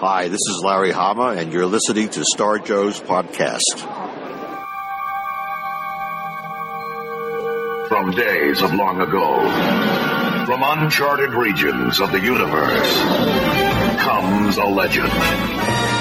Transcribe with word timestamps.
Hi, 0.00 0.28
this 0.28 0.38
is 0.48 0.62
Larry 0.64 0.92
Hama, 0.92 1.34
and 1.36 1.52
you're 1.52 1.66
listening 1.66 2.08
to 2.10 2.24
Star 2.24 2.60
Joe's 2.60 3.00
podcast. 3.00 3.80
From 7.88 8.12
days 8.12 8.62
of 8.62 8.72
long 8.74 9.00
ago, 9.00 9.40
from 10.46 10.62
uncharted 10.62 11.30
regions 11.30 12.00
of 12.00 12.12
the 12.12 12.20
universe, 12.20 12.96
comes 13.98 14.56
a 14.56 14.66
legend. 14.66 15.97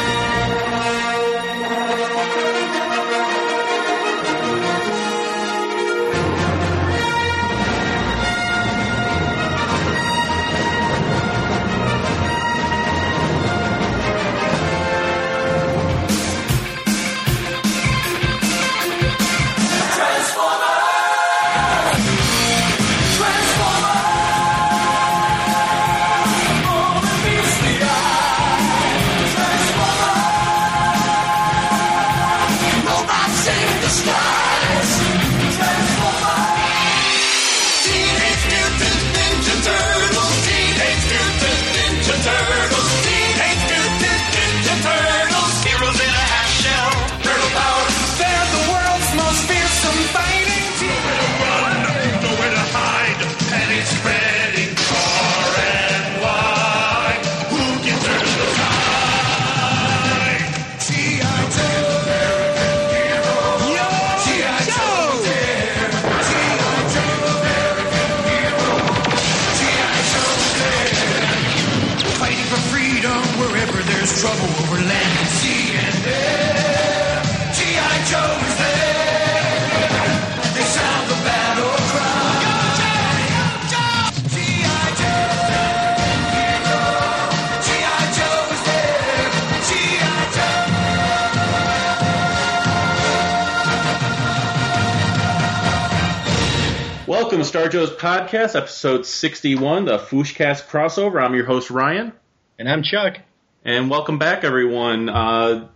Star 97.67 97.81
Joe's 97.85 97.91
podcast, 97.91 98.55
episode 98.55 99.05
61, 99.05 99.83
the 99.85 99.97
Fwooshcast 99.97 100.67
crossover. 100.67 101.21
I'm 101.21 101.35
your 101.35 101.43
host, 101.45 101.69
Ryan. 101.69 102.13
And 102.57 102.69
I'm 102.69 102.81
Chuck. 102.81 103.17
And 103.65 103.89
welcome 103.89 104.17
back, 104.17 104.45
everyone. 104.45 105.09
Uh, 105.09 105.67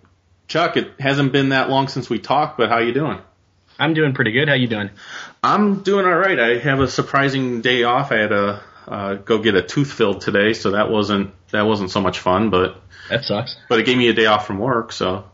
Chuck, 0.48 0.78
it 0.78 0.92
hasn't 1.02 1.34
been 1.34 1.50
that 1.50 1.70
long 1.70 1.90
since 1.90 2.10
we 2.10 2.18
talked, 2.18 2.58
but 2.58 2.70
how 2.70 2.80
you 2.80 2.94
doing? 2.94 3.18
I'm 3.78 3.94
doing 3.94 4.14
pretty 4.14 4.32
good. 4.32 4.48
How 4.48 4.54
you 4.54 4.68
doing? 4.68 4.90
I'm 5.44 5.84
doing 5.84 6.06
all 6.06 6.16
right. 6.16 6.40
I 6.40 6.58
have 6.60 6.80
a 6.80 6.88
surprising 6.88 7.60
day 7.60 7.84
off. 7.84 8.14
I 8.14 8.18
had 8.20 8.30
to 8.30 8.64
uh, 8.88 9.14
go 9.16 9.40
get 9.40 9.56
a 9.56 9.62
tooth 9.62 9.92
filled 9.92 10.22
today, 10.22 10.54
so 10.54 10.72
that 10.72 10.90
wasn't 10.90 11.32
that 11.50 11.64
wasn't 11.64 11.92
so 11.92 12.00
much 12.00 12.20
fun. 12.20 12.52
But 12.52 12.78
That 13.10 13.26
sucks. 13.26 13.58
but 13.68 13.80
it 13.80 13.86
gave 13.86 13.98
me 13.98 14.08
a 14.08 14.14
day 14.14 14.28
off 14.28 14.48
from 14.48 14.60
work, 14.60 14.94
so 14.94 15.26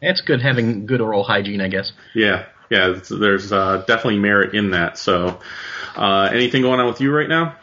that's 0.00 0.20
good 0.20 0.40
having 0.40 0.86
good 0.86 1.00
oral 1.00 1.24
hygiene, 1.24 1.60
I 1.60 1.66
guess. 1.66 1.90
yeah, 2.14 2.46
yeah. 2.70 3.00
There's 3.10 3.50
uh, 3.50 3.78
definitely 3.88 4.20
merit 4.20 4.54
in 4.54 4.70
that. 4.70 4.96
So, 4.96 5.40
uh, 5.96 6.30
anything 6.32 6.62
going 6.62 6.80
on 6.80 6.86
with 6.86 7.00
you 7.00 7.14
right 7.14 7.28
now? 7.28 7.56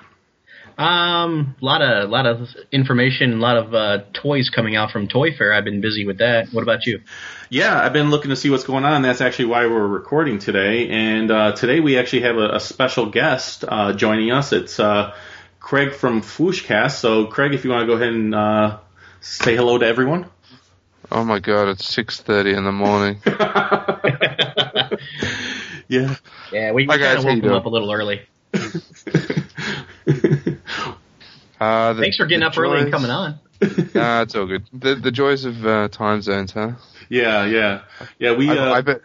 Um, 0.77 1.55
a 1.59 1.65
lot 1.65 1.81
of 1.81 2.03
a 2.03 2.11
lot 2.11 2.27
of 2.27 2.49
information, 2.71 3.33
a 3.33 3.37
lot 3.37 3.57
of 3.57 3.73
uh, 3.73 4.03
toys 4.13 4.51
coming 4.51 4.75
out 4.75 4.91
from 4.91 5.07
Toy 5.07 5.35
Fair. 5.35 5.51
I've 5.51 5.63
been 5.63 5.81
busy 5.81 6.05
with 6.05 6.19
that. 6.19 6.49
What 6.51 6.61
about 6.61 6.85
you? 6.85 7.01
Yeah, 7.49 7.81
I've 7.81 7.93
been 7.93 8.11
looking 8.11 8.29
to 8.29 8.35
see 8.35 8.51
what's 8.51 8.63
going 8.63 8.85
on. 8.85 9.01
That's 9.01 9.19
actually 9.19 9.45
why 9.45 9.65
we're 9.65 9.87
recording 9.87 10.37
today. 10.37 10.89
And 10.89 11.31
uh, 11.31 11.53
today 11.53 11.79
we 11.79 11.97
actually 11.97 12.21
have 12.21 12.37
a, 12.37 12.55
a 12.55 12.59
special 12.59 13.09
guest 13.09 13.65
uh, 13.67 13.93
joining 13.93 14.29
us. 14.29 14.53
It's 14.53 14.79
uh, 14.79 15.15
Craig 15.59 15.93
from 15.93 16.21
Fwooshcast. 16.21 16.91
So, 16.91 17.25
Craig, 17.25 17.55
if 17.55 17.63
you 17.63 17.71
want 17.71 17.81
to 17.81 17.87
go 17.87 17.93
ahead 17.93 18.13
and 18.13 18.35
uh, 18.35 18.77
say 19.19 19.55
hello 19.55 19.79
to 19.79 19.87
everyone. 19.87 20.29
Oh 21.11 21.23
my 21.23 21.39
god, 21.39 21.69
it's 21.69 21.87
six 21.87 22.21
thirty 22.21 22.53
in 22.53 22.65
the 22.65 22.71
morning. 22.71 23.19
Yeah. 25.87 26.15
Yeah, 26.51 26.71
we, 26.71 26.85
we 26.85 26.93
Hi, 26.93 26.97
guys, 26.97 27.15
kind 27.15 27.17
of 27.19 27.25
woke 27.25 27.31
them 27.33 27.41
doing? 27.41 27.55
up 27.55 27.65
a 27.65 27.69
little 27.69 27.91
early. 27.91 28.21
Uh, 31.59 31.93
the, 31.93 32.01
Thanks 32.01 32.17
for 32.17 32.25
getting 32.25 32.41
the 32.41 32.47
up 32.47 32.57
early 32.57 32.81
and 32.81 32.91
coming 32.91 33.11
on. 33.11 33.39
Nah, 33.95 34.21
it's 34.21 34.35
all 34.35 34.45
good. 34.45 34.63
The 34.71 34.93
the 34.93 35.11
joys 35.11 35.45
of 35.45 35.65
uh, 35.65 35.87
time 35.87 36.21
zones, 36.21 36.51
huh? 36.51 36.73
yeah, 37.09 37.43
yeah, 37.45 37.81
yeah. 38.19 38.35
We 38.35 38.51
I, 38.51 38.55
uh, 38.55 38.73
I 38.73 38.81
bet. 38.81 39.01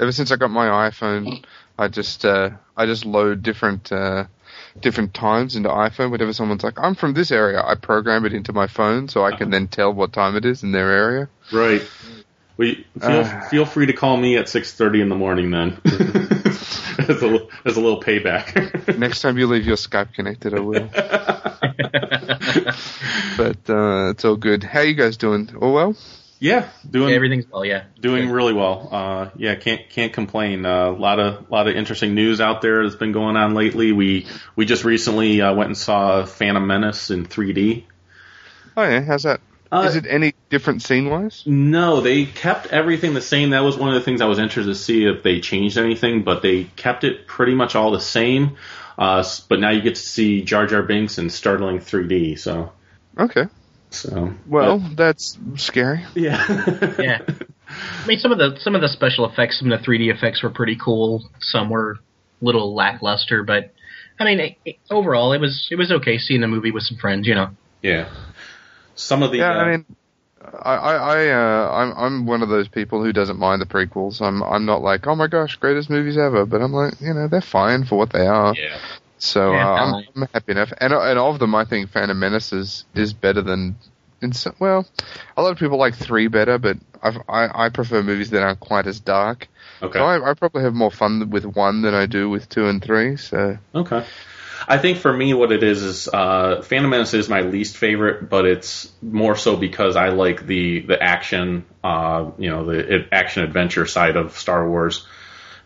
Ever 0.00 0.12
since 0.12 0.32
I 0.32 0.36
got 0.36 0.50
my 0.50 0.88
iPhone, 0.88 1.44
I 1.78 1.88
just 1.88 2.24
uh, 2.24 2.50
I 2.74 2.86
just 2.86 3.04
load 3.04 3.42
different 3.42 3.92
uh, 3.92 4.24
different 4.80 5.12
times 5.12 5.54
into 5.54 5.68
iPhone. 5.68 6.10
Whenever 6.10 6.32
someone's 6.32 6.64
like, 6.64 6.78
"I'm 6.78 6.94
from 6.94 7.12
this 7.12 7.30
area," 7.30 7.62
I 7.62 7.74
program 7.74 8.24
it 8.24 8.32
into 8.32 8.54
my 8.54 8.66
phone 8.66 9.08
so 9.08 9.22
I 9.22 9.36
can 9.36 9.50
then 9.50 9.68
tell 9.68 9.92
what 9.92 10.14
time 10.14 10.34
it 10.36 10.46
is 10.46 10.62
in 10.62 10.72
their 10.72 10.90
area. 10.90 11.28
right. 11.52 11.82
We 12.62 12.86
feel 13.00 13.10
Uh. 13.10 13.40
feel 13.48 13.66
free 13.66 13.86
to 13.86 13.92
call 13.92 14.16
me 14.16 14.36
at 14.36 14.48
six 14.48 14.72
thirty 14.72 15.00
in 15.00 15.08
the 15.08 15.16
morning 15.16 15.50
then. 15.50 15.80
as, 15.84 17.20
a, 17.22 17.48
as 17.64 17.76
a 17.76 17.80
little 17.80 18.00
payback. 18.00 18.96
Next 18.96 19.20
time 19.20 19.36
you 19.36 19.48
leave 19.48 19.66
your 19.66 19.74
Skype 19.74 20.14
connected, 20.14 20.54
I 20.54 20.60
will. 20.60 20.88
but 23.36 23.68
uh, 23.68 24.10
it's 24.10 24.24
all 24.24 24.36
good. 24.36 24.62
How 24.62 24.82
you 24.82 24.94
guys 24.94 25.16
doing? 25.16 25.50
All 25.60 25.72
well? 25.72 25.96
yeah, 26.38 26.68
doing 26.88 27.08
Yeah, 27.10 27.16
everything's 27.16 27.46
well, 27.50 27.64
yeah. 27.64 27.84
Doing 28.00 28.26
Good. 28.26 28.34
really 28.34 28.52
well. 28.52 28.88
Uh, 28.92 29.30
yeah, 29.36 29.56
can't 29.56 29.88
can't 29.90 30.12
complain. 30.12 30.64
A 30.64 30.90
lot 30.92 31.18
of 31.18 31.50
lot 31.50 31.66
of 31.66 31.74
interesting 31.74 32.14
news 32.14 32.40
out 32.40 32.62
there 32.62 32.84
that's 32.84 32.94
been 32.96 33.12
going 33.12 33.36
on 33.36 33.54
lately. 33.54 33.90
We 33.90 34.26
we 34.54 34.66
just 34.66 34.84
recently 34.84 35.40
uh, 35.40 35.52
went 35.54 35.68
and 35.68 35.76
saw 35.76 36.24
Phantom 36.24 36.64
Menace 36.64 37.10
in 37.10 37.26
3D. 37.26 37.84
Oh 38.76 38.84
yeah, 38.84 39.00
how's 39.02 39.24
that? 39.24 39.40
Uh, 39.72 39.84
Is 39.88 39.96
it 39.96 40.04
any 40.06 40.34
different 40.50 40.82
scene 40.82 41.08
wise? 41.08 41.42
No, 41.46 42.02
they 42.02 42.26
kept 42.26 42.66
everything 42.66 43.14
the 43.14 43.22
same. 43.22 43.50
That 43.50 43.60
was 43.64 43.78
one 43.78 43.88
of 43.88 43.94
the 43.94 44.02
things 44.02 44.20
I 44.20 44.26
was 44.26 44.38
interested 44.38 44.70
to 44.70 44.74
see 44.78 45.06
if 45.06 45.22
they 45.22 45.40
changed 45.40 45.78
anything, 45.78 46.24
but 46.24 46.42
they 46.42 46.64
kept 46.64 47.04
it 47.04 47.26
pretty 47.26 47.54
much 47.54 47.74
all 47.74 47.90
the 47.90 47.98
same. 48.00 48.56
Uh, 48.98 49.24
but 49.48 49.60
now 49.60 49.70
you 49.70 49.80
get 49.80 49.94
to 49.94 50.00
see 50.02 50.42
Jar 50.42 50.66
Jar 50.66 50.82
Binks 50.82 51.16
in 51.16 51.30
startling 51.30 51.78
3D. 51.78 52.38
So 52.38 52.72
Okay. 53.18 53.44
so 53.88 54.34
Well, 54.46 54.78
but- 54.78 54.96
that's 54.96 55.38
scary. 55.56 56.04
yeah 56.14 56.44
Yeah. 56.98 57.18
I 57.68 58.06
mean, 58.06 58.18
some 58.18 58.30
of 58.32 58.36
the 58.38 58.58
some 58.60 58.74
of 58.74 58.82
the 58.82 58.88
special 58.88 59.24
effects, 59.24 59.58
some 59.60 59.72
of 59.72 59.80
the 59.80 59.86
3D 59.86 60.14
effects 60.14 60.42
were 60.42 60.50
pretty 60.50 60.76
cool. 60.76 61.24
Some 61.40 61.70
were 61.70 61.92
a 62.42 62.44
little 62.44 62.74
lackluster, 62.74 63.42
but 63.42 63.72
I 64.20 64.24
mean, 64.24 64.40
it, 64.40 64.56
it- 64.66 64.76
overall, 64.90 65.32
it 65.32 65.40
was 65.40 65.68
it 65.70 65.76
was 65.76 65.90
okay 65.90 66.18
seeing 66.18 66.42
the 66.42 66.46
movie 66.48 66.70
with 66.70 66.82
some 66.82 66.98
friends. 66.98 67.26
You 67.26 67.34
know. 67.36 67.50
yeah. 67.80 68.10
Some 68.94 69.22
of 69.22 69.32
the 69.32 69.38
Yeah, 69.38 69.52
uh, 69.52 69.58
I 69.64 69.70
mean, 69.70 69.86
I, 70.40 70.74
I, 70.74 70.94
I 70.94 71.28
uh, 71.28 71.70
I'm, 71.72 71.92
I'm 71.96 72.26
one 72.26 72.42
of 72.42 72.48
those 72.48 72.68
people 72.68 73.02
who 73.02 73.12
doesn't 73.12 73.38
mind 73.38 73.62
the 73.62 73.66
prequels. 73.66 74.20
I'm, 74.20 74.42
I'm 74.42 74.64
not 74.64 74.82
like, 74.82 75.06
oh 75.06 75.14
my 75.14 75.26
gosh, 75.26 75.56
greatest 75.56 75.90
movies 75.90 76.18
ever. 76.18 76.46
But 76.46 76.62
I'm 76.62 76.72
like, 76.72 77.00
you 77.00 77.14
know, 77.14 77.28
they're 77.28 77.40
fine 77.40 77.84
for 77.84 77.96
what 77.96 78.12
they 78.12 78.26
are. 78.26 78.54
yeah 78.54 78.78
So 79.18 79.52
Yeah, 79.52 79.66
uh, 79.68 80.02
I'm. 80.02 80.08
I'm 80.16 80.28
happy 80.34 80.52
enough. 80.52 80.72
And, 80.80 80.92
and 80.92 81.18
of 81.18 81.38
them, 81.38 81.54
I 81.54 81.64
think 81.64 81.90
Phantom 81.90 82.18
Menace 82.18 82.52
is, 82.52 82.84
is 82.94 83.12
better 83.12 83.42
than. 83.42 83.76
In 84.20 84.32
so, 84.32 84.54
well, 84.60 84.86
a 85.36 85.42
lot 85.42 85.50
of 85.50 85.58
people 85.58 85.78
like 85.78 85.96
three 85.96 86.28
better, 86.28 86.56
but 86.56 86.76
I've, 87.02 87.16
I, 87.28 87.66
I 87.66 87.68
prefer 87.70 88.04
movies 88.04 88.30
that 88.30 88.42
aren't 88.42 88.60
quite 88.60 88.86
as 88.86 89.00
dark. 89.00 89.48
okay 89.82 89.98
So 89.98 90.04
I, 90.04 90.30
I 90.30 90.34
probably 90.34 90.62
have 90.62 90.74
more 90.74 90.92
fun 90.92 91.30
with 91.30 91.44
one 91.44 91.82
than 91.82 91.92
I 91.92 92.06
do 92.06 92.30
with 92.30 92.48
two 92.48 92.68
and 92.68 92.80
three. 92.80 93.16
So 93.16 93.58
Okay. 93.74 94.04
I 94.66 94.78
think 94.78 94.98
for 94.98 95.12
me, 95.12 95.34
what 95.34 95.52
it 95.52 95.62
is 95.62 95.82
is 95.82 96.08
uh, 96.08 96.62
Phantom 96.62 96.90
Menace 96.90 97.14
is 97.14 97.28
my 97.28 97.42
least 97.42 97.76
favorite, 97.76 98.28
but 98.28 98.46
it's 98.46 98.90
more 99.00 99.36
so 99.36 99.56
because 99.56 99.96
I 99.96 100.08
like 100.08 100.46
the 100.46 100.80
the 100.80 101.02
action, 101.02 101.64
uh, 101.82 102.30
you 102.38 102.50
know, 102.50 102.64
the 102.64 103.06
action 103.12 103.44
adventure 103.44 103.86
side 103.86 104.16
of 104.16 104.38
Star 104.38 104.68
Wars 104.68 105.06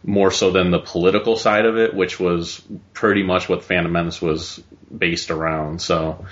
more 0.04 0.30
so 0.30 0.52
than 0.52 0.70
the 0.70 0.78
political 0.78 1.36
side 1.36 1.66
of 1.66 1.76
it, 1.76 1.94
which 1.94 2.20
was 2.20 2.62
pretty 2.92 3.22
much 3.22 3.48
what 3.48 3.64
Phantom 3.64 3.90
Menace 3.90 4.22
was 4.22 4.62
based 4.96 5.30
around. 5.30 5.82
So, 5.82 6.24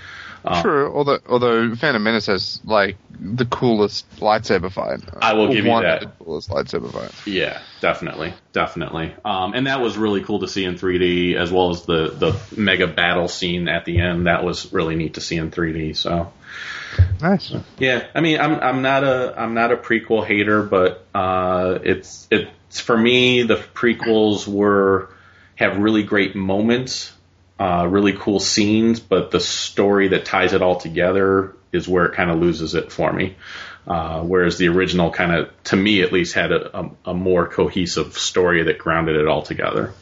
True, 0.60 0.92
although 0.94 1.18
although 1.28 1.74
Phantom 1.74 2.02
Menace 2.02 2.26
has 2.26 2.60
like 2.64 2.96
the 3.18 3.46
coolest 3.46 4.08
lightsaber 4.20 4.70
fight. 4.70 5.00
I 5.22 5.32
will 5.32 5.48
give 5.48 5.64
you 5.64 5.80
that. 5.80 6.00
the 6.02 6.06
coolest 6.22 6.50
lightsaber 6.50 6.92
fight. 6.92 7.12
Yeah, 7.26 7.62
definitely, 7.80 8.34
definitely. 8.52 9.14
Um, 9.24 9.54
and 9.54 9.66
that 9.66 9.80
was 9.80 9.96
really 9.96 10.22
cool 10.22 10.40
to 10.40 10.48
see 10.48 10.64
in 10.64 10.74
3D, 10.74 11.34
as 11.36 11.50
well 11.50 11.70
as 11.70 11.86
the 11.86 12.10
the 12.10 12.38
mega 12.60 12.86
battle 12.86 13.28
scene 13.28 13.68
at 13.68 13.86
the 13.86 13.98
end. 14.00 14.26
That 14.26 14.44
was 14.44 14.70
really 14.72 14.96
neat 14.96 15.14
to 15.14 15.22
see 15.22 15.36
in 15.36 15.50
3D. 15.50 15.96
So 15.96 16.32
Nice. 17.20 17.54
yeah, 17.78 18.06
I 18.14 18.20
mean, 18.20 18.38
I'm 18.40 18.60
I'm 18.60 18.82
not 18.82 19.04
a 19.04 19.34
I'm 19.36 19.54
not 19.54 19.72
a 19.72 19.76
prequel 19.76 20.26
hater, 20.26 20.62
but 20.62 21.06
uh, 21.14 21.78
it's 21.82 22.28
it's 22.30 22.80
for 22.80 22.96
me 22.96 23.44
the 23.44 23.56
prequels 23.56 24.46
were 24.46 25.08
have 25.56 25.78
really 25.78 26.02
great 26.02 26.34
moments, 26.34 27.12
uh, 27.58 27.86
really 27.88 28.12
cool 28.12 28.40
scenes, 28.40 29.00
but 29.00 29.30
the 29.30 29.40
story 29.40 30.08
that 30.08 30.24
ties 30.24 30.52
it 30.52 30.62
all 30.62 30.76
together 30.78 31.54
is 31.72 31.88
where 31.88 32.06
it 32.06 32.14
kind 32.14 32.30
of 32.30 32.38
loses 32.38 32.74
it 32.74 32.90
for 32.92 33.12
me. 33.12 33.36
Uh, 33.86 34.22
whereas 34.22 34.56
the 34.58 34.68
original 34.68 35.10
kind 35.10 35.34
of, 35.34 35.50
to 35.64 35.76
me 35.76 36.00
at 36.02 36.10
least, 36.12 36.34
had 36.34 36.50
a, 36.52 36.78
a, 36.78 36.90
a 37.06 37.14
more 37.14 37.46
cohesive 37.46 38.14
story 38.16 38.62
that 38.64 38.78
grounded 38.78 39.16
it 39.16 39.26
all 39.28 39.42
together. 39.42 39.92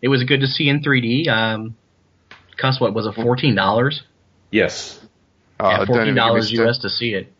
It 0.00 0.08
was 0.08 0.24
good 0.24 0.40
to 0.40 0.46
see 0.48 0.68
in 0.68 0.82
3D. 0.82 1.28
Um, 1.28 1.76
cost 2.56 2.80
what 2.80 2.92
was 2.94 3.06
it? 3.06 3.14
Fourteen 3.14 3.54
dollars. 3.54 4.02
Yes, 4.50 5.00
Uh, 5.60 5.68
yeah, 5.70 5.76
fourteen 5.86 5.94
even 5.94 6.04
get 6.06 6.12
me 6.14 6.16
dollars. 6.20 6.52
US 6.52 6.78
to 6.80 6.90
see 6.90 7.14
it. 7.14 7.32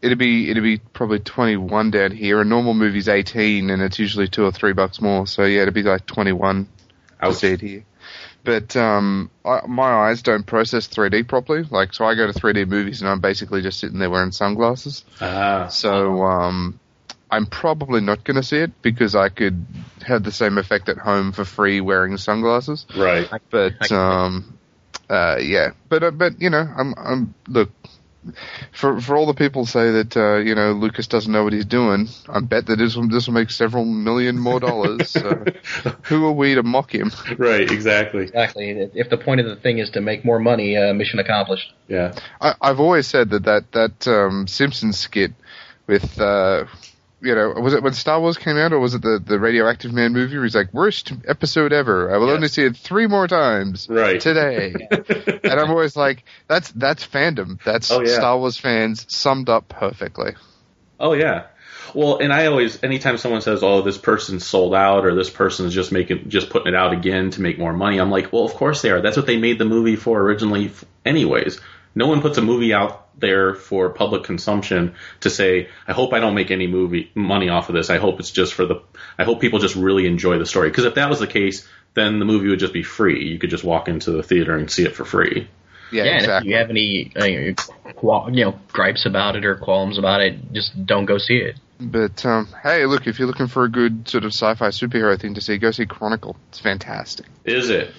It'd 0.00 0.16
be 0.18 0.50
it'd 0.50 0.62
be 0.62 0.78
probably 0.78 1.18
twenty 1.18 1.56
one 1.56 1.90
down 1.90 2.12
here. 2.12 2.40
A 2.40 2.44
normal 2.44 2.72
movie's 2.72 3.08
eighteen, 3.08 3.68
and 3.70 3.82
it's 3.82 3.98
usually 3.98 4.28
two 4.28 4.44
or 4.44 4.52
three 4.52 4.72
bucks 4.72 5.00
more. 5.00 5.26
So 5.26 5.44
yeah, 5.44 5.62
it'd 5.62 5.74
be 5.74 5.82
like 5.82 6.06
twenty 6.06 6.32
one 6.32 6.64
to 7.20 7.26
Ouch. 7.26 7.34
see 7.36 7.48
it 7.48 7.60
here. 7.60 7.84
But 8.48 8.76
um, 8.76 9.30
I, 9.44 9.66
my 9.66 10.08
eyes 10.08 10.22
don't 10.22 10.46
process 10.46 10.88
3D 10.88 11.28
properly. 11.28 11.64
Like, 11.64 11.92
so 11.92 12.06
I 12.06 12.14
go 12.14 12.26
to 12.26 12.32
3D 12.32 12.66
movies, 12.66 13.02
and 13.02 13.10
I'm 13.10 13.20
basically 13.20 13.60
just 13.60 13.78
sitting 13.78 13.98
there 13.98 14.08
wearing 14.08 14.32
sunglasses. 14.32 15.04
Ah, 15.20 15.66
So 15.66 16.22
um, 16.22 16.80
I'm 17.30 17.44
probably 17.44 18.00
not 18.00 18.24
going 18.24 18.36
to 18.36 18.42
see 18.42 18.56
it 18.56 18.80
because 18.80 19.14
I 19.14 19.28
could 19.28 19.66
have 20.06 20.22
the 20.22 20.32
same 20.32 20.56
effect 20.56 20.88
at 20.88 20.96
home 20.96 21.32
for 21.32 21.44
free 21.44 21.82
wearing 21.82 22.16
sunglasses. 22.16 22.86
right. 22.96 23.28
But 23.50 23.92
um, 23.92 24.58
uh, 25.10 25.36
yeah, 25.42 25.72
but 25.90 26.02
uh, 26.02 26.10
but 26.10 26.40
you 26.40 26.48
know, 26.48 26.66
I'm 26.74 26.94
I'm 26.96 27.34
look 27.48 27.70
for 28.72 29.00
for 29.00 29.16
all 29.16 29.26
the 29.26 29.34
people 29.34 29.66
say 29.66 29.90
that 29.90 30.16
uh, 30.16 30.36
you 30.36 30.54
know 30.54 30.72
Lucas 30.72 31.06
doesn't 31.06 31.32
know 31.32 31.44
what 31.44 31.52
he's 31.52 31.64
doing. 31.64 32.08
I 32.28 32.40
bet 32.40 32.66
that 32.66 32.76
this 32.76 32.96
will 32.96 33.08
this 33.08 33.26
will 33.26 33.34
make 33.34 33.50
several 33.50 33.84
million 33.84 34.38
more 34.38 34.60
dollars. 34.60 35.10
so 35.10 35.44
who 36.02 36.26
are 36.26 36.32
we 36.32 36.54
to 36.54 36.62
mock 36.62 36.94
him? 36.94 37.10
Right, 37.38 37.70
exactly. 37.70 38.24
Exactly. 38.24 38.70
If 38.94 39.10
the 39.10 39.18
point 39.18 39.40
of 39.40 39.46
the 39.46 39.56
thing 39.56 39.78
is 39.78 39.90
to 39.90 40.00
make 40.00 40.24
more 40.24 40.38
money, 40.38 40.76
uh, 40.76 40.92
mission 40.94 41.18
accomplished. 41.18 41.72
Yeah. 41.88 42.14
I, 42.40 42.54
I've 42.60 42.80
always 42.80 43.06
said 43.06 43.30
that 43.30 43.44
that 43.44 43.72
that 43.72 44.08
um, 44.08 44.46
Simpsons 44.46 44.98
skit 44.98 45.32
with. 45.86 46.20
Uh, 46.20 46.64
you 47.20 47.34
know, 47.34 47.50
was 47.60 47.74
it 47.74 47.82
when 47.82 47.92
Star 47.94 48.20
Wars 48.20 48.36
came 48.38 48.56
out, 48.56 48.72
or 48.72 48.78
was 48.78 48.94
it 48.94 49.02
the, 49.02 49.20
the 49.24 49.38
Radioactive 49.40 49.92
Man 49.92 50.12
movie? 50.12 50.36
Where 50.36 50.44
he's 50.44 50.54
like, 50.54 50.72
"Worst 50.72 51.12
episode 51.26 51.72
ever. 51.72 52.14
I 52.14 52.18
will 52.18 52.28
Yes. 52.28 52.34
only 52.36 52.48
see 52.48 52.64
it 52.64 52.76
three 52.76 53.06
more 53.06 53.26
times 53.26 53.88
Right. 53.88 54.20
today." 54.20 54.74
and 55.42 55.60
I'm 55.60 55.70
always 55.70 55.96
like, 55.96 56.24
"That's 56.46 56.70
that's 56.72 57.06
fandom. 57.06 57.58
That's 57.64 57.90
Oh, 57.90 58.00
yeah. 58.00 58.14
Star 58.14 58.38
Wars 58.38 58.56
fans 58.56 59.04
summed 59.08 59.48
up 59.48 59.68
perfectly." 59.68 60.32
Oh 61.00 61.12
yeah. 61.12 61.46
Well, 61.94 62.18
and 62.18 62.32
I 62.34 62.46
always, 62.46 62.82
anytime 62.84 63.16
someone 63.16 63.40
says, 63.40 63.62
"Oh, 63.62 63.80
this 63.82 63.96
person's 63.98 64.44
sold 64.46 64.74
out," 64.74 65.06
or 65.06 65.14
"This 65.14 65.30
person's 65.30 65.72
just 65.74 65.90
making, 65.90 66.28
just 66.28 66.50
putting 66.50 66.68
it 66.68 66.76
out 66.76 66.92
again 66.92 67.30
to 67.30 67.40
make 67.40 67.58
more 67.58 67.72
money," 67.72 67.98
I'm 67.98 68.10
like, 68.10 68.32
"Well, 68.32 68.44
of 68.44 68.52
course 68.54 68.82
they 68.82 68.90
are. 68.90 69.00
That's 69.00 69.16
what 69.16 69.26
they 69.26 69.38
made 69.38 69.58
the 69.58 69.64
movie 69.64 69.96
for 69.96 70.20
originally, 70.20 70.70
anyways." 71.06 71.60
No 71.94 72.06
one 72.06 72.20
puts 72.20 72.36
a 72.38 72.42
movie 72.42 72.74
out 72.74 73.07
there 73.18 73.54
for 73.54 73.90
public 73.90 74.24
consumption 74.24 74.94
to 75.20 75.30
say, 75.30 75.68
"I 75.86 75.92
hope 75.92 76.12
I 76.12 76.20
don't 76.20 76.34
make 76.34 76.50
any 76.50 76.66
movie 76.66 77.10
money 77.14 77.48
off 77.48 77.68
of 77.68 77.74
this. 77.74 77.90
I 77.90 77.98
hope 77.98 78.20
it's 78.20 78.30
just 78.30 78.54
for 78.54 78.64
the. 78.66 78.82
I 79.18 79.24
hope 79.24 79.40
people 79.40 79.58
just 79.58 79.76
really 79.76 80.06
enjoy 80.06 80.38
the 80.38 80.46
story." 80.46 80.68
Because 80.70 80.84
if 80.84 80.94
that 80.94 81.08
was 81.10 81.18
the 81.20 81.26
case, 81.26 81.66
then 81.94 82.18
the 82.18 82.24
movie 82.24 82.48
would 82.48 82.58
just 82.60 82.72
be 82.72 82.82
free. 82.82 83.28
You 83.28 83.38
could 83.38 83.50
just 83.50 83.64
walk 83.64 83.88
into 83.88 84.10
the 84.12 84.22
theater 84.22 84.56
and 84.56 84.70
see 84.70 84.84
it 84.84 84.94
for 84.94 85.04
free. 85.04 85.48
Yeah, 85.90 86.04
Yeah, 86.04 86.10
and 86.10 86.16
if 86.16 86.22
exactly. 86.24 86.50
you 86.50 86.56
have 86.56 86.70
any 86.70 87.12
uh, 87.16 87.24
you 87.24 88.44
know 88.44 88.58
gripes 88.72 89.06
about 89.06 89.36
it 89.36 89.44
or 89.44 89.56
qualms 89.56 89.98
about 89.98 90.20
it, 90.20 90.52
just 90.52 90.86
don't 90.86 91.06
go 91.06 91.18
see 91.18 91.38
it. 91.38 91.56
But 91.80 92.26
um, 92.26 92.48
hey, 92.62 92.86
look, 92.86 93.06
if 93.06 93.18
you're 93.18 93.28
looking 93.28 93.46
for 93.46 93.64
a 93.64 93.70
good 93.70 94.08
sort 94.08 94.24
of 94.24 94.32
sci-fi 94.32 94.68
superhero 94.68 95.18
thing 95.18 95.34
to 95.34 95.40
see, 95.40 95.58
go 95.58 95.70
see 95.70 95.86
Chronicle. 95.86 96.36
It's 96.48 96.58
fantastic. 96.60 97.26
Is 97.44 97.70
it? 97.70 97.92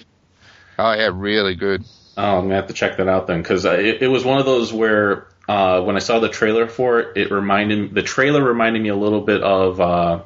Oh 0.78 0.92
yeah, 0.92 1.10
really 1.12 1.54
good. 1.56 1.84
Oh, 2.16 2.38
I'm 2.38 2.44
gonna 2.44 2.56
have 2.56 2.66
to 2.66 2.74
check 2.74 2.96
that 2.98 3.08
out 3.08 3.26
then, 3.26 3.40
because 3.40 3.64
it, 3.64 4.02
it 4.02 4.08
was 4.08 4.24
one 4.24 4.38
of 4.38 4.44
those 4.44 4.72
where 4.72 5.28
uh, 5.48 5.80
when 5.82 5.96
I 5.96 6.00
saw 6.00 6.20
the 6.20 6.28
trailer 6.28 6.66
for 6.66 7.00
it, 7.00 7.16
it 7.16 7.30
reminded 7.30 7.94
the 7.94 8.02
trailer 8.02 8.42
reminded 8.42 8.82
me 8.82 8.88
a 8.88 8.96
little 8.96 9.20
bit 9.20 9.42
of 9.42 9.80
uh, 9.80 10.22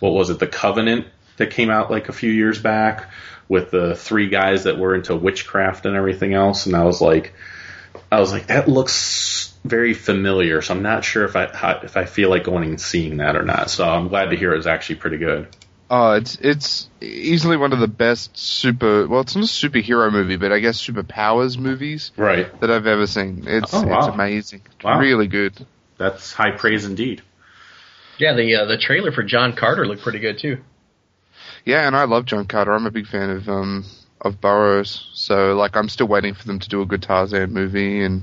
what 0.00 0.12
was 0.12 0.30
it, 0.30 0.38
The 0.38 0.46
Covenant 0.46 1.06
that 1.36 1.50
came 1.50 1.70
out 1.70 1.90
like 1.90 2.08
a 2.08 2.12
few 2.12 2.30
years 2.30 2.60
back 2.60 3.10
with 3.48 3.70
the 3.70 3.94
three 3.94 4.28
guys 4.28 4.64
that 4.64 4.78
were 4.78 4.94
into 4.94 5.14
witchcraft 5.14 5.86
and 5.86 5.96
everything 5.96 6.34
else, 6.34 6.66
and 6.66 6.74
I 6.74 6.84
was 6.84 7.00
like, 7.00 7.34
I 8.10 8.20
was 8.20 8.32
like, 8.32 8.46
that 8.46 8.68
looks 8.68 9.54
very 9.64 9.94
familiar, 9.94 10.60
so 10.60 10.74
I'm 10.74 10.82
not 10.82 11.04
sure 11.04 11.24
if 11.24 11.36
I 11.36 11.44
if 11.82 11.96
I 11.96 12.04
feel 12.04 12.28
like 12.30 12.44
going 12.44 12.64
and 12.64 12.80
seeing 12.80 13.18
that 13.18 13.36
or 13.36 13.44
not. 13.44 13.70
So 13.70 13.88
I'm 13.88 14.08
glad 14.08 14.30
to 14.30 14.36
hear 14.36 14.52
it 14.52 14.56
was 14.56 14.66
actually 14.66 14.96
pretty 14.96 15.18
good. 15.18 15.48
Oh, 15.90 16.12
it's 16.12 16.36
it's 16.40 16.88
easily 17.00 17.56
one 17.56 17.72
of 17.72 17.78
the 17.78 17.88
best 17.88 18.36
super. 18.38 19.06
Well, 19.06 19.20
it's 19.20 19.36
not 19.36 19.44
a 19.44 19.46
superhero 19.46 20.10
movie, 20.10 20.36
but 20.36 20.50
I 20.52 20.58
guess 20.60 20.80
superpowers 20.84 21.58
movies 21.58 22.10
Right, 22.16 22.58
that 22.60 22.70
I've 22.70 22.86
ever 22.86 23.06
seen. 23.06 23.44
It's 23.46 23.72
Oh, 23.74 23.86
wow. 23.86 23.98
it's 23.98 24.08
amazing. 24.14 24.62
Wow. 24.82 24.98
really 24.98 25.26
good. 25.26 25.66
that's 25.98 26.32
high 26.32 26.52
praise 26.52 26.84
indeed. 26.86 27.22
Yeah, 28.18 28.32
the 28.34 28.54
uh, 28.56 28.64
the 28.64 28.78
trailer 28.78 29.12
for 29.12 29.22
John 29.22 29.54
Carter 29.54 29.86
looked 29.86 30.02
pretty 30.02 30.20
good 30.20 30.38
too. 30.38 30.58
Yeah, 31.64 31.86
and 31.86 31.94
I 31.96 32.04
love 32.04 32.24
John 32.26 32.46
Carter. 32.46 32.72
I'm 32.72 32.86
a 32.86 32.90
big 32.90 33.06
fan 33.06 33.30
of 33.30 33.48
um 33.48 33.84
of 34.20 34.40
Burroughs. 34.40 35.10
So 35.12 35.54
like, 35.54 35.76
I'm 35.76 35.88
still 35.90 36.06
waiting 36.08 36.32
for 36.34 36.46
them 36.46 36.58
to 36.60 36.68
do 36.68 36.80
a 36.80 36.86
good 36.86 37.02
Tarzan 37.02 37.52
movie. 37.52 38.02
And 38.02 38.22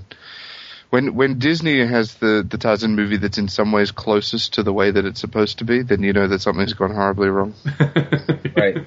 when 0.92 1.16
when 1.16 1.40
Disney 1.40 1.86
has 1.86 2.16
the 2.16 2.46
the 2.48 2.58
Tarzan 2.58 2.96
movie 2.96 3.18
that's 3.18 3.38
in 3.38 3.48
some 3.48 3.72
ways 3.72 3.92
closest 3.92 4.56
to 4.56 4.64
the 4.64 4.74
way 4.74 4.92
that 4.92 5.06
it's 5.06 5.22
supposed 5.22 5.60
to 5.60 5.66
be, 5.66 5.82
then 5.82 6.04
you 6.04 6.14
know 6.14 6.28
that 6.28 6.42
something's 6.42 6.74
gone 6.74 6.94
horribly 6.94 7.30
wrong. 7.30 7.56
Right. 8.54 8.86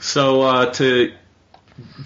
So 0.00 0.42
uh, 0.42 0.72
to 0.74 1.12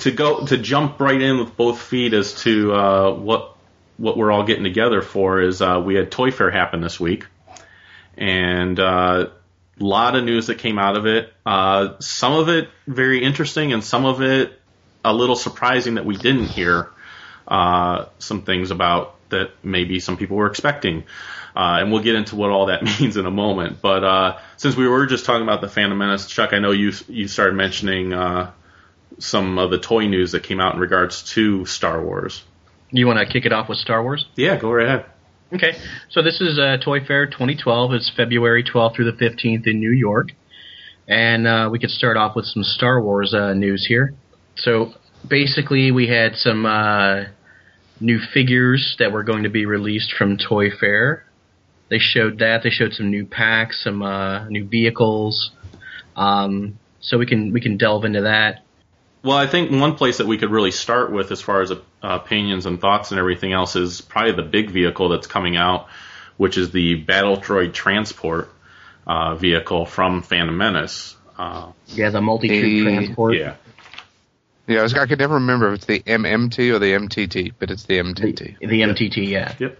to 0.00 0.10
go 0.10 0.44
to 0.46 0.58
jump 0.58 1.00
right 1.00 1.20
in 1.20 1.38
with 1.38 1.56
both 1.56 1.81
feet 1.81 2.12
as 2.12 2.34
to 2.43 2.72
uh, 2.75 3.14
what 3.14 3.56
what 3.99 4.16
we're 4.16 4.32
all 4.32 4.43
getting 4.43 4.64
together 4.64 5.00
for 5.00 5.40
is 5.40 5.62
uh, 5.62 5.80
we 5.85 5.94
had 5.94 6.11
Toy 6.11 6.33
Fair 6.33 6.50
happen 6.50 6.80
this 6.80 6.99
week, 6.99 7.26
and 8.16 8.78
a 8.80 9.30
lot 9.78 10.16
of 10.16 10.25
news 10.25 10.49
that 10.49 10.59
came 10.59 10.78
out 10.78 10.97
of 10.97 11.06
it. 11.06 11.33
Uh, 11.47 11.94
some 12.00 12.33
of 12.33 12.49
it 12.49 12.68
very 12.87 13.23
interesting, 13.23 13.73
and 13.73 13.85
some 13.85 14.04
of 14.04 14.21
it 14.21 14.61
a 15.04 15.14
little 15.14 15.37
surprising 15.37 15.94
that 15.94 16.04
we 16.04 16.16
didn't 16.16 16.47
hear 16.47 16.90
uh, 17.49 18.07
some 18.19 18.43
things 18.43 18.71
about 18.71 19.14
that 19.31 19.50
maybe 19.62 20.00
some 20.00 20.17
people 20.17 20.37
were 20.37 20.47
expecting. 20.47 21.05
Uh, 21.57 21.81
and 21.81 21.90
we'll 21.90 22.02
get 22.02 22.14
into 22.14 22.37
what 22.37 22.50
all 22.50 22.67
that 22.67 22.83
means 23.00 23.17
in 23.17 23.26
a 23.26 23.31
moment. 23.31 23.78
But 23.83 24.05
uh, 24.05 24.38
since 24.57 24.76
we 24.76 24.87
were 24.87 25.07
just 25.07 25.25
talking 25.25 25.43
about 25.43 25.61
the 25.61 25.69
Phantom 25.69 25.99
Menace, 25.99 26.26
Chuck, 26.26 26.52
I 26.52 26.59
know 26.59 26.71
you 26.71 26.93
you 27.09 27.26
started 27.26 27.55
mentioning 27.55 28.12
uh, 28.12 28.52
some 29.19 29.59
of 29.59 29.71
the 29.71 29.78
toy 29.78 30.07
news 30.07 30.33
that 30.33 30.45
came 30.45 30.61
out 30.61 30.75
in 30.75 30.81
regards 30.81 31.23
to 31.35 31.64
Star 31.67 32.02
Wars. 32.02 32.45
You 32.90 33.07
want 33.07 33.19
to 33.19 33.31
kick 33.31 33.45
it 33.45 33.52
off 33.52 33.69
with 33.69 33.78
Star 33.78 34.02
Wars? 34.02 34.26
Yeah, 34.37 34.57
go 34.57 34.71
right 34.71 34.87
ahead. 34.87 35.07
Okay, 35.52 35.73
so 36.11 36.23
this 36.23 36.43
is 36.43 36.59
uh, 36.59 36.76
Toy 36.85 37.02
Fair 37.05 37.26
2012. 37.26 37.93
It's 37.95 38.12
February 38.14 38.62
12th 38.62 38.97
through 38.97 39.11
the 39.11 39.17
15th 39.17 39.67
in 39.67 39.81
New 39.81 39.93
York, 39.93 40.28
and 41.07 41.47
uh, 41.47 41.69
we 41.73 41.78
could 41.78 41.90
start 41.90 42.19
off 42.19 42.37
with 42.37 42.45
some 42.45 42.62
Star 42.62 43.02
Wars 43.02 43.33
uh, 43.33 43.55
news 43.55 43.87
here. 43.88 44.14
So 44.57 44.93
basically, 45.26 45.90
we 45.90 46.07
had 46.07 46.35
some 46.35 46.67
uh, 46.67 47.25
new 48.00 48.19
figures 48.33 48.97
that 48.99 49.12
were 49.12 49.23
going 49.23 49.43
to 49.45 49.49
be 49.49 49.67
released 49.67 50.12
from 50.12 50.37
Toy 50.38 50.71
Fair. 50.71 51.25
They 51.90 51.99
showed 51.99 52.38
that. 52.40 52.62
They 52.62 52.71
showed 52.71 52.93
some 52.93 53.11
new 53.11 53.25
packs, 53.25 53.83
some 53.83 54.02
uh, 54.02 54.49
new 54.49 54.64
vehicles. 54.67 55.50
Um, 56.17 56.78
so 57.00 57.17
we 57.19 57.26
can 57.26 57.52
we 57.52 57.61
can 57.61 57.76
delve 57.76 58.05
into 58.05 58.23
that. 58.23 58.62
Well, 59.23 59.37
I 59.37 59.47
think 59.47 59.71
one 59.71 59.95
place 59.97 60.19
that 60.19 60.26
we 60.26 60.38
could 60.38 60.50
really 60.50 60.71
start 60.71 61.11
with, 61.12 61.33
as 61.33 61.40
far 61.40 61.61
as 61.62 61.71
uh, 61.73 61.78
opinions 62.02 62.67
and 62.67 62.81
thoughts 62.81 63.11
and 63.11 63.19
everything 63.19 63.52
else, 63.52 63.75
is 63.75 64.00
probably 64.00 64.33
the 64.33 64.43
big 64.49 64.71
vehicle 64.71 65.09
that's 65.09 65.26
coming 65.26 65.57
out, 65.57 65.88
which 66.37 66.57
is 66.57 66.71
the 66.71 66.95
Battle 66.97 67.37
Droid 67.37 67.73
Transport 67.73 68.49
uh, 69.07 69.35
vehicle 69.35 69.87
from 69.87 70.23
Phantom 70.23 70.57
Menace. 70.57 71.17
Uh, 71.37 71.73
Yeah, 71.87 72.11
the 72.11 72.21
multi 72.21 72.49
troop 72.49 72.62
Hey. 72.62 72.83
transport. 72.83 73.37
yeah, 73.37 73.55
Yeah, 74.68 74.80
I, 74.80 74.82
was, 74.82 74.94
I 74.94 75.06
could 75.06 75.18
never 75.18 75.34
remember 75.34 75.68
if 75.68 75.76
it's 75.76 75.87
the 75.87 76.00
MMT 76.00 76.72
or 76.75 76.78
the 76.78 76.92
MTT, 76.92 77.54
but 77.58 77.70
it's 77.70 77.84
the 77.84 77.96
The, 77.96 78.04
MTT. 78.04 78.58
the 78.58 78.80
MTT, 78.82 79.26
yeah. 79.28 79.54
Yep. 79.58 79.78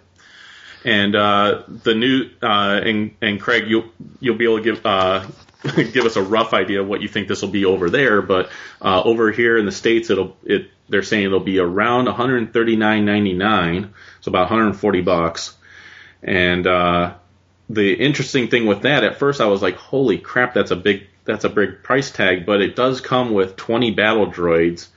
And 0.85 1.15
uh, 1.15 1.63
the 1.69 1.95
new 1.95 2.31
uh, 2.43 2.81
and 2.83 3.15
and 3.21 3.41
Craig, 3.41 3.65
you'll 3.69 3.85
you'll 4.21 4.39
be 4.39 4.45
able 4.45 4.59
to 4.59 4.65
give 4.65 4.87
uh, 4.87 5.27
give 5.93 6.07
us 6.07 6.17
a 6.17 6.23
rough 6.23 6.55
idea 6.55 6.81
of 6.81 6.89
what 6.89 7.03
you 7.03 7.09
think 7.09 7.29
this 7.29 7.43
will 7.43 7.51
be 7.51 7.65
over 7.67 7.91
there. 7.91 8.23
But 8.23 8.51
uh, 8.81 9.03
over 9.03 9.31
here 9.31 9.59
in 9.59 9.67
the 9.67 9.73
states, 9.73 10.09
it'll 10.09 10.37
it 10.45 10.71
they're 10.89 11.03
saying 11.03 11.25
it'll 11.25 11.41
be 11.41 11.59
around 11.59 12.07
139.99, 12.07 13.91
so 14.21 14.29
about 14.31 14.43
140 14.51 15.01
bucks. 15.03 15.55
And 16.23 16.67
uh, 16.67 17.15
the 17.69 17.93
interesting 17.93 18.49
thing 18.49 18.65
with 18.67 18.83
that, 18.83 19.05
at 19.05 19.19
first 19.19 19.41
I 19.41 19.47
was 19.47 19.61
like, 19.61 19.77
"Holy 19.77 20.17
crap, 20.19 20.55
that's 20.55 20.71
a 20.71 20.77
big 20.77 21.07
that's 21.29 21.45
a 21.45 21.49
big 21.49 21.85
price 21.85 22.11
tag." 22.11 22.45
But 22.45 22.61
it 22.61 22.75
does 22.75 23.01
come 23.01 23.33
with 23.33 23.55
20 23.55 23.93
battle 23.93 24.27
droids, 24.27 24.89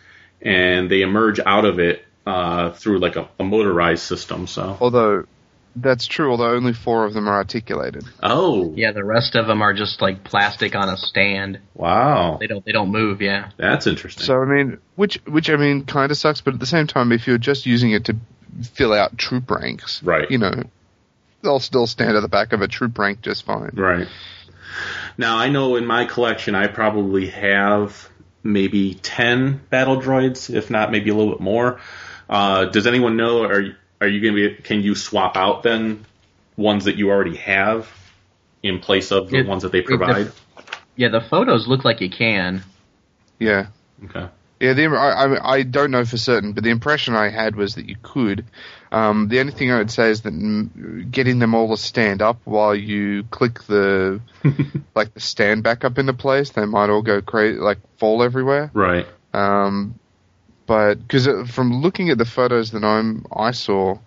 and 0.42 0.90
they 0.90 1.02
emerge 1.02 1.40
out 1.46 1.66
of 1.66 1.78
it 1.80 2.04
uh, 2.26 2.72
through 2.72 2.98
like 3.00 3.16
a, 3.18 3.30
a 3.40 3.44
motorized 3.44 4.02
system. 4.04 4.48
So, 4.48 4.78
Although 4.82 5.26
that's 5.76 6.06
true, 6.06 6.32
although 6.32 6.54
only 6.54 6.74
four 6.74 7.06
of 7.06 7.14
them 7.14 7.30
are 7.30 7.36
articulated. 7.36 8.04
oh, 8.22 8.74
Yeah, 8.76 8.92
the 8.92 9.06
rest 9.06 9.36
of 9.36 9.48
them 9.48 9.62
are 9.62 9.74
just 9.74 10.02
like 10.02 10.24
plastic 10.24 10.76
on 10.76 10.90
a 10.90 10.98
stand. 10.98 11.60
wow, 11.76 12.38
They 12.40 12.48
don't 12.48 12.66
they 12.66 12.72
don't 12.74 12.92
move. 12.92 13.22
Yeah. 13.22 13.52
that's 13.58 13.88
interesting. 13.88 14.26
So 14.26 14.42
I 14.42 14.46
mean, 14.46 14.80
which 14.96 15.16
which 15.28 15.50
I 15.50 15.56
mean, 15.56 15.86
kind 15.86 16.12
of 16.12 16.18
sucks. 16.18 16.42
But 16.42 16.56
at 16.56 16.60
the 16.60 16.66
same 16.66 16.88
time, 16.88 17.12
if 17.12 17.26
you're 17.28 17.38
just 17.38 17.66
using 17.66 17.92
it 17.92 18.06
to 18.06 18.18
fill 18.74 18.94
out 18.94 19.18
troop 19.18 19.50
ranks, 19.50 20.04
Right. 20.04 20.30
You 20.30 20.40
know, 20.40 20.64
they'll 21.42 21.60
still 21.60 21.88
stand 21.88 22.18
at 22.18 22.22
the 22.22 22.28
back 22.28 22.52
of 22.54 22.62
a 22.62 22.68
troop 22.68 22.98
rank 22.98 23.22
just 23.22 23.46
fine. 23.46 23.72
Right. 23.74 24.08
Now 25.22 25.38
I 25.38 25.50
know 25.50 25.76
in 25.76 25.86
my 25.86 26.06
collection 26.06 26.56
I 26.56 26.66
probably 26.66 27.28
have 27.30 28.10
maybe 28.44 28.96
ten 28.96 29.62
battle 29.70 30.02
droids, 30.02 30.54
if 30.54 30.72
not 30.72 30.92
maybe 30.92 31.12
a 31.12 31.14
little 31.16 31.32
bit 31.34 31.42
more. 31.42 31.80
Uh, 32.28 32.66
does 32.66 32.88
anyone 32.88 33.18
know? 33.18 33.44
Are 33.44 33.78
are 34.02 34.08
you 34.08 34.20
going 34.20 34.36
to 34.36 34.50
be? 34.58 34.64
Can 34.64 34.82
you 34.82 34.96
swap 34.96 35.38
out 35.38 35.62
then 35.62 36.06
ones 36.58 36.86
that 36.86 36.96
you 36.96 37.12
already 37.12 37.36
have 37.36 37.88
in 38.64 38.80
place 38.80 39.12
of 39.12 39.30
the 39.30 39.38
It- 39.42 39.48
ones 39.48 39.62
that 39.62 39.72
they 39.72 39.80
it- 39.80 39.88
the- 39.88 39.98
provide? 39.98 40.32
Yeah, 40.96 41.10
the 41.10 41.22
photos 41.22 41.68
look 41.68 41.86
like 41.86 42.02
you 42.02 42.10
can. 42.10 42.64
Yeah. 43.40 43.68
Okay. 44.06 44.28
Yeah, 44.60 44.74
the, 44.74 44.86
I, 44.88 45.26
I, 45.26 45.54
I 45.54 45.64
don't 45.64 45.92
know 45.92 46.04
for 46.06 46.18
certain, 46.18 46.54
but 46.54 46.64
the 46.64 46.70
impression 46.72 47.14
I 47.16 47.30
had 47.30 47.56
was 47.56 47.76
that 47.76 47.88
you 47.88 47.96
could. 48.02 48.46
Um, 48.92 49.30
the 49.30 49.40
only 49.40 49.54
thing 49.54 49.72
I 49.72 49.78
would 49.78 49.92
say 49.92 50.10
is 50.10 50.22
that 50.22 51.12
getting 51.12 51.40
them 51.40 51.56
all 51.56 51.70
to 51.70 51.78
stand 51.78 52.22
up 52.22 52.40
while 52.44 52.76
you 52.76 53.24
click 53.24 53.64
the 53.64 54.20
like 54.96 55.14
the 55.14 55.22
stand 55.22 55.64
back 55.64 55.86
up 55.86 55.98
into 55.98 56.14
place, 56.14 56.50
they 56.50 56.66
might 56.66 56.90
all 56.90 57.02
go 57.02 57.22
crazy, 57.22 57.58
like 57.58 57.78
fall 57.98 58.22
everywhere. 58.22 58.70
Right. 58.74 59.08
Um, 59.34 59.98
but 60.68 60.96
because 60.96 61.28
from 61.52 61.82
looking 61.82 62.10
at 62.10 62.18
the 62.18 62.26
photos 62.26 62.72
that 62.72 62.84
I'm 62.84 63.26
I 63.34 63.52
saw, 63.52 63.98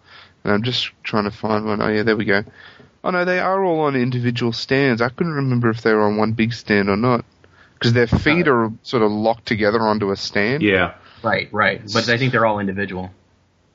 and 0.45 0.53
I'm 0.53 0.63
just 0.63 0.91
trying 1.03 1.25
to 1.25 1.31
find 1.31 1.65
one. 1.65 1.81
Oh 1.81 1.89
yeah, 1.89 2.03
there 2.03 2.17
we 2.17 2.27
go. 2.27 2.45
Oh 3.03 3.11
no, 3.11 3.25
they 3.25 3.39
are 3.39 3.65
all 3.65 3.81
on 3.81 3.97
individual 3.97 4.53
stands. 4.53 5.01
I 5.01 5.09
couldn't 5.09 5.33
remember 5.33 5.71
if 5.71 5.81
they 5.81 5.95
were 5.95 6.03
on 6.03 6.19
one 6.19 6.33
big 6.33 6.53
stand 6.53 6.91
or 6.91 6.97
not, 6.97 7.25
because 7.75 7.95
their 7.95 8.07
feet 8.07 8.49
are 8.49 8.71
sort 8.83 9.03
of 9.03 9.11
locked 9.11 9.47
together 9.47 9.81
onto 9.81 10.11
a 10.11 10.17
stand. 10.17 10.63
Yeah. 10.63 10.95
Right, 11.23 11.49
right. 11.53 11.81
But 11.91 12.09
I 12.11 12.19
think 12.19 12.33
they're 12.33 12.45
all 12.45 12.61
individual. 12.61 13.11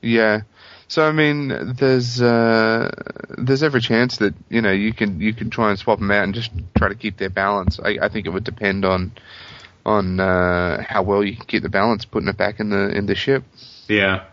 Yeah. 0.00 0.42
So 0.90 1.06
I 1.06 1.12
mean, 1.12 1.74
there's 1.76 2.20
uh, 2.20 2.90
there's 3.38 3.62
every 3.62 3.80
chance 3.80 4.16
that 4.16 4.34
you 4.48 4.60
know 4.60 4.72
you 4.72 4.92
can 4.92 5.20
you 5.20 5.32
can 5.32 5.48
try 5.48 5.70
and 5.70 5.78
swap 5.78 6.00
them 6.00 6.10
out 6.10 6.24
and 6.24 6.34
just 6.34 6.50
try 6.76 6.88
to 6.88 6.96
keep 6.96 7.16
their 7.16 7.30
balance. 7.30 7.78
I, 7.78 7.98
I 8.02 8.08
think 8.08 8.26
it 8.26 8.30
would 8.30 8.42
depend 8.42 8.84
on 8.84 9.12
on 9.86 10.18
uh, 10.18 10.82
how 10.82 11.04
well 11.04 11.22
you 11.22 11.36
can 11.36 11.46
keep 11.46 11.62
the 11.62 11.68
balance 11.68 12.04
putting 12.06 12.28
it 12.28 12.36
back 12.36 12.58
in 12.58 12.70
the 12.70 12.90
in 12.90 13.06
the 13.06 13.14
ship. 13.14 13.44
Yeah. 13.86 14.24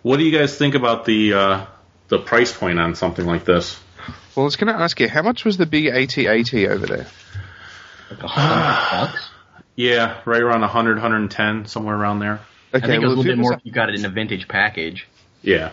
What 0.00 0.16
do 0.16 0.24
you 0.24 0.36
guys 0.36 0.56
think 0.56 0.74
about 0.74 1.04
the 1.04 1.34
uh, 1.34 1.66
the 2.08 2.20
price 2.20 2.56
point 2.56 2.78
on 2.78 2.94
something 2.94 3.26
like 3.26 3.44
this? 3.44 3.78
Well, 4.34 4.44
I 4.44 4.46
was 4.46 4.56
going 4.56 4.72
to 4.72 4.80
ask 4.80 4.98
you, 4.98 5.10
how 5.10 5.22
much 5.22 5.44
was 5.44 5.58
the 5.58 5.66
big 5.66 5.86
AT-AT 5.86 6.54
over 6.54 6.86
there? 6.86 7.06
Like 8.10 8.22
a 8.22 8.28
hundred 8.28 9.06
bucks. 9.12 9.28
Yeah, 9.78 10.22
right 10.24 10.40
around 10.40 10.62
100, 10.62 10.92
110, 10.94 11.66
somewhere 11.66 11.94
around 11.94 12.20
there. 12.20 12.40
I 12.72 12.80
think 12.80 12.94
it 12.94 12.98
was 13.00 13.12
a 13.12 13.16
little 13.16 13.24
bit 13.24 13.36
more 13.36 13.52
if 13.52 13.60
you 13.62 13.72
got 13.72 13.90
it 13.90 13.94
in 13.96 14.06
a 14.06 14.08
vintage 14.08 14.48
package. 14.48 15.06
Yeah. 15.46 15.70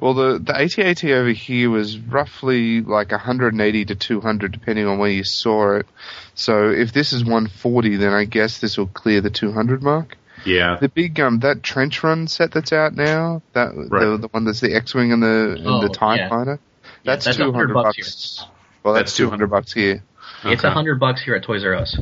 Well, 0.00 0.14
the 0.14 0.38
the 0.40 0.52
AT-AT 0.60 1.04
over 1.04 1.30
here 1.30 1.70
was 1.70 1.96
roughly 1.98 2.80
like 2.80 3.12
180 3.12 3.84
to 3.84 3.94
200, 3.94 4.50
depending 4.50 4.86
on 4.88 4.98
where 4.98 5.10
you 5.10 5.22
saw 5.22 5.76
it. 5.76 5.86
So 6.34 6.70
if 6.70 6.92
this 6.92 7.12
is 7.12 7.22
140, 7.22 7.96
then 7.96 8.12
I 8.12 8.24
guess 8.24 8.58
this 8.58 8.76
will 8.76 8.88
clear 8.88 9.20
the 9.20 9.30
200 9.30 9.80
mark. 9.82 10.16
Yeah. 10.44 10.76
The 10.80 10.88
big 10.88 11.20
um 11.20 11.38
that 11.40 11.62
trench 11.62 12.02
run 12.02 12.26
set 12.26 12.50
that's 12.50 12.72
out 12.72 12.94
now, 12.96 13.42
that 13.52 13.76
the, 13.76 13.86
Right. 13.88 14.20
the 14.20 14.28
one 14.28 14.44
that's 14.44 14.60
the 14.60 14.74
X-wing 14.74 15.12
and 15.12 15.22
the 15.22 15.54
and 15.58 15.66
Oh, 15.68 15.82
the 15.82 15.88
Tie 15.90 16.16
yeah. 16.16 16.28
Fighter, 16.28 16.58
that's, 17.04 17.26
that's 17.26 17.36
200 17.36 17.72
100 17.72 17.74
bucks 17.74 17.96
bucks. 17.96 18.46
Well, 18.82 18.94
that's, 18.94 19.10
That's 19.12 19.18
200 19.18 19.48
bucks 19.50 19.72
here. 19.72 20.02
It's 20.44 20.64
Okay. 20.64 20.74
hundred 20.74 20.98
bucks 20.98 21.22
here 21.22 21.36
at 21.36 21.44
Toys 21.44 21.64
R 21.64 21.74
Us. 21.76 21.96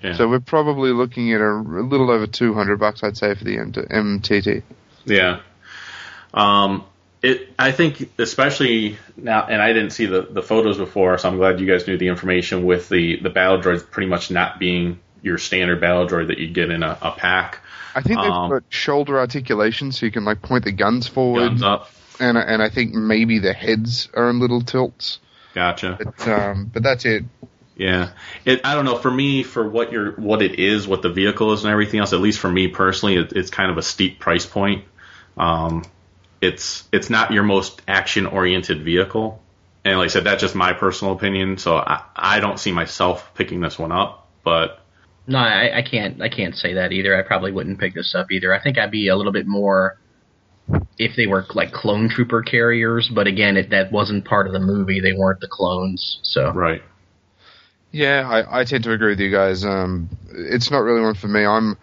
Yeah. 0.00 0.12
So 0.14 0.28
we're 0.28 0.38
probably 0.38 0.92
looking 0.92 1.32
at 1.32 1.40
a, 1.40 1.50
a 1.50 1.82
little 1.82 2.10
over 2.12 2.28
200 2.28 2.78
bucks, 2.78 3.02
I'd 3.02 3.16
say, 3.16 3.34
for 3.34 3.42
the 3.42 3.56
MTT. 3.56 4.62
Yeah. 5.06 5.40
Um, 6.34 6.84
it. 7.22 7.48
I 7.58 7.72
think 7.72 8.10
especially 8.18 8.98
now, 9.16 9.46
and 9.46 9.60
I 9.60 9.72
didn't 9.72 9.90
see 9.90 10.06
the, 10.06 10.22
the 10.22 10.42
photos 10.42 10.76
before, 10.78 11.16
so 11.18 11.28
I'm 11.28 11.36
glad 11.36 11.60
you 11.60 11.66
guys 11.66 11.86
knew 11.86 11.96
the 11.96 12.08
information 12.08 12.64
with 12.64 12.88
the 12.88 13.18
the 13.20 13.30
battle 13.30 13.60
droids 13.60 13.88
pretty 13.90 14.08
much 14.08 14.30
not 14.30 14.58
being 14.58 15.00
your 15.22 15.38
standard 15.38 15.80
battle 15.80 16.06
droid 16.06 16.28
that 16.28 16.38
you 16.38 16.48
get 16.48 16.70
in 16.70 16.82
a, 16.82 16.98
a 17.00 17.12
pack. 17.12 17.60
I 17.94 18.02
think 18.02 18.20
they've 18.20 18.30
Um, 18.30 18.50
got 18.50 18.62
shoulder 18.68 19.18
articulation, 19.18 19.90
so 19.92 20.04
you 20.06 20.12
can 20.12 20.24
like 20.24 20.42
point 20.42 20.64
the 20.64 20.72
guns 20.72 21.06
forward. 21.08 21.48
Guns 21.48 21.62
up. 21.62 21.90
and 22.20 22.36
and 22.36 22.62
I 22.62 22.68
think 22.68 22.92
maybe 22.94 23.38
the 23.38 23.52
heads 23.54 24.08
are 24.14 24.28
in 24.30 24.38
little 24.38 24.60
tilts, 24.60 25.18
Gotcha. 25.54 25.98
but 25.98 26.28
um, 26.28 26.70
but 26.72 26.82
that's 26.82 27.04
it. 27.06 27.24
Yeah. 27.78 28.10
It. 28.44 28.62
I 28.64 28.74
don't 28.74 28.84
know. 28.86 28.96
For 28.96 29.10
me, 29.10 29.42
for 29.42 29.68
what 29.68 29.92
your 29.92 30.12
what 30.12 30.42
it 30.42 30.58
is, 30.58 30.86
what 30.86 31.02
the 31.02 31.10
vehicle 31.10 31.52
is, 31.52 31.64
and 31.64 31.70
everything 31.72 32.00
else. 32.00 32.12
At 32.12 32.20
least 32.20 32.38
for 32.38 32.50
me 32.50 32.68
personally, 32.68 33.16
it, 33.16 33.32
it's 33.32 33.50
kind 33.50 33.70
of 33.70 33.78
a 33.78 33.82
steep 33.82 34.18
price 34.18 34.46
point. 34.46 34.84
Um, 35.36 35.84
it's 36.46 36.84
it's 36.92 37.10
not 37.10 37.32
your 37.32 37.42
most 37.42 37.82
action 37.88 38.26
oriented 38.26 38.84
vehicle, 38.84 39.42
and 39.84 39.98
like 39.98 40.06
I 40.06 40.08
said, 40.08 40.24
that's 40.24 40.40
just 40.40 40.54
my 40.54 40.72
personal 40.72 41.14
opinion. 41.14 41.58
So 41.58 41.76
I 41.76 42.02
I 42.14 42.40
don't 42.40 42.58
see 42.58 42.72
myself 42.72 43.32
picking 43.34 43.60
this 43.60 43.78
one 43.78 43.92
up, 43.92 44.28
but 44.44 44.80
No, 45.26 45.38
I, 45.38 45.78
I 45.78 45.82
can't. 45.82 46.22
I 46.22 46.28
can't 46.28 46.54
say 46.54 46.74
that 46.74 46.92
either. 46.92 47.18
I 47.18 47.22
probably 47.26 47.52
wouldn't 47.52 47.78
pick 47.80 47.94
this 47.94 48.14
up 48.14 48.30
either. 48.30 48.54
I 48.54 48.62
think 48.62 48.78
I'd 48.78 48.90
be 48.90 49.08
a 49.08 49.16
little 49.16 49.32
bit 49.32 49.46
more 49.46 49.98
if 50.98 51.16
they 51.16 51.26
were 51.26 51.44
like 51.54 51.72
clone 51.72 52.08
trooper 52.08 52.42
carriers. 52.42 53.10
But 53.12 53.26
again, 53.26 53.56
it, 53.56 53.70
that 53.70 53.92
wasn't 53.92 54.24
part 54.24 54.46
of 54.46 54.52
the 54.52 54.60
movie. 54.60 55.00
They 55.00 55.12
weren't 55.12 55.40
the 55.40 55.48
clones. 55.48 56.18
So 56.22 56.52
right. 56.52 56.82
Yeah, 57.92 58.28
I, 58.28 58.60
I 58.60 58.64
tend 58.64 58.84
to 58.84 58.92
agree 58.92 59.10
with 59.10 59.20
you 59.20 59.30
guys. 59.30 59.64
Um, 59.64 60.10
it's 60.30 60.70
not 60.70 60.80
really 60.80 61.00
one 61.00 61.14
for 61.14 61.28
me. 61.28 61.46
I'm 61.46 61.78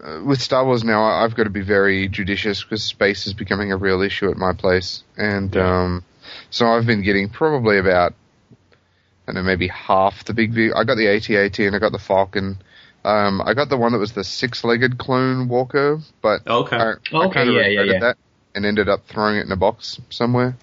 uh, 0.00 0.20
with 0.24 0.40
Star 0.40 0.64
Wars 0.64 0.84
now. 0.84 1.02
I- 1.02 1.24
I've 1.24 1.34
got 1.34 1.44
to 1.44 1.50
be 1.50 1.62
very 1.62 2.08
judicious 2.08 2.62
because 2.62 2.82
space 2.82 3.26
is 3.26 3.34
becoming 3.34 3.72
a 3.72 3.76
real 3.76 4.02
issue 4.02 4.30
at 4.30 4.36
my 4.36 4.52
place, 4.52 5.02
and 5.16 5.54
Yeah. 5.54 5.82
um, 5.84 6.04
so 6.50 6.66
I've 6.66 6.86
been 6.86 7.02
getting 7.02 7.28
probably 7.28 7.78
about 7.78 8.14
I 9.28 9.32
don't 9.32 9.36
know 9.36 9.42
maybe 9.42 9.68
half 9.68 10.24
the 10.24 10.34
big 10.34 10.52
view. 10.52 10.72
I 10.74 10.82
got 10.84 10.96
the 10.96 11.06
AT-AT 11.08 11.58
and 11.60 11.76
I 11.76 11.78
got 11.78 11.92
the 11.92 11.98
Falcon. 11.98 12.56
Um, 13.04 13.40
I 13.44 13.54
got 13.54 13.68
the 13.68 13.76
one 13.76 13.92
that 13.92 13.98
was 13.98 14.12
the 14.12 14.24
six-legged 14.24 14.98
clone 14.98 15.48
Walker, 15.48 16.00
but 16.20 16.40
Okay. 16.46 16.76
I, 16.76 16.82
I 16.82 16.92
Okay, 17.26 17.34
kind 17.34 17.48
of 17.48 17.54
yeah, 17.54 17.60
yeah, 17.62 17.66
regretted 17.80 17.92
yeah. 17.94 18.00
that 18.00 18.16
and 18.54 18.66
ended 18.66 18.88
up 18.88 19.06
throwing 19.06 19.36
it 19.36 19.46
in 19.46 19.52
a 19.52 19.56
box 19.56 20.00
somewhere. 20.10 20.56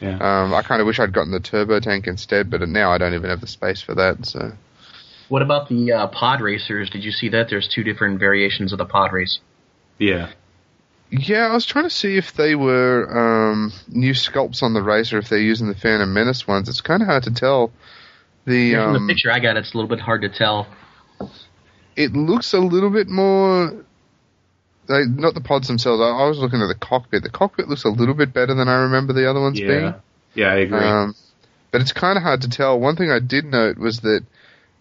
Yeah. 0.00 0.18
Um, 0.18 0.54
I 0.54 0.62
kind 0.62 0.80
of 0.80 0.86
wish 0.86 1.00
I'd 1.00 1.12
gotten 1.12 1.32
the 1.32 1.40
turbo 1.40 1.80
tank 1.80 2.06
instead, 2.06 2.48
but 2.50 2.66
now 2.68 2.92
I 2.92 2.98
don't 2.98 3.14
even 3.14 3.28
have 3.30 3.40
the 3.40 3.46
space 3.46 3.80
for 3.82 3.94
that. 3.96 4.24
So. 4.26 4.52
What 5.28 5.42
about 5.42 5.68
the 5.68 5.92
uh, 5.92 6.06
pod 6.08 6.40
racers? 6.40 6.90
Did 6.90 7.04
you 7.04 7.10
see 7.10 7.28
that? 7.30 7.48
There's 7.50 7.68
two 7.68 7.82
different 7.84 8.18
variations 8.20 8.72
of 8.72 8.78
the 8.78 8.84
pod 8.84 9.12
race. 9.12 9.38
Yeah. 9.98 10.30
Yeah, 11.10 11.46
I 11.46 11.54
was 11.54 11.64
trying 11.64 11.84
to 11.84 11.90
see 11.90 12.16
if 12.16 12.32
they 12.34 12.54
were 12.56 13.50
um, 13.52 13.72
new 13.88 14.12
sculpts 14.12 14.62
on 14.62 14.74
the 14.74 14.82
racer, 14.82 15.18
if 15.18 15.28
they're 15.28 15.38
using 15.38 15.68
the 15.68 15.74
Phantom 15.74 16.12
Menace 16.12 16.46
ones. 16.48 16.68
It's 16.68 16.80
kind 16.80 17.00
of 17.00 17.06
hard 17.06 17.22
to 17.24 17.32
tell. 17.32 17.70
The 18.44 18.56
Yeah, 18.58 18.86
From 18.86 18.96
um, 18.96 19.06
the 19.06 19.12
picture 19.14 19.30
I 19.30 19.38
got, 19.38 19.56
it's 19.56 19.72
a 19.72 19.76
little 19.76 19.88
bit 19.88 20.00
hard 20.00 20.22
to 20.22 20.28
tell. 20.28 20.66
it 21.94 22.12
looks 22.12 22.52
a 22.54 22.58
little 22.58 22.90
bit 22.90 23.08
more. 23.08 23.84
Like, 24.88 25.08
not 25.08 25.34
the 25.34 25.40
pods 25.40 25.66
themselves. 25.68 26.00
I, 26.00 26.06
I 26.06 26.28
was 26.28 26.38
looking 26.38 26.60
at 26.60 26.68
the 26.68 26.74
cockpit. 26.74 27.22
The 27.22 27.30
cockpit 27.30 27.68
looks 27.68 27.84
a 27.84 27.88
little 27.88 28.14
bit 28.14 28.32
better 28.32 28.54
than 28.54 28.68
I 28.68 28.82
remember 28.82 29.12
the 29.12 29.28
other 29.30 29.40
ones 29.40 29.58
Yeah. 29.58 29.66
being. 29.66 29.94
Yeah, 30.34 30.52
I 30.52 30.56
agree. 30.56 30.78
Um, 30.78 31.14
but 31.72 31.80
it's 31.80 31.92
kind 31.92 32.16
of 32.16 32.22
hard 32.22 32.42
to 32.42 32.48
tell. 32.48 32.78
One 32.78 32.94
thing 32.96 33.10
I 33.10 33.18
did 33.20 33.44
note 33.46 33.78
was 33.78 34.00
that, 34.00 34.24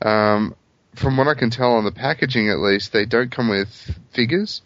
um, 0.02 0.56
from 0.96 1.18
what 1.18 1.28
I 1.28 1.34
can 1.34 1.50
tell 1.50 1.74
on 1.74 1.84
the 1.84 1.92
packaging 1.92 2.50
at 2.50 2.60
least, 2.60 2.94
they 2.94 3.06
don't 3.06 3.32
come 3.32 3.50
with 3.50 3.70
figures. 4.12 4.62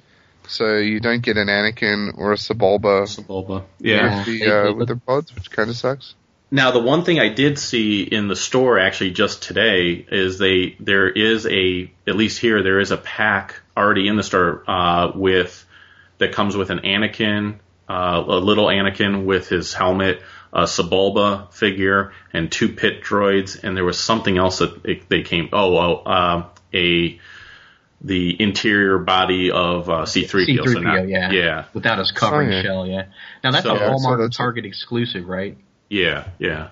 So 0.48 0.78
you 0.78 1.00
don't 1.00 1.22
get 1.22 1.38
an 1.38 1.48
Anakin 1.48 2.18
or 2.18 2.34
a 2.34 2.36
Sebulba 2.36 3.04
Sebulba. 3.04 3.66
Yeah. 3.80 4.18
with, 4.18 4.26
the, 4.26 4.70
uh, 4.70 4.74
with 4.74 4.88
the 4.88 4.96
pods, 4.96 5.34
which 5.36 5.52
kind 5.52 5.70
of 5.70 5.76
sucks. 5.76 6.16
Now, 6.52 6.72
the 6.72 6.80
one 6.80 7.04
thing 7.04 7.20
I 7.20 7.30
did 7.30 7.60
see 7.60 8.02
in 8.02 8.28
the 8.28 8.36
store 8.36 8.80
actually 8.80 9.12
just 9.12 9.44
today 9.44 10.04
is 10.12 10.40
they 10.40 10.76
there 10.80 11.08
is 11.08 11.46
a 11.46 11.92
at 12.08 12.16
least 12.16 12.40
here 12.40 12.64
there 12.64 12.80
is 12.80 12.90
a 12.90 12.98
pack 12.98 13.62
already 13.78 14.08
in 14.08 14.16
the 14.16 14.24
store 14.24 14.64
uh, 14.68 15.12
with 15.14 15.66
that 16.18 16.34
comes 16.34 16.58
with 16.58 16.72
an 16.72 16.80
Anakin, 16.80 17.60
uh, 17.88 18.24
a 18.26 18.40
little 18.40 18.66
Anakin 18.66 19.26
with 19.26 19.48
his 19.48 19.74
helmet, 19.76 20.22
a 20.54 20.64
Sebulba 20.64 21.54
figure, 21.54 22.12
and 22.34 22.52
two 22.52 22.70
pit 22.70 23.04
droids, 23.04 23.64
and 23.64 23.76
there 23.78 23.86
was 23.86 24.00
something 24.00 24.38
else 24.38 24.60
that 24.60 24.86
it, 24.86 25.10
they 25.10 25.22
came. 25.22 25.50
Oh, 25.54 25.72
well, 25.74 26.04
uh, 26.06 26.44
a 26.74 27.20
the 28.02 28.42
interior 28.42 28.98
body 28.98 29.52
of 29.52 29.90
uh, 29.90 30.04
C3PO. 30.06 30.60
C3PO, 30.60 30.84
not- 30.84 31.08
yeah. 31.10 31.32
yeah, 31.32 31.66
Without 31.74 32.00
his 32.00 32.12
covering 32.12 32.50
Oh, 32.50 32.56
yeah. 32.56 32.62
shell, 32.62 32.88
yeah. 32.88 33.04
Now 33.44 33.52
that's 33.52 33.64
So- 33.66 33.76
a 33.76 33.80
Yeah, 33.80 33.88
so 33.98 34.08
Walmart 34.08 34.18
that's- 34.20 34.38
Target 34.38 34.66
exclusive, 34.66 35.28
right? 35.28 35.58
yeah, 35.90 36.26
yeah. 36.40 36.70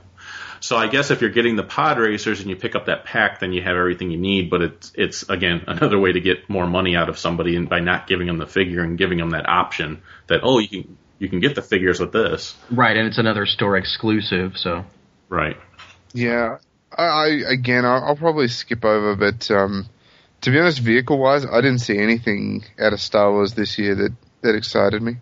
So 0.60 0.76
I 0.76 0.88
guess 0.88 1.12
if 1.12 1.22
you're 1.22 1.30
getting 1.30 1.56
the 1.56 1.64
pod 1.64 2.00
racers 2.00 2.40
and 2.42 2.50
you 2.50 2.56
pick 2.56 2.76
up 2.76 2.88
that 2.88 3.06
pack, 3.06 3.40
then 3.42 3.54
you 3.54 3.62
have 3.62 3.76
everything 3.76 4.10
you 4.10 4.18
need. 4.18 4.50
But 4.50 4.62
it's 4.64 4.92
it's 4.96 5.30
again 5.30 5.62
another 5.68 6.00
way 6.00 6.12
to 6.14 6.20
get 6.20 6.50
more 6.50 6.66
money 6.66 6.96
out 6.96 7.10
of 7.10 7.20
somebody, 7.20 7.56
and 7.56 7.70
by 7.70 7.80
not 7.80 8.08
giving 8.08 8.26
them 8.26 8.38
the 8.40 8.48
figure 8.48 8.82
and 8.82 8.98
giving 8.98 9.20
them 9.20 9.30
that 9.32 9.48
option 9.48 10.02
that 10.28 10.40
oh 10.44 10.58
you 10.58 10.68
can 10.68 10.98
you 11.20 11.30
can 11.30 11.40
get 11.40 11.56
the 11.56 11.62
figures 11.62 12.00
with 12.00 12.12
this, 12.12 12.56
Right, 12.72 12.96
and 12.96 13.08
it's 13.08 13.18
another 13.18 13.46
store 13.46 13.78
exclusive, 13.78 14.54
so 14.56 14.86
right? 15.30 15.58
Yeah, 16.14 16.58
I, 16.92 17.04
I 17.04 17.28
again, 17.50 17.86
I'll, 17.86 18.04
I'll 18.04 18.16
probably 18.16 18.48
skip 18.48 18.84
over, 18.86 19.16
but 19.16 19.50
um, 19.52 19.88
to 20.42 20.52
be 20.52 20.60
honest, 20.60 20.80
vehicle 20.80 21.18
wise, 21.18 21.46
I 21.46 21.62
didn't 21.62 21.80
see 21.80 21.98
anything 21.98 22.64
out 22.80 22.94
of 22.94 23.00
Star 23.02 23.32
Wars 23.32 23.54
this 23.54 23.78
year 23.78 23.96
that 23.96 24.16
that 24.42 24.56
excited 24.56 25.02
me. 25.02 25.18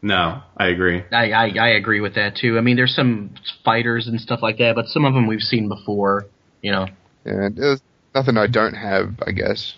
No, 0.00 0.42
I 0.56 0.68
agree. 0.68 1.02
I, 1.10 1.32
I 1.32 1.46
I 1.58 1.68
agree 1.70 2.00
with 2.00 2.14
that 2.14 2.36
too. 2.36 2.56
I 2.56 2.60
mean, 2.60 2.76
there's 2.76 2.94
some 2.94 3.34
fighters 3.64 4.06
and 4.06 4.20
stuff 4.20 4.40
like 4.42 4.58
that, 4.58 4.74
but 4.76 4.86
some 4.86 5.04
of 5.04 5.14
them 5.14 5.26
we've 5.26 5.40
seen 5.40 5.68
before. 5.68 6.26
You 6.62 6.72
know, 6.72 6.86
And 7.24 7.56
there's 7.56 7.80
nothing 8.14 8.36
I 8.36 8.46
don't 8.46 8.74
have, 8.74 9.14
I 9.26 9.32
guess. 9.32 9.74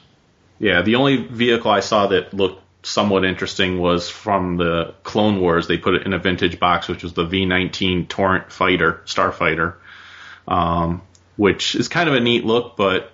Yeah, 0.59 0.83
the 0.83 0.97
only 0.97 1.27
vehicle 1.27 1.71
I 1.71 1.81
saw 1.81 2.07
that 2.09 2.35
looked 2.35 2.63
somewhat 2.83 3.25
interesting 3.25 3.79
was 3.79 4.09
from 4.09 4.57
the 4.57 4.95
Clone 5.03 5.41
Wars. 5.41 5.67
They 5.67 5.79
put 5.79 5.95
it 5.95 6.07
in 6.07 6.13
a 6.13 6.19
vintage 6.19 6.59
box, 6.59 6.89
which 6.89 7.03
was 7.03 7.13
the 7.13 7.27
V19 7.27 8.09
Torrent 8.09 8.53
Fighter, 8.53 9.03
Starfighter, 9.05 9.75
um, 10.49 11.03
which 11.37 11.75
is 11.75 11.89
kind 11.89 12.09
of 12.09 12.15
a 12.15 12.21
neat 12.21 12.45
look, 12.45 12.77
but. 12.77 13.13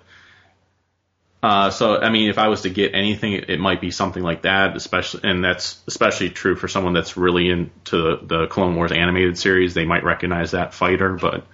Uh, 1.43 1.69
so 1.69 2.01
I 2.01 2.09
mean, 2.09 2.31
if 2.31 2.39
I 2.39 2.47
was 2.47 2.63
to 2.63 2.69
get 2.69 2.95
anything, 2.95 3.33
it, 3.33 3.49
it 3.51 3.59
might 3.59 3.79
be 3.79 3.91
something 3.91 4.23
like 4.23 4.41
that, 4.41 4.75
especially, 4.75 5.29
and 5.29 5.45
that's 5.45 5.79
especially 5.85 6.31
true 6.31 6.55
for 6.55 6.67
someone 6.67 6.93
that's 6.93 7.15
really 7.15 7.49
into 7.49 7.75
the, 7.91 8.19
the 8.23 8.47
Clone 8.47 8.75
Wars 8.75 8.91
animated 8.91 9.37
series. 9.37 9.75
They 9.75 9.85
might 9.85 10.03
recognize 10.03 10.51
that 10.51 10.73
fighter, 10.73 11.13
but 11.13 11.45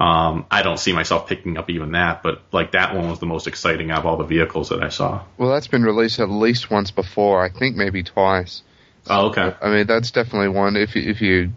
um, 0.00 0.46
I 0.50 0.62
don't 0.62 0.78
see 0.78 0.92
myself 0.94 1.28
picking 1.28 1.58
up 1.58 1.68
even 1.68 1.92
that. 1.92 2.22
But 2.22 2.40
like 2.52 2.72
that 2.72 2.96
one 2.96 3.10
was 3.10 3.20
the 3.20 3.26
most 3.26 3.46
exciting 3.46 3.90
out 3.90 4.00
of 4.00 4.06
all 4.06 4.16
the 4.16 4.24
vehicles 4.24 4.70
that 4.70 4.82
I 4.82 4.88
saw. 4.88 5.22
Well, 5.36 5.50
that's 5.50 5.66
been 5.68 5.82
released 5.82 6.18
at 6.18 6.30
least 6.30 6.70
once 6.70 6.90
before. 6.90 7.44
I 7.44 7.50
think 7.50 7.76
maybe 7.76 8.02
twice. 8.02 8.62
Oh, 9.08 9.28
okay. 9.28 9.54
I 9.60 9.68
mean, 9.70 9.86
that's 9.86 10.10
definitely 10.10 10.48
one. 10.48 10.76
If 10.76 10.96
you, 10.96 11.10
if 11.10 11.20
you, 11.20 11.52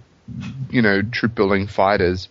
you 0.70 0.82
know, 0.82 1.02
troop 1.02 1.36
building 1.36 1.68
fighters, 1.68 2.28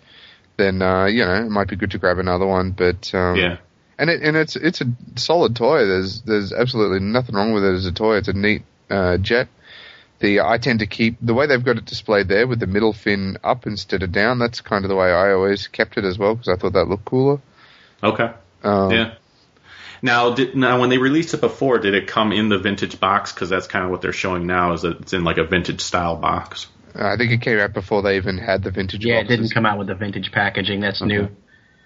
then 0.58 0.82
uh, 0.82 1.06
you 1.06 1.24
know 1.24 1.34
it 1.34 1.50
might 1.50 1.68
be 1.68 1.76
good 1.76 1.92
to 1.92 1.98
grab 1.98 2.18
another 2.18 2.46
one. 2.46 2.72
But 2.72 3.14
um, 3.14 3.36
Yeah. 3.36 3.56
and 3.98 4.10
it 4.10 4.22
and 4.22 4.36
it's 4.36 4.56
it's 4.56 4.82
a 4.82 4.86
solid 5.16 5.56
toy. 5.56 5.86
There's 5.86 6.20
there's 6.22 6.52
absolutely 6.52 7.00
nothing 7.00 7.34
wrong 7.34 7.52
with 7.54 7.64
it 7.64 7.74
as 7.74 7.86
a 7.86 7.92
toy. 7.92 8.16
It's 8.18 8.28
a 8.28 8.34
neat 8.34 8.62
uh, 8.90 9.16
jet. 9.16 9.48
The 10.22 10.40
I 10.40 10.56
tend 10.58 10.78
to 10.78 10.86
keep 10.86 11.16
the 11.20 11.34
way 11.34 11.48
they've 11.48 11.62
got 11.62 11.78
it 11.78 11.84
displayed 11.84 12.28
there 12.28 12.46
with 12.46 12.60
the 12.60 12.68
middle 12.68 12.92
fin 12.92 13.38
up 13.42 13.66
instead 13.66 14.04
of 14.04 14.12
down. 14.12 14.38
That's 14.38 14.60
kind 14.60 14.84
of 14.84 14.88
the 14.88 14.94
way 14.94 15.10
I 15.10 15.32
always 15.32 15.66
kept 15.66 15.98
it 15.98 16.04
as 16.04 16.16
well 16.16 16.36
because 16.36 16.48
I 16.48 16.54
thought 16.54 16.74
that 16.74 16.84
looked 16.84 17.04
cooler. 17.04 17.40
Okay. 18.04 18.30
Um, 18.62 18.90
Yeah. 18.92 19.14
Now, 20.00 20.34
did, 20.34 20.56
now 20.56 20.80
when 20.80 20.90
they 20.90 20.98
released 20.98 21.34
it 21.34 21.40
before, 21.40 21.78
did 21.78 21.94
it 21.94 22.06
come 22.06 22.30
in 22.32 22.48
the 22.48 22.58
vintage 22.58 23.00
box? 23.00 23.32
Because 23.32 23.48
that's 23.48 23.66
kind 23.66 23.84
of 23.84 23.90
what 23.90 24.00
they're 24.00 24.12
showing 24.12 24.46
now. 24.46 24.74
Is 24.74 24.82
that 24.82 25.00
it's 25.00 25.12
in 25.12 25.24
like 25.24 25.38
a 25.38 25.44
vintage 25.44 25.80
style 25.80 26.16
box? 26.16 26.68
I 26.94 27.16
think 27.16 27.32
it 27.32 27.40
came 27.40 27.58
out 27.58 27.72
before 27.72 28.02
they 28.02 28.16
even 28.16 28.38
had 28.38 28.62
the 28.62 28.70
vintage. 28.70 29.04
yeah, 29.04 29.20
it 29.20 29.28
didn't 29.28 29.50
come 29.50 29.66
out 29.66 29.78
with 29.78 29.88
the 29.88 29.94
vintage 29.96 30.30
packaging. 30.30 30.80
That's 30.80 31.02
new. 31.02 31.28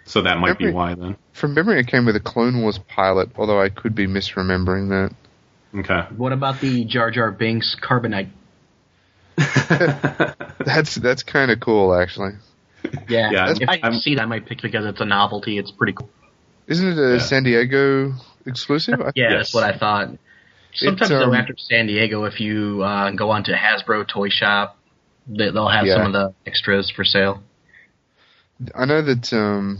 So 0.05 0.23
that 0.23 0.39
might 0.39 0.59
be 0.59 0.71
why 0.71 0.95
then. 0.95 1.17
From 1.33 1.55
memory, 1.55 1.81
it 1.81 1.87
came 1.87 2.05
with 2.05 2.17
a 2.17 2.21
Clone 2.21 2.61
Wars 2.61 2.79
pilot, 2.79 3.31
although 3.37 3.61
I 3.61 3.71
could 3.71 3.95
be 3.95 4.07
misremembering 4.07 4.91
that. 4.91 5.15
Okay. 5.75 6.01
What 6.17 6.33
about 6.33 6.61
the 6.61 6.85
Jar 6.85 7.11
Jar 7.11 7.31
Binks 7.31 7.77
Carbonite? 7.83 8.29
That's 10.65 10.95
that's 10.97 11.23
kind 11.23 11.51
of 11.51 11.61
cool, 11.61 11.95
actually. 11.95 12.33
Yeah, 13.09 13.31
Yeah, 13.31 13.55
if 13.61 13.69
I 13.69 13.79
I'm- 13.83 13.95
see 13.95 14.15
that, 14.15 14.23
I 14.23 14.27
might 14.27 14.47
pick 14.47 14.63
because 14.63 14.85
it's 14.87 15.01
a 15.01 15.05
novelty. 15.05 15.59
It's 15.59 15.71
pretty 15.71 15.93
cool. 15.93 16.09
Isn't 16.67 16.89
it 16.89 16.99
a 16.99 17.17
Yeah. 17.17 17.19
San 17.23 17.43
Diego 17.45 18.13
exclusive? 18.47 18.99
Yeah, 19.15 19.31
Yes. 19.31 19.33
that's 19.33 19.55
what 19.55 19.65
I 19.65 19.77
thought. 19.79 20.09
Sometimes 20.75 21.11
um, 21.11 21.19
though, 21.31 21.35
after 21.35 21.55
San 21.59 21.87
Diego, 21.87 22.25
if 22.25 22.41
you 22.41 22.83
uh, 22.83 23.11
go 23.13 23.31
onto 23.31 23.53
Hasbro 23.53 24.07
Toy 24.09 24.29
Shop, 24.29 24.77
they, 25.27 25.51
they'll 25.51 25.69
have 25.69 25.87
Yeah. 25.87 25.97
some 25.97 26.07
of 26.07 26.13
the 26.13 26.35
extras 26.47 26.91
for 26.95 27.05
sale. 27.05 27.43
I 28.75 28.85
know 28.87 29.03
that. 29.03 29.33
Um, 29.33 29.79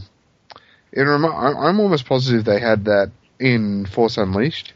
it 0.93 1.03
remi- 1.03 1.29
I'm 1.29 1.81
almost 1.81 2.07
positive 2.07 2.45
they 2.45 2.61
had 2.61 2.85
that 2.87 3.11
in 3.39 3.87
Force 3.87 4.17
Unleashed. 4.17 4.73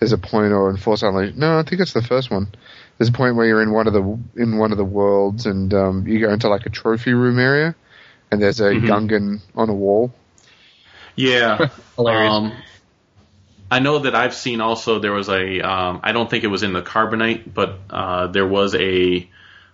There's 0.00 0.12
a 0.12 0.18
point, 0.18 0.52
or 0.52 0.70
in 0.70 0.76
Force 0.78 1.02
Unleashed. 1.02 1.36
No, 1.36 1.58
I 1.58 1.62
think 1.62 1.80
it's 1.80 1.92
the 1.92 2.02
first 2.02 2.30
one. 2.30 2.48
There's 2.98 3.10
a 3.10 3.12
point 3.12 3.36
where 3.36 3.46
you're 3.46 3.62
in 3.62 3.70
one 3.70 3.86
of 3.86 3.92
the 3.92 4.18
in 4.36 4.56
one 4.58 4.72
of 4.72 4.78
the 4.78 4.84
worlds, 4.84 5.46
and 5.46 5.72
um, 5.74 6.06
you 6.06 6.20
go 6.20 6.32
into 6.32 6.48
like 6.48 6.66
a 6.66 6.70
trophy 6.70 7.12
room 7.12 7.38
area, 7.38 7.74
and 8.30 8.40
there's 8.42 8.60
a 8.60 8.70
Mhm. 8.70 8.86
Gungan 8.88 9.40
on 9.54 9.68
a 9.68 9.74
wall. 9.74 10.12
Yeah. 11.16 11.68
Hilarious. 11.96 12.32
Um, 12.32 12.52
I 13.70 13.78
know 13.78 14.00
that 14.00 14.14
I've 14.14 14.34
seen 14.34 14.60
also 14.60 14.98
there 14.98 15.12
was 15.12 15.28
a. 15.28 15.60
Um, 15.60 16.00
I 16.02 16.12
don't 16.12 16.28
think 16.28 16.44
it 16.44 16.48
was 16.48 16.62
in 16.62 16.72
the 16.72 16.82
Carbonite, 16.82 17.52
but 17.52 17.78
uh, 17.90 18.26
there 18.28 18.46
was 18.48 18.74
a 18.74 19.28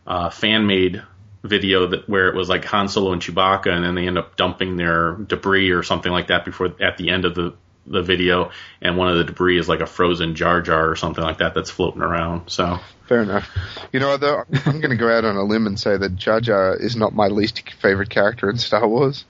uh, 0.06 0.30
fan 0.30 0.66
made 0.66 1.02
video 1.42 1.86
that 1.86 2.08
where 2.08 2.28
it 2.28 2.34
was 2.34 2.48
like 2.48 2.64
Han 2.64 2.88
Solo 2.88 3.12
and 3.12 3.22
Chewbacca, 3.22 3.68
and 3.70 3.84
then 3.84 3.94
they 3.94 4.06
end 4.08 4.18
up 4.18 4.36
dumping 4.36 4.76
their 4.76 5.12
debris 5.14 5.70
or 5.70 5.82
something 5.84 6.10
like 6.10 6.26
that 6.28 6.44
before 6.44 6.74
at 6.80 6.96
the 6.98 7.10
end 7.10 7.24
of 7.24 7.34
the 7.36 7.54
the 7.86 8.02
video, 8.02 8.50
and 8.82 8.96
one 8.96 9.08
of 9.08 9.16
the 9.18 9.24
debris 9.24 9.58
is 9.58 9.68
like 9.68 9.80
a 9.80 9.86
frozen 9.86 10.34
Jar 10.34 10.60
Jar 10.62 10.90
or 10.90 10.96
something 10.96 11.22
like 11.24 11.38
that 11.38 11.54
that's 11.54 11.70
floating 11.70 12.02
around. 12.02 12.48
So 12.50 12.78
Fair 13.08 13.22
enough. 13.22 13.48
You 13.92 14.00
know, 14.00 14.16
though, 14.16 14.42
I'm 14.66 14.80
going 14.80 14.90
to 14.90 14.96
go 14.96 15.08
out 15.08 15.24
on 15.24 15.36
a 15.36 15.44
limb 15.44 15.66
and 15.68 15.78
say 15.78 15.96
that 15.96 16.16
Jar 16.16 16.40
Jar 16.40 16.74
is 16.74 16.96
not 16.96 17.14
my 17.14 17.28
least 17.28 17.62
favorite 17.80 18.10
character 18.10 18.50
in 18.50 18.58
Star 18.58 18.86
Wars. 18.88 19.24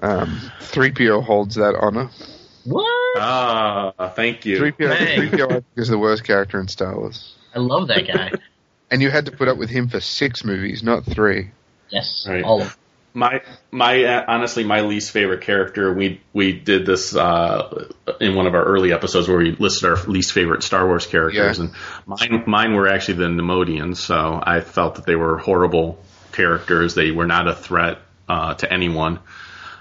Um, 0.00 0.40
3PO 0.60 1.24
holds 1.24 1.56
that 1.56 1.74
honor. 1.80 2.10
what? 2.64 2.86
ah, 3.20 4.12
thank 4.14 4.44
you. 4.46 4.58
3PO, 4.58 4.94
Hey. 4.96 5.16
3PO 5.28 5.64
is 5.76 5.88
the 5.88 5.98
worst 5.98 6.24
character 6.24 6.60
in 6.60 6.68
Star 6.68 6.96
Wars. 6.96 7.34
I 7.54 7.58
love 7.58 7.88
that 7.88 8.06
guy. 8.06 8.30
And 8.90 9.00
you 9.00 9.10
had 9.10 9.24
to 9.24 9.32
put 9.32 9.48
up 9.48 9.56
with 9.56 9.70
him 9.70 9.88
for 9.88 10.00
six 10.00 10.44
movies, 10.44 10.82
not 10.82 11.06
three. 11.06 11.50
yes, 11.88 12.26
Right. 12.28 12.44
all 12.44 12.60
of 12.60 12.68
them. 12.68 12.76
My 13.14 13.42
my 13.70 14.04
uh, 14.04 14.24
honestly 14.26 14.64
my 14.64 14.80
least 14.80 15.10
favorite 15.10 15.42
character. 15.42 15.92
We 15.92 16.20
we 16.32 16.52
did 16.52 16.86
this 16.86 17.14
uh, 17.14 17.88
in 18.20 18.34
one 18.34 18.46
of 18.46 18.54
our 18.54 18.64
early 18.64 18.92
episodes 18.92 19.28
where 19.28 19.36
we 19.36 19.52
listed 19.52 19.90
our 19.90 19.96
least 20.04 20.32
favorite 20.32 20.62
Star 20.62 20.86
Wars 20.86 21.06
characters, 21.06 21.58
Yeah. 21.58 21.64
and 21.64 21.74
mine 22.06 22.44
mine 22.46 22.74
were 22.74 22.88
actually 22.88 23.14
the 23.18 23.24
Neimoidians. 23.24 23.96
So 23.96 24.40
I 24.42 24.60
felt 24.60 24.94
that 24.94 25.04
they 25.04 25.14
were 25.16 25.36
horrible 25.38 26.02
characters. 26.32 26.94
They 26.94 27.10
were 27.10 27.26
not 27.26 27.48
a 27.48 27.54
threat 27.54 27.98
uh, 28.30 28.54
to 28.54 28.72
anyone 28.72 29.18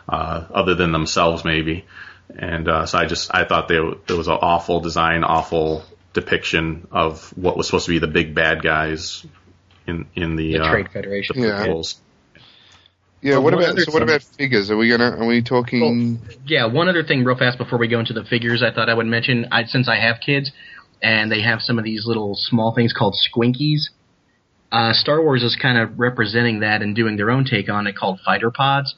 uh, 0.10 0.46
other 0.54 0.76
than 0.76 0.92
themselves, 0.92 1.46
maybe. 1.46 1.86
And 2.38 2.68
uh, 2.68 2.86
so 2.86 2.98
I 2.98 3.06
just 3.06 3.34
I 3.34 3.46
thought 3.46 3.70
they 3.70 3.78
it 3.78 4.12
was 4.12 4.28
an 4.28 4.38
awful 4.42 4.82
design, 4.82 5.24
awful 5.24 5.86
depiction 6.14 6.86
of 6.92 7.30
what 7.38 7.56
was 7.56 7.66
supposed 7.68 7.86
to 7.86 7.92
be 7.92 8.00
the 8.00 8.08
big 8.08 8.36
bad 8.36 8.62
guys 8.62 9.26
in 9.88 10.06
in 10.16 10.36
the, 10.36 10.58
The 10.58 10.64
uh, 10.66 10.70
Trade 10.72 10.92
Federation. 10.92 11.40
the 11.40 11.48
Yeah. 11.48 11.64
Yeah, 13.22 13.34
Well, 13.36 13.44
what 13.44 13.54
about 13.54 13.78
so 13.78 13.92
what 13.92 14.02
about 14.02 14.22
figures? 14.38 14.72
Are 14.72 14.78
we 14.78 14.90
gonna 14.90 15.12
are 15.16 15.26
we 15.28 15.44
talking 15.44 16.20
Yeah, 16.48 16.66
one 16.66 16.90
other 16.90 17.04
thing, 17.04 17.24
real 17.24 17.38
fast, 17.38 17.58
before 17.60 17.78
we 17.78 17.88
go 17.88 18.00
into 18.00 18.14
the 18.14 18.24
figures, 18.24 18.64
I 18.64 18.74
thought 18.74 18.90
I 18.90 18.96
would 18.96 19.06
mention. 19.06 19.46
I, 19.52 19.66
since 19.66 19.88
I 19.88 19.98
have 19.98 20.18
kids, 20.26 20.52
and 21.04 21.32
they 21.32 21.42
have 21.42 21.62
some 21.62 21.78
of 21.78 21.84
these 21.86 22.06
little 22.08 22.34
small 22.36 22.74
things 22.74 22.94
called 22.98 23.16
squinkies. 23.16 23.90
Uh, 24.72 24.94
Star 24.94 25.22
Wars 25.22 25.44
is 25.44 25.56
kind 25.62 25.78
of 25.78 26.00
representing 26.00 26.62
that 26.62 26.82
and 26.82 26.96
doing 26.96 27.16
their 27.18 27.30
own 27.30 27.46
take 27.46 27.70
on 27.70 27.86
it, 27.88 27.96
called 27.96 28.20
fighter 28.26 28.50
pods, 28.50 28.96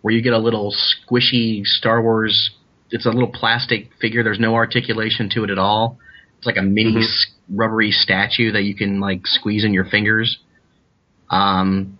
where 0.00 0.14
you 0.14 0.22
get 0.22 0.32
a 0.32 0.38
little 0.38 0.72
squishy 0.72 1.64
Star 1.64 2.00
Wars. 2.00 2.50
It's 2.90 3.04
a 3.04 3.10
little 3.10 3.30
plastic 3.32 3.90
figure. 4.00 4.22
There's 4.22 4.38
no 4.40 4.54
articulation 4.54 5.28
to 5.30 5.44
it 5.44 5.50
at 5.50 5.58
all. 5.58 5.98
It's 6.38 6.46
like 6.46 6.56
a 6.56 6.62
mini 6.62 6.92
Mhm. 6.94 7.02
s- 7.02 7.26
rubbery 7.50 7.90
statue 7.90 8.52
that 8.52 8.62
you 8.62 8.74
can 8.74 9.00
like 9.00 9.26
squeeze 9.26 9.64
in 9.64 9.74
your 9.74 9.84
fingers. 9.84 10.38
Um, 11.28 11.98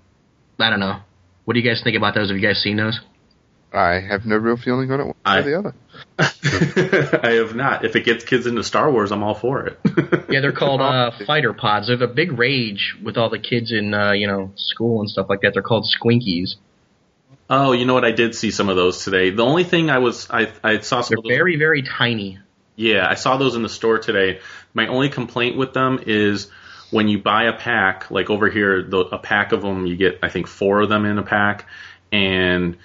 I 0.59 0.71
don't 0.71 0.81
know. 0.81 1.01
What 1.45 1.55
do 1.55 1.61
you 1.61 1.69
guys 1.69 1.83
think 1.83 1.97
about 1.97 2.15
those? 2.15 2.31
Have 2.31 2.39
you 2.39 2.47
guys 2.47 2.61
seen 2.63 2.77
those? 2.77 3.01
I 3.73 4.01
have 4.01 4.25
no 4.25 4.37
real 4.37 4.57
feeling 4.57 4.91
on 4.93 5.01
it 5.01 5.05
one 5.07 5.15
I- 5.25 5.39
or 5.39 5.43
the 5.43 5.59
other. 5.59 5.75
I 7.23 7.33
have 7.41 7.55
not. 7.57 7.85
If 7.85 7.97
it 7.97 8.05
gets 8.05 8.25
kids 8.25 8.47
into 8.47 8.63
Star 8.63 8.91
Wars, 8.91 9.11
I'm 9.13 9.23
all 9.23 9.35
for 9.35 9.67
it. 9.67 9.79
Yeah, 10.31 10.41
they're 10.41 10.53
called 10.53 10.81
uh, 10.81 11.13
fighter 11.27 11.53
pods. 11.53 11.87
They're 11.87 11.97
the 11.97 12.09
big 12.09 12.37
rage 12.37 12.97
with 13.05 13.17
all 13.17 13.31
the 13.31 13.39
kids 13.39 13.71
in 13.71 13.95
uh, 13.95 14.13
you 14.13 14.27
know 14.27 14.51
school 14.57 14.99
and 15.01 15.09
stuff 15.09 15.27
like 15.29 15.43
that. 15.43 15.53
They're 15.55 15.63
called 15.63 15.87
squinkies. 15.87 16.57
oh, 17.49 17.71
you 17.73 17.85
know 17.85 17.95
what? 17.95 18.05
I 18.05 18.11
did 18.11 18.35
see 18.35 18.51
some 18.51 18.69
of 18.69 18.75
those 18.75 19.05
today. 19.05 19.31
The 19.31 19.45
only 19.45 19.63
thing 19.63 19.91
I 19.91 19.99
was 19.99 20.29
I 20.31 20.51
I 20.65 20.79
saw 20.81 21.03
some 21.03 21.11
They're 21.11 21.19
of 21.19 21.25
those, 21.25 21.31
very 21.37 21.57
very 21.57 21.83
tiny. 21.83 22.39
yeah 22.75 23.07
I 23.09 23.15
saw 23.15 23.37
those 23.37 23.55
in 23.55 23.63
the 23.63 23.69
store 23.69 23.99
today. 23.99 24.41
My 24.73 24.89
only 24.89 25.09
complaint 25.09 25.57
with 25.57 25.73
them 25.73 26.01
is 26.05 26.49
when 26.95 27.09
you 27.09 27.19
buy 27.19 27.45
a 27.45 27.53
pack, 27.53 28.11
like 28.11 28.31
over 28.31 28.49
here, 28.49 28.83
the, 28.83 28.99
a 28.99 29.19
pack 29.19 29.51
of 29.53 29.63
them, 29.63 29.85
you 29.85 29.97
get 29.97 30.21
I 30.23 30.29
think 30.31 30.47
four 30.47 30.81
of 30.83 30.89
them 30.89 31.05
in 31.05 31.19
a 31.19 31.23
pack, 31.25 31.67
and 32.13 32.77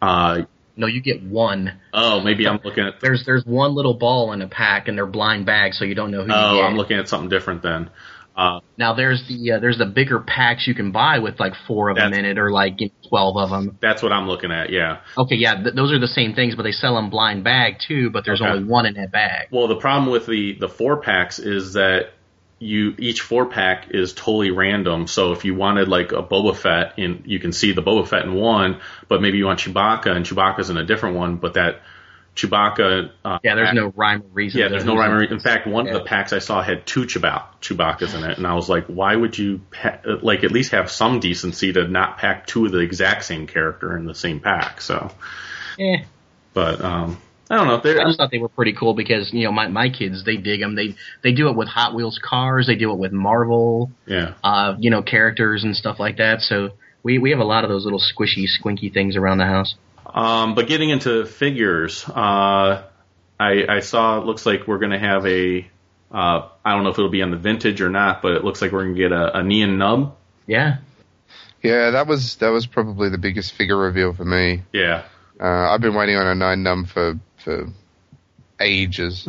uh, 0.00 0.42
No, 0.76 0.86
you 0.86 1.02
get 1.02 1.22
one. 1.22 1.78
Oh, 1.92 2.20
maybe 2.20 2.46
I'm 2.48 2.60
looking 2.64 2.84
at. 2.84 3.00
There's 3.00 3.24
there's 3.26 3.44
one 3.44 3.74
little 3.74 3.94
ball 3.94 4.32
in 4.32 4.40
a 4.42 4.48
pack, 4.48 4.88
and 4.88 4.96
they're 4.96 5.06
blind 5.06 5.44
bags, 5.46 5.78
so 5.78 5.84
you 5.84 5.94
don't 5.94 6.10
know 6.10 6.24
who 6.24 6.32
Oh. 6.32 6.62
I'm 6.62 6.76
looking 6.76 6.98
at 6.98 7.08
something 7.08 7.28
different 7.28 7.62
then. 7.62 7.90
Uh, 8.34 8.60
now 8.76 8.94
there's 8.94 9.26
the 9.28 9.52
uh, 9.52 9.58
there's 9.58 9.78
the 9.78 9.84
bigger 9.86 10.20
packs 10.20 10.66
you 10.68 10.74
can 10.74 10.92
buy 10.92 11.18
with 11.18 11.40
like 11.40 11.54
four 11.66 11.90
of 11.90 11.96
them 11.96 12.12
in 12.14 12.24
it, 12.24 12.38
or 12.38 12.52
like 12.52 12.80
you 12.80 12.86
know, 12.86 13.08
twelve 13.08 13.36
of 13.36 13.50
them. 13.50 13.76
that's 13.82 14.00
what 14.00 14.12
I'm 14.12 14.28
looking 14.28 14.52
at. 14.52 14.70
Yeah. 14.70 15.00
Okay, 15.18 15.34
yeah, 15.34 15.56
th- 15.60 15.74
those 15.74 15.90
are 15.92 15.98
the 15.98 16.06
same 16.06 16.34
things, 16.34 16.54
but 16.54 16.62
they 16.62 16.70
sell 16.70 16.94
them 16.94 17.10
blind 17.10 17.42
bag 17.42 17.80
too. 17.86 18.10
But 18.10 18.24
there's 18.24 18.40
Okay. 18.40 18.48
only 18.48 18.62
one 18.64 18.86
in 18.86 18.94
that 18.94 19.10
bag. 19.10 19.48
Well, 19.50 19.66
the 19.66 19.74
problem 19.76 20.10
with 20.12 20.26
the 20.26 20.56
the 20.58 20.68
four 20.68 20.98
packs 21.02 21.40
is 21.40 21.72
that 21.72 22.10
you 22.60 22.94
each 22.98 23.20
four 23.20 23.46
pack 23.46 23.90
is 23.90 24.12
totally 24.12 24.50
random. 24.50 25.06
So 25.06 25.32
if 25.32 25.44
you 25.44 25.54
wanted 25.54 25.88
like 25.88 26.12
a 26.12 26.22
Boba 26.22 26.56
Fett, 26.56 26.98
in 26.98 27.22
you 27.26 27.38
can 27.38 27.52
see 27.52 27.72
the 27.72 27.82
Boba 27.82 28.06
Fett 28.06 28.24
in 28.24 28.34
one, 28.34 28.80
but 29.08 29.22
maybe 29.22 29.38
you 29.38 29.46
want 29.46 29.60
Chewbacca 29.60 30.08
and 30.14 30.24
Chewbacca's 30.26 30.68
in 30.70 30.76
a 30.76 30.84
different 30.84 31.16
one, 31.16 31.36
but 31.36 31.54
that 31.54 31.80
Chewbacca. 32.36 33.10
Uh, 33.24 33.38
Yeah, 33.42 33.54
there's 33.56 33.68
pack- 33.68 33.74
no 33.74 33.92
rhyme 33.96 34.22
or 34.22 34.28
reason. 34.32 34.60
Yeah, 34.60 34.68
there's 34.68 34.84
no 34.84 34.96
rhyme 34.96 35.10
or 35.12 35.18
reason. 35.18 35.34
In 35.34 35.40
fact, 35.40 35.66
one 35.66 35.88
of 35.88 35.94
the 35.94 36.00
packs 36.04 36.32
I 36.32 36.38
saw 36.38 36.62
had 36.62 36.86
two 36.86 37.02
Chewbacca, 37.02 37.44
Chewbacca's 37.60 38.14
in 38.14 38.22
it, 38.24 38.38
and 38.38 38.46
I 38.46 38.54
was 38.54 38.68
like, 38.68 38.86
why 38.86 39.14
would 39.14 39.36
you 39.36 39.60
pa- 39.70 39.98
like 40.22 40.44
at 40.44 40.52
least 40.52 40.70
have 40.72 40.90
some 40.90 41.20
decency 41.20 41.72
to 41.72 41.88
not 41.88 42.18
pack 42.18 42.46
two 42.46 42.66
of 42.66 42.72
the 42.72 42.78
exact 42.78 43.24
same 43.24 43.46
character 43.46 43.96
in 43.96 44.04
the 44.06 44.14
same 44.14 44.38
pack? 44.40 44.80
So, 44.80 45.10
Eh, 45.80 45.98
but 46.54 46.80
um, 46.80 47.18
I 47.50 47.56
don't 47.56 47.66
know. 47.66 47.76
If 47.76 47.82
They're, 47.82 48.00
I 48.00 48.04
just 48.04 48.18
thought 48.18 48.30
they 48.30 48.38
were 48.38 48.48
pretty 48.48 48.74
cool 48.74 48.94
because 48.94 49.32
you 49.32 49.44
know 49.44 49.52
my 49.52 49.68
my 49.68 49.88
kids 49.88 50.24
they 50.24 50.36
dig 50.36 50.60
them. 50.60 50.74
They 50.74 50.96
they 51.22 51.32
do 51.32 51.48
it 51.48 51.56
with 51.56 51.68
Hot 51.68 51.94
Wheels 51.94 52.20
cars. 52.22 52.66
They 52.66 52.76
do 52.76 52.92
it 52.92 52.98
with 52.98 53.12
Marvel, 53.12 53.90
yeah, 54.06 54.34
uh, 54.44 54.74
you 54.78 54.90
know, 54.90 55.02
characters 55.02 55.64
and 55.64 55.74
stuff 55.74 55.98
like 55.98 56.18
that. 56.18 56.40
So 56.42 56.70
we 57.02 57.18
we 57.18 57.30
have 57.30 57.40
a 57.40 57.44
lot 57.44 57.64
of 57.64 57.70
those 57.70 57.84
little 57.84 58.00
squishy, 58.00 58.44
squinky 58.46 58.92
things 58.92 59.16
around 59.16 59.38
the 59.38 59.46
house. 59.46 59.74
Um, 60.06 60.54
but 60.54 60.68
getting 60.68 60.90
into 60.90 61.26
figures, 61.26 62.04
uh, 62.08 62.82
I, 63.38 63.66
I 63.68 63.80
saw 63.80 64.18
it 64.20 64.24
looks 64.24 64.46
like 64.46 64.66
we're 64.66 64.78
going 64.78 64.92
to 64.92 64.98
have 64.98 65.26
a, 65.26 65.68
uh, 66.10 66.48
I 66.64 66.74
don't 66.74 66.82
know 66.82 66.90
if 66.90 66.98
it'll 66.98 67.10
be 67.10 67.22
on 67.22 67.30
the 67.30 67.36
vintage 67.36 67.80
or 67.80 67.90
not, 67.90 68.22
but 68.22 68.32
it 68.32 68.44
looks 68.44 68.62
like 68.62 68.72
we're 68.72 68.84
going 68.84 68.94
to 68.94 69.00
get 69.00 69.12
a, 69.12 69.38
a 69.38 69.42
Nien 69.42 69.76
Nunb. 69.76 70.12
Yeah, 70.46 70.78
Yeah, 71.62 71.90
that 71.90 72.06
was 72.06 72.36
that 72.36 72.48
was 72.48 72.66
probably 72.66 73.10
the 73.10 73.18
biggest 73.18 73.52
figure 73.52 73.76
reveal 73.76 74.14
for 74.14 74.24
me. 74.24 74.62
Yeah. 74.72 75.04
Uh, 75.40 75.70
I've 75.70 75.80
been 75.80 75.94
waiting 75.94 76.16
on 76.16 76.26
a 76.26 76.34
Nien 76.34 76.64
Nunb 76.64 76.88
for 76.88 77.18
for 77.44 77.68
ages. 78.60 79.26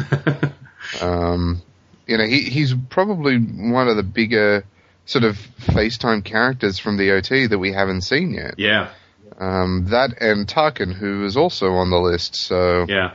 um, 1.01 1.61
you 2.07 2.17
know, 2.17 2.25
he 2.25 2.41
he's 2.43 2.73
probably 2.89 3.37
one 3.37 3.87
of 3.87 3.95
the 3.95 4.03
bigger 4.03 4.65
sort 5.05 5.23
of 5.23 5.35
FaceTime 5.61 6.23
characters 6.23 6.79
from 6.79 6.97
the 6.97 7.11
OT 7.11 7.47
that 7.47 7.57
we 7.57 7.71
haven't 7.71 8.01
seen 8.01 8.31
yet. 8.31 8.55
Yeah. 8.57 8.89
Um, 9.39 9.87
that 9.89 10.21
and 10.21 10.47
Tarkin, 10.47 10.93
who 10.93 11.25
is 11.25 11.37
also 11.37 11.73
on 11.73 11.89
the 11.89 11.99
list. 11.99 12.35
So 12.35 12.85
Yeah. 12.87 13.13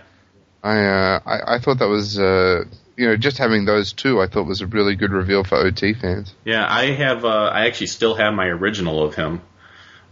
I, 0.63 0.85
uh, 0.85 1.21
I 1.27 1.57
I 1.57 1.59
thought 1.59 1.79
that 1.79 1.89
was 1.89 2.19
uh, 2.19 2.65
you 2.97 3.09
know 3.09 3.17
just 3.17 3.39
having 3.39 3.65
those 3.65 3.93
two, 3.93 4.21
I 4.21 4.27
thought 4.27 4.47
was 4.47 4.61
a 4.61 4.67
really 4.67 4.97
good 4.97 5.11
reveal 5.11 5.45
for 5.45 5.57
OT 5.57 5.95
fans. 5.95 6.35
Yeah. 6.45 6.67
I 6.69 6.93
have, 6.93 7.25
uh, 7.25 7.51
I 7.53 7.67
actually 7.67 7.89
still 7.89 8.15
have 8.15 8.33
my 8.33 8.47
original 8.47 9.03
of 9.03 9.15
him, 9.15 9.43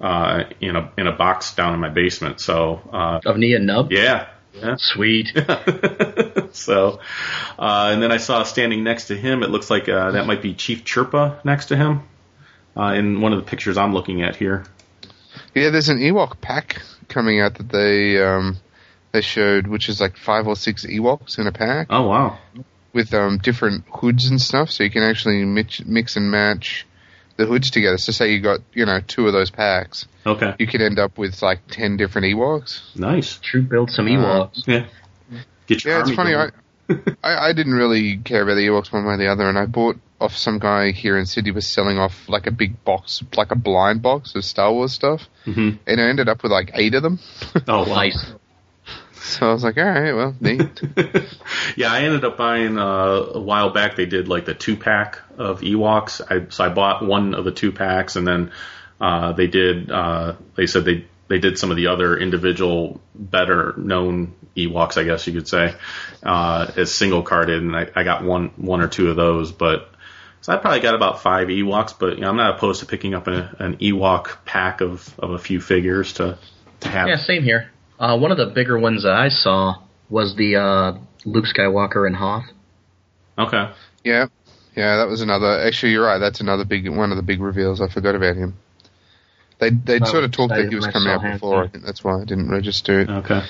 uh, 0.03 0.45
in 0.61 0.77
a, 0.77 0.93
in 0.99 1.07
a 1.07 1.13
box 1.13 1.55
down 1.55 1.73
in 1.73 1.81
my 1.81 1.89
basement. 1.89 2.41
So, 2.41 2.81
uh, 2.93 3.21
of 3.25 3.37
Nien 3.39 3.63
Nunb. 3.67 3.91
yeah. 3.91 4.29
Yeah. 4.55 4.75
Sweet. 4.77 5.29
so, 6.53 7.01
uh, 7.59 7.91
and 7.93 8.03
then 8.03 8.13
I 8.13 8.19
saw 8.19 8.43
standing 8.43 8.85
next 8.85 9.07
to 9.07 9.17
him, 9.17 9.43
it 9.43 9.49
looks 9.49 9.71
like, 9.71 9.89
uh, 9.89 10.11
that 10.11 10.27
might 10.27 10.43
be 10.43 10.53
Chief 10.53 10.85
Chirpa 10.85 11.43
next 11.43 11.67
to 11.67 11.77
him, 11.77 12.03
uh, 12.77 12.93
in 12.95 13.23
one 13.23 13.33
of 13.33 13.39
the 13.43 13.49
pictures 13.49 13.79
I'm 13.79 13.95
looking 13.95 14.23
at 14.23 14.37
here. 14.37 14.65
Yeah, 15.55 15.71
there's 15.71 15.89
an 15.89 15.99
Ewok 16.01 16.41
pack 16.43 16.83
coming 17.09 17.41
out 17.41 17.55
that 17.55 17.71
they 17.71 18.23
um, 18.23 18.59
they 19.13 19.21
showed, 19.23 19.67
which 19.67 19.89
is 19.89 20.01
like 20.01 20.17
five 20.19 20.47
or 20.47 20.57
six 20.57 20.85
Ewoks 20.85 21.39
in 21.39 21.47
a 21.47 21.53
pack 21.53 21.87
Oh, 21.91 22.09
wow. 22.09 22.39
with 22.93 23.13
um, 23.15 23.39
different 23.39 23.85
hoods 23.91 24.27
and 24.27 24.41
stuff, 24.41 24.71
so 24.71 24.85
you 24.85 24.91
can 24.91 25.03
actually 25.03 25.45
mix, 25.47 25.83
mix 25.85 26.17
and 26.17 26.31
match 26.31 26.87
the 27.37 27.47
hoods 27.47 27.71
together. 27.71 27.99
So 27.99 28.13
say 28.13 28.33
you 28.33 28.41
got 28.41 28.61
you 28.73 28.85
know 28.87 29.01
two 29.07 29.27
of 29.27 29.33
those 29.33 29.51
packs, 29.51 30.07
Okay. 30.27 30.55
you 30.59 30.67
could 30.67 30.81
end 30.83 30.99
up 30.99 31.19
with 31.19 31.43
like 31.43 31.61
ten 31.71 31.97
different 31.97 32.27
Ewoks. 32.27 32.81
Nice. 32.97 33.39
True 33.43 33.63
build 33.63 33.91
some 33.91 34.07
Ewoks. 34.07 34.67
Yeah. 34.67 34.87
Get 35.67 35.85
your 35.85 35.95
Yeah, 35.95 36.01
it's 36.03 36.15
funny. 36.15 36.35
I. 36.35 36.49
I 37.23 37.49
I 37.49 37.53
didn't 37.55 37.75
really 37.75 38.19
care 38.19 38.43
about 38.43 38.57
the 38.57 38.67
Ewoks 38.67 38.93
one 38.93 39.07
way 39.07 39.15
or 39.15 39.17
the 39.17 39.29
other, 39.29 39.49
and 39.49 39.57
I 39.59 39.65
bought 39.67 39.97
off 40.21 40.37
some 40.37 40.59
guy 40.59 40.91
here 40.93 41.17
in 41.17 41.25
Sydney 41.27 41.51
was 41.53 41.67
selling 41.67 41.99
off 41.99 42.29
like 42.29 42.47
a 42.47 42.51
big 42.51 42.85
box, 42.85 43.23
like 43.37 43.51
a 43.51 43.57
blind 43.57 44.03
box 44.03 44.35
of 44.35 44.45
Star 44.45 44.73
Wars 44.73 44.93
stuff, 44.93 45.23
Mhm. 45.47 45.79
and 45.87 46.01
I 46.01 46.05
ended 46.05 46.29
up 46.29 46.43
with 46.43 46.53
like 46.53 46.71
eight 46.75 46.95
of 46.95 47.03
them. 47.03 47.19
Oh, 47.67 47.89
wow. 47.89 47.95
Nice. 47.97 48.33
So 49.23 49.49
I 49.49 49.53
was 49.53 49.63
like, 49.63 49.79
all 49.79 49.85
right, 49.85 50.13
well, 50.13 50.35
neat. 50.41 50.83
yeah, 51.77 51.93
I 51.93 52.01
ended 52.03 52.25
up 52.25 52.37
buying 52.37 52.77
uh, 52.77 53.31
a 53.35 53.41
while 53.41 53.71
back. 53.71 53.95
They 53.95 54.07
did 54.07 54.27
like 54.27 54.47
the 54.47 54.55
two 54.55 54.77
pack 54.77 55.21
of 55.39 55.61
Ewoks. 55.61 56.21
I, 56.29 56.51
so 56.51 56.65
I 56.65 56.69
bought 56.71 57.05
one 57.05 57.35
of 57.35 57.45
the 57.45 57.53
two 57.53 57.71
packs, 57.71 58.17
and 58.17 58.27
then 58.27 58.51
uh, 59.01 59.33
they 59.33 59.47
did. 59.47 59.91
Uh, 59.91 60.35
they 60.57 60.67
said 60.67 60.85
they 60.85 61.07
they 61.29 61.39
did 61.39 61.57
some 61.57 61.71
of 61.71 61.77
the 61.77 61.87
other 61.87 62.17
individual, 62.19 63.01
better 63.15 63.75
known 63.77 64.35
Ewoks, 64.57 64.99
I 64.99 65.05
guess 65.05 65.27
you 65.27 65.33
could 65.33 65.49
say, 65.49 65.75
uh, 66.25 66.73
as 66.77 66.93
single 66.93 67.23
carded, 67.23 67.63
and 67.63 67.77
I, 67.77 67.89
I 67.95 68.03
got 68.03 68.25
one 68.25 68.49
one 68.57 68.81
or 68.81 68.89
two 68.89 69.11
of 69.11 69.17
those, 69.17 69.53
but. 69.53 69.89
So 70.41 70.53
I 70.53 70.57
probably 70.57 70.81
got 70.81 70.97
about 70.97 71.23
five 71.23 71.47
Ewoks, 71.47 71.95
but 71.97 72.17
you 72.17 72.23
know, 72.23 72.29
I'm 72.29 72.37
not 72.37 72.57
opposed 72.57 72.81
to 72.81 72.87
picking 72.87 73.15
up 73.15 73.29
a, 73.29 73.55
an 73.61 73.77
Ewok 73.77 74.45
pack 74.45 74.81
of, 74.81 75.17
of 75.21 75.31
a 75.31 75.39
few 75.39 75.61
figures 75.61 76.15
to 76.15 76.37
to 76.81 76.89
have. 76.89 77.07
Yeah, 77.07 77.15
same 77.15 77.45
here. 77.45 77.71
Uh, 78.03 78.19
one 78.19 78.33
of 78.33 78.37
the 78.37 78.47
bigger 78.47 78.77
ones 78.77 79.05
that 79.05 79.13
I 79.13 79.29
saw 79.29 79.77
was 80.11 80.35
the 80.35 80.57
uh, 80.57 80.99
Luke 81.25 81.45
Skywalker 81.45 82.05
and 82.05 82.17
Hoth. 82.17 82.47
Okay. 83.39 83.71
Yeah, 84.03 84.27
yeah, 84.75 84.97
that 84.97 85.07
was 85.09 85.21
another. 85.21 85.61
Actually, 85.61 85.93
you're 85.93 86.05
right. 86.05 86.19
That's 86.19 86.41
another 86.41 86.65
big 86.65 86.89
one 86.89 87.13
of 87.13 87.17
the 87.17 87.23
big 87.23 87.41
reveals. 87.41 87.81
I 87.81 87.89
forgot 87.89 88.17
about 88.17 88.35
him. 88.35 88.59
They 89.61 89.71
they 89.71 90.01
I 90.01 90.07
sort 90.07 90.25
of 90.25 90.33
talked 90.33 90.53
that 90.53 90.69
he 90.69 90.75
was 90.75 90.89
coming 90.89 91.15
saw 91.15 91.25
out 91.25 91.33
before. 91.35 91.63
too. 91.63 91.69
I 91.69 91.71
think 91.71 91.85
that's 91.85 92.03
why 92.03 92.21
I 92.21 92.25
didn't 92.25 92.51
register 92.51 93.03
it. 93.03 93.09
Okay. 93.09 93.43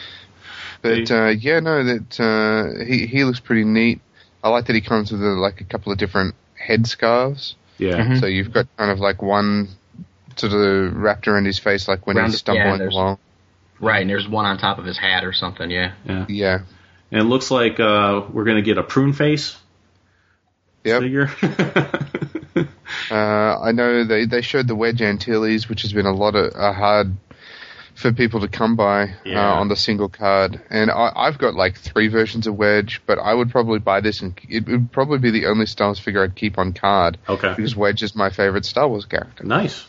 But 0.82 1.10
uh, 1.10 1.28
yeah, 1.28 1.60
no, 1.60 1.82
that 1.84 2.20
uh, 2.20 2.84
he 2.84 3.06
he 3.06 3.24
looks 3.24 3.40
pretty 3.40 3.64
neat. 3.64 4.02
I 4.44 4.50
like 4.50 4.66
that 4.66 4.74
he 4.74 4.82
comes 4.82 5.10
with 5.10 5.22
a, 5.22 5.24
like 5.24 5.62
a 5.62 5.64
couple 5.64 5.92
of 5.92 5.98
different 5.98 6.34
head 6.56 6.86
scarves. 6.86 7.56
Yeah. 7.78 7.96
Mhm. 7.96 8.20
So 8.20 8.26
you've 8.26 8.52
got 8.52 8.66
kind 8.76 8.90
of 8.90 8.98
like 8.98 9.22
one 9.22 9.68
sort 10.36 10.52
of 10.52 10.94
wrapped 10.94 11.26
around 11.26 11.46
his 11.46 11.58
face, 11.58 11.88
like 11.88 12.06
when 12.06 12.16
Round- 12.16 12.32
he's 12.32 12.40
stumbling 12.40 12.80
yeah, 12.82 12.88
along. 12.88 13.18
Right, 13.82 14.00
and 14.00 14.08
there's 14.08 14.28
one 14.28 14.46
on 14.46 14.56
top 14.58 14.78
of 14.78 14.84
his 14.86 14.96
hat 14.96 15.24
or 15.24 15.32
something. 15.34 15.70
Yeah. 15.70 15.92
Yeah. 16.06 16.24
Yeah. 16.28 16.58
And 17.10 17.20
it 17.20 17.24
looks 17.24 17.50
like 17.50 17.78
uh, 17.80 18.22
we're 18.32 18.44
going 18.44 18.56
to 18.56 18.62
get 18.62 18.78
a 18.78 18.82
prune 18.82 19.12
face 19.12 19.56
Yep. 20.84 21.02
figure. 21.02 21.30
Uh, 23.10 23.58
I 23.60 23.72
know 23.72 24.04
they, 24.04 24.26
they 24.26 24.42
showed 24.42 24.68
the 24.68 24.74
Wedge 24.74 25.00
Antilles, 25.02 25.68
which 25.68 25.82
has 25.82 25.92
been 25.92 26.06
a 26.06 26.12
lot 26.14 26.34
of 26.34 26.52
uh, 26.54 26.72
hard 26.72 27.16
for 27.94 28.12
people 28.12 28.40
to 28.40 28.48
come 28.48 28.76
by 28.76 29.14
Yeah. 29.24 29.50
uh, 29.52 29.54
on 29.54 29.68
the 29.68 29.76
single 29.76 30.08
card. 30.08 30.60
And 30.70 30.90
I, 30.90 31.10
I've 31.14 31.38
got 31.38 31.54
like 31.54 31.76
three 31.76 32.08
versions 32.08 32.46
of 32.46 32.54
Wedge, 32.56 33.00
but 33.06 33.18
I 33.18 33.32
would 33.34 33.50
probably 33.50 33.78
buy 33.78 34.00
this, 34.00 34.20
and 34.20 34.38
it 34.48 34.66
would 34.66 34.92
probably 34.92 35.18
be 35.18 35.30
the 35.30 35.46
only 35.46 35.66
Star 35.66 35.88
Wars 35.88 35.98
figure 35.98 36.22
I'd 36.22 36.34
keep 36.36 36.58
on 36.58 36.72
card 36.74 37.18
okay. 37.28 37.54
because 37.56 37.74
Wedge 37.74 38.02
is 38.02 38.14
my 38.14 38.30
favorite 38.30 38.64
Star 38.66 38.88
Wars 38.88 39.06
character. 39.06 39.44
Nice. 39.44 39.86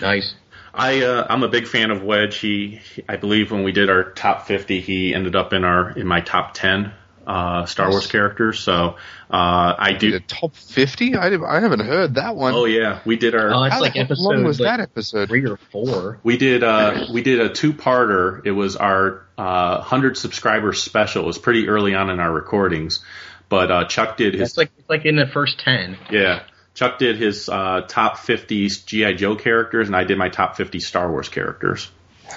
Nice. 0.00 0.34
I 0.74 1.02
uh, 1.02 1.26
I'm 1.28 1.42
a 1.42 1.48
big 1.48 1.66
fan 1.66 1.90
of 1.90 2.02
Wedge. 2.02 2.36
He, 2.38 2.80
he- 2.94 3.04
I 3.08 3.16
believe 3.16 3.50
when 3.52 3.62
we 3.64 3.72
did 3.72 3.90
our 3.90 4.04
top 4.12 4.46
50, 4.46 4.80
he 4.80 5.14
ended 5.14 5.36
up 5.36 5.52
in 5.52 5.64
our 5.64 5.90
in 5.90 6.06
my 6.06 6.20
top 6.20 6.54
10 6.54 6.92
uh, 7.26 7.64
Star 7.66 7.88
Wars 7.90 8.06
characters. 8.06 8.58
So 8.60 8.96
uh, 9.30 9.74
I 9.78 9.92
The 9.92 9.98
do. 9.98 10.20
top 10.20 10.54
fifty? 10.54 11.14
I, 11.16 11.28
I 11.34 11.60
haven't 11.60 11.80
heard 11.80 12.16
that 12.16 12.36
one. 12.36 12.52
Oh 12.54 12.64
yeah, 12.66 13.00
we 13.06 13.16
did 13.16 13.34
our. 13.34 13.52
Oh, 13.54 13.62
it's 13.64 13.74
How 13.74 13.80
like 13.80 13.96
episode 13.96 14.22
long 14.22 14.44
was 14.44 14.60
like, 14.60 14.76
that 14.76 14.80
episode? 14.82 15.28
three 15.28 15.46
or 15.46 15.56
four. 15.56 16.18
we 16.22 16.36
did 16.36 16.62
uh, 16.62 17.06
we 17.12 17.22
did 17.22 17.40
a 17.40 17.48
two-parter. 17.48 18.44
It 18.44 18.50
was 18.52 18.76
our 18.76 19.24
uh, 19.38 19.76
100 19.78 20.16
subscriber 20.18 20.72
special. 20.74 21.22
It 21.22 21.26
was 21.26 21.38
pretty 21.38 21.68
early 21.68 21.94
on 21.94 22.10
in 22.10 22.20
our 22.20 22.30
recordings, 22.32 23.02
but 23.48 23.70
uh, 23.70 23.84
Chuck 23.86 24.16
did 24.18 24.34
his 24.34 24.50
It's 24.50 24.58
like 24.58 24.70
it's 24.78 24.90
like 24.90 25.04
in 25.06 25.16
the 25.16 25.26
first 25.26 25.58
ten. 25.60 25.96
Yeah. 26.10 26.42
Chuck 26.74 26.98
did 26.98 27.16
his 27.16 27.48
uh, 27.48 27.82
top 27.88 28.18
50 28.18 28.68
G.I. 28.68 29.14
Joe 29.14 29.36
characters, 29.36 29.86
and 29.88 29.96
I 29.96 30.04
did 30.04 30.18
my 30.18 30.28
top 30.28 30.56
50 30.56 30.80
Star 30.80 31.10
Wars 31.10 31.28
characters. 31.28 31.90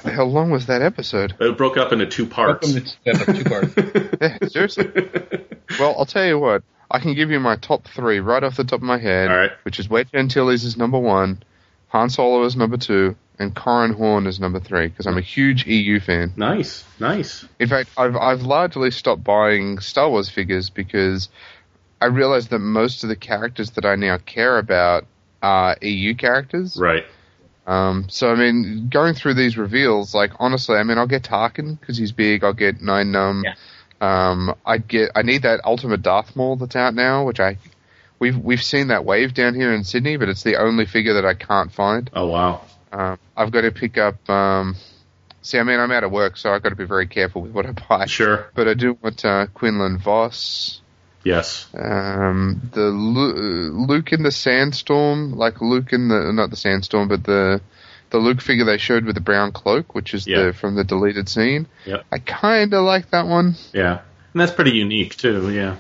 How 0.04 0.26
long 0.26 0.52
was 0.52 0.68
that 0.68 0.82
episode? 0.82 1.34
It 1.40 1.58
broke 1.58 1.78
up 1.78 1.92
into 1.92 2.06
two 2.06 2.28
parts. 2.28 2.72
two 2.74 3.44
parts. 3.44 3.74
Yeah, 4.22 4.38
seriously. 4.48 4.92
well, 5.80 5.96
I'll 5.98 6.06
tell 6.06 6.26
you 6.26 6.38
what. 6.40 6.64
I 6.90 7.00
can 7.00 7.14
give 7.16 7.32
you 7.32 7.40
my 7.40 7.56
top 7.58 7.88
three 7.88 8.20
right 8.20 8.44
off 8.44 8.56
the 8.56 8.64
top 8.64 8.80
of 8.80 8.84
my 8.84 8.98
head. 8.98 9.30
All 9.30 9.38
right. 9.38 9.52
Which 9.64 9.80
is 9.80 9.90
Wedge 9.90 10.10
Antilles 10.14 10.64
is 10.64 10.78
number 10.78 11.00
one, 11.00 11.44
Han 11.90 12.10
Solo 12.10 12.44
is 12.46 12.56
number 12.56 12.78
two, 12.78 13.16
and 13.40 13.56
Corran 13.56 13.94
Horn 13.96 14.28
is 14.28 14.40
number 14.40 14.60
three 14.60 14.88
because 14.88 15.06
I'm 15.08 15.18
a 15.18 15.22
huge 15.22 15.66
EU 15.68 16.00
fan. 16.00 16.34
Nice, 16.36 16.86
nice. 17.00 17.46
In 17.60 17.68
fact, 17.68 17.90
I've 17.98 18.16
I've 18.16 18.42
largely 18.44 18.92
stopped 18.92 19.24
buying 19.24 19.80
Star 19.80 20.10
Wars 20.10 20.30
figures 20.30 20.70
because 20.70 21.30
I 22.00 22.06
realized 22.06 22.52
that 22.52 22.60
most 22.60 23.04
of 23.04 23.10
the 23.10 23.16
characters 23.16 23.72
that 23.72 23.86
I 23.86 23.96
now 23.96 24.18
care 24.18 24.58
about 24.58 25.06
are 25.42 25.78
EU 25.82 26.16
characters. 26.16 26.78
Right. 26.78 27.06
Um, 27.66 28.06
so 28.10 28.32
I 28.32 28.36
mean, 28.36 28.90
going 28.92 29.14
through 29.14 29.34
these 29.34 29.58
reveals, 29.58 30.16
like 30.16 30.32
honestly, 30.40 30.78
I 30.78 30.84
mean, 30.84 30.98
I'll 30.98 31.08
get 31.08 31.24
Tarkin 31.24 31.80
because 31.80 31.98
he's 31.98 32.12
big. 32.12 32.44
I'll 32.44 32.54
get 32.54 32.82
Nien 32.82 33.12
Nunb. 33.12 33.44
Yeah. 33.44 33.56
Um, 34.00 34.56
I 34.66 34.78
get 34.78 35.12
I 35.16 35.24
need 35.24 35.42
that 35.42 35.62
Ultimate 35.66 36.02
Darth 36.02 36.36
Maul 36.36 36.56
that's 36.56 36.76
out 36.76 36.94
now, 36.94 37.26
which 37.26 37.40
I 37.40 37.58
we've 38.20 38.38
we've 38.38 38.62
seen 38.62 38.88
that 38.88 39.04
wave 39.04 39.34
down 39.34 39.54
here 39.54 39.74
in 39.74 39.84
Sydney, 39.84 40.18
but 40.18 40.30
it's 40.30 40.44
the 40.44 40.58
only 40.58 40.86
figure 40.86 41.16
that 41.16 41.26
I 41.26 41.34
can't 41.34 41.72
find. 41.72 42.10
Oh 42.14 42.28
wow. 42.28 42.62
Um, 42.92 43.20
I've 43.36 43.52
got 43.52 43.62
to 43.62 43.72
pick 43.72 43.98
up. 43.98 44.30
Um, 44.30 44.76
see, 45.42 45.58
I 45.60 45.64
mean, 45.64 45.80
I'm 45.80 45.92
out 45.92 46.04
of 46.04 46.12
work, 46.12 46.38
so 46.38 46.52
I've 46.52 46.64
got 46.64 46.70
to 46.70 46.76
be 46.76 46.86
very 46.86 47.08
careful 47.08 47.42
with 47.42 47.52
what 47.52 47.66
I 47.66 47.72
buy. 47.72 48.06
Sure. 48.06 48.50
But 48.56 48.68
I 48.68 48.76
do 48.76 48.98
want 49.02 49.26
uh, 49.26 49.48
Quinlan 49.54 49.98
Vos. 49.98 50.82
Yes. 51.28 51.68
Um, 51.74 52.70
the 52.74 52.86
Lu- 52.86 53.86
Luke 53.86 54.14
in 54.14 54.24
the 54.24 54.32
Sandstorm, 54.32 55.34
like 55.34 55.62
Luke 55.62 55.92
in 55.92 56.08
the 56.08 56.32
not 56.34 56.50
the 56.50 56.56
Sandstorm, 56.56 57.08
but 57.10 57.24
the 57.24 57.60
the 58.10 58.18
Luke 58.18 58.40
figure 58.40 58.64
they 58.64 58.78
showed 58.78 59.04
with 59.04 59.16
the 59.16 59.22
brown 59.22 59.52
cloak, 59.52 59.94
which 59.94 60.14
is 60.14 60.26
Yeah. 60.26 60.44
the 60.46 60.54
from 60.54 60.76
the 60.76 60.86
deleted 60.86 61.28
scene. 61.28 61.68
Yep. 61.86 62.06
I 62.12 62.20
kind 62.20 62.74
of 62.74 62.84
like 62.86 63.12
that 63.12 63.28
one. 63.28 63.56
Yeah. 63.74 64.00
And 64.34 64.42
that's 64.42 64.54
pretty 64.54 64.72
unique 64.72 65.18
too. 65.18 65.52
Yeah. 65.52 65.76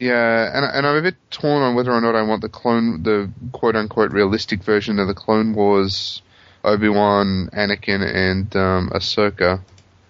Yeah, 0.00 0.50
and 0.54 0.64
and 0.66 0.86
I'm 0.86 0.96
a 0.96 1.02
bit 1.02 1.14
torn 1.30 1.62
on 1.62 1.74
whether 1.76 1.92
or 1.92 2.00
not 2.00 2.14
I 2.14 2.22
want 2.22 2.42
the 2.42 2.48
clone, 2.50 3.02
the 3.04 3.30
quote 3.52 3.76
unquote 3.76 4.12
realistic 4.12 4.62
version 4.62 4.98
of 4.98 5.06
the 5.08 5.14
Clone 5.14 5.54
Wars, 5.54 6.20
Obi 6.62 6.88
Wan, 6.90 7.48
Anakin, 7.52 8.02
and 8.02 8.54
um, 8.56 8.90
Ahsoka. 8.92 9.60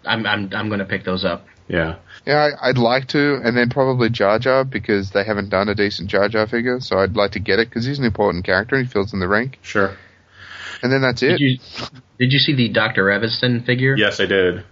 I'm 0.04 0.26
I'm 0.26 0.50
I'm 0.52 0.68
going 0.68 0.80
to 0.80 0.86
pick 0.86 1.04
those 1.04 1.24
up. 1.24 1.46
Yeah. 1.68 1.96
Yeah, 2.26 2.50
I, 2.60 2.68
I'd 2.70 2.78
like 2.78 3.08
to, 3.08 3.40
and 3.42 3.56
then 3.56 3.70
probably 3.70 4.10
Jar 4.10 4.38
Jar 4.38 4.64
because 4.64 5.10
they 5.10 5.24
haven't 5.24 5.48
done 5.50 5.68
a 5.68 5.74
decent 5.74 6.08
Jar 6.10 6.28
Jar 6.28 6.46
figure, 6.46 6.80
so 6.80 6.98
I'd 6.98 7.16
like 7.16 7.32
to 7.32 7.40
get 7.40 7.58
it 7.58 7.68
because 7.68 7.84
he's 7.84 7.98
an 7.98 8.04
important 8.04 8.44
character 8.44 8.76
and 8.76 8.86
he 8.86 8.92
fills 8.92 9.12
in 9.12 9.20
the 9.20 9.28
rank. 9.28 9.58
Sure. 9.62 9.96
And 10.82 10.92
then 10.92 11.00
that's 11.02 11.20
Did 11.20 11.34
it. 11.34 11.40
you 11.40 11.58
did 12.18 12.32
you 12.32 12.38
see 12.38 12.54
the 12.54 12.68
Dr. 12.68 13.04
Evazan 13.06 13.64
figure? 13.64 13.94
Yes, 13.96 14.20
I 14.20 14.26
did. 14.26 14.64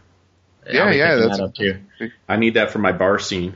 Yeah, 0.70 0.84
I'll 0.84 0.94
yeah, 0.94 1.14
that's- 1.16 1.38
that 1.38 1.44
up 1.44 1.54
too. 1.54 1.78
I 2.28 2.36
need 2.36 2.54
that 2.54 2.70
for 2.70 2.78
my 2.78 2.92
bar 2.92 3.18
scene. 3.18 3.54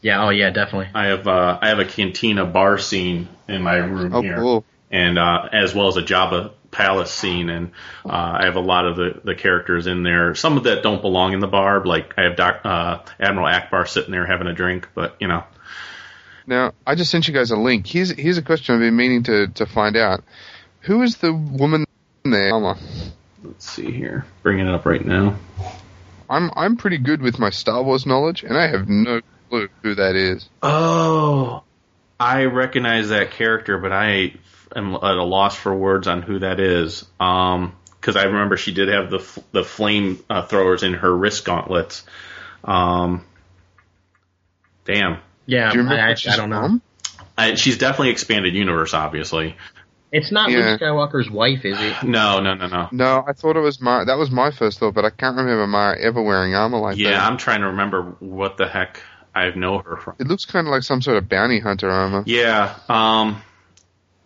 Yeah, 0.00 0.24
oh 0.24 0.30
yeah, 0.30 0.50
definitely. 0.50 0.88
I 0.94 1.06
have 1.06 1.28
uh, 1.28 1.58
I 1.60 1.68
have 1.68 1.78
a 1.78 1.84
cantina 1.84 2.44
bar 2.46 2.78
scene 2.78 3.28
in 3.48 3.62
my 3.62 3.76
room 3.76 4.12
Oh, 4.14 4.22
here, 4.22 4.36
cool. 4.36 4.64
and 4.90 5.18
uh, 5.18 5.48
as 5.52 5.74
well 5.74 5.88
as 5.88 5.96
a 5.96 6.02
Jabba 6.02 6.52
palace 6.72 7.12
scene, 7.12 7.48
and 7.50 7.70
uh, 8.04 8.38
I 8.40 8.46
have 8.46 8.56
a 8.56 8.60
lot 8.60 8.86
of 8.86 8.96
the, 8.96 9.20
the 9.22 9.34
characters 9.36 9.86
in 9.86 10.02
there. 10.02 10.34
Some 10.34 10.56
of 10.56 10.64
that 10.64 10.82
don't 10.82 11.00
belong 11.00 11.34
in 11.34 11.38
the 11.38 11.46
bar, 11.46 11.84
like 11.84 12.14
I 12.18 12.22
have 12.22 12.34
Doc, 12.36 12.62
uh, 12.64 12.98
Admiral 13.20 13.46
Ackbar 13.46 13.86
sitting 13.86 14.10
there 14.10 14.26
having 14.26 14.48
a 14.48 14.54
drink, 14.54 14.88
but 14.94 15.14
you 15.20 15.28
know, 15.28 15.44
Now, 16.46 16.72
I 16.84 16.96
just 16.96 17.10
sent 17.12 17.28
you 17.28 17.34
guys 17.34 17.52
a 17.52 17.56
link. 17.56 17.86
Here's 17.86 18.10
here's 18.10 18.38
a 18.38 18.42
question 18.42 18.74
I've 18.74 18.80
been 18.80 18.96
meaning 18.96 19.22
to 19.24 19.46
to 19.48 19.66
find 19.66 19.96
out. 19.96 20.24
Who 20.80 21.02
is 21.02 21.18
the 21.18 21.32
woman 21.32 21.84
there? 22.24 22.52
Let's 23.44 23.70
see 23.70 23.92
here, 23.92 24.24
bringing 24.42 24.66
it 24.66 24.74
up 24.74 24.84
right 24.86 25.04
now. 25.04 25.36
I'm 26.28 26.50
I'm 26.56 26.76
pretty 26.76 26.98
good 26.98 27.20
with 27.22 27.38
my 27.38 27.50
Star 27.50 27.82
Wars 27.82 28.06
knowledge, 28.06 28.42
and 28.42 28.56
I 28.56 28.66
have 28.68 28.88
no 28.88 29.20
clue 29.48 29.68
who 29.82 29.94
that 29.94 30.16
is. 30.16 30.48
Oh, 30.62 31.62
I 32.18 32.44
recognize 32.44 33.10
that 33.10 33.32
character, 33.32 33.78
but 33.78 33.92
I 33.92 34.34
am 34.76 34.94
at 34.94 35.16
a 35.16 35.24
loss 35.24 35.56
for 35.56 35.74
words 35.74 36.06
on 36.08 36.22
who 36.22 36.40
that 36.40 36.60
is. 36.60 37.04
Um, 37.20 37.74
because 38.00 38.16
I 38.16 38.24
remember 38.24 38.56
she 38.56 38.72
did 38.72 38.88
have 38.88 39.10
the 39.10 39.42
the 39.52 39.62
flame 39.64 40.22
uh, 40.28 40.42
throwers 40.42 40.82
in 40.82 40.94
her 40.94 41.16
wrist 41.16 41.44
gauntlets. 41.44 42.04
Um, 42.64 43.24
damn, 44.84 45.18
Yeah, 45.46 45.70
Do 45.72 45.82
you 45.82 45.88
I, 45.88 46.10
I, 46.10 46.14
she's 46.14 46.32
I 46.32 46.36
don't 46.36 46.50
know. 46.50 46.80
I, 47.38 47.54
she's 47.54 47.78
definitely 47.78 48.10
expanded 48.10 48.54
universe, 48.54 48.92
obviously. 48.94 49.56
It's 50.10 50.30
not 50.30 50.50
Yeah. 50.50 50.72
Luke 50.72 50.80
Skywalker's 50.80 51.30
wife, 51.30 51.64
is 51.64 51.80
it? 51.80 52.02
No, 52.02 52.40
no, 52.40 52.54
no, 52.54 52.66
no. 52.66 52.88
No, 52.92 53.24
I 53.26 53.32
thought 53.32 53.56
it 53.56 53.60
was 53.60 53.80
my. 53.80 54.04
That 54.04 54.18
was 54.18 54.30
my 54.30 54.50
first 54.50 54.78
thought, 54.78 54.94
but 54.94 55.04
I 55.04 55.10
can't 55.10 55.36
remember 55.36 55.66
Mara 55.66 55.98
ever 55.98 56.20
wearing 56.20 56.54
armor 56.54 56.78
like 56.78 56.98
Yeah, 56.98 57.10
that. 57.10 57.14
Yeah, 57.16 57.26
I'm 57.26 57.38
trying 57.38 57.60
to 57.62 57.68
remember 57.68 58.16
what 58.20 58.58
the 58.58 58.68
heck 58.68 59.00
I 59.34 59.48
know 59.50 59.78
her 59.78 59.96
from. 59.96 60.16
It 60.18 60.26
looks 60.26 60.44
kind 60.44 60.66
of 60.66 60.70
like 60.70 60.82
some 60.82 61.00
sort 61.00 61.16
of 61.16 61.28
bounty 61.28 61.60
hunter 61.60 61.88
armor. 61.90 62.24
Yeah, 62.26 62.76
um, 62.90 63.40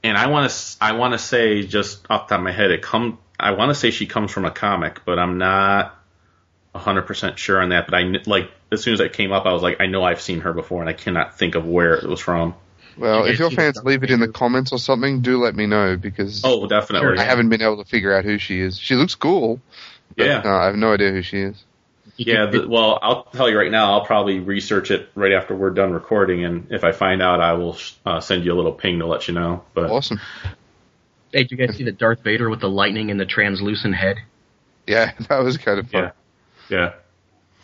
and 0.07 0.17
I 0.17 0.29
want 0.29 0.51
to 0.51 0.77
I 0.81 0.93
want 0.93 1.13
to 1.13 1.19
say 1.19 1.63
just 1.67 2.07
off 2.11 2.29
the 2.29 2.35
top 2.35 2.41
of 2.41 2.45
my 2.45 2.53
head, 2.53 2.71
it 2.71 2.83
come 2.83 3.19
I 3.39 3.53
want 3.53 3.71
to 3.71 3.75
say 3.75 3.91
she 3.91 4.07
comes 4.07 4.31
from 4.33 4.45
a 4.45 4.51
comic, 4.51 5.05
but 5.05 5.19
I'm 5.19 5.39
not 5.39 5.95
hundred 6.75 7.03
percent 7.03 7.39
sure 7.39 7.61
on 7.63 7.71
that. 7.71 7.87
But 7.87 7.95
I 7.95 8.03
like 8.27 8.51
as 8.71 8.83
soon 8.83 8.95
as 8.95 9.01
it 9.01 9.13
came 9.13 9.33
up, 9.33 9.47
I 9.47 9.53
was 9.53 9.63
like, 9.63 9.81
I 9.81 9.87
know 9.87 10.03
I've 10.03 10.21
seen 10.21 10.41
her 10.41 10.53
before, 10.53 10.81
and 10.81 10.89
I 10.89 10.93
cannot 10.93 11.39
think 11.39 11.55
of 11.55 11.67
where 11.67 11.95
it 11.95 12.05
was 12.09 12.21
from. 12.21 12.55
Well, 12.99 13.27
You 13.27 13.33
if 13.33 13.39
your 13.39 13.51
fans 13.51 13.79
leave 13.85 14.03
it 14.03 14.11
in 14.11 14.21
the 14.21 14.29
comments 14.29 14.73
or 14.73 14.79
something, 14.79 15.21
do 15.21 15.43
let 15.43 15.55
me 15.55 15.67
know 15.67 15.97
because 15.97 16.43
Oh, 16.45 16.67
definitely. 16.67 17.19
I 17.19 17.25
haven't 17.25 17.51
been 17.51 17.63
able 17.63 17.83
to 17.83 17.89
figure 17.89 18.15
out 18.15 18.25
who 18.25 18.39
she 18.39 18.61
is. 18.61 18.79
She 18.79 18.95
looks 18.95 19.15
cool. 19.15 19.61
But, 20.17 20.27
Yeah. 20.27 20.41
no, 20.43 20.57
I 20.57 20.67
have 20.67 20.77
no 20.77 20.95
idea 20.95 21.11
who 21.11 21.23
she 21.23 21.41
is. 21.41 21.63
Yeah, 22.27 22.47
the, 22.47 22.67
well, 22.67 22.99
I'll 23.03 23.25
tell 23.25 23.51
you 23.51 23.59
right 23.59 23.71
now. 23.71 23.93
I'll 23.93 24.07
probably 24.07 24.41
research 24.41 24.91
it 24.91 25.11
right 25.15 25.33
after 25.33 25.55
we're 25.55 25.71
done 25.71 25.93
recording, 25.93 26.45
and 26.47 26.73
if 26.73 26.83
I 26.83 26.93
find 26.93 27.21
out, 27.21 27.41
I 27.43 27.53
will 27.53 27.77
uh, 28.07 28.21
send 28.21 28.45
you 28.47 28.55
a 28.55 28.57
little 28.57 28.73
ping 28.73 29.01
to 29.01 29.07
let 29.07 29.29
you 29.29 29.35
know. 29.35 29.65
But 29.75 29.91
Awesome. 29.91 30.19
Hey, 31.33 31.43
did 31.45 31.51
you 31.51 31.57
guys 31.59 31.77
see 31.77 31.85
the 31.85 31.93
Darth 31.93 32.23
Vader 32.23 32.49
with 32.49 32.61
the 32.61 32.71
lightning 32.71 33.11
and 33.11 33.21
the 33.21 33.27
translucent 33.27 33.95
head? 33.95 34.17
Yeah, 34.87 35.13
that 35.29 35.39
was 35.43 35.59
kind 35.59 35.79
of 35.79 35.91
fun. 35.91 36.05
yeah, 36.05 36.11
yeah, 36.71 36.93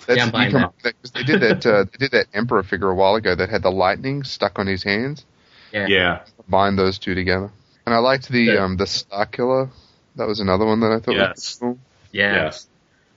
That's, 0.07 0.17
Yeah, 0.19 0.23
I'm 0.25 0.29
you 0.29 0.33
buying 0.33 0.51
come 0.51 0.61
that. 0.61 0.67
up 0.67 0.75
with 0.75 0.83
that 0.83 0.95
'cause 1.03 1.11
they 1.13 1.23
did 1.23 1.41
that. 1.41 1.65
Uh, 1.67 1.85
they 1.85 1.97
did 1.99 2.11
that 2.11 2.27
Emperor 2.35 2.63
figure 2.63 2.91
a 2.91 2.95
while 2.95 3.15
ago 3.15 3.35
that 3.35 3.49
had 3.49 3.63
the 3.63 3.71
lightning 3.71 4.23
stuck 4.23 4.59
on 4.59 4.67
his 4.67 4.83
hands. 4.83 5.25
Yeah. 5.73 5.87
yeah. 5.89 6.21
Bind 6.49 6.79
those 6.79 6.99
two 6.99 7.15
together. 7.15 7.51
And 7.87 7.95
I 7.95 7.99
liked 7.99 8.29
the 8.29 8.43
Yeah. 8.43 8.65
um 8.65 8.77
the 8.77 8.87
Star 8.87 9.25
Killer. 9.25 9.71
That 10.17 10.27
was 10.29 10.41
another 10.41 10.67
one 10.67 10.81
that 10.81 10.93
I 10.93 10.99
thought 11.01 11.15
Yes. 11.15 11.37
was 11.37 11.57
cool. 11.59 11.79
Yeah. 12.13 12.35
Yes. 12.45 12.67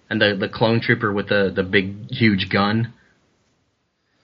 And 0.09 0.21
the 0.21 0.35
the 0.39 0.49
clone 0.49 0.81
trooper 0.81 1.11
with 1.11 1.29
the 1.29 1.51
the 1.55 1.63
big 1.63 2.11
huge 2.11 2.49
gun. 2.49 2.93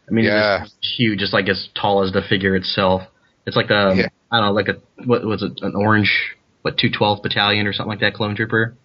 I 0.07 0.11
mean, 0.13 0.25
Yeah. 0.25 0.63
it's 0.63 0.75
huge, 0.97 1.19
just 1.19 1.33
like 1.33 1.47
as 1.49 1.69
tall 1.79 2.03
as 2.03 2.11
the 2.11 2.21
figure 2.21 2.55
itself. 2.55 3.03
It's 3.45 3.55
like 3.55 3.69
a 3.69 3.93
Yeah. 3.95 4.07
I 4.31 4.37
don't 4.39 4.47
know, 4.47 4.51
like 4.53 4.67
a 4.67 4.79
what 5.05 5.23
was 5.25 5.41
it, 5.43 5.59
an 5.61 5.75
orange 5.75 6.35
what 6.61 6.77
two 6.77 6.89
twelve 6.91 7.23
battalion 7.23 7.65
or 7.67 7.73
something 7.73 7.89
like 7.89 8.01
that 8.01 8.13
clone 8.13 8.35
trooper. 8.35 8.75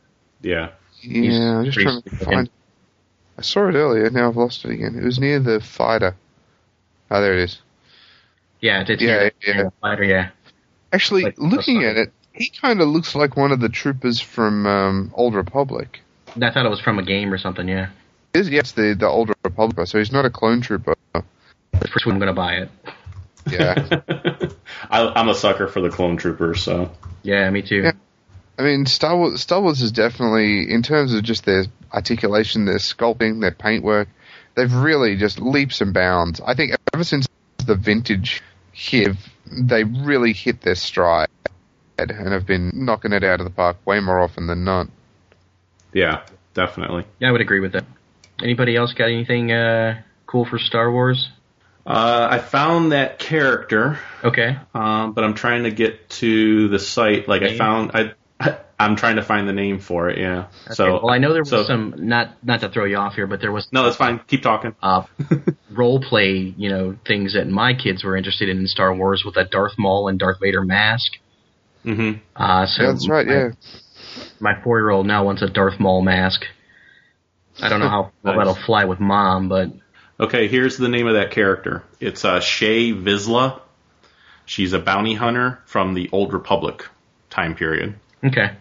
Yeah. 0.40 0.70
Yeah, 1.02 1.59
I'm 1.59 1.64
just 1.66 1.78
trying 1.78 2.02
to 2.02 2.11
sick 2.11 2.18
find. 2.28 2.50
I 3.38 3.42
saw 3.42 3.68
it 3.68 3.74
earlier. 3.74 4.09
Now 4.11 4.28
I've 4.30 4.37
lost 4.37 4.64
it 4.64 4.70
again. 4.70 4.96
It 4.98 5.04
was 5.04 5.18
near 5.18 5.38
the 5.38 5.61
fighter. 5.61 6.16
Oh, 7.11 7.20
there 7.20 7.35
it 7.35 7.40
is. 7.44 7.59
Yeah, 8.61 8.82
it's 8.87 9.02
Yeah, 9.02 9.28
yeah, 9.46 9.54
yeah. 9.56 9.68
fighter, 9.82 10.04
yeah. 10.04 10.30
Actually, 10.92 11.24
Like, 11.24 11.35
looking 11.37 11.85
at 11.85 11.96
it, 11.96 12.12
he 12.32 12.50
kind 12.61 12.80
of 12.80 12.88
looks 12.88 13.14
like 13.14 13.37
one 13.37 13.52
of 13.52 13.61
the 13.61 13.68
troopers 13.68 14.20
from 14.20 14.66
um, 14.66 15.11
Old 15.14 15.35
Republic. 15.35 16.00
I 16.42 16.51
thought 16.51 16.66
it 16.66 16.70
was 16.70 16.81
from 16.81 16.99
a 16.99 17.03
game 17.03 17.33
or 17.33 17.38
something. 17.38 17.68
Yeah, 17.68 17.88
Is 18.35 18.49
yes, 18.49 18.72
the 18.72 18.94
the 18.94 19.09
Old 19.09 19.31
Republic. 19.44 19.88
So 19.88 19.99
he's 19.99 20.12
not 20.12 20.25
a 20.25 20.31
clone 20.31 20.61
trooper. 20.61 20.94
the 21.12 21.88
first 21.88 22.07
one 22.07 22.14
I'm 22.14 22.18
gonna 22.18 22.33
buy 22.33 22.55
it. 22.57 22.70
Yeah. 23.51 24.01
I, 24.90 25.09
I'm 25.09 25.29
a 25.29 25.35
sucker 25.35 25.68
for 25.68 25.81
the 25.81 25.90
clone 25.90 26.16
troopers, 26.16 26.62
so 26.62 26.90
Yeah, 27.22 27.49
me 27.51 27.62
too. 27.62 27.83
Yeah. 27.83 27.92
I 28.59 28.62
mean, 28.62 28.87
Star 28.87 29.16
Wars, 29.16 29.42
Star 29.42 29.61
Wars 29.61 29.83
is 29.83 29.92
definitely, 29.92 30.72
in 30.72 30.83
terms 30.83 31.12
of 31.12 31.22
just 31.22 31.44
their 31.44 31.66
articulation, 31.92 32.64
their 32.64 32.79
sculpting, 32.79 33.40
their 33.40 33.51
paintwork, 33.51 34.09
they've 34.55 34.72
really 34.72 35.16
just 35.16 35.38
leaps 35.38 35.81
and 35.81 35.92
bounds. 35.92 36.40
I 36.40 36.55
think 36.55 36.75
ever 36.94 37.05
since 37.05 37.29
the 37.66 37.75
vintage 37.75 38.42
hit, 38.72 39.16
they 39.46 39.85
really 39.85 40.33
hit 40.33 40.62
their 40.62 40.75
stride 40.75 41.29
and 41.99 42.11
have 42.11 42.46
been 42.46 42.70
knocking 42.75 43.12
it 43.12 43.25
out 43.25 43.40
of 43.40 43.44
the 43.44 43.51
park 43.51 43.77
way 43.85 44.01
more 44.01 44.20
often 44.20 44.46
than 44.46 44.64
not. 44.64 44.88
Yeah, 45.96 46.22
definitely. 46.54 47.04
Yeah, 47.18 47.28
I 47.28 47.32
would 47.32 47.40
agree 47.40 47.61
with 47.61 47.72
that. 47.72 47.85
Anybody 48.42 48.76
else 48.76 48.92
got 48.92 49.06
anything 49.06 49.50
uh, 49.50 50.02
cool 50.26 50.44
for 50.44 50.59
Star 50.59 50.92
Wars? 50.92 51.30
Uh, 51.87 52.28
I 52.30 52.38
found 52.38 52.92
that 52.92 53.18
character, 53.18 53.98
Okay. 54.24 54.56
um, 54.74 55.12
but 55.12 55.24
I'm 55.24 55.35
trying 55.35 55.62
to 55.62 55.70
get 55.70 56.11
to 56.20 56.68
the 56.68 56.78
site. 56.78 57.28
Like 57.28 57.42
I 57.42 57.56
found, 57.56 57.92
I, 57.94 58.12
I'm 58.78 58.96
trying 58.96 59.16
to 59.16 59.22
find 59.22 59.48
the 59.48 59.52
name 59.52 59.78
for 59.78 60.11
it. 60.11 60.18
Yeah. 60.18 60.48
Okay, 60.66 60.74
So 60.74 60.85
well, 61.04 61.11
I 61.11 61.18
know 61.18 61.32
there 61.32 61.42
was 61.42 61.50
so- 61.50 61.62
some 61.64 61.94
not 61.96 62.44
not 62.44 62.61
to 62.61 62.68
throw 62.68 62.85
you 62.85 62.96
off 62.96 63.14
here, 63.14 63.26
but 63.28 63.40
there 63.40 63.52
was 63.52 63.68
No, 63.72 63.85
that's 63.85 63.96
fine. 63.96 64.20
Keep 64.26 64.42
talking. 64.42 64.74
uh, 64.82 65.04
role 65.70 66.00
play, 66.00 66.52
you 66.56 66.68
know, 66.68 66.96
things 67.06 67.35
that 67.35 67.46
my 67.48 67.72
kids 67.72 68.02
were 68.04 68.16
interested 68.16 68.48
in 68.48 68.59
in 68.59 68.66
Star 68.66 68.92
Wars 68.94 69.22
with 69.24 69.37
that 69.37 69.50
Darth 69.52 69.78
Maul 69.78 70.09
and 70.09 70.18
Darth 70.18 70.40
Vader 70.40 70.62
mask. 70.62 71.12
Mm-hmm. 71.85 72.18
Uh, 72.35 72.66
so 72.66 72.82
Yeah, 72.82 72.90
that's 72.90 73.09
right, 73.09 73.26
my, 73.26 73.32
yeah. 73.32 73.48
My 74.40 74.61
four 74.62 74.79
year 74.79 74.90
old 74.90 75.07
now 75.07 75.24
wants 75.24 75.42
a 75.42 75.48
Darth 75.48 75.79
Maul 75.81 76.02
mask. 76.02 76.46
I 77.61 77.68
don't 77.68 77.81
know 77.81 77.88
how 77.88 78.12
Nice. 78.24 78.37
that'll 78.37 78.55
fly 78.55 78.85
with 78.85 79.00
mom, 79.00 79.48
but 79.48 79.70
Okay, 80.18 80.48
here's 80.48 80.76
the 80.79 80.88
name 80.88 81.07
of 81.07 81.14
that 81.14 81.31
character. 81.31 81.83
It's 82.00 82.24
uh, 82.24 82.40
Shae 82.40 82.94
Vizla. 83.02 83.61
She's 84.46 84.72
a 84.72 84.79
bounty 84.79 85.14
hunter 85.14 85.61
from 85.66 85.94
the 85.94 86.09
Old 86.12 86.33
Republic 86.33 86.87
time 87.31 87.55
period. 87.55 87.94
okay. 88.24 88.52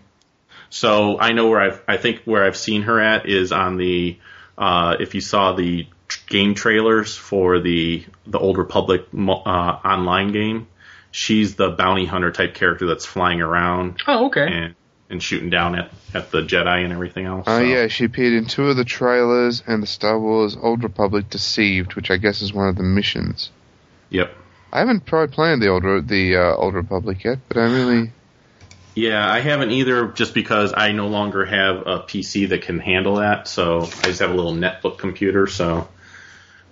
So 0.69 1.17
I 1.19 1.31
know 1.31 1.47
where 1.47 1.61
I've, 1.61 1.81
I 1.87 1.95
think 1.97 2.23
where 2.25 2.43
I've 2.43 2.57
seen 2.57 2.81
her 2.81 2.99
at 2.99 3.29
is 3.29 3.51
on 3.53 3.77
the, 3.77 4.17
uh, 4.57 4.95
if 4.99 5.15
you 5.15 5.21
saw 5.21 5.53
the 5.53 5.87
game 6.27 6.53
trailers 6.55 7.15
for 7.15 7.59
the 7.59 8.03
the 8.27 8.37
Old 8.39 8.57
Republic 8.57 9.05
uh, 9.13 9.21
online 9.21 10.31
game, 10.33 10.67
she's 11.11 11.55
the 11.55 11.69
bounty 11.69 12.05
hunter 12.05 12.31
type 12.31 12.53
character 12.55 12.85
that's 12.87 13.05
flying 13.05 13.39
around 13.41 14.01
Oh, 14.07 14.25
okay. 14.27 14.47
and 14.51 14.75
and 15.09 15.21
shooting 15.21 15.49
down 15.49 15.75
at, 15.75 15.91
at 16.13 16.31
the 16.31 16.41
Jedi 16.41 16.83
and 16.83 16.91
everything 16.91 17.25
else. 17.25 17.45
Oh 17.47 17.59
so. 17.59 17.63
yeah, 17.63 17.87
she 17.87 18.05
appeared 18.05 18.33
in 18.33 18.45
two 18.45 18.69
of 18.69 18.77
the 18.77 18.85
trailers 18.85 19.63
and 19.65 19.81
the 19.81 19.87
Star 19.87 20.19
Wars 20.19 20.57
Old 20.59 20.83
Republic 20.83 21.29
Deceived, 21.29 21.95
which 21.95 22.09
I 22.09 22.17
guess 22.17 22.41
is 22.41 22.53
one 22.53 22.67
of 22.67 22.75
the 22.75 22.83
missions. 22.83 23.51
Yep. 24.09 24.35
I 24.71 24.79
haven't 24.79 25.05
tried 25.05 25.31
playing 25.31 25.59
the 25.59 25.69
old 25.69 26.07
the 26.07 26.35
uh, 26.35 26.55
Old 26.55 26.73
Republic 26.73 27.23
yet, 27.23 27.39
but 27.47 27.57
I 27.57 27.71
really 27.71 28.11
Yeah, 28.93 29.25
I 29.29 29.39
haven't 29.39 29.71
either, 29.71 30.07
just 30.07 30.33
because 30.33 30.73
I 30.75 30.91
no 30.91 31.07
longer 31.07 31.45
have 31.45 31.77
a 31.87 31.99
PC 31.99 32.49
that 32.49 32.63
can 32.63 32.79
handle 32.79 33.15
that. 33.15 33.47
So 33.47 33.83
I 33.83 34.07
just 34.07 34.19
have 34.19 34.31
a 34.31 34.33
little 34.33 34.53
netbook 34.53 34.97
computer. 34.97 35.47
So 35.47 35.87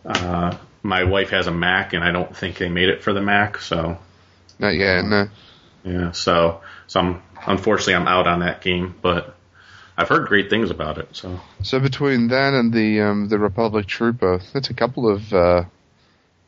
uh, 0.06 0.58
my 0.82 1.06
wife 1.06 1.30
has 1.30 1.48
a 1.48 1.52
Mac, 1.52 1.94
and 1.94 2.04
I 2.04 2.12
don't 2.12 2.36
think 2.36 2.58
they 2.58 2.68
made 2.68 2.90
it 2.90 3.04
for 3.04 3.14
the 3.14 3.22
Mac. 3.22 3.60
So 3.60 3.98
not 4.60 4.76
yet. 4.76 5.06
No. 5.06 5.30
yeah, 5.86 6.12
so 6.12 6.62
so 6.88 7.00
I'm 7.00 7.22
unfortunately 7.46 7.96
I'm 7.96 8.08
out 8.08 8.28
on 8.28 8.40
that 8.40 8.62
game, 8.62 8.96
but 9.02 9.36
I've 9.98 10.10
heard 10.10 10.28
great 10.28 10.50
things 10.50 10.72
about 10.72 10.98
it. 10.98 11.10
So 11.12 11.40
So 11.62 11.80
between 11.80 12.30
that 12.30 12.54
and 12.54 12.74
the 12.74 13.02
um, 13.02 13.28
the 13.30 13.40
Republic 13.40 13.86
Trooper, 13.86 14.42
that's 14.54 14.70
a 14.70 14.74
couple 14.74 15.10
of 15.10 15.34
uh, 15.34 15.66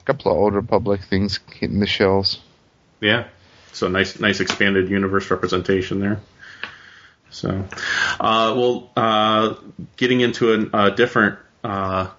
couple 0.06 0.32
of 0.32 0.38
Old 0.38 0.54
Republic 0.54 1.02
things 1.02 1.40
hitting 1.54 1.80
the 1.80 1.88
shelves. 1.88 2.40
yeah, 3.02 3.28
so 3.74 3.88
nice 3.88 4.20
nice 4.20 4.40
expanded 4.40 4.90
universe 4.90 5.30
representation 5.32 6.00
there. 6.00 6.20
So, 7.32 7.50
uh, 8.20 8.54
well, 8.56 8.92
uh, 8.96 9.56
getting 9.98 10.22
into 10.22 10.70
a, 10.72 10.86
a 10.86 10.92
different 10.96 11.38
uh, 11.64 12.10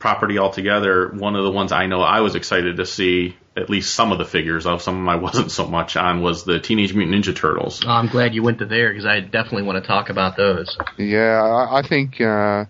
property 0.00 0.38
altogether, 0.38 1.08
one 1.08 1.36
of 1.36 1.44
the 1.44 1.52
ones 1.52 1.70
I 1.72 1.86
know 1.86 2.00
I 2.00 2.20
was 2.20 2.34
excited 2.34 2.78
to 2.78 2.86
see 2.86 3.36
at 3.56 3.68
least 3.68 3.94
some 3.94 4.12
of 4.12 4.18
the 4.18 4.24
figures 4.24 4.66
of. 4.66 4.80
Some 4.82 4.94
of 4.94 5.00
them 5.00 5.08
I 5.08 5.16
wasn't 5.22 5.50
so 5.50 5.66
much 5.66 5.96
on 5.96 6.22
was 6.22 6.44
the 6.44 6.60
Teenage 6.60 6.94
Mutant 6.94 7.24
Ninja 7.24 7.34
Turtles. 7.34 7.82
Oh, 7.84 7.90
I'm 7.90 8.08
glad 8.08 8.34
you 8.34 8.42
went 8.42 8.58
to 8.58 8.66
there 8.66 8.90
because 8.90 9.06
I 9.06 9.20
definitely 9.20 9.62
want 9.64 9.82
to 9.82 9.86
talk 9.88 10.08
about 10.10 10.36
those. 10.36 10.76
Yeah, 10.96 11.42
I, 11.42 11.78
I 11.78 11.82
think 11.82 12.20
uh, 12.20 12.64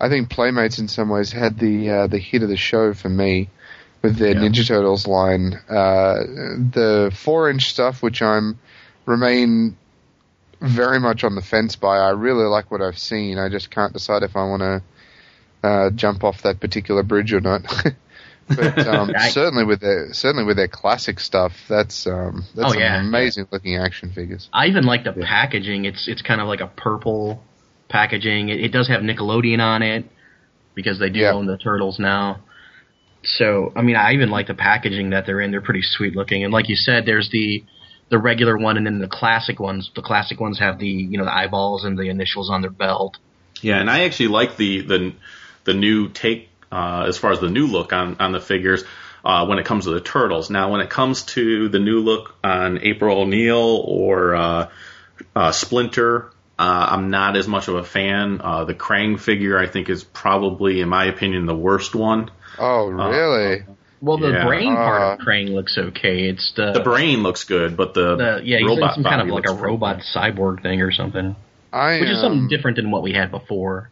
I 0.00 0.08
think 0.08 0.30
Playmates 0.30 0.78
in 0.78 0.88
some 0.88 1.08
ways 1.08 1.32
had 1.32 1.58
the 1.58 1.90
uh, 1.90 2.06
the 2.08 2.18
hit 2.18 2.42
of 2.42 2.48
the 2.48 2.56
show 2.56 2.94
for 2.94 3.08
me 3.08 3.48
with 4.02 4.16
their 4.16 4.32
Yeah. 4.34 4.40
Ninja 4.40 4.66
Turtles 4.66 5.06
line. 5.06 5.54
Uh, 5.68 6.14
the 6.72 7.12
four 7.14 7.48
inch 7.50 7.70
stuff, 7.70 8.02
which 8.02 8.20
I'm 8.20 8.58
remain 9.06 9.76
very 10.60 10.98
much 10.98 11.24
on 11.24 11.34
the 11.34 11.42
fence 11.42 11.76
by. 11.76 11.96
I 11.98 12.10
really 12.10 12.44
like 12.44 12.70
what 12.70 12.80
I've 12.82 12.98
seen. 12.98 13.38
I 13.38 13.48
just 13.48 13.70
can't 13.70 13.92
decide 13.92 14.22
if 14.22 14.34
I 14.36 14.44
want 14.44 14.62
to 14.62 14.82
uh, 15.68 15.90
jump 15.90 16.24
off 16.24 16.42
that 16.42 16.60
particular 16.60 17.02
bridge 17.02 17.32
or 17.32 17.40
not. 17.40 17.62
but 18.48 18.78
um, 18.86 19.10
I- 19.16 19.28
certainly 19.30 19.64
with 19.64 19.80
their 19.80 20.12
certainly 20.12 20.44
with 20.44 20.56
their 20.56 20.68
classic 20.68 21.20
stuff, 21.20 21.52
that's 21.68 22.06
um, 22.06 22.44
that's 22.54 22.74
Oh, 22.74 22.78
yeah. 22.78 23.00
amazing 23.00 23.46
looking 23.50 23.76
action 23.76 24.12
figures. 24.12 24.48
I 24.52 24.66
even 24.66 24.84
like 24.84 25.04
the 25.04 25.12
packaging. 25.12 25.84
It's 25.84 26.06
it's 26.08 26.22
kind 26.22 26.40
of 26.40 26.46
like 26.48 26.60
a 26.60 26.66
purple 26.68 27.42
packaging. 27.88 28.48
It, 28.48 28.60
it 28.60 28.68
does 28.72 28.88
have 28.88 29.00
Nickelodeon 29.02 29.60
on 29.60 29.82
it 29.82 30.04
because 30.74 30.98
they 30.98 31.10
do 31.10 31.20
Yeah. 31.20 31.32
own 31.32 31.46
the 31.46 31.56
turtles 31.58 31.98
now. 31.98 32.40
So 33.22 33.72
I 33.74 33.82
mean, 33.82 33.96
I 33.96 34.12
even 34.12 34.30
like 34.30 34.46
the 34.48 34.54
packaging 34.54 35.10
that 35.10 35.24
they're 35.26 35.40
in. 35.40 35.50
They're 35.50 35.60
pretty 35.62 35.82
sweet 35.82 36.14
looking. 36.14 36.44
And 36.44 36.52
like 36.52 36.68
you 36.68 36.76
said, 36.76 37.06
there's 37.06 37.30
the 37.30 37.64
the 38.10 38.18
regular 38.18 38.58
one 38.58 38.76
and 38.76 38.84
then 38.84 38.98
the 38.98 39.08
classic 39.08 39.58
ones. 39.58 39.90
The 39.96 40.02
classic 40.02 40.38
ones 40.40 40.58
have 40.58 40.78
the 40.78 40.86
you 40.86 41.16
know 41.16 41.24
the 41.24 41.34
eyeballs 41.34 41.84
and 41.84 41.96
the 41.98 42.10
initials 42.10 42.50
on 42.50 42.60
their 42.60 42.70
belt. 42.70 43.16
Yeah, 43.62 43.80
and 43.80 43.88
I 43.90 44.04
actually 44.04 44.28
like 44.28 44.56
the 44.58 44.82
the 44.82 45.12
the 45.64 45.72
new 45.72 46.08
take 46.10 46.53
uh, 46.74 47.04
as 47.08 47.16
far 47.18 47.30
as 47.32 47.40
the 47.40 47.50
new 47.50 47.66
look 47.66 47.92
on 47.92 48.16
on 48.20 48.32
the 48.32 48.40
figures 48.40 48.82
uh, 49.24 49.46
when 49.46 49.58
it 49.58 49.64
comes 49.66 49.84
to 49.84 49.90
the 49.92 50.00
turtles. 50.00 50.50
Now, 50.50 50.70
when 50.72 50.80
it 50.80 50.90
comes 50.90 51.22
to 51.34 51.68
the 51.68 51.78
new 51.78 52.00
look 52.00 52.34
on 52.42 52.78
April 52.82 53.20
O'Neil 53.22 53.82
or 53.86 54.34
uh, 54.34 54.70
uh, 55.34 55.52
Splinter, 55.52 56.30
uh, 56.58 56.86
I'm 56.90 57.10
not 57.10 57.36
as 57.36 57.46
much 57.48 57.68
of 57.68 57.76
a 57.76 57.84
fan. 57.84 58.40
Uh, 58.42 58.64
the 58.64 58.74
Krang 58.74 59.18
figure, 59.18 59.58
I 59.58 59.66
think, 59.66 59.88
is 59.88 60.04
probably, 60.04 60.80
in 60.80 60.88
my 60.88 61.06
opinion, 61.06 61.46
the 61.46 61.56
worst 61.56 61.94
one. 61.94 62.30
Oh, 62.58 62.86
really? 62.88 63.64
Well, 64.00 64.18
the 64.18 64.30
Yeah. 64.32 64.46
brain 64.46 64.74
part 64.74 65.02
of 65.02 65.20
Uh, 65.20 65.24
Krang 65.24 65.54
looks 65.54 65.78
okay. 65.78 66.28
It's 66.28 66.52
the, 66.54 66.72
The 66.72 66.80
brain 66.80 67.22
looks 67.22 67.44
good, 67.44 67.76
but 67.76 67.94
the, 67.94 68.16
the 68.16 68.40
yeah, 68.44 68.58
he's 68.58 68.66
robot 68.68 68.96
in 68.98 69.02
some 69.02 69.10
kind 69.10 69.22
of 69.22 69.28
like 69.28 69.46
a 69.48 69.54
robot 69.54 69.96
bad. 69.98 70.04
cyborg 70.14 70.62
thing 70.62 70.82
or 70.82 70.92
something, 70.92 71.34
I, 71.72 72.00
which 72.00 72.10
is 72.10 72.20
something 72.20 72.46
different 72.48 72.76
than 72.76 72.90
what 72.90 73.02
we 73.02 73.12
had 73.14 73.30
before. 73.30 73.90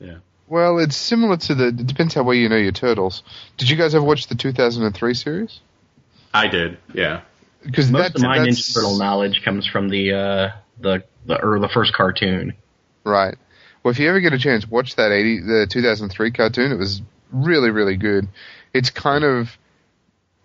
Yeah. 0.00 0.16
Well, 0.50 0.80
it's 0.80 0.96
similar 0.96 1.36
to 1.36 1.54
the. 1.54 1.68
It 1.68 1.86
depends 1.86 2.12
how 2.12 2.24
well 2.24 2.34
you 2.34 2.48
know 2.48 2.56
your 2.56 2.72
turtles. 2.72 3.22
Did 3.56 3.70
you 3.70 3.76
guys 3.76 3.94
ever 3.94 4.04
watch 4.04 4.26
the 4.26 4.34
2003 4.34 5.14
series? 5.14 5.60
I 6.34 6.48
did, 6.48 6.76
yeah. 6.92 7.20
Because 7.64 7.88
Most 7.92 8.16
of 8.16 8.22
my 8.22 8.40
that's, 8.40 8.60
Ninja 8.60 8.74
Turtle 8.74 8.98
knowledge 8.98 9.42
comes 9.44 9.64
from 9.64 9.88
the 9.90 10.12
uh, 10.12 10.48
the 10.80 11.04
the 11.24 11.40
or 11.40 11.60
the 11.60 11.68
first 11.68 11.94
cartoon. 11.94 12.54
Right. 13.04 13.36
Well, 13.84 13.92
if 13.92 14.00
you 14.00 14.08
ever 14.08 14.18
get 14.18 14.32
a 14.32 14.38
chance, 14.38 14.68
watch 14.68 14.96
that 14.96 15.12
80 15.12 15.40
the 15.42 15.66
2003 15.70 16.32
cartoon. 16.32 16.72
It 16.72 16.78
was 16.78 17.00
really 17.30 17.70
really 17.70 17.96
good. 17.96 18.26
It's 18.74 18.90
kind 18.90 19.22
of 19.22 19.56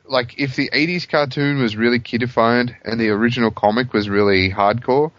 like 0.08 0.38
if 0.38 0.56
the 0.56 0.70
80s 0.70 1.10
cartoon 1.10 1.60
was 1.60 1.76
really 1.76 2.00
kidified 2.00 2.76
and 2.84 3.00
the 3.00 3.10
original 3.10 3.50
comic 3.50 3.92
was 3.92 4.08
really 4.08 4.52
hardcore. 4.52 5.12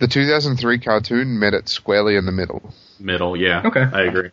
The 0.00 0.08
2003 0.08 0.80
cartoon 0.80 1.38
met 1.38 1.54
it 1.54 1.68
squarely 1.68 2.16
in 2.16 2.26
the 2.26 2.32
middle. 2.32 2.74
Middle, 3.02 3.36
yeah. 3.36 3.62
Okay. 3.64 3.82
I 3.92 4.02
agree. 4.02 4.30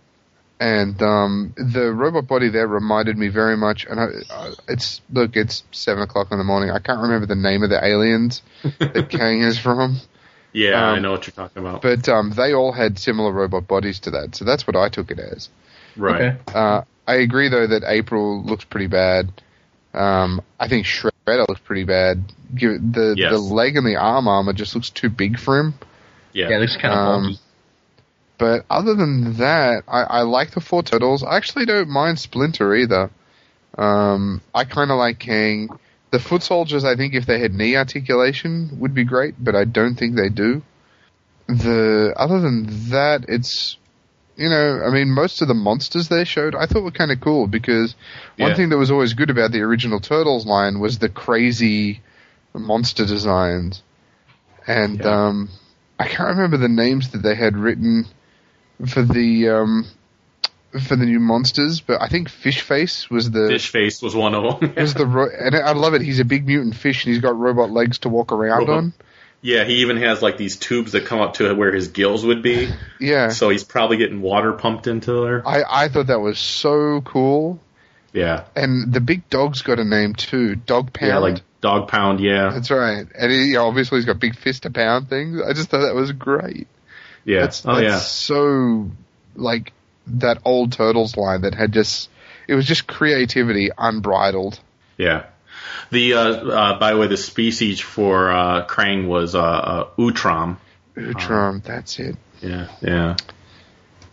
and 0.59 1.01
um, 1.01 1.53
the 1.57 1.91
robot 1.93 2.27
body 2.27 2.49
there 2.49 2.67
reminded 2.67 3.17
me 3.17 3.29
very 3.29 3.55
much. 3.57 3.85
And 3.89 3.99
I, 3.99 4.05
uh, 4.29 4.51
it's 4.67 5.01
look, 5.11 5.35
it's 5.35 5.63
seven 5.71 6.03
o'clock 6.03 6.27
in 6.31 6.37
the 6.37 6.43
morning. 6.43 6.69
I 6.71 6.79
can't 6.79 6.99
remember 7.01 7.25
the 7.25 7.35
name 7.35 7.63
of 7.63 7.69
the 7.69 7.83
aliens 7.83 8.41
that 8.63 8.93
Krang 9.09 9.41
is 9.47 9.57
from, 9.57 9.99
Yeah, 10.51 10.81
I 10.83 10.95
Um, 10.97 11.01
know 11.01 11.11
what 11.11 11.25
you're 11.27 11.33
talking 11.33 11.61
about. 11.65 11.81
but 11.81 12.07
um, 12.09 12.31
they 12.35 12.53
all 12.53 12.71
had 12.73 12.99
similar 12.99 13.31
robot 13.31 13.67
bodies 13.67 13.99
to 14.01 14.11
that. 14.11 14.35
So 14.35 14.43
that's 14.45 14.67
what 14.67 14.75
I 14.75 14.89
took 14.89 15.11
it 15.11 15.19
as. 15.19 15.49
right. 15.95 16.21
Okay. 16.33 16.37
Uh, 16.53 16.81
I 17.07 17.15
agree 17.15 17.49
though 17.49 17.65
that 17.67 17.83
April 17.87 18.43
looks 18.43 18.65
pretty 18.65 18.87
bad. 18.87 19.31
Um, 19.93 20.41
I 20.59 20.67
think 20.67 20.85
Shredder 20.85 21.47
looks 21.47 21.61
pretty 21.61 21.83
bad. 21.83 22.23
The 22.53 23.15
Yes. 23.17 23.31
the 23.31 23.39
leg 23.39 23.77
and 23.77 23.85
the 23.87 23.95
arm 23.95 24.27
armor 24.27 24.53
just 24.53 24.75
looks 24.75 24.89
too 24.91 25.09
big 25.09 25.39
for 25.39 25.57
him. 25.57 25.73
Yeah. 26.33 26.49
Yeah, 26.49 26.57
it 26.57 26.59
looks 26.59 26.77
kind 26.77 26.93
of 26.93 26.99
Um, 26.99 27.21
bulky. 27.23 27.39
But 28.39 28.65
other 28.69 28.95
than 28.95 29.35
that, 29.37 29.83
I, 29.87 30.01
I 30.03 30.21
like 30.21 30.51
the 30.51 30.61
four 30.61 30.81
turtles. 30.81 31.23
I 31.23 31.35
actually 31.35 31.65
don't 31.65 31.89
mind 31.89 32.19
Splinter 32.19 32.73
either. 32.73 33.11
Um, 33.77 34.41
I 34.55 34.63
kind 34.63 34.89
of 34.91 34.97
like 34.97 35.19
Krang. 35.19 35.77
The 36.11 36.19
foot 36.19 36.41
soldiers, 36.41 36.83
I 36.85 36.95
think, 36.95 37.13
if 37.13 37.25
they 37.27 37.39
had 37.39 37.53
knee 37.53 37.75
articulation, 37.75 38.79
would 38.79 38.95
be 38.95 39.03
great, 39.03 39.35
but 39.37 39.55
I 39.55 39.65
don't 39.65 39.95
think 39.95 40.15
they 40.15 40.29
do. 40.29 40.63
The 41.47 42.13
other 42.15 42.39
than 42.39 42.89
that, 42.89 43.25
it's 43.27 43.77
you 44.37 44.47
know, 44.49 44.83
I 44.85 44.89
mean, 44.89 45.11
most 45.11 45.41
of 45.41 45.49
the 45.49 45.53
monsters 45.53 46.07
they 46.07 46.23
showed 46.23 46.55
I 46.55 46.65
thought 46.65 46.83
were 46.83 46.91
kind 46.91 47.11
of 47.11 47.19
cool 47.19 47.45
because 47.45 47.93
one 48.37 48.51
Yeah. 48.51 48.55
thing 48.55 48.69
that 48.69 48.77
was 48.77 48.89
always 48.89 49.13
good 49.13 49.29
about 49.29 49.51
the 49.51 49.61
original 49.61 49.99
Turtles 49.99 50.45
line 50.45 50.79
was 50.79 50.97
the 50.97 51.09
crazy 51.09 51.99
monster 52.53 53.05
designs, 53.05 53.83
and 54.65 55.01
Yeah. 55.01 55.27
um, 55.27 55.49
I 55.99 56.07
can't 56.07 56.29
remember 56.29 56.55
the 56.55 56.69
names 56.69 57.09
that 57.09 57.21
they 57.21 57.35
had 57.35 57.57
written 57.57 58.05
for 58.87 59.01
the 59.01 59.49
um, 59.49 59.85
for 60.85 60.95
the 60.95 61.05
new 61.05 61.19
monsters, 61.19 61.81
but 61.81 62.01
I 62.01 62.07
think 62.09 62.29
Fish 62.29 62.61
Face 62.61 63.09
was 63.09 63.31
the 63.31 63.47
Fish 63.47 63.69
face 63.71 64.01
was 64.01 64.15
one 64.15 64.35
of 64.35 64.59
them. 64.59 64.73
was 64.77 64.93
the 64.93 65.05
ro- 65.05 65.29
and 65.37 65.55
I 65.55 65.73
love 65.73 65.93
it. 65.93 66.01
He's 66.01 66.19
a 66.19 66.25
big 66.25 66.45
mutant 66.45 66.75
fish 66.75 67.05
and 67.05 67.13
he's 67.13 67.21
got 67.21 67.37
robot 67.37 67.71
legs 67.71 67.99
to 67.99 68.09
walk 68.09 68.31
around 68.31 68.59
Robot- 68.59 68.77
on. 68.77 68.93
yeah, 69.41 69.63
he 69.63 69.77
even 69.81 69.97
has 69.97 70.21
like 70.21 70.37
these 70.37 70.57
tubes 70.57 70.91
that 70.91 71.05
come 71.05 71.21
up 71.21 71.35
to 71.35 71.53
where 71.55 71.71
his 71.73 71.87
gills 71.89 72.25
would 72.25 72.41
be. 72.41 72.69
Yeah, 72.99 73.29
So 73.29 73.49
he's 73.49 73.63
probably 73.63 73.97
getting 73.97 74.21
water 74.21 74.53
pumped 74.53 74.85
into 74.87 75.23
there. 75.23 75.47
I 75.47 75.63
I 75.85 75.87
thought 75.87 76.07
that 76.07 76.19
was 76.19 76.37
so 76.37 77.01
cool. 77.01 77.59
Yeah. 78.13 78.43
And 78.55 78.91
the 78.93 78.99
big 79.01 79.29
dog's 79.29 79.61
got 79.61 79.79
a 79.79 79.85
name 79.85 80.13
too, 80.15 80.55
Dog 80.55 80.91
Pound. 80.93 81.09
Yeah, 81.09 81.17
like 81.19 81.41
dog 81.61 81.87
pound. 81.87 82.19
Yeah. 82.19 82.51
That's 82.51 82.69
right. 82.71 83.05
And 83.17 83.31
he, 83.31 83.55
obviously 83.55 83.97
he's 83.99 84.05
got 84.05 84.19
big 84.19 84.35
fist 84.35 84.63
to 84.63 84.69
pound 84.71 85.09
things. 85.09 85.41
I 85.41 85.53
just 85.53 85.69
thought 85.69 85.81
that 85.85 85.95
was 85.95 86.11
great. 86.11 86.67
Yeah. 87.29 87.41
That's, 87.41 87.63
oh 87.65 87.75
that's 87.75 87.83
yeah. 87.83 87.97
so 87.99 88.89
like 89.35 89.71
that 90.07 90.39
old 90.45 90.71
Turtles 90.71 91.15
line 91.15 91.41
that 91.41 91.53
had 91.53 91.71
just 91.71 92.09
it 92.47 92.55
was 92.55 92.65
just 92.65 92.87
creativity 92.87 93.69
unbridled. 93.77 94.59
Yeah. 94.97 95.25
The 95.91 96.13
uh, 96.15 96.19
uh, 96.21 96.79
by 96.79 96.93
the 96.93 96.97
way, 96.97 97.07
the 97.07 97.17
species 97.17 97.79
for 97.79 98.31
uh, 98.31 98.65
Krang 98.65 99.07
was 99.07 99.35
uh, 99.35 99.41
uh, 99.41 99.89
Utrom. 99.99 100.57
Utrom, 100.95 101.61
that's 101.63 101.99
it. 101.99 102.15
Yeah. 102.41 102.67
Yeah. 102.81 103.15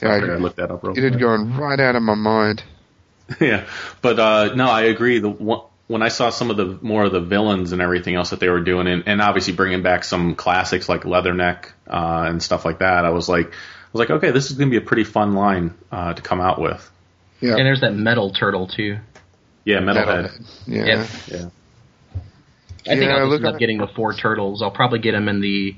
Yeah, 0.02 0.12
I 0.12 0.20
figured 0.20 0.36
I'd 0.36 0.42
look 0.42 0.56
that 0.56 0.70
up 0.70 0.82
real 0.82 0.98
it 0.98 1.02
had 1.02 1.18
gone 1.18 1.56
right 1.56 1.80
out 1.80 1.96
of 1.96 2.02
my 2.02 2.14
mind. 2.14 2.62
yeah, 3.40 3.66
but 4.02 4.18
uh, 4.20 4.54
no, 4.54 4.66
I 4.66 4.82
agree. 4.82 5.20
The 5.20 5.30
one, 5.30 5.62
when 5.88 6.02
I 6.02 6.08
saw 6.08 6.30
some 6.30 6.50
of 6.50 6.56
the 6.56 6.78
more 6.82 7.04
of 7.04 7.12
the 7.12 7.20
villains 7.20 7.72
and 7.72 7.80
everything 7.80 8.14
else 8.14 8.30
that 8.30 8.40
they 8.40 8.48
were 8.48 8.60
doing, 8.60 8.86
and, 8.88 9.04
and 9.06 9.20
obviously 9.22 9.52
bringing 9.54 9.82
back 9.82 10.04
some 10.04 10.34
classics 10.34 10.88
like 10.88 11.02
Leatherneck 11.02 11.66
uh, 11.88 12.24
and 12.28 12.42
stuff 12.42 12.64
like 12.64 12.80
that, 12.80 13.04
I 13.04 13.10
was 13.10 13.28
like, 13.28 13.46
I 13.46 13.88
was 13.92 14.00
like, 14.00 14.10
okay, 14.10 14.30
this 14.32 14.50
is 14.50 14.56
going 14.56 14.68
to 14.70 14.80
be 14.80 14.84
a 14.84 14.86
pretty 14.86 15.04
fun 15.04 15.34
line 15.34 15.74
uh, 15.92 16.14
to 16.14 16.22
come 16.22 16.40
out 16.40 16.60
with. 16.60 16.90
Yeah. 17.40 17.52
And 17.56 17.60
there's 17.66 17.82
that 17.82 17.94
metal 17.94 18.32
turtle 18.32 18.66
too. 18.66 18.98
Yeah, 19.64 19.78
Metalhead. 19.80 20.30
Yeah. 20.66 20.84
Yeah. 20.86 21.06
Yeah, 21.28 21.48
I 22.86 22.96
think 22.96 23.02
Yeah, 23.02 23.16
I'll 23.16 23.30
just 23.30 23.44
end 23.44 23.54
up 23.54 23.58
getting 23.58 23.78
the 23.78 23.88
four 23.88 24.14
turtles. 24.14 24.62
I'll 24.62 24.70
probably 24.70 25.00
get 25.00 25.12
them 25.12 25.28
in 25.28 25.40
the 25.40 25.76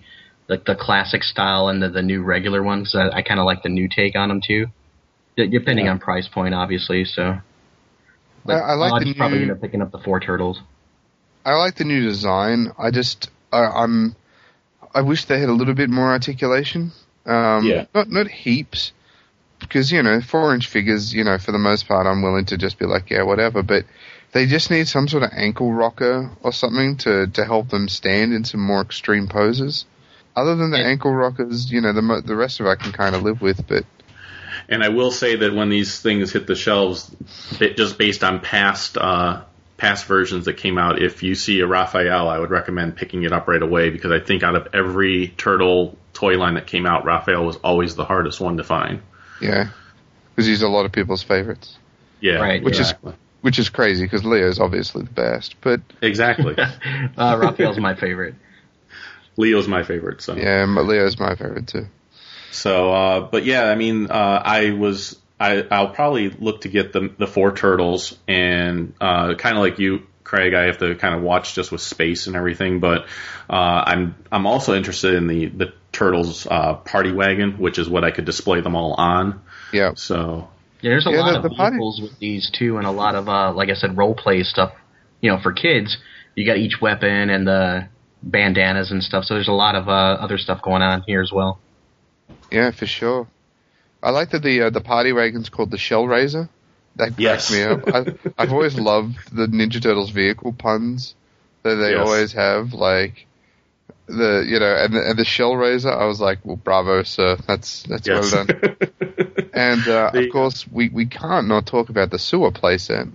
like 0.48 0.64
the 0.64 0.74
classic 0.74 1.22
style 1.22 1.68
and 1.68 1.82
the, 1.82 1.88
the 1.90 2.02
new 2.02 2.22
regular 2.22 2.62
ones. 2.62 2.94
I, 2.94 3.08
I 3.18 3.22
kind 3.22 3.40
of 3.40 3.46
like 3.46 3.62
the 3.62 3.68
new 3.68 3.88
take 3.94 4.16
on 4.16 4.28
them 4.28 4.40
too, 4.46 4.66
depending 5.36 5.86
Yeah. 5.86 5.92
on 5.92 5.98
price 5.98 6.28
point, 6.28 6.54
obviously. 6.54 7.04
So, 7.04 7.38
I- 8.56 8.70
I 8.70 8.74
like 8.74 8.92
I'll 8.92 8.98
the 9.00 9.04
just 9.06 9.18
probably 9.18 9.38
new- 9.38 9.42
end 9.44 9.52
up 9.52 9.60
picking 9.60 9.82
up 9.82 9.90
the 9.92 9.98
four 9.98 10.20
turtles. 10.20 10.60
I 11.44 11.54
like 11.54 11.76
the 11.76 11.84
new 11.84 12.02
design. 12.02 12.72
I 12.78 12.90
just 12.90 13.30
I, 13.52 13.64
I'm 13.64 14.14
I 14.94 15.02
wish 15.02 15.24
they 15.26 15.38
had 15.40 15.48
a 15.48 15.52
little 15.52 15.74
bit 15.74 15.90
more 15.90 16.10
articulation. 16.10 16.92
Um, 17.26 17.64
Yeah. 17.64 17.86
Not 17.94 18.10
not 18.10 18.28
heaps, 18.28 18.92
because 19.60 19.90
you 19.92 20.02
know 20.02 20.20
four 20.20 20.54
inch 20.54 20.66
figures. 20.66 21.14
You 21.14 21.24
know 21.24 21.38
for 21.38 21.52
the 21.52 21.58
most 21.58 21.86
part, 21.88 22.06
I'm 22.06 22.22
willing 22.22 22.46
to 22.46 22.56
just 22.58 22.78
be 22.78 22.86
like 22.86 23.10
yeah 23.10 23.22
whatever. 23.22 23.62
But 23.62 23.84
they 24.32 24.46
just 24.46 24.70
need 24.70 24.88
some 24.88 25.08
sort 25.08 25.22
of 25.22 25.30
ankle 25.32 25.72
rocker 25.72 26.30
or 26.42 26.52
something 26.52 26.96
to 26.98 27.26
to 27.28 27.44
help 27.44 27.68
them 27.70 27.88
stand 27.88 28.32
in 28.34 28.44
some 28.44 28.60
more 28.60 28.82
extreme 28.82 29.26
poses. 29.28 29.84
Other 30.36 30.54
than 30.54 30.70
the 30.70 30.78
Yeah. 30.78 30.86
ankle 30.88 31.12
rockers, 31.14 31.70
you 31.72 31.80
know 31.80 31.92
the 31.92 32.22
the 32.24 32.36
rest 32.36 32.60
of 32.60 32.66
it 32.66 32.70
I 32.70 32.76
can 32.76 32.92
kind 32.92 33.14
of 33.14 33.22
live 33.22 33.40
with. 33.40 33.66
But 33.66 33.84
And 34.68 34.82
I 34.84 34.90
will 34.90 35.10
say 35.10 35.36
that 35.36 35.54
when 35.54 35.70
these 35.70 36.00
things 36.00 36.32
hit 36.32 36.46
the 36.46 36.54
shelves, 36.54 37.10
it, 37.60 37.76
just 37.76 37.96
based 37.96 38.22
on 38.22 38.40
past 38.40 38.98
uh, 38.98 39.42
past 39.78 40.04
versions 40.06 40.44
that 40.44 40.54
came 40.58 40.76
out, 40.76 41.00
if 41.00 41.22
you 41.22 41.34
see 41.34 41.60
a 41.60 41.66
Raphael, 41.66 42.28
I 42.28 42.38
would 42.38 42.50
recommend 42.50 42.96
picking 42.96 43.22
it 43.22 43.32
up 43.32 43.48
right 43.48 43.62
away 43.62 43.90
because 43.90 44.10
I 44.10 44.20
think 44.20 44.42
out 44.42 44.56
of 44.56 44.68
every 44.74 45.28
turtle 45.28 45.96
toy 46.12 46.36
line 46.36 46.54
that 46.54 46.66
came 46.66 46.84
out, 46.84 47.04
Raphael 47.04 47.44
was 47.46 47.56
always 47.56 47.94
the 47.94 48.04
hardest 48.04 48.40
one 48.40 48.56
to 48.58 48.64
find. 48.64 49.00
yeah, 49.40 49.68
because 50.34 50.46
he's 50.46 50.62
a 50.62 50.68
lot 50.68 50.84
of 50.84 50.92
people's 50.92 51.22
favorites, 51.22 51.78
Yeah, 52.20 52.34
Right, 52.40 52.62
Which 52.62 52.78
is- 52.80 52.92
which 53.40 53.58
is 53.60 53.68
crazy 53.68 54.04
because 54.04 54.24
Leo's 54.24 54.58
obviously 54.58 55.04
the 55.04 55.10
best. 55.12 55.54
But 55.60 55.80
exactly. 56.02 56.56
Uh, 57.16 57.38
Raphael's 57.40 57.78
my 57.78 57.94
favorite. 57.94 58.34
Leo's 59.36 59.68
my 59.68 59.84
favorite. 59.84 60.20
So 60.20 60.34
yeah, 60.34 60.66
but 60.74 60.84
Leo's 60.86 61.18
my 61.18 61.36
favorite 61.36 61.68
too. 61.68 61.86
So, 62.50 62.92
uh, 62.92 63.20
but 63.20 63.44
yeah, 63.44 63.64
I 63.64 63.74
mean, 63.74 64.10
uh, 64.10 64.42
I 64.44 64.70
was, 64.70 65.18
I, 65.38 65.64
I'll 65.70 65.90
probably 65.90 66.30
look 66.30 66.62
to 66.62 66.68
get 66.68 66.92
the 66.92 67.12
the 67.18 67.26
four 67.26 67.52
turtles, 67.54 68.18
and 68.26 68.94
uh, 69.00 69.34
kind 69.34 69.56
of 69.56 69.62
like 69.62 69.78
you, 69.78 70.06
Craig, 70.24 70.54
I 70.54 70.64
have 70.64 70.78
to 70.78 70.94
kind 70.96 71.14
of 71.14 71.22
watch 71.22 71.54
just 71.54 71.70
with 71.72 71.80
space 71.80 72.26
and 72.26 72.36
everything. 72.36 72.80
But 72.80 73.02
uh, 73.48 73.82
I'm 73.86 74.14
I'm 74.32 74.46
also 74.46 74.74
interested 74.74 75.14
in 75.14 75.26
the 75.26 75.46
the 75.46 75.72
turtles 75.92 76.46
uh, 76.50 76.74
party 76.74 77.12
wagon, 77.12 77.58
which 77.58 77.78
is 77.78 77.88
what 77.88 78.04
I 78.04 78.10
could 78.10 78.24
display 78.24 78.60
them 78.60 78.74
all 78.76 78.94
on. 78.94 79.40
Yeah. 79.72 79.92
So 79.94 80.48
Yeah, 80.80 80.90
there's 80.90 81.06
a 81.06 81.10
Yeah, 81.10 81.20
lot 81.20 81.30
the- 81.32 81.36
of 81.38 81.42
the 81.44 81.50
party- 81.50 81.74
vehicles 81.76 82.00
with 82.02 82.18
these 82.18 82.50
too, 82.50 82.78
and 82.78 82.86
a 82.86 82.90
lot 82.90 83.14
of 83.14 83.28
uh, 83.28 83.52
like 83.52 83.68
I 83.70 83.74
said, 83.74 83.96
role 83.96 84.14
play 84.14 84.42
stuff. 84.42 84.72
You 85.20 85.30
know, 85.30 85.38
for 85.42 85.52
kids, 85.52 85.96
you 86.34 86.46
got 86.46 86.56
each 86.56 86.80
weapon 86.80 87.28
and 87.30 87.46
the 87.46 87.88
bandanas 88.22 88.90
and 88.90 89.02
stuff. 89.02 89.24
So 89.24 89.34
there's 89.34 89.48
a 89.48 89.52
lot 89.52 89.74
of 89.74 89.88
uh, 89.88 89.92
other 90.20 90.38
stuff 90.38 90.62
going 90.62 90.82
on 90.82 91.02
here 91.06 91.20
as 91.22 91.30
well. 91.32 91.58
Yeah, 92.50 92.70
for 92.70 92.86
sure. 92.86 93.26
I 94.02 94.10
like 94.10 94.30
that 94.30 94.42
the 94.42 94.62
uh, 94.62 94.70
the 94.70 94.80
party 94.80 95.12
wagon's 95.12 95.48
called 95.48 95.70
the 95.70 95.76
Shellraiser. 95.76 96.48
That 96.96 97.16
cracks 97.16 97.50
Yes. 97.50 97.52
me 97.52 97.62
up. 97.62 97.82
I, 97.94 98.14
I've 98.38 98.52
always 98.52 98.78
loved 98.90 99.16
the 99.34 99.46
Ninja 99.46 99.82
Turtles 99.82 100.10
vehicle 100.10 100.52
puns 100.52 101.14
that 101.62 101.74
they 101.76 101.92
Yes. 101.92 102.06
always 102.06 102.32
have. 102.32 102.72
Like 102.72 103.26
the 104.06 104.44
you 104.48 104.58
know, 104.58 104.74
and 104.74 104.94
the, 104.94 105.10
and 105.10 105.18
the 105.18 105.24
Shellraiser. 105.24 105.92
I 105.96 106.06
was 106.06 106.20
like, 106.20 106.38
well, 106.44 106.56
bravo, 106.56 107.02
sir. 107.02 107.36
That's 107.46 107.82
that's 107.84 108.06
yes. 108.06 108.32
well 108.32 108.44
done. 108.46 108.76
And 109.52 109.88
uh, 109.88 110.10
The- 110.12 110.26
of 110.26 110.32
course, 110.32 110.66
we 110.70 110.88
we 110.88 111.06
can't 111.06 111.48
not 111.48 111.66
talk 111.66 111.88
about 111.88 112.10
the 112.10 112.18
sewer 112.18 112.52
playset. 112.52 113.10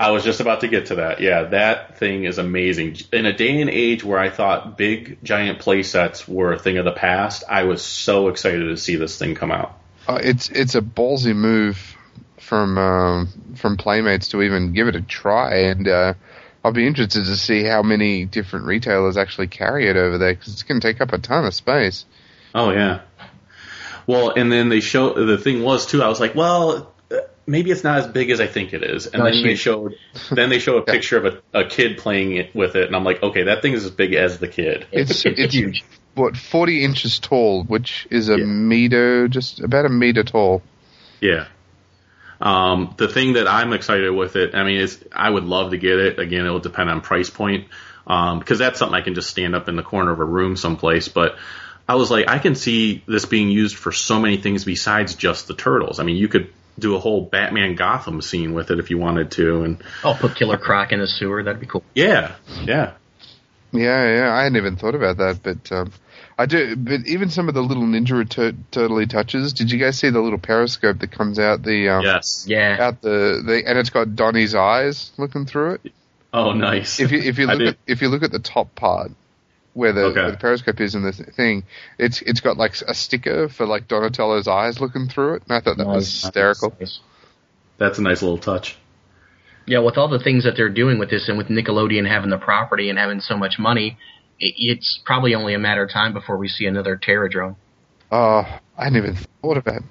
I 0.00 0.12
was 0.12 0.24
just 0.24 0.40
about 0.40 0.62
to 0.62 0.68
get 0.68 0.86
to 0.86 0.94
that. 0.94 1.20
Yeah, 1.20 1.42
that 1.42 1.98
thing 1.98 2.24
is 2.24 2.38
amazing. 2.38 2.96
In 3.12 3.26
a 3.26 3.34
day 3.34 3.60
and 3.60 3.68
age 3.68 4.02
where 4.02 4.18
I 4.18 4.30
thought 4.30 4.78
big 4.78 5.22
giant 5.22 5.58
play 5.58 5.82
sets 5.82 6.26
were 6.26 6.54
a 6.54 6.58
thing 6.58 6.78
of 6.78 6.86
the 6.86 6.92
past, 6.92 7.44
I 7.46 7.64
was 7.64 7.82
so 7.82 8.28
excited 8.28 8.64
to 8.64 8.78
see 8.78 8.96
this 8.96 9.18
thing 9.18 9.34
come 9.34 9.52
out. 9.52 9.78
Uh, 10.08 10.18
it's 10.22 10.48
it's 10.48 10.74
a 10.74 10.80
ballsy 10.80 11.36
move 11.36 11.98
from 12.38 12.78
um, 12.78 13.28
from 13.56 13.76
Playmates 13.76 14.28
to 14.28 14.40
even 14.40 14.72
give 14.72 14.88
it 14.88 14.96
a 14.96 15.02
try, 15.02 15.64
and 15.64 15.86
uh, 15.86 16.14
I'll 16.64 16.72
be 16.72 16.86
interested 16.86 17.26
to 17.26 17.36
see 17.36 17.62
how 17.62 17.82
many 17.82 18.24
different 18.24 18.64
retailers 18.64 19.18
actually 19.18 19.48
carry 19.48 19.86
it 19.86 19.98
over 19.98 20.16
there 20.16 20.32
because 20.32 20.54
it's 20.54 20.62
going 20.62 20.80
to 20.80 20.88
take 20.88 21.02
up 21.02 21.12
a 21.12 21.18
ton 21.18 21.44
of 21.44 21.52
space. 21.52 22.06
Oh 22.54 22.70
yeah. 22.70 23.02
Well, 24.06 24.32
and 24.34 24.50
then 24.50 24.70
they 24.70 24.80
show 24.80 25.26
the 25.26 25.36
thing 25.36 25.62
was 25.62 25.86
too. 25.86 26.02
I 26.02 26.08
was 26.08 26.20
like, 26.20 26.34
well, 26.34 26.70
uh, 26.70 26.84
maybe 27.50 27.70
it's 27.70 27.84
not 27.84 27.98
as 27.98 28.06
big 28.06 28.30
as 28.30 28.40
I 28.40 28.46
think 28.46 28.72
it 28.72 28.82
is. 28.82 29.06
And 29.06 29.18
No, 29.18 29.24
then 29.24 29.34
it's 29.34 29.42
they 29.42 29.48
huge. 29.50 29.58
showed, 29.58 29.94
then 30.30 30.48
they 30.50 30.58
show 30.58 30.78
a 30.78 30.82
picture 30.94 31.18
of 31.18 31.42
a, 31.52 31.60
a 31.60 31.64
kid 31.68 31.98
playing 31.98 32.36
it 32.36 32.54
with 32.54 32.76
it, 32.76 32.86
and 32.86 32.96
I'm 32.96 33.04
like, 33.04 33.22
okay, 33.22 33.44
that 33.44 33.62
thing 33.62 33.72
is 33.72 33.84
as 33.84 33.90
big 33.90 34.14
as 34.14 34.38
the 34.38 34.48
kid. 34.48 34.86
It's 34.92 35.10
It's, 35.10 35.24
it's 35.26 35.54
huge. 35.54 35.84
what 36.14 36.36
forty 36.36 36.84
inches 36.84 37.18
tall, 37.18 37.64
which 37.64 38.06
is 38.10 38.28
a 38.28 38.38
Yeah. 38.38 38.44
meter, 38.46 39.28
just 39.28 39.60
about 39.60 39.84
a 39.86 39.88
meter 39.88 40.22
tall. 40.24 40.62
Yeah. 41.20 41.46
Um, 42.40 42.94
the 42.96 43.08
thing 43.08 43.34
that 43.34 43.46
I'm 43.46 43.72
excited 43.74 44.10
with 44.10 44.34
it, 44.36 44.54
I 44.54 44.64
mean, 44.64 44.78
is 44.80 45.04
I 45.12 45.28
would 45.28 45.44
love 45.44 45.72
to 45.72 45.76
get 45.76 45.98
it. 45.98 46.18
Again, 46.18 46.46
it 46.46 46.50
will 46.50 46.60
depend 46.60 46.88
on 46.88 47.02
price 47.02 47.28
point, 47.28 47.66
um, 48.06 48.38
because 48.38 48.58
that's 48.58 48.78
something 48.78 48.94
I 48.96 49.02
can 49.02 49.14
just 49.14 49.28
stand 49.28 49.54
up 49.54 49.68
in 49.68 49.76
the 49.76 49.82
corner 49.82 50.10
of 50.10 50.20
a 50.20 50.24
room 50.24 50.56
someplace. 50.56 51.08
But 51.08 51.36
I 51.86 51.96
was 51.96 52.10
like, 52.10 52.28
I 52.28 52.38
can 52.38 52.54
see 52.54 53.02
this 53.06 53.26
being 53.26 53.50
used 53.50 53.76
for 53.76 53.92
so 53.92 54.18
many 54.20 54.38
things 54.38 54.64
besides 54.64 55.16
just 55.16 55.48
the 55.48 55.54
turtles. 55.54 56.00
I 56.00 56.04
mean, 56.04 56.16
you 56.16 56.28
could 56.28 56.50
do 56.78 56.94
a 56.94 56.98
whole 56.98 57.22
Batman 57.22 57.74
Gotham 57.74 58.22
scene 58.22 58.54
with 58.54 58.70
it 58.70 58.78
if 58.78 58.90
you 58.90 58.98
wanted 58.98 59.30
to, 59.32 59.62
and 59.62 59.82
Oh, 60.04 60.16
put 60.18 60.34
Killer 60.36 60.56
Croc 60.58 60.92
in 60.92 61.00
the 61.00 61.06
sewer. 61.06 61.42
That'd 61.42 61.60
be 61.60 61.66
cool. 61.66 61.82
yeah, 61.94 62.34
yeah, 62.64 62.92
Yeah, 63.72 64.14
yeah, 64.16 64.32
I 64.34 64.42
hadn't 64.44 64.56
even 64.56 64.76
thought 64.76 64.94
about 64.94 65.18
that, 65.18 65.40
but 65.42 65.70
um, 65.72 65.92
I 66.38 66.46
do. 66.46 66.74
But 66.76 67.06
even 67.06 67.28
some 67.30 67.48
of 67.48 67.54
the 67.54 67.60
little 67.62 67.82
Ninja 67.84 68.28
tur- 68.28 68.54
Turtley 68.72 69.08
touches. 69.08 69.52
Did 69.52 69.70
you 69.70 69.78
guys 69.78 69.98
see 69.98 70.08
the 70.10 70.20
little 70.20 70.38
periscope 70.38 70.98
that 71.00 71.12
comes 71.12 71.38
out 71.38 71.62
the 71.62 71.88
um, 71.90 72.02
yes. 72.04 72.44
Yeah. 72.48 72.76
out 72.80 73.02
the, 73.02 73.42
the 73.44 73.62
and 73.66 73.78
it's 73.78 73.90
got 73.90 74.16
Donnie's 74.16 74.54
eyes 74.54 75.12
looking 75.18 75.44
through 75.46 75.72
it? 75.84 75.92
Oh, 76.32 76.52
nice. 76.52 76.98
if 77.00 77.10
you 77.12 77.18
if 77.20 77.38
you 77.38 77.46
look 77.46 77.60
at 77.60 77.76
if 77.86 78.00
you 78.02 78.08
look 78.08 78.22
at 78.22 78.30
the 78.32 78.38
top 78.38 78.74
part 78.74 79.10
where 79.74 79.92
the, 79.92 80.02
Okay. 80.06 80.20
where 80.22 80.30
the 80.32 80.36
periscope 80.36 80.80
is 80.80 80.94
in 80.94 81.02
the 81.02 81.12
thing, 81.12 81.64
it's 81.98 82.22
it's 82.22 82.40
got 82.40 82.56
like 82.56 82.74
a 82.86 82.94
sticker 82.94 83.48
for 83.48 83.66
like 83.66 83.88
Donatello's 83.88 84.48
eyes 84.48 84.80
looking 84.80 85.08
through 85.08 85.34
it, 85.34 85.42
and 85.48 85.56
I 85.56 85.60
thought 85.60 85.76
that 85.78 85.86
was 85.86 86.22
hysterical. 86.22 86.74
that's 87.78 87.98
a 87.98 88.02
nice 88.02 88.22
little 88.22 88.38
touch. 88.38 88.76
Yeah, 89.66 89.80
with 89.80 89.98
all 89.98 90.08
the 90.08 90.18
things 90.18 90.44
that 90.44 90.56
they're 90.56 90.68
doing 90.68 90.98
with 90.98 91.10
this, 91.10 91.28
and 91.28 91.38
with 91.38 91.48
Nickelodeon 91.48 92.08
having 92.08 92.30
the 92.30 92.38
property 92.38 92.90
and 92.90 92.98
having 92.98 93.20
so 93.20 93.36
much 93.36 93.58
money, 93.58 93.98
it, 94.40 94.54
it's 94.56 95.00
probably 95.04 95.34
only 95.34 95.54
a 95.54 95.58
matter 95.58 95.84
of 95.84 95.90
time 95.92 96.12
before 96.12 96.36
we 96.36 96.48
see 96.48 96.66
another 96.66 96.96
Terradrome. 96.96 97.56
Oh, 98.10 98.38
uh, 98.38 98.58
I 98.76 98.84
hadn't 98.84 98.98
even 98.98 99.16
thought 99.42 99.58
of 99.58 99.64
that. 99.64 99.82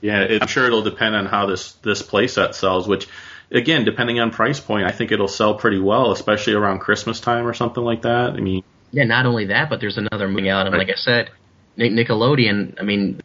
Yeah, 0.00 0.22
it, 0.22 0.40
I'm 0.40 0.48
sure 0.48 0.64
it'll 0.64 0.82
depend 0.82 1.14
on 1.14 1.26
how 1.26 1.44
this 1.46 1.72
this 1.82 2.02
playset 2.02 2.54
sells. 2.54 2.88
Which, 2.88 3.06
again, 3.50 3.84
depending 3.84 4.18
on 4.18 4.30
price 4.30 4.58
point, 4.58 4.86
I 4.86 4.92
think 4.92 5.12
it'll 5.12 5.28
sell 5.28 5.54
pretty 5.54 5.78
well, 5.78 6.12
especially 6.12 6.54
around 6.54 6.78
Christmas 6.78 7.20
time 7.20 7.46
or 7.46 7.52
something 7.52 7.84
like 7.84 8.02
that. 8.02 8.30
I 8.30 8.40
mean, 8.40 8.64
Yeah, 8.92 9.04
not 9.04 9.26
only 9.26 9.46
that, 9.46 9.70
but 9.70 9.80
there's 9.80 9.98
another 9.98 10.28
movie 10.28 10.50
out, 10.50 10.66
and 10.66 10.74
Right. 10.74 10.86
like 10.86 10.96
I 10.96 10.98
said, 10.98 11.30
Nic- 11.76 11.92
Nickelodeon. 11.92 12.74
I 12.80 12.82
mean, 12.82 13.20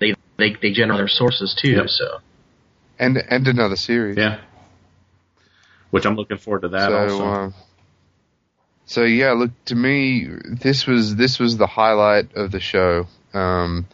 they 0.00 0.14
they 0.38 0.54
they 0.60 0.72
generate 0.72 0.98
their 0.98 1.08
sources 1.08 1.54
too. 1.60 1.72
Yep. 1.72 1.88
So 1.88 2.18
And 2.98 3.16
and 3.18 3.46
another 3.46 3.76
series. 3.76 4.16
yeah. 4.16 4.40
Which 5.90 6.04
I'm 6.04 6.16
looking 6.16 6.36
forward 6.36 6.62
to 6.62 6.68
that 6.68 6.88
so, 6.90 6.98
also. 6.98 7.24
um, 7.24 7.54
so 8.84 9.04
yeah, 9.04 9.32
look 9.32 9.50
to 9.66 9.74
me, 9.74 10.28
this 10.44 10.86
was 10.86 11.16
this 11.16 11.38
was 11.38 11.56
the 11.56 11.66
highlight 11.66 12.34
of 12.34 12.50
the 12.50 12.60
show. 12.60 13.06
Um, 13.32 13.86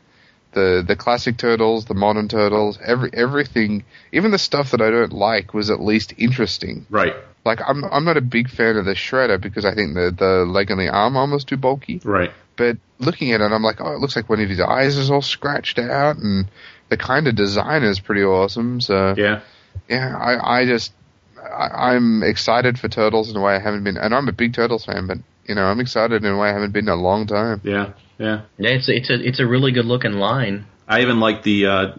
the 0.53 0.83
the 0.87 0.97
classic 0.97 1.37
turtles, 1.37 1.85
the 1.85 1.95
modern 1.95 2.29
turtles, 2.29 2.79
every 2.85 3.11
everything, 3.13 3.85
even 4.13 4.31
the 4.31 4.39
stuff 4.39 4.71
that 4.71 4.81
I 4.81 4.91
don't 4.91 5.13
like 5.13 5.53
was 5.53 5.69
at 5.71 5.81
least 5.81 6.15
interesting. 6.17 6.87
right, 6.91 7.15
Like 7.45 7.61
I'm 7.67 7.85
I'm 7.85 8.05
not 8.05 8.17
a 8.17 8.23
big 8.23 8.49
fan 8.49 8.77
of 8.77 8.85
the 8.85 8.95
shredder 8.95 9.41
because 9.41 9.65
I 9.65 9.75
think 9.75 9.95
the 9.95 10.15
the 10.17 10.45
leg 10.47 10.71
and 10.71 10.81
the 10.81 10.89
arm 10.89 11.17
almost 11.17 11.49
too 11.49 11.57
bulky. 11.57 12.01
right. 12.05 12.33
But 12.57 12.79
looking 12.99 13.33
at 13.33 13.41
it, 13.41 13.51
I'm 13.53 13.63
like, 13.63 13.81
oh, 13.81 13.93
it 13.93 13.99
looks 13.99 14.15
like 14.15 14.29
one 14.29 14.41
of 14.41 14.49
his 14.49 14.61
eyes 14.61 14.97
is 14.97 15.11
all 15.11 15.23
scratched 15.23 15.79
out, 15.79 16.17
and 16.19 16.49
the 16.89 16.97
kind 16.97 17.27
of 17.27 17.35
design 17.35 17.83
is 17.83 17.99
pretty 17.99 18.23
awesome. 18.23 18.81
So 18.81 19.15
Yeah, 19.17 19.41
yeah, 19.89 20.17
I, 20.17 20.61
I 20.61 20.67
just 20.67 20.93
I, 21.37 21.95
I'm 21.95 22.23
excited 22.23 22.79
for 22.79 22.89
Turtles 22.89 23.31
in 23.31 23.37
a 23.37 23.41
way 23.41 23.55
I 23.55 23.59
haven't 23.59 23.85
been, 23.85 23.97
and 23.97 24.15
I'm 24.15 24.29
a 24.29 24.33
big 24.33 24.55
Turtles 24.55 24.85
fan, 24.85 25.07
but 25.07 25.19
you 25.47 25.55
know 25.55 25.65
I'm 25.65 25.81
excited 25.81 26.25
in 26.25 26.33
a 26.33 26.39
way 26.39 26.49
I 26.49 26.53
haven't 26.53 26.73
been 26.73 26.87
in 26.87 26.95
a 26.95 26.97
long 26.97 27.27
time. 27.27 27.61
yeah, 27.65 27.93
yeah. 28.19 28.43
yeah, 28.57 28.71
it's 28.71 28.89
a, 28.89 28.97
it's 28.97 29.11
a 29.11 29.29
it's 29.29 29.41
a 29.41 29.47
really 29.47 29.73
good 29.73 29.87
looking 29.87 30.13
line. 30.13 30.67
I 30.87 31.01
even 31.01 31.21
like 31.21 31.43
the. 31.43 31.67
Uh, 31.67 31.93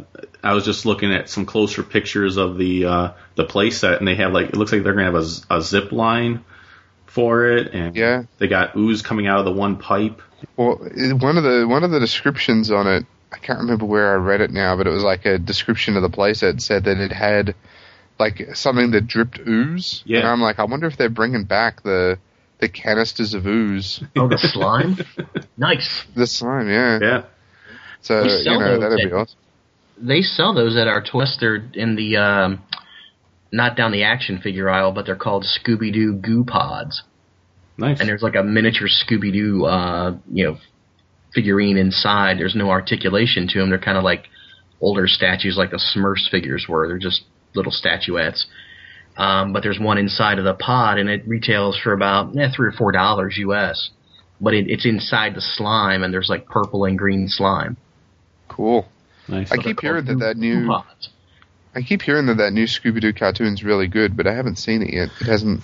I 0.45 0.53
was 0.53 0.63
just 0.65 0.85
looking 0.85 1.13
at 1.13 1.29
some 1.29 1.45
closer 1.45 1.83
pictures 1.83 2.37
of 2.37 2.57
the 2.57 2.85
uh, 2.85 3.11
the 3.35 3.45
playset, 3.45 3.97
and 3.99 4.07
they 4.07 4.15
have 4.15 4.31
like 4.31 4.49
it 4.49 4.55
looks 4.55 4.71
like 4.71 4.83
they're 4.83 4.93
gonna 4.93 5.11
have 5.11 5.43
a 5.49 5.61
zip 5.61 5.91
line 5.91 6.43
for 7.07 7.45
it, 7.47 7.73
and 7.73 7.95
Yeah. 7.95 8.23
they 8.37 8.47
got 8.47 8.75
ooze 8.75 9.01
coming 9.01 9.27
out 9.27 9.39
of 9.39 9.45
the 9.45 9.51
one 9.51 9.77
pipe. 9.77 10.21
Well, 10.57 10.75
one 10.75 11.37
of 11.37 11.43
the 11.43 11.65
one 11.67 11.83
of 11.83 11.91
the 11.91 11.99
descriptions 11.99 12.69
on 12.71 12.87
it, 12.87 13.05
I 13.33 13.37
can't 13.37 13.59
remember 13.59 13.85
where 13.85 14.11
I 14.11 14.15
read 14.15 14.41
it 14.41 14.51
now, 14.51 14.75
but 14.77 14.85
it 14.85 14.91
was 14.91 15.03
like 15.03 15.25
a 15.25 15.37
description 15.37 15.95
of 15.95 16.01
the 16.03 16.09
playset 16.09 16.61
said 16.61 16.83
that 16.85 16.97
it 16.99 17.11
had 17.11 17.55
like 18.19 18.55
something 18.55 18.91
that 18.91 19.07
dripped 19.07 19.39
ooze. 19.45 20.03
Yeah. 20.05 20.19
and 20.19 20.27
I'm 20.27 20.41
like, 20.41 20.59
I 20.59 20.65
wonder 20.65 20.87
if 20.87 20.95
they're 20.97 21.09
bringing 21.09 21.43
back 21.45 21.83
the 21.83 22.19
the 22.59 22.69
canisters 22.69 23.33
of 23.33 23.45
ooze. 23.47 24.01
Oh, 24.15 24.27
the 24.27 24.37
slime. 24.37 24.97
nice. 25.57 26.05
The 26.15 26.27
slime, 26.27 26.69
yeah. 26.69 26.99
Yeah. 27.01 27.23
So 28.01 28.23
you 28.23 28.59
know 28.59 28.79
that'd 28.79 28.97
be 28.97 29.11
awesome. 29.11 29.37
They 29.97 30.21
sell 30.21 30.53
those 30.53 30.77
at 30.77 30.87
our 30.87 31.01
Twister 31.01 31.63
in 31.73 31.95
the 31.95 32.17
um, 32.17 32.63
not 33.51 33.77
down 33.77 33.91
the 33.91 34.03
action 34.03 34.39
figure 34.41 34.69
aisle, 34.69 34.91
but 34.91 35.05
they're 35.05 35.15
called 35.15 35.45
Scooby 35.45 35.93
Doo 35.93 36.13
Goo 36.13 36.43
Pods. 36.43 37.03
Nice. 37.77 37.99
and 37.99 38.07
there's 38.07 38.21
like 38.21 38.35
a 38.35 38.43
miniature 38.43 38.87
Scooby 38.87 39.33
Doo, 39.33 39.65
uh, 39.65 40.15
you 40.31 40.45
know, 40.45 40.57
figurine 41.33 41.77
inside. 41.77 42.39
There's 42.39 42.55
no 42.55 42.69
articulation 42.69 43.47
to 43.49 43.59
them. 43.59 43.69
They're 43.69 43.79
kind 43.79 43.97
of 43.97 44.03
like 44.03 44.25
older 44.79 45.07
statues, 45.07 45.57
like 45.57 45.71
the 45.71 45.81
Smurfs 45.95 46.29
figures 46.29 46.65
were. 46.69 46.87
They're 46.87 46.97
just 46.97 47.23
little 47.53 47.71
statuettes. 47.71 48.45
Um, 49.17 49.53
but 49.53 49.63
there's 49.63 49.79
one 49.79 49.97
inside 49.97 50.39
of 50.39 50.45
the 50.45 50.53
pod, 50.53 50.97
and 50.97 51.09
it 51.09 51.27
retails 51.27 51.79
for 51.81 51.93
about 51.93 52.37
eh, 52.37 52.49
three 52.55 52.67
or 52.67 52.73
four 52.73 52.91
dollars 52.91 53.35
US. 53.37 53.91
But 54.41 54.53
it, 54.53 54.69
it's 54.69 54.85
inside 54.85 55.35
the 55.35 55.41
slime, 55.41 56.03
and 56.03 56.13
there's 56.13 56.29
like 56.29 56.45
purple 56.47 56.85
and 56.85 56.97
green 56.97 57.27
slime. 57.27 57.77
Cool. 58.49 58.87
Nice. 59.27 59.51
I 59.51 59.57
keep 59.57 59.79
hearing 59.81 60.05
that 60.05 60.19
that 60.19 60.37
new 60.37 60.67
pods. 60.67 61.09
I 61.73 61.81
keep 61.81 62.01
hearing 62.01 62.27
that 62.27 62.37
that 62.37 62.53
new 62.53 62.65
Scooby 62.65 63.01
Doo 63.01 63.13
cartoon's 63.13 63.63
really 63.63 63.87
good, 63.87 64.15
but 64.15 64.27
I 64.27 64.33
haven't 64.33 64.57
seen 64.57 64.81
it 64.81 64.93
yet. 64.93 65.09
It 65.19 65.27
hasn't. 65.27 65.61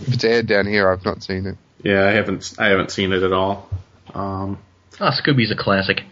If 0.00 0.14
it's 0.14 0.24
aired 0.24 0.46
down 0.46 0.66
here, 0.66 0.90
I've 0.90 1.04
not 1.04 1.22
seen 1.22 1.46
it. 1.46 1.56
Yeah, 1.84 2.04
I 2.06 2.10
haven't 2.12 2.54
I 2.58 2.66
haven't 2.66 2.90
seen 2.90 3.12
it 3.12 3.22
at 3.22 3.32
all. 3.32 3.68
Um, 4.14 4.58
Oh, 5.00 5.10
Scooby's 5.10 5.50
a 5.50 5.56
classic. 5.56 6.02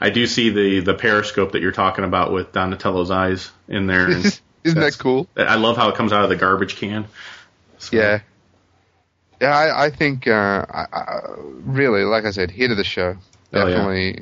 I 0.00 0.10
do 0.10 0.26
see 0.26 0.50
the 0.50 0.80
the 0.80 0.94
periscope 0.94 1.52
that 1.52 1.62
you're 1.62 1.72
talking 1.72 2.04
about 2.04 2.32
with 2.32 2.52
Donatello's 2.52 3.10
eyes 3.10 3.50
in 3.68 3.86
there. 3.86 4.06
And 4.66 4.72
Isn't 4.72 4.80
that's- 4.80 4.96
that 4.96 5.02
cool? 5.02 5.28
I 5.36 5.54
love 5.54 5.76
how 5.76 5.88
it 5.90 5.94
comes 5.94 6.12
out 6.12 6.24
of 6.24 6.28
the 6.28 6.34
garbage 6.36 6.74
can. 6.76 7.06
So, 7.78 7.96
Yeah. 7.96 8.20
Yeah, 9.40 9.56
I, 9.56 9.84
I 9.86 9.90
think 9.90 10.26
uh, 10.26 10.32
I, 10.68 10.86
I, 10.92 11.20
really, 11.36 12.02
like 12.04 12.24
I 12.24 12.30
said, 12.32 12.50
hit 12.50 12.70
of 12.72 12.76
the 12.76 12.82
show. 12.84 13.16
Oh, 13.52 13.66
yeah. 13.68 14.20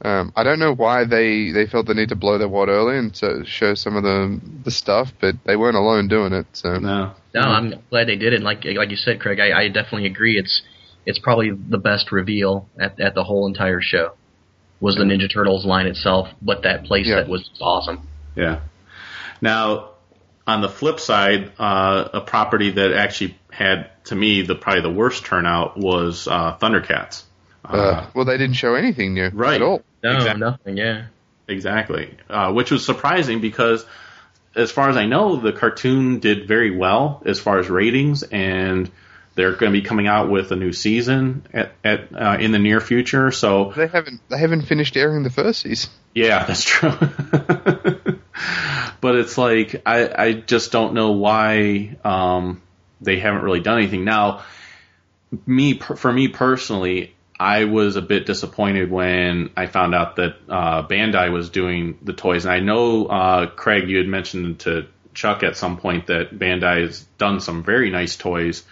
Definitely. 0.00 0.20
Um, 0.20 0.32
I 0.36 0.42
don't 0.44 0.58
know 0.58 0.74
why 0.74 1.04
they, 1.04 1.50
they 1.50 1.66
felt 1.66 1.86
the 1.86 1.94
need 1.94 2.10
to 2.10 2.16
blow 2.16 2.38
their 2.38 2.48
wad 2.48 2.68
early 2.68 2.98
and 2.98 3.16
so 3.16 3.42
show 3.44 3.74
some 3.74 3.96
of 3.96 4.02
the 4.02 4.40
the 4.64 4.70
stuff, 4.70 5.12
but 5.20 5.34
they 5.44 5.56
weren't 5.56 5.76
alone 5.76 6.08
doing 6.08 6.32
it. 6.32 6.46
So 6.52 6.78
No. 6.78 7.12
No, 7.34 7.40
I'm 7.40 7.74
glad 7.90 8.08
they 8.08 8.16
did 8.16 8.32
it. 8.32 8.36
And 8.36 8.44
like 8.44 8.64
like 8.64 8.90
you 8.90 8.96
said, 8.96 9.20
Craig, 9.20 9.40
I, 9.40 9.62
I 9.62 9.68
definitely 9.68 10.06
agree. 10.06 10.38
It's 10.38 10.62
it's 11.06 11.18
probably 11.18 11.50
the 11.50 11.78
best 11.78 12.12
reveal 12.12 12.68
at 12.78 13.00
at 13.00 13.14
the 13.14 13.24
whole 13.24 13.46
entire 13.46 13.80
show 13.80 14.12
was 14.80 14.94
the 14.94 15.02
Ninja 15.02 15.32
Turtles 15.32 15.66
line 15.66 15.86
itself, 15.86 16.28
but 16.40 16.62
that 16.62 16.84
place 16.84 17.06
Yeah. 17.06 17.16
that 17.16 17.28
was 17.28 17.50
awesome. 17.60 18.06
Yeah. 18.36 18.60
Now, 19.40 19.90
on 20.46 20.62
the 20.62 20.68
flip 20.68 21.00
side, 21.00 21.52
uh, 21.58 22.08
a 22.14 22.20
property 22.20 22.70
that 22.70 22.92
actually 22.92 23.36
had, 23.50 23.90
to 24.04 24.14
me, 24.14 24.42
the 24.42 24.54
probably 24.54 24.82
the 24.82 24.92
worst 24.92 25.24
turnout 25.24 25.76
was 25.76 26.28
uh, 26.28 26.56
Thundercats. 26.58 27.24
Uh, 27.68 28.06
well, 28.14 28.24
they 28.24 28.36
didn't 28.38 28.56
show 28.56 28.74
anything 28.74 29.14
new 29.14 29.28
Right. 29.32 29.56
at 29.56 29.62
all. 29.62 29.82
No, 30.02 30.16
Exactly. 30.16 30.40
nothing. 30.40 30.76
Yeah, 30.76 31.04
Exactly, 31.48 32.14
uh, 32.28 32.52
which 32.52 32.70
was 32.70 32.84
surprising 32.84 33.40
because, 33.40 33.84
as 34.54 34.70
far 34.70 34.90
as 34.90 34.96
I 34.96 35.06
know, 35.06 35.36
the 35.36 35.52
cartoon 35.52 36.18
did 36.18 36.46
very 36.46 36.70
well 36.76 37.22
as 37.24 37.40
far 37.40 37.58
as 37.58 37.68
ratings, 37.70 38.22
and 38.22 38.90
they're 39.34 39.52
going 39.52 39.72
to 39.72 39.80
be 39.80 39.86
coming 39.86 40.06
out 40.06 40.28
with 40.30 40.50
a 40.52 40.56
new 40.56 40.72
season 40.72 41.46
at, 41.54 41.72
at 41.84 42.08
uh, 42.14 42.36
in 42.40 42.52
the 42.52 42.58
near 42.58 42.80
future. 42.80 43.30
So 43.30 43.72
They 43.76 43.86
haven't 43.86 44.20
they 44.28 44.36
haven't 44.38 44.62
finished 44.62 44.96
airing 44.96 45.22
the 45.22 45.30
first 45.30 45.60
season. 45.60 45.90
Yeah, 46.14 46.44
that's 46.48 46.64
true. 46.64 46.90
but 49.00 49.14
it's 49.16 49.38
like 49.38 49.82
I 49.86 50.08
I 50.26 50.32
just 50.32 50.72
don't 50.72 50.94
know 50.94 51.12
why 51.12 51.96
um, 52.04 52.60
they 53.00 53.18
haven't 53.20 53.42
really 53.42 53.60
done 53.60 53.78
anything. 53.78 54.04
Now, 54.04 54.42
me 55.46 55.78
for 55.78 56.12
me 56.12 56.28
personally, 56.28 57.14
I 57.40 57.64
was 57.64 57.96
a 57.96 58.02
bit 58.02 58.26
disappointed 58.26 58.90
when 58.90 59.50
I 59.56 59.66
found 59.66 59.94
out 59.94 60.16
that 60.16 60.36
uh, 60.48 60.86
Bandai 60.86 61.30
was 61.32 61.50
doing 61.50 61.98
the 62.02 62.12
toys, 62.12 62.44
and 62.44 62.52
I 62.52 62.60
know 62.60 63.06
uh, 63.06 63.46
Craig, 63.46 63.88
you 63.88 63.98
had 63.98 64.08
mentioned 64.08 64.60
to 64.60 64.86
Chuck 65.14 65.42
at 65.42 65.56
some 65.56 65.76
point 65.78 66.08
that 66.08 66.36
Bandai 66.36 66.82
has 66.82 67.00
done 67.18 67.40
some 67.40 67.62
very 67.62 67.90
nice 67.90 68.16
toys 68.16 68.64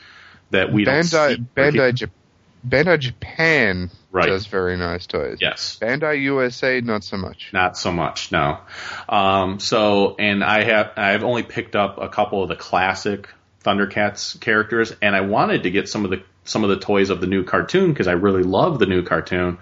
that 0.51 0.73
we 0.73 0.85
don't 0.85 0.97
Bandai 0.97 1.37
see. 1.37 1.45
Bandai 1.57 1.93
Jap- 1.93 2.11
Bandai 2.69 2.99
Japan 2.99 3.91
Right. 4.13 4.27
does 4.29 4.47
very 4.47 4.77
nice 4.79 5.07
toys. 5.07 5.39
Yes. 5.41 5.79
Bandai 5.81 6.23
USA 6.23 6.81
not 6.81 7.05
so 7.05 7.17
much. 7.19 7.51
Not 7.53 7.77
so 7.77 7.93
much, 7.93 8.33
no. 8.33 8.59
Um, 9.09 9.61
so, 9.61 10.17
and 10.19 10.43
I 10.43 10.65
have 10.65 10.93
I've 10.97 11.23
only 11.23 11.43
picked 11.43 11.77
up 11.77 11.99
a 11.99 12.09
couple 12.09 12.43
of 12.43 12.49
the 12.49 12.57
classic 12.57 13.29
Thundercats 13.63 14.41
characters, 14.41 14.93
and 15.03 15.15
I 15.15 15.21
wanted 15.21 15.65
to 15.65 15.71
get 15.71 15.89
some 15.89 16.05
of 16.05 16.11
the 16.11 16.23
some 16.47 16.65
of 16.65 16.71
the 16.71 16.79
toys 16.79 17.11
of 17.11 17.21
the 17.21 17.27
new 17.27 17.45
cartoon 17.45 17.93
because 17.93 18.09
I 18.09 18.13
really 18.13 18.43
love 18.43 18.79
the 18.79 18.87
new 18.87 19.03
cartoon. 19.03 19.59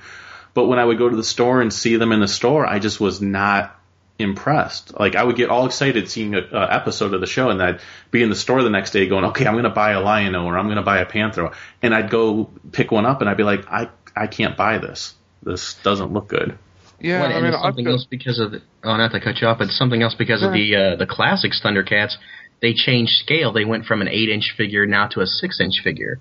But 0.55 0.67
when 0.67 0.79
I 0.79 0.85
would 0.85 0.99
go 0.99 1.09
to 1.09 1.17
the 1.17 1.25
store 1.25 1.61
and 1.61 1.73
see 1.73 1.97
them 1.97 2.13
in 2.13 2.21
the 2.21 2.29
store, 2.29 2.65
I 2.65 2.79
just 2.79 3.01
was 3.01 3.21
not 3.21 3.77
impressed. 4.19 4.99
Like 4.99 5.17
I 5.17 5.25
would 5.25 5.37
get 5.37 5.51
all 5.51 5.67
excited 5.67 6.09
seeing 6.09 6.35
an 6.35 6.49
episode 6.53 7.15
of 7.15 7.21
the 7.21 7.27
show, 7.27 7.51
and 7.51 7.61
I'd 7.61 7.81
be 8.11 8.23
in 8.23 8.31
the 8.31 8.37
store 8.37 8.63
the 8.63 8.71
next 8.71 8.93
day 8.93 9.07
going, 9.09 9.25
"Okay, 9.27 9.47
I'm 9.47 9.55
going 9.55 9.65
to 9.65 9.71
buy 9.71 9.93
a 9.93 10.01
Lion-O 10.01 10.45
or 10.45 10.57
I'm 10.57 10.67
going 10.67 10.77
to 10.77 10.83
buy 10.83 10.99
a 10.99 11.07
Panther," 11.07 11.51
and 11.83 11.95
I'd 11.95 12.11
go 12.11 12.51
pick 12.73 12.93
one 12.93 13.07
up, 13.07 13.21
and 13.21 13.29
I'd 13.29 13.37
be 13.37 13.43
like, 13.43 13.67
"I 13.71 13.89
I 14.15 14.29
can't 14.29 14.57
buy 14.57 14.79
this. 14.79 15.15
This 15.43 15.75
doesn't 15.83 16.13
look 16.13 16.29
good." 16.29 16.57
Yeah, 17.01 17.23
Well, 17.23 17.31
I 17.31 17.35
and 17.35 17.43
mean, 17.45 17.53
it's 17.53 17.57
I've 17.57 17.69
something 17.69 17.89
else 17.89 18.07
because 18.09 18.39
of 18.39 18.53
the, 18.53 18.63
oh, 18.85 18.97
not 18.97 19.11
to 19.13 19.21
cut 19.21 19.41
you 19.41 19.49
off, 19.49 19.59
but 19.59 19.69
something 19.69 20.01
else 20.03 20.15
because 20.15 20.43
of 20.43 20.53
the 20.53 20.77
uh, 20.77 20.97
the 20.97 21.07
classics 21.07 21.61
Thundercats. 21.63 22.15
They 22.63 22.73
changed 22.73 23.13
scale. 23.17 23.53
They 23.53 23.65
went 23.65 23.85
from 23.85 24.01
an 24.01 24.09
eight 24.09 24.31
inch 24.31 24.55
figure 24.57 24.87
now 24.87 25.09
to 25.09 25.21
a 25.21 25.27
six 25.27 25.61
inch 25.61 25.83
figure. 25.83 26.21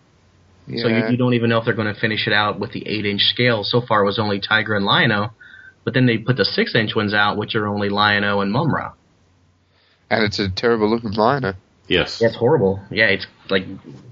So 0.68 0.88
you, 0.88 1.08
you 1.10 1.18
don't 1.18 1.34
even 1.34 1.50
know 1.50 1.58
if 1.60 1.66
they're 1.66 1.74
going 1.74 1.94
to 1.94 2.00
finish 2.00 2.26
it 2.28 2.34
out 2.34 2.60
with 2.60 2.72
the 2.72 2.88
eight 2.88 3.06
inch 3.06 3.22
scale. 3.24 3.64
So 3.64 3.82
far, 3.82 4.02
it 4.02 4.06
was 4.06 4.18
only 4.20 4.40
Tygra 4.40 4.78
and 4.78 4.86
Lion-O, 4.86 5.28
but 5.84 5.94
then 5.94 6.06
they 6.06 6.18
put 6.18 6.38
the 6.38 6.46
six 6.46 6.74
inch 6.76 6.96
ones 6.96 7.14
out, 7.14 7.38
which 7.38 7.54
are 7.56 7.68
only 7.68 7.90
Lion-O 7.90 8.40
and 8.40 8.52
Mumm-Ra. 8.52 8.94
and 10.10 10.24
it's 10.24 10.40
a 10.40 10.50
terrible 10.50 10.90
looking 10.90 11.12
liner. 11.14 11.56
Yes. 11.88 12.20
Yeah, 12.22 12.28
it's 12.30 12.38
horrible. 12.38 12.80
Yeah, 12.90 13.08
it's 13.08 13.28
like 13.50 13.66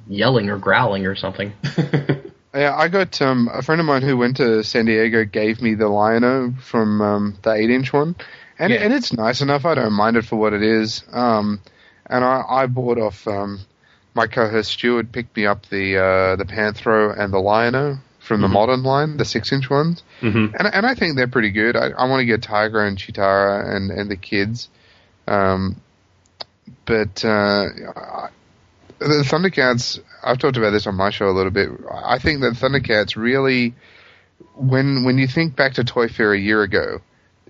yelling 0.07 0.49
or 0.49 0.57
growling 0.57 1.05
or 1.05 1.15
something. 1.15 1.53
Yeah, 2.53 2.75
I 2.75 2.89
got 2.89 3.21
um, 3.21 3.49
a 3.49 3.61
friend 3.61 3.79
of 3.79 3.87
mine 3.87 4.01
who 4.01 4.17
went 4.17 4.35
to 4.35 4.61
San 4.61 4.83
Diego 4.85 5.23
gave 5.23 5.61
me 5.61 5.73
the 5.73 5.87
Lion-O 5.87 6.51
from 6.69 6.99
um, 7.01 7.37
the 7.43 7.53
eight-inch 7.53 7.93
one, 7.93 8.13
and 8.59 8.73
Yeah. 8.73 8.79
and 8.81 8.93
it's 8.93 9.13
nice 9.13 9.39
enough. 9.39 9.63
I 9.63 9.73
don't 9.75 9.93
mind 9.93 10.17
it 10.17 10.25
for 10.25 10.35
what 10.35 10.51
it 10.51 10.61
is. 10.61 11.01
Um, 11.13 11.61
and 12.07 12.25
I, 12.25 12.43
I 12.49 12.65
bought 12.65 12.97
off 12.97 13.25
um, 13.25 13.61
my 14.13 14.27
co-host 14.27 14.71
Stuart 14.71 15.11
picked 15.11 15.35
me 15.37 15.45
up 15.45 15.67
the 15.69 15.97
uh, 15.97 16.35
the 16.35 16.45
Panthro 16.45 17.17
and 17.17 17.31
the 17.33 17.39
Lion-O 17.39 17.97
from 18.19 18.41
the 18.41 18.47
modern 18.47 18.83
line, 18.83 19.17
the 19.17 19.25
six-inch 19.25 19.69
ones, 19.69 20.03
Mhm. 20.21 20.53
and 20.57 20.67
and 20.73 20.85
I 20.85 20.93
think 20.95 21.15
they're 21.17 21.27
pretty 21.27 21.49
good. 21.51 21.75
I, 21.75 21.89
I 21.89 22.07
want 22.07 22.19
to 22.21 22.25
get 22.25 22.41
Tygra 22.41 22.87
and 22.87 22.97
Cheetara 22.97 23.75
and 23.75 23.89
and 23.91 24.09
the 24.11 24.15
kids, 24.15 24.69
um, 25.27 25.77
but 26.85 27.23
uh, 27.25 27.65
I- 27.95 28.29
the 28.99 29.23
Thundercats. 29.27 29.99
I've 30.23 30.37
talked 30.37 30.57
about 30.57 30.69
this 30.69 30.85
on 30.85 30.95
my 30.95 31.09
show 31.09 31.27
a 31.27 31.31
little 31.35 31.51
bit. 31.51 31.69
I 31.91 32.19
think 32.19 32.41
that 32.41 32.53
Thundercats 32.53 33.15
really, 33.15 33.73
when 34.55 35.03
when 35.03 35.17
you 35.17 35.27
think 35.27 35.55
back 35.55 35.73
to 35.73 35.83
Toy 35.83 36.07
Fair 36.07 36.33
a 36.33 36.39
year 36.39 36.61
ago, 36.61 37.01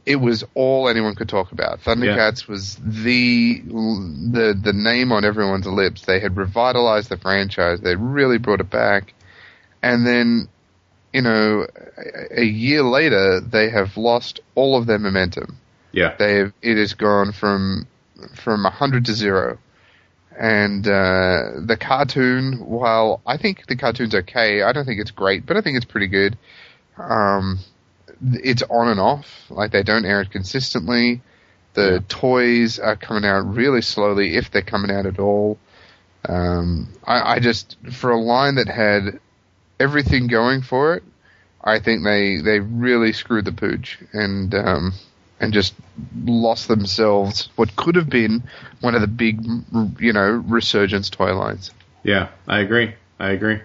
it 0.05 0.15
was 0.17 0.43
all 0.55 0.87
anyone 0.89 1.15
could 1.15 1.29
talk 1.29 1.51
about. 1.51 1.81
Thundercats 1.81 2.47
was 2.47 2.75
the 2.75 3.61
the 3.65 4.59
the 4.61 4.73
name 4.73 5.11
on 5.11 5.25
everyone's 5.25 5.67
lips. 5.67 6.05
They 6.05 6.19
had 6.19 6.37
revitalized 6.37 7.09
the 7.09 7.17
franchise. 7.17 7.81
They 7.81 7.95
really 7.95 8.37
brought 8.37 8.59
it 8.61 8.69
back, 8.69 9.13
and 9.81 10.05
then. 10.05 10.47
You 11.13 11.23
know, 11.23 11.67
a, 11.97 12.39
a 12.39 12.45
year 12.45 12.83
later, 12.83 13.41
they 13.41 13.69
have 13.69 13.97
lost 13.97 14.39
all 14.55 14.77
of 14.77 14.85
their 14.85 14.97
momentum. 14.97 15.57
Yeah. 15.91 16.15
They've 16.17 16.53
it 16.61 16.77
has 16.77 16.93
gone 16.93 17.33
from 17.33 17.85
from 18.33 18.65
a 18.65 18.69
hundred 18.69 19.03
to 19.07 19.13
zero, 19.13 19.57
and 20.39 20.87
uh, 20.87 21.59
the 21.65 21.77
cartoon. 21.79 22.65
While 22.65 23.21
I 23.27 23.35
think 23.35 23.67
the 23.67 23.75
cartoon's 23.75 24.15
okay, 24.15 24.61
I 24.61 24.71
don't 24.71 24.85
think 24.85 25.01
it's 25.01 25.11
great, 25.11 25.45
but 25.45 25.57
I 25.57 25.61
think 25.61 25.75
it's 25.75 25.85
pretty 25.85 26.07
good. 26.07 26.37
Um, 26.97 27.59
it's 28.23 28.63
on 28.63 28.89
and 28.89 28.99
off. 28.99 29.25
Like 29.49 29.71
they 29.71 29.83
don't 29.83 30.05
air 30.05 30.21
it 30.21 30.31
consistently. 30.31 31.21
The 31.73 31.93
Yeah. 31.93 31.99
toys 32.09 32.79
are 32.79 32.95
coming 32.95 33.25
out 33.25 33.53
really 33.55 33.81
slowly, 33.81 34.35
if 34.35 34.51
they're 34.51 34.61
coming 34.61 34.91
out 34.91 35.05
at 35.05 35.19
all. 35.19 35.57
Um, 36.27 36.89
I, 37.03 37.35
I 37.35 37.39
just 37.39 37.77
for 37.93 38.11
a 38.11 38.19
line 38.19 38.55
that 38.55 38.67
had 38.67 39.19
everything 39.79 40.27
going 40.27 40.61
for 40.61 40.95
it, 40.95 41.03
I 41.63 41.79
think 41.79 42.03
they 42.03 42.41
they 42.41 42.59
really 42.59 43.13
screwed 43.13 43.45
the 43.45 43.51
pooch 43.51 43.97
and 44.13 44.53
um, 44.53 44.93
and 45.39 45.53
just 45.53 45.73
lost 46.25 46.67
themselves 46.67 47.49
what 47.55 47.75
could 47.75 47.95
have 47.95 48.09
been 48.09 48.43
one 48.81 48.93
of 48.93 49.01
the 49.01 49.07
big 49.07 49.43
you 49.99 50.13
know 50.13 50.29
resurgence 50.29 51.09
toy 51.09 51.33
lines. 51.35 51.71
Yeah, 52.03 52.29
I 52.47 52.59
agree. 52.59 52.93
I 53.19 53.31
agree. 53.31 53.61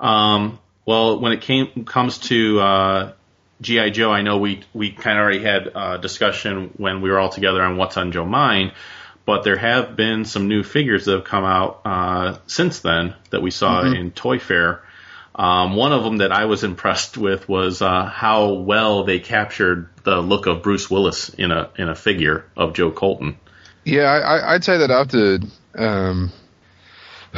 Um, 0.00 0.58
well, 0.88 1.20
when 1.20 1.32
it 1.32 1.42
came 1.42 1.84
comes 1.84 2.16
to 2.30 2.60
uh, 2.60 3.12
GI 3.60 3.90
Joe, 3.90 4.10
I 4.10 4.22
know 4.22 4.38
we 4.38 4.62
we 4.72 4.90
kind 4.90 5.18
of 5.18 5.22
already 5.22 5.42
had 5.42 5.70
a 5.74 5.98
discussion 5.98 6.70
when 6.78 7.02
we 7.02 7.10
were 7.10 7.18
all 7.18 7.28
together 7.28 7.62
on 7.62 7.76
what's 7.76 7.98
on 7.98 8.10
Joe 8.10 8.24
mind, 8.24 8.72
but 9.26 9.44
there 9.44 9.58
have 9.58 9.96
been 9.96 10.24
some 10.24 10.48
new 10.48 10.62
figures 10.62 11.04
that 11.04 11.12
have 11.12 11.24
come 11.24 11.44
out 11.44 11.82
uh, 11.84 12.38
since 12.46 12.80
then 12.80 13.14
that 13.30 13.42
we 13.42 13.50
saw 13.50 13.82
in 13.82 14.12
Toy 14.12 14.38
Fair. 14.38 14.80
Um, 15.34 15.76
one 15.76 15.92
of 15.92 16.02
them 16.04 16.16
that 16.16 16.32
I 16.32 16.46
was 16.46 16.64
impressed 16.64 17.18
with 17.18 17.48
was 17.48 17.82
uh, 17.82 18.06
how 18.06 18.54
well 18.54 19.04
they 19.04 19.18
captured 19.20 19.90
the 20.04 20.16
look 20.22 20.46
of 20.46 20.62
Bruce 20.62 20.90
Willis 20.90 21.28
in 21.28 21.52
a 21.52 21.68
in 21.76 21.88
a 21.90 21.94
figure 21.94 22.46
of 22.56 22.72
Joe 22.72 22.90
Colton. 22.90 23.36
Yeah, 23.84 24.04
I, 24.04 24.18
I- 24.38 24.54
I'd 24.54 24.64
say 24.64 24.78
that 24.78 24.90
after 24.90 25.38
um, 25.74 26.32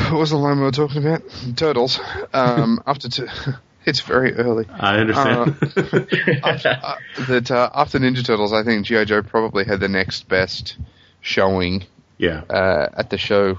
what 0.08 0.18
was 0.20 0.30
the 0.30 0.36
line 0.36 0.58
we 0.58 0.64
were 0.64 0.70
talking 0.70 1.04
about? 1.04 1.22
Turtles. 1.56 2.00
Um, 2.32 2.82
after 2.86 3.08
t- 3.08 3.26
it's 3.84 4.00
very 4.00 4.34
early. 4.34 4.66
I 4.68 4.98
understand. 4.98 5.56
Uh, 6.42 6.96
that 7.28 7.50
uh, 7.50 7.70
after 7.74 7.98
Ninja 7.98 8.24
Turtles, 8.24 8.52
I 8.52 8.62
think 8.62 8.86
GI 8.86 9.04
Joe 9.06 9.22
probably 9.22 9.64
had 9.64 9.80
the 9.80 9.88
next 9.88 10.28
best 10.28 10.76
showing 11.20 11.84
yeah, 12.18 12.42
uh, 12.48 12.88
at 12.96 13.10
the 13.10 13.18
show. 13.18 13.58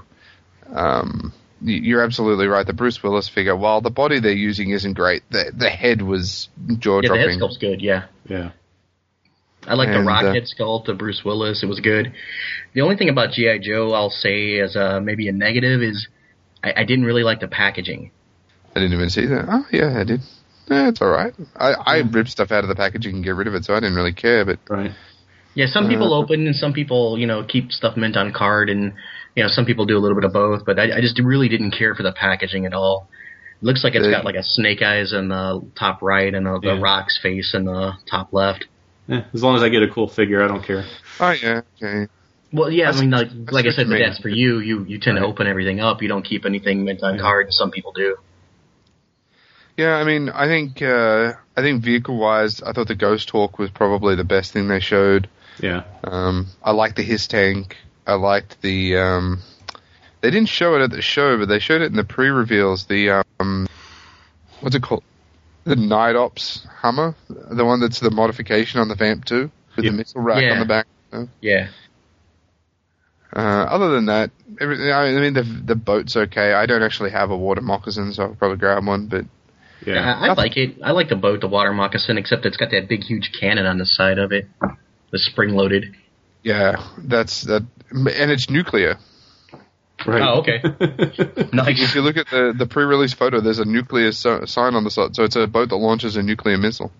Um, 0.72 1.32
you're 1.60 2.02
absolutely 2.02 2.46
right. 2.46 2.66
The 2.66 2.72
Bruce 2.72 3.02
Willis 3.02 3.28
figure, 3.28 3.56
while 3.56 3.80
the 3.80 3.90
body 3.90 4.20
they're 4.20 4.32
using 4.32 4.70
isn't 4.70 4.94
great, 4.94 5.22
the 5.30 5.52
the 5.54 5.70
head 5.70 6.02
was 6.02 6.48
jaw 6.78 7.00
dropping. 7.00 7.02
Yeah, 7.02 7.24
the 7.24 7.30
head 7.30 7.38
sculpt's 7.38 7.58
good. 7.58 7.80
Yeah, 7.80 8.04
yeah, 8.28 8.50
I 9.66 9.74
like 9.74 9.88
the 9.88 9.98
And, 9.98 10.08
uh, 10.08 10.34
sculpt 10.58 10.88
of 10.88 10.98
Bruce 10.98 11.22
Willis. 11.24 11.62
It 11.62 11.66
was 11.66 11.80
good. 11.80 12.12
The 12.74 12.80
only 12.80 12.96
thing 12.96 13.08
about 13.08 13.32
GI 13.32 13.60
Joe 13.60 13.92
I'll 13.92 14.10
say 14.10 14.58
as 14.58 14.76
uh, 14.76 15.00
maybe 15.00 15.28
a 15.28 15.32
negative 15.32 15.82
is 15.82 16.08
I, 16.64 16.72
I 16.78 16.84
didn't 16.84 17.04
really 17.04 17.22
like 17.24 17.40
the 17.40 17.48
packaging. 17.48 18.10
I 18.74 18.80
didn't 18.80 18.94
even 18.94 19.10
see 19.10 19.26
that. 19.26 19.46
Oh 19.48 19.66
yeah, 19.72 19.98
I 20.00 20.04
did. 20.04 20.20
Yeah, 20.70 20.88
it's 20.88 21.02
all 21.02 21.10
right. 21.10 21.34
I, 21.56 21.72
I 21.72 21.96
rip 21.98 22.28
stuff 22.28 22.50
out 22.52 22.64
of 22.64 22.68
the 22.68 22.74
packaging 22.76 23.16
and 23.16 23.24
get 23.24 23.34
rid 23.34 23.46
of 23.48 23.54
it, 23.54 23.64
so 23.64 23.74
I 23.74 23.80
didn't 23.80 23.96
really 23.96 24.12
care. 24.14 24.44
But 24.44 24.58
right. 24.68 24.92
Yeah, 25.54 25.66
some 25.66 25.88
people 25.88 26.14
Uh, 26.14 26.18
open 26.18 26.46
and 26.46 26.56
some 26.56 26.72
people, 26.72 27.18
you 27.18 27.26
know, 27.26 27.44
keep 27.44 27.72
stuff 27.72 27.96
mint 27.96 28.16
on 28.16 28.32
card, 28.32 28.70
and 28.70 28.94
you 29.34 29.42
know, 29.42 29.48
some 29.50 29.66
people 29.66 29.84
do 29.84 29.98
a 29.98 30.00
little 30.00 30.14
bit 30.14 30.24
of 30.24 30.32
both. 30.32 30.64
But 30.64 30.78
I, 30.78 30.98
I 30.98 31.00
just 31.00 31.18
really 31.18 31.48
didn't 31.48 31.72
care 31.72 31.94
for 31.94 32.02
the 32.02 32.12
packaging 32.12 32.64
at 32.64 32.72
all. 32.72 33.08
It 33.60 33.64
looks 33.66 33.84
like 33.84 33.94
it's 33.94 34.06
Uh, 34.06 34.10
got 34.10 34.24
like 34.24 34.36
a 34.36 34.42
snake 34.42 34.80
eyes 34.82 35.12
in 35.12 35.28
the 35.28 35.62
top 35.78 36.00
right 36.00 36.32
and 36.34 36.46
the, 36.46 36.58
the 36.60 36.76
rock's 36.80 37.18
face 37.22 37.54
in 37.54 37.64
the 37.66 37.92
top 38.10 38.32
left. 38.32 38.64
Yeah, 39.08 39.24
as 39.34 39.42
long 39.42 39.56
as 39.56 39.62
I 39.62 39.68
get 39.68 39.82
a 39.82 39.88
cool 39.88 40.08
figure, 40.08 40.42
I 40.42 40.48
don't 40.48 40.64
care. 40.64 40.84
oh 41.20 41.30
yeah, 41.32 41.60
okay. 41.82 42.10
Well, 42.52 42.70
yeah, 42.70 42.90
I 42.90 43.00
mean, 43.00 43.10
like, 43.10 43.28
like 43.50 43.66
I 43.66 43.70
said, 43.70 43.86
you 43.88 43.94
but 43.94 43.98
that's 43.98 44.18
for 44.18 44.28
you. 44.28 44.58
You 44.58 44.84
you 44.84 44.98
tend 44.98 45.16
to 45.16 45.24
open 45.24 45.46
everything 45.46 45.80
up. 45.80 46.02
You 46.02 46.08
don't 46.08 46.24
keep 46.24 46.44
anything 46.44 46.84
mint 46.84 47.02
on 47.02 47.14
Yeah. 47.14 47.20
card, 47.22 47.52
some 47.52 47.70
people 47.70 47.92
do. 47.92 48.16
Yeah, 49.76 49.94
I 49.94 50.04
mean, 50.04 50.28
I 50.28 50.46
think 50.46 50.82
uh, 50.82 51.32
I 51.56 51.60
think 51.62 51.82
vehicle 51.82 52.18
wise, 52.18 52.62
I 52.62 52.72
thought 52.72 52.88
the 52.88 52.94
Ghost 52.94 53.30
Hawk 53.30 53.58
was 53.58 53.70
probably 53.70 54.16
the 54.16 54.24
best 54.24 54.52
thing 54.52 54.68
they 54.68 54.80
showed. 54.80 55.28
Yeah, 55.60 55.84
Um, 56.04 56.46
I 56.62 56.72
liked 56.72 56.96
the 56.96 57.02
HISS 57.02 57.26
tank. 57.28 57.76
I 58.06 58.14
liked 58.14 58.60
the. 58.62 58.96
Um, 58.98 59.40
they 60.20 60.30
didn't 60.30 60.48
show 60.48 60.76
it 60.76 60.82
at 60.82 60.90
the 60.90 61.02
show, 61.02 61.38
but 61.38 61.48
they 61.48 61.58
showed 61.58 61.82
it 61.82 61.86
in 61.86 61.96
the 61.96 62.04
pre-reveals. 62.04 62.84
The 62.86 63.24
um, 63.40 63.66
what's 64.60 64.76
it 64.76 64.82
called? 64.82 65.04
The 65.64 65.76
Night 65.76 66.16
Ops 66.16 66.66
Hummer, 66.80 67.14
the 67.28 67.64
one 67.64 67.80
that's 67.80 68.00
the 68.00 68.10
modification 68.10 68.80
on 68.80 68.88
the 68.88 68.94
Vamp 68.96 69.24
2 69.24 69.50
with 69.76 69.84
Yeah. 69.84 69.90
the 69.92 69.96
missile 69.96 70.20
rack 70.20 70.42
Yeah. 70.42 70.52
on 70.52 70.58
the 70.58 70.64
back. 70.64 70.86
Yeah, 71.40 71.68
Uh, 73.34 73.40
other 73.40 73.90
than 73.90 74.06
that, 74.06 74.30
everything. 74.60 74.92
I 74.92 75.10
mean, 75.12 75.32
the 75.32 75.42
the 75.42 75.74
boat's 75.74 76.16
okay. 76.16 76.52
I 76.52 76.66
don't 76.66 76.82
actually 76.82 77.10
have 77.10 77.30
a 77.30 77.36
water 77.36 77.62
moccasin, 77.62 78.12
so 78.12 78.24
I'll 78.24 78.34
probably 78.34 78.58
grab 78.58 78.86
one. 78.86 79.06
But 79.06 79.24
yeah. 79.86 80.14
I, 80.20 80.28
I 80.28 80.32
like 80.34 80.56
it. 80.56 80.76
I 80.82 80.92
like 80.92 81.08
the 81.08 81.16
boat, 81.16 81.40
the 81.40 81.48
water 81.48 81.72
moccasin, 81.72 82.18
except 82.18 82.44
it's 82.44 82.56
got 82.56 82.70
that 82.70 82.88
big, 82.88 83.02
huge 83.02 83.32
cannon 83.38 83.66
on 83.66 83.78
the 83.78 83.86
side 83.86 84.18
of 84.18 84.32
it, 84.32 84.46
the 84.60 85.18
spring 85.18 85.54
loaded. 85.54 85.94
yeah, 86.42 86.90
that's 86.98 87.42
that, 87.42 87.62
and 87.90 88.30
it's 88.30 88.50
nuclear. 88.50 88.98
Right. 90.06 90.22
Oh, 90.22 90.40
okay. 90.40 90.60
nice. 91.52 91.80
If 91.80 91.94
you 91.94 92.02
look 92.02 92.16
at 92.16 92.26
the 92.28 92.54
the 92.56 92.66
pre-release 92.66 93.14
photo, 93.14 93.40
there's 93.40 93.60
a 93.60 93.64
nuclear 93.64 94.12
so, 94.12 94.44
sign 94.44 94.74
on 94.74 94.84
the 94.84 94.90
side, 94.90 95.14
so 95.14 95.24
it's 95.24 95.36
a 95.36 95.46
boat 95.46 95.68
that 95.70 95.76
launches 95.76 96.16
a 96.16 96.22
nuclear 96.22 96.58
missile. 96.58 96.92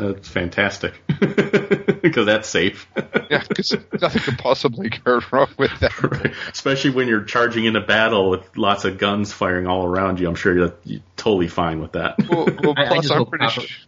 That's 0.00 0.28
fantastic 0.28 0.94
because 2.02 2.26
that's 2.26 2.48
safe. 2.48 2.88
Yeah, 3.30 3.42
because 3.48 3.76
nothing 4.00 4.22
could 4.22 4.38
possibly 4.38 4.88
go 4.88 5.20
wrong 5.30 5.48
with 5.56 5.78
that. 5.80 5.90
Right. 6.02 6.32
Especially 6.52 6.90
when 6.90 7.06
you're 7.08 7.24
charging 7.24 7.64
into 7.66 7.80
battle 7.80 8.30
with 8.30 8.56
lots 8.56 8.84
of 8.84 8.98
guns 8.98 9.32
firing 9.32 9.66
all 9.66 9.84
around 9.84 10.18
you. 10.18 10.28
I'm 10.28 10.34
sure 10.34 10.54
you're, 10.54 10.74
you're 10.84 11.00
totally 11.16 11.48
fine 11.48 11.80
with 11.80 11.92
that. 11.92 12.16
Well, 12.28 12.46
well 12.62 12.74
I- 12.76 12.84
I 12.84 12.88
plus 12.88 13.02
just 13.02 13.14
I'm 13.14 13.26
pretty 13.26 13.44
Copper- 13.46 13.60
sure. 13.60 13.86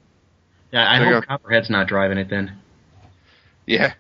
Yeah, 0.73 0.91
I 0.91 0.99
There 1.01 1.15
hope. 1.15 1.27
Copperhead's 1.27 1.71
not 1.71 1.87
driving 1.89 2.19
it 2.19 2.29
then. 2.29 2.53
Yeah. 3.67 3.95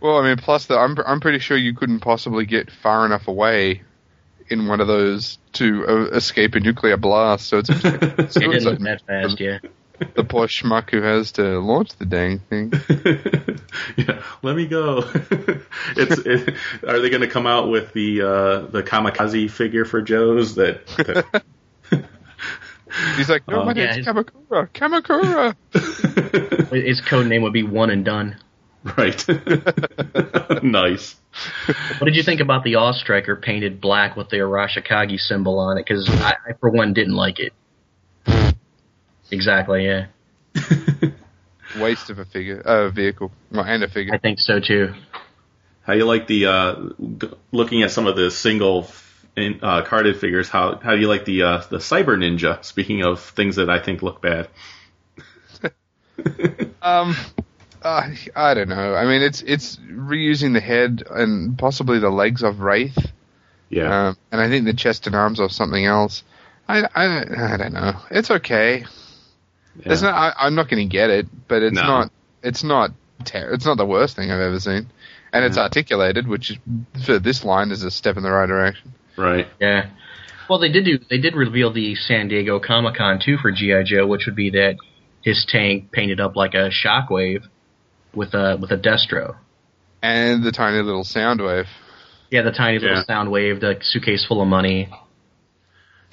well, 0.00 0.18
I 0.18 0.22
mean, 0.28 0.36
plus 0.36 0.66
the, 0.66 0.76
I'm 0.78 0.96
I'm 1.04 1.20
pretty 1.20 1.38
sure 1.38 1.56
you 1.56 1.74
couldn't 1.74 2.00
possibly 2.00 2.46
get 2.46 2.70
far 2.70 3.06
enough 3.06 3.28
away 3.28 3.82
in 4.48 4.68
one 4.68 4.80
of 4.80 4.86
those 4.86 5.38
to 5.54 5.86
uh, 5.86 6.04
escape 6.16 6.54
a 6.54 6.60
nuclear 6.60 6.96
blast. 6.96 7.46
So 7.48 7.58
it's 7.58 7.68
It 7.70 7.82
didn't 7.82 8.30
suicide 8.32 8.62
look 8.64 8.78
that 8.80 9.02
fast, 9.06 9.40
yeah. 9.40 9.58
The 10.14 10.24
poor 10.24 10.46
schmuck 10.46 10.90
who 10.90 11.02
has 11.02 11.32
to 11.32 11.58
launch 11.60 11.96
the 11.96 12.06
dang 12.06 12.38
thing. 12.38 12.72
yeah, 13.96 14.22
let 14.42 14.56
me 14.56 14.66
go. 14.66 14.98
it's 15.96 16.18
it, 16.18 16.54
are 16.86 17.00
they 17.00 17.10
going 17.10 17.22
to 17.22 17.28
come 17.28 17.46
out 17.46 17.68
with 17.70 17.92
the 17.92 18.22
uh, 18.22 18.60
the 18.70 18.82
kamikaze 18.82 19.50
figure 19.50 19.84
for 19.84 20.02
Joe's 20.02 20.54
that, 20.56 20.86
that 20.98 21.42
He's 23.16 23.28
like, 23.28 23.46
no, 23.48 23.64
my 23.64 23.72
Yeah, 23.74 23.86
name's 23.92 23.96
his- 23.96 24.06
Kamakura. 24.06 24.70
Kamakura. 24.72 25.54
His 26.72 27.00
code 27.02 27.26
name 27.26 27.42
would 27.42 27.52
be 27.52 27.62
One 27.62 27.90
and 27.90 28.04
Done. 28.04 28.36
right? 28.96 29.24
nice. 30.62 31.16
What 31.98 32.04
did 32.06 32.14
you 32.14 32.22
think 32.22 32.40
about 32.40 32.62
the 32.64 32.76
AWE 32.76 32.92
Striker 32.94 33.36
painted 33.36 33.80
black 33.80 34.16
with 34.16 34.28
the 34.30 34.36
Arashikage 34.38 35.18
symbol 35.18 35.58
on 35.58 35.76
it? 35.76 35.84
Because 35.86 36.08
I, 36.08 36.34
I, 36.48 36.52
for 36.60 36.70
one, 36.70 36.94
didn't 36.94 37.14
like 37.16 37.38
it. 37.40 37.52
Exactly, 39.30 39.86
yeah. 39.86 40.06
Waste 41.80 42.10
of 42.10 42.18
a 42.18 42.24
figure, 42.24 42.60
uh, 42.60 42.88
vehicle, 42.90 43.30
well, 43.50 43.64
and 43.64 43.82
a 43.82 43.88
figure. 43.88 44.14
I 44.14 44.18
think 44.18 44.38
so 44.38 44.60
too. 44.60 44.94
How 45.82 45.92
do 45.92 45.98
you 45.98 46.04
like 46.06 46.26
the 46.26 46.46
uh, 46.46 46.74
g- 47.18 47.30
looking 47.52 47.82
at 47.82 47.90
some 47.90 48.06
of 48.06 48.16
the 48.16 48.30
single 48.30 48.88
in, 49.36 49.58
uh, 49.62 49.82
carded 49.82 50.18
figures? 50.18 50.48
How 50.48 50.76
how 50.78 50.94
do 50.94 51.00
you 51.00 51.08
like 51.08 51.24
the 51.24 51.42
uh, 51.42 51.62
the 51.68 51.78
Cyber 51.78 52.16
Ninja? 52.16 52.64
Speaking 52.64 53.02
of 53.02 53.20
things 53.20 53.56
that 53.56 53.68
I 53.68 53.78
think 53.80 54.02
look 54.02 54.20
bad. 54.22 54.48
Um, 56.82 57.16
uh, 57.82 58.10
I 58.34 58.54
don't 58.54 58.68
know. 58.68 58.94
I 58.94 59.04
mean, 59.06 59.20
it's 59.22 59.42
it's 59.42 59.76
reusing 59.76 60.52
the 60.54 60.60
head 60.60 61.02
and 61.10 61.58
possibly 61.58 61.98
the 61.98 62.10
legs 62.10 62.42
of 62.42 62.60
Wraith, 62.60 62.96
Yeah. 63.70 64.08
um, 64.08 64.16
and 64.30 64.40
I 64.40 64.48
think 64.48 64.64
the 64.66 64.72
chest 64.72 65.06
and 65.06 65.16
arms 65.16 65.40
of 65.40 65.50
something 65.52 65.84
else. 65.84 66.22
I, 66.68 66.84
I, 66.94 67.54
I 67.54 67.56
don't 67.56 67.72
know. 67.72 67.92
It's 68.10 68.30
okay. 68.30 68.86
Yeah. 69.84 69.92
It's 69.92 70.02
not. 70.02 70.14
I, 70.14 70.32
I'm 70.46 70.54
not 70.54 70.68
going 70.68 70.86
to 70.86 70.90
get 70.90 71.10
it, 71.10 71.26
but 71.48 71.62
it's 71.62 71.74
No. 71.74 71.82
not. 71.82 72.10
It's 72.42 72.62
not. 72.64 72.90
Ter- 73.24 73.52
it's 73.52 73.64
not 73.66 73.76
the 73.76 73.86
worst 73.86 74.14
thing 74.16 74.30
I've 74.30 74.40
ever 74.40 74.60
seen, 74.60 74.86
and 75.32 75.44
it's 75.44 75.56
articulated, 75.58 76.26
which 76.28 76.50
is, 76.50 76.58
for 77.04 77.18
this 77.18 77.44
line 77.44 77.70
is 77.70 77.82
a 77.82 77.90
step 77.90 78.16
in 78.16 78.22
the 78.22 78.30
right 78.30 78.46
direction. 78.46 78.92
right. 79.16 79.46
Yeah. 79.60 79.90
Well, 80.48 80.58
they 80.60 80.68
did 80.70 80.84
do. 80.84 80.98
They 81.10 81.18
did 81.18 81.34
reveal 81.34 81.72
the 81.72 81.94
San 81.96 82.28
Diego 82.28 82.60
Comic 82.60 82.94
Con 82.96 83.18
too 83.18 83.36
for 83.38 83.50
GI 83.50 83.84
Joe, 83.84 84.06
which 84.06 84.26
would 84.26 84.36
be 84.36 84.50
that 84.50 84.76
HISS 85.22 85.44
tank 85.48 85.90
painted 85.92 86.20
up 86.20 86.36
like 86.36 86.54
a 86.54 86.70
Shockwave 86.70 87.44
with 88.14 88.32
a 88.34 88.56
with 88.60 88.70
a 88.70 88.76
Destro. 88.76 89.36
And 90.02 90.44
the 90.44 90.52
tiny 90.52 90.80
little 90.82 91.02
sound 91.04 91.40
wave. 91.42 91.66
Yeah, 92.30 92.42
the 92.42 92.52
tiny 92.52 92.78
little 92.78 92.96
Yeah. 92.98 93.04
sound 93.04 93.30
wave, 93.32 93.60
the 93.60 93.78
suitcase 93.80 94.24
full 94.24 94.40
of 94.42 94.46
money. 94.48 94.88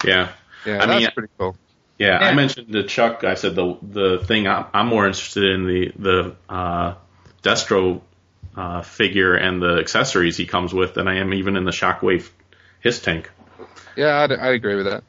Yeah. 0.03 0.31
Yeah, 0.65 0.81
I 0.81 0.85
that's 0.85 0.99
mean, 1.01 1.11
pretty 1.13 1.33
cool. 1.37 1.55
Yeah, 2.03 2.17
I 2.17 2.33
mentioned 2.33 2.71
to 2.73 2.83
Chuck. 2.83 3.23
I 3.23 3.35
said 3.35 3.55
the 3.55 3.77
the 3.81 4.17
thing 4.25 4.47
I'm, 4.47 4.65
I'm 4.73 4.87
more 4.87 5.07
interested 5.07 5.43
in 5.43 5.65
the 5.65 5.91
the 5.97 6.35
uh, 6.49 6.95
Destro 7.43 8.01
uh, 8.57 8.81
figure 8.81 9.35
and 9.35 9.61
the 9.61 9.77
accessories 9.79 10.35
he 10.35 10.45
comes 10.45 10.73
with 10.73 10.95
than 10.95 11.07
I 11.07 11.19
am 11.19 11.33
even 11.33 11.55
in 11.55 11.63
the 11.63 11.71
Shockwave 11.71 12.29
HISS 12.81 13.01
tank. 13.01 13.31
Yeah, 13.95 14.21
I'd, 14.21 14.31
I'd 14.31 14.53
agree 14.55 14.75
with 14.75 14.85
that. 14.85 15.03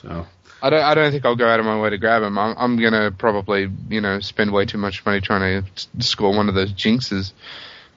So 0.00 0.26
I 0.62 0.70
don't. 0.70 0.82
I 0.82 0.94
don't 0.94 1.12
think 1.12 1.26
I'll 1.26 1.36
go 1.36 1.46
out 1.46 1.60
of 1.60 1.66
my 1.66 1.78
way 1.78 1.90
to 1.90 1.98
grab 1.98 2.22
him. 2.22 2.38
I'm, 2.38 2.54
I'm 2.56 2.76
gonna 2.80 3.10
probably, 3.10 3.68
you 3.90 4.00
know, 4.00 4.20
spend 4.20 4.50
way 4.50 4.64
too 4.64 4.78
much 4.78 5.04
money 5.04 5.20
trying 5.20 5.62
to 5.62 6.02
score 6.02 6.34
one 6.34 6.48
of 6.48 6.54
those 6.54 6.72
jinxes. 6.72 7.32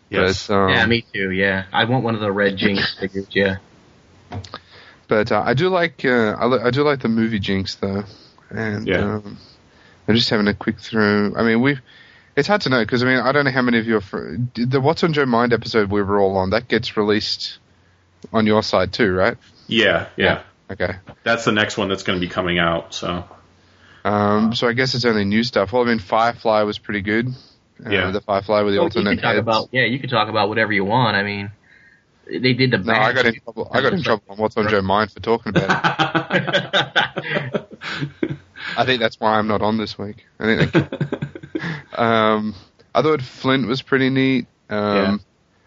yes, 0.10 0.48
But, 0.48 0.54
um, 0.54 0.70
yeah, 0.72 0.86
me 0.86 1.06
too. 1.14 1.32
Yeah, 1.32 1.64
I 1.72 1.86
want 1.86 2.04
one 2.04 2.16
of 2.16 2.22
the 2.22 2.32
red 2.32 2.58
Jinx 2.58 2.98
figures. 3.00 3.28
Yeah. 3.32 3.58
But 5.08 5.32
uh, 5.32 5.42
I 5.46 5.54
do 5.54 5.70
like. 5.70 6.04
Uh, 6.06 6.36
I, 6.40 6.68
I 6.68 6.72
do 6.72 6.84
like 6.84 7.00
the 7.02 7.10
movie 7.10 7.40
Jinx 7.40 7.76
though, 7.76 8.04
and 8.50 8.88
Yeah. 8.88 9.16
um, 9.16 9.38
I'm 10.08 10.16
just 10.16 10.30
having 10.30 10.48
a 10.48 10.54
quick 10.54 10.80
through. 10.80 11.36
I 11.38 11.44
mean, 11.44 11.62
we've. 11.62 11.82
It's 12.36 12.48
hard 12.48 12.62
to 12.62 12.70
know 12.70 12.84
because 12.84 13.02
I 13.02 13.08
mean 13.08 13.18
I 13.18 13.32
don't 13.32 13.46
know 13.46 13.52
how 13.52 13.64
many 13.64 13.80
of 13.80 13.88
you 13.88 13.98
are. 13.98 14.02
Fr- 14.02 14.36
the 14.54 14.80
What's 14.80 15.04
on 15.04 15.14
Joe 15.14 15.26
Mind 15.26 15.54
episode 15.54 15.90
we 15.90 16.04
were 16.04 16.20
all 16.20 16.38
on 16.38 16.52
that 16.52 16.68
gets 16.68 16.96
released 16.96 17.58
on 18.32 18.46
your 18.46 18.62
side 18.62 18.94
too, 18.94 19.12
right? 19.14 19.38
yeah, 19.68 20.08
yeah. 20.18 20.44
Okay. 20.72 20.96
That's 21.24 21.46
the 21.46 21.52
next 21.52 21.78
one 21.78 21.90
that's 21.90 22.04
going 22.04 22.20
to 22.20 22.26
be 22.26 22.30
coming 22.32 22.60
out. 22.60 22.94
So 22.94 23.24
Um, 24.06 24.54
so 24.54 24.68
I 24.68 24.74
guess 24.74 24.94
it's 24.96 25.06
only 25.06 25.26
new 25.26 25.44
stuff. 25.44 25.74
Well, 25.74 25.82
I 25.82 25.86
mean, 25.86 26.00
Firefly 26.00 26.62
was 26.64 26.78
pretty 26.78 27.02
good. 27.02 27.28
Uh, 27.84 27.90
Yeah. 27.90 28.12
the 28.12 28.22
Firefly 28.22 28.62
with 28.62 28.74
the 28.74 28.80
Well, 28.80 28.90
you 28.94 29.00
alternate 29.00 29.16
can 29.16 29.18
talk 29.24 29.34
heads. 29.34 29.40
about 29.40 29.70
yeah, 29.72 29.86
you 29.86 29.98
can 30.00 30.10
talk 30.10 30.30
about 30.30 30.48
whatever 30.50 30.72
you 30.74 30.86
want. 30.86 31.16
I 31.18 31.24
mean, 31.24 31.52
they 32.30 32.54
did 32.54 32.72
the 32.72 32.78
no, 32.80 32.94
I 32.94 33.14
got 33.14 33.26
in 33.26 33.40
trouble. 33.40 33.70
I 33.72 33.82
got 33.82 33.94
in 33.94 34.04
trouble 34.04 34.24
on 34.30 34.38
What's 34.38 34.58
on 34.58 34.68
Joe 34.70 34.82
Mind 34.82 35.12
for 35.12 35.20
talking 35.20 35.50
about 35.56 36.28
it. 36.36 37.68
I 38.78 38.86
think 38.86 39.00
that's 39.00 39.20
why 39.20 39.38
I'm 39.38 39.48
not 39.48 39.62
on 39.62 39.78
this 39.78 39.98
week. 39.98 40.26
I 40.40 40.66
think. 40.66 40.76
um, 41.98 42.54
I 42.94 43.02
thought 43.02 43.22
Flint 43.22 43.68
was 43.68 43.82
pretty 43.82 44.10
neat. 44.10 44.48
Um, 44.70 45.22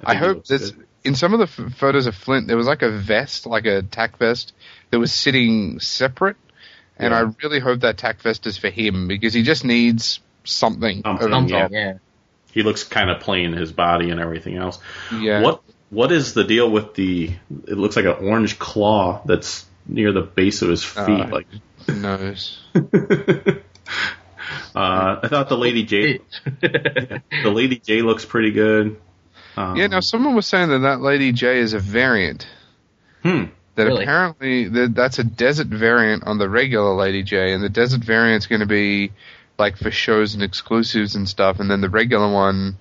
I, 0.05 0.13
think 0.13 0.21
he 0.21 0.27
hope 0.27 0.37
looks 0.37 0.49
this. 0.49 0.71
good. 0.71 0.87
In 1.03 1.15
some 1.15 1.33
of 1.33 1.39
the 1.39 1.45
f- 1.65 1.73
photos 1.77 2.07
of 2.07 2.15
Flint, 2.15 2.47
there 2.47 2.57
was 2.59 2.67
like 2.67 2.83
a 2.83 2.91
vest, 2.91 3.47
like 3.47 3.65
a 3.65 3.83
tack 3.83 4.19
vest, 4.19 4.53
that 4.91 4.99
was 4.99 5.13
sitting 5.13 5.81
separate, 5.81 6.37
and 6.99 7.13
Yeah. 7.13 7.21
I 7.21 7.33
really 7.43 7.59
hope 7.59 7.81
that 7.81 7.97
tack 7.97 8.21
vest 8.21 8.47
is 8.47 8.59
for 8.59 8.69
him 8.69 9.09
because 9.09 9.33
he 9.33 9.43
just 9.43 9.65
needs 9.65 10.21
something. 10.45 11.03
Something, 11.03 11.25
over 11.27 11.33
Something, 11.33 11.73
yeah. 11.73 11.95
he 12.53 12.63
looks 12.63 12.85
kind 12.85 13.09
of 13.09 13.21
plain 13.21 13.53
his 13.53 13.73
body 13.73 14.11
and 14.11 14.21
everything 14.21 14.57
else. 14.57 14.79
Yeah. 15.11 15.41
What 15.41 15.63
what 15.91 16.13
is 16.13 16.35
the 16.35 16.45
deal 16.45 16.71
with 16.71 16.95
the? 16.95 17.31
It 17.69 17.77
looks 17.77 17.97
like 17.97 18.07
an 18.07 18.27
orange 18.27 18.59
claw 18.59 19.23
that's 19.25 19.67
near 19.87 20.13
the 20.13 20.23
base 20.23 20.63
of 20.63 20.69
his 20.69 20.85
feet. 20.85 21.01
Uh, 21.01 21.29
like, 21.29 21.47
Who 21.87 21.97
knows? 21.97 22.61
uh, 22.75 22.81
I 24.75 25.29
thought 25.29 25.49
the 25.49 25.59
Lady 25.59 25.85
J, 25.85 26.21
the 26.61 27.23
Lady 27.45 27.77
J 27.79 28.03
looks 28.03 28.25
pretty 28.25 28.53
good. 28.53 29.01
Um, 29.57 29.77
Yeah, 29.77 29.89
now 29.89 30.01
someone 30.01 30.35
was 30.35 30.47
saying 30.47 30.69
that 30.69 30.81
that 30.81 31.01
Lady 31.01 31.33
J 31.33 31.59
is 31.59 31.73
a 31.73 31.81
variant. 31.81 32.47
Hmm. 33.23 33.47
That 33.75 33.87
Really? 33.87 34.03
apparently 34.03 34.69
that 34.69 34.95
that's 34.95 35.19
a 35.19 35.25
desert 35.25 35.69
variant 35.69 36.25
on 36.25 36.39
the 36.39 36.49
regular 36.49 36.95
Lady 36.95 37.23
J, 37.23 37.53
and 37.53 37.63
the 37.63 37.69
desert 37.69 38.01
variant's 38.01 38.47
going 38.47 38.61
to 38.61 38.67
be 38.67 39.13
like 39.59 39.77
for 39.77 39.91
shows 39.91 40.35
and 40.35 40.43
exclusives 40.43 41.17
and 41.17 41.29
stuff, 41.29 41.61
and 41.61 41.71
then 41.71 41.81
the 41.81 41.89
regular 41.91 42.31
one 42.33 42.79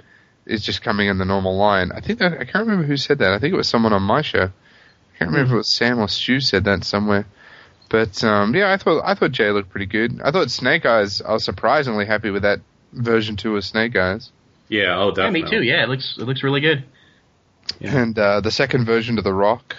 is 0.49 0.63
just 0.63 0.81
coming 0.81 1.07
in 1.07 1.17
the 1.17 1.25
normal 1.25 1.55
line. 1.55 1.91
I 1.91 2.01
think 2.01 2.19
that, 2.19 2.33
I 2.33 2.45
can't 2.45 2.67
remember 2.67 2.83
who 2.83 2.97
said 2.97 3.19
that. 3.19 3.31
I 3.31 3.39
think 3.39 3.53
it 3.53 3.57
was 3.57 3.69
someone 3.69 3.93
on 3.93 4.01
my 4.01 4.21
show. 4.21 4.45
I 4.45 5.17
can't 5.17 5.31
remember 5.31 5.45
if 5.45 5.53
it 5.53 5.57
was 5.57 5.75
Sam 5.75 5.99
or 5.99 6.07
Stu 6.07 6.39
said 6.39 6.65
that 6.65 6.83
somewhere. 6.83 7.25
But 7.89 8.23
um, 8.23 8.55
yeah, 8.55 8.71
I 8.71 8.77
thought 8.77 9.01
I 9.03 9.15
thought 9.15 9.31
Jay 9.31 9.49
looked 9.51 9.69
pretty 9.69 9.87
good. 9.87 10.21
I 10.23 10.31
thought 10.31 10.51
Snake 10.51 10.85
Eyes. 10.85 11.21
I 11.21 11.33
was 11.33 11.43
surprisingly 11.43 12.05
happy 12.05 12.29
with 12.29 12.43
that 12.43 12.61
version 12.93 13.35
two 13.35 13.55
of 13.55 13.65
Snake 13.65 13.95
Eyes. 13.95 14.31
Yeah. 14.67 14.99
Oh, 14.99 15.09
definitely. 15.09 15.39
Yeah, 15.39 15.43
definitely. 15.43 15.43
me 15.43 15.49
too. 15.49 15.63
Yeah, 15.63 15.83
it 15.83 15.89
looks 15.89 16.17
it 16.19 16.23
looks 16.23 16.43
really 16.43 16.61
good. 16.61 16.83
Yeah. 17.79 17.97
And 17.97 18.17
uh, 18.17 18.41
the 18.41 18.51
second 18.51 18.85
version 18.85 19.17
of 19.17 19.23
The 19.23 19.33
Rock 19.33 19.75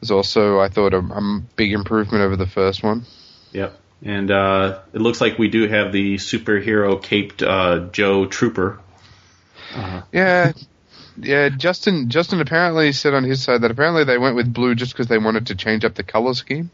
was 0.00 0.10
also, 0.10 0.60
I 0.60 0.68
thought, 0.68 0.94
a, 0.94 0.98
a 0.98 1.42
big 1.56 1.72
improvement 1.72 2.22
over 2.22 2.36
the 2.36 2.46
first 2.46 2.82
one. 2.82 3.04
Yep. 3.52 3.78
And 4.02 4.30
uh, 4.30 4.80
it 4.92 5.00
looks 5.00 5.20
like 5.20 5.38
we 5.38 5.48
do 5.48 5.66
have 5.66 5.92
the 5.92 6.16
superhero 6.16 7.02
caped 7.02 7.42
uh, 7.42 7.88
Joe 7.90 8.26
Trooper. 8.26 8.80
Yeah, 10.12 10.52
yeah. 11.18 11.48
Justin, 11.48 12.10
Justin 12.10 12.40
apparently 12.40 12.92
said 12.92 13.14
on 13.14 13.24
his 13.24 13.42
side 13.42 13.62
that 13.62 13.70
apparently 13.70 14.04
they 14.04 14.18
went 14.18 14.36
with 14.36 14.52
blue 14.52 14.74
just 14.74 14.92
because 14.92 15.06
they 15.08 15.18
wanted 15.18 15.48
to 15.48 15.54
change 15.54 15.84
up 15.84 15.94
the 15.94 16.02
color 16.02 16.34
scheme. 16.34 16.70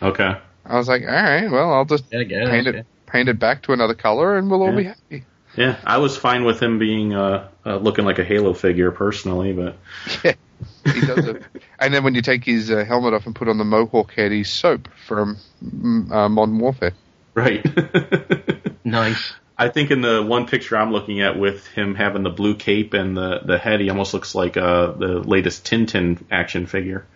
Okay. 0.00 0.36
I 0.64 0.76
was 0.76 0.88
like, 0.88 1.02
all 1.02 1.08
right, 1.08 1.50
well, 1.50 1.72
I'll 1.72 1.84
just 1.84 2.04
Yeah, 2.10 2.20
I 2.20 2.24
guess, 2.24 2.48
paint 2.48 2.66
yeah. 2.66 2.72
it, 2.72 2.86
paint 3.06 3.28
it 3.28 3.38
back 3.38 3.62
to 3.62 3.72
another 3.72 3.94
color, 3.94 4.36
and 4.36 4.50
we'll 4.50 4.62
all 4.62 4.74
be 4.74 4.84
happy. 4.84 5.24
Yeah, 5.56 5.78
I 5.84 5.98
was 5.98 6.16
fine 6.16 6.44
with 6.44 6.60
him 6.60 6.78
being 6.78 7.14
uh, 7.14 7.48
uh, 7.64 7.76
looking 7.76 8.04
like 8.04 8.18
a 8.18 8.24
Halo 8.24 8.52
figure 8.52 8.90
personally, 8.90 9.52
but 9.52 9.78
He 10.84 11.00
does 11.00 11.26
it. 11.26 11.42
and 11.78 11.92
then 11.92 12.04
when 12.04 12.14
you 12.14 12.22
take 12.22 12.44
his 12.44 12.70
uh, 12.70 12.84
helmet 12.84 13.14
off 13.14 13.26
and 13.26 13.34
put 13.34 13.48
on 13.48 13.58
the 13.58 13.64
mohawk 13.64 14.12
head, 14.12 14.32
he's 14.32 14.50
soap 14.50 14.88
from 15.06 15.36
mm, 15.64 16.10
uh, 16.10 16.28
Modern 16.28 16.58
Warfare. 16.58 16.92
right. 17.34 17.64
Nice. 18.84 19.34
I 19.58 19.68
think 19.68 19.90
in 19.90 20.02
the 20.02 20.22
one 20.22 20.46
picture 20.46 20.76
I'm 20.76 20.92
looking 20.92 21.22
at 21.22 21.38
with 21.38 21.66
him 21.68 21.94
having 21.94 22.22
the 22.22 22.30
blue 22.30 22.54
cape 22.56 22.92
and 22.92 23.16
the, 23.16 23.40
the 23.44 23.58
head, 23.58 23.80
he 23.80 23.88
almost 23.88 24.12
looks 24.12 24.34
like 24.34 24.56
uh, 24.56 24.92
the 24.92 25.20
latest 25.20 25.64
Tintin 25.64 26.22
action 26.30 26.66
figure. 26.66 27.06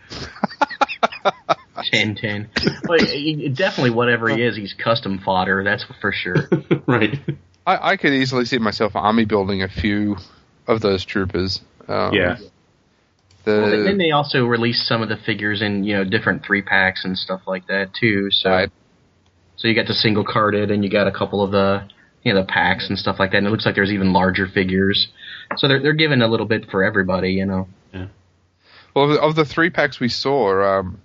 Ten 1.93 2.15
ten. 2.15 2.51
But 2.85 3.01
he- 3.03 3.49
definitely 3.49 3.91
whatever 3.91 4.29
he 4.29 4.43
is, 4.43 4.57
he's 4.57 4.75
custom 4.75 5.19
fodder. 5.19 5.65
That's 5.65 5.85
for 6.01 6.13
sure. 6.13 6.49
right. 6.87 7.19
I, 7.67 7.93
I 7.93 7.97
could 7.97 8.13
easily 8.13 8.45
see 8.45 8.59
myself 8.59 8.97
army 8.97 9.25
building 9.25 9.63
a 9.63 9.69
few 9.69 10.17
of 10.67 10.81
those 10.81 11.05
troopers. 11.05 11.61
Um, 11.89 12.13
Yeah. 12.15 12.39
The, 13.45 13.53
Well, 13.53 13.73
and 13.73 13.87
then 13.87 13.99
they 13.99 14.11
also 14.11 14.45
released 14.45 14.87
some 14.87 15.01
of 15.03 15.09
the 15.09 15.17
figures 15.17 15.63
in 15.63 15.85
you 15.85 15.97
know 15.97 16.05
different 16.05 16.45
three 16.45 16.61
packs 16.63 17.05
and 17.05 17.17
stuff 17.17 17.43
like 17.47 17.67
that 17.69 17.95
too. 17.99 18.31
So 18.31 18.51
Right. 18.51 18.71
so 19.57 19.69
you 19.69 19.75
got 19.75 19.87
the 19.87 19.95
single 19.95 20.25
carded 20.25 20.71
and 20.71 20.85
you 20.85 20.91
got 20.91 21.07
a 21.07 21.13
couple 21.13 21.43
of 21.43 21.51
the 21.51 21.89
you 22.23 22.33
know 22.35 22.41
the 22.41 22.47
packs 22.47 22.89
and 22.89 22.99
stuff 22.99 23.17
like 23.19 23.31
that. 23.33 23.39
And 23.39 23.47
it 23.47 23.51
looks 23.51 23.65
like 23.67 23.75
there's 23.75 23.93
even 23.93 24.13
larger 24.13 24.47
figures. 24.47 25.09
So 25.57 25.69
they're 25.69 25.81
they're 25.83 25.93
giving 25.95 26.23
a 26.23 26.29
little 26.29 26.47
bit 26.47 26.71
for 26.71 26.83
everybody, 26.85 27.33
you 27.33 27.47
know. 27.47 27.69
Yeah. 27.93 28.07
Well, 28.95 29.05
of 29.07 29.11
the, 29.11 29.21
of 29.23 29.35
the 29.37 29.45
three 29.45 29.71
packs 29.71 30.01
we 30.01 30.09
saw, 30.09 30.79
um, 30.79 31.01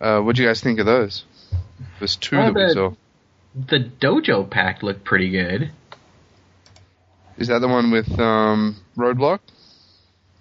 uh, 0.00 0.20
what 0.20 0.36
do 0.36 0.42
you 0.42 0.48
guys 0.48 0.60
think 0.60 0.78
of 0.78 0.86
those? 0.86 1.24
There's 1.98 2.16
two 2.16 2.36
Well, 2.36 2.52
that 2.52 2.54
we 2.54 2.66
the- 2.66 2.72
saw. 2.74 2.90
The 3.56 3.78
dojo 4.00 4.50
pack 4.50 4.82
looked 4.82 5.04
pretty 5.04 5.30
good. 5.30 5.70
Is 7.38 7.48
that 7.48 7.60
the 7.60 7.68
one 7.68 7.90
with 7.92 8.18
um, 8.18 8.76
Roadblock? 8.96 9.38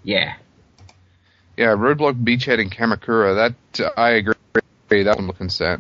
Yeah. 0.04 0.34
Yeah, 1.56 1.68
Roadblock, 1.76 2.24
Beachhead, 2.24 2.60
and 2.60 2.72
Kamakura. 2.72 3.54
That 3.76 3.86
uh, 3.86 3.92
I 3.96 4.12
agree. 4.12 4.34
That 4.90 5.16
one 5.18 5.28
looking 5.28 5.50
set. 5.50 5.80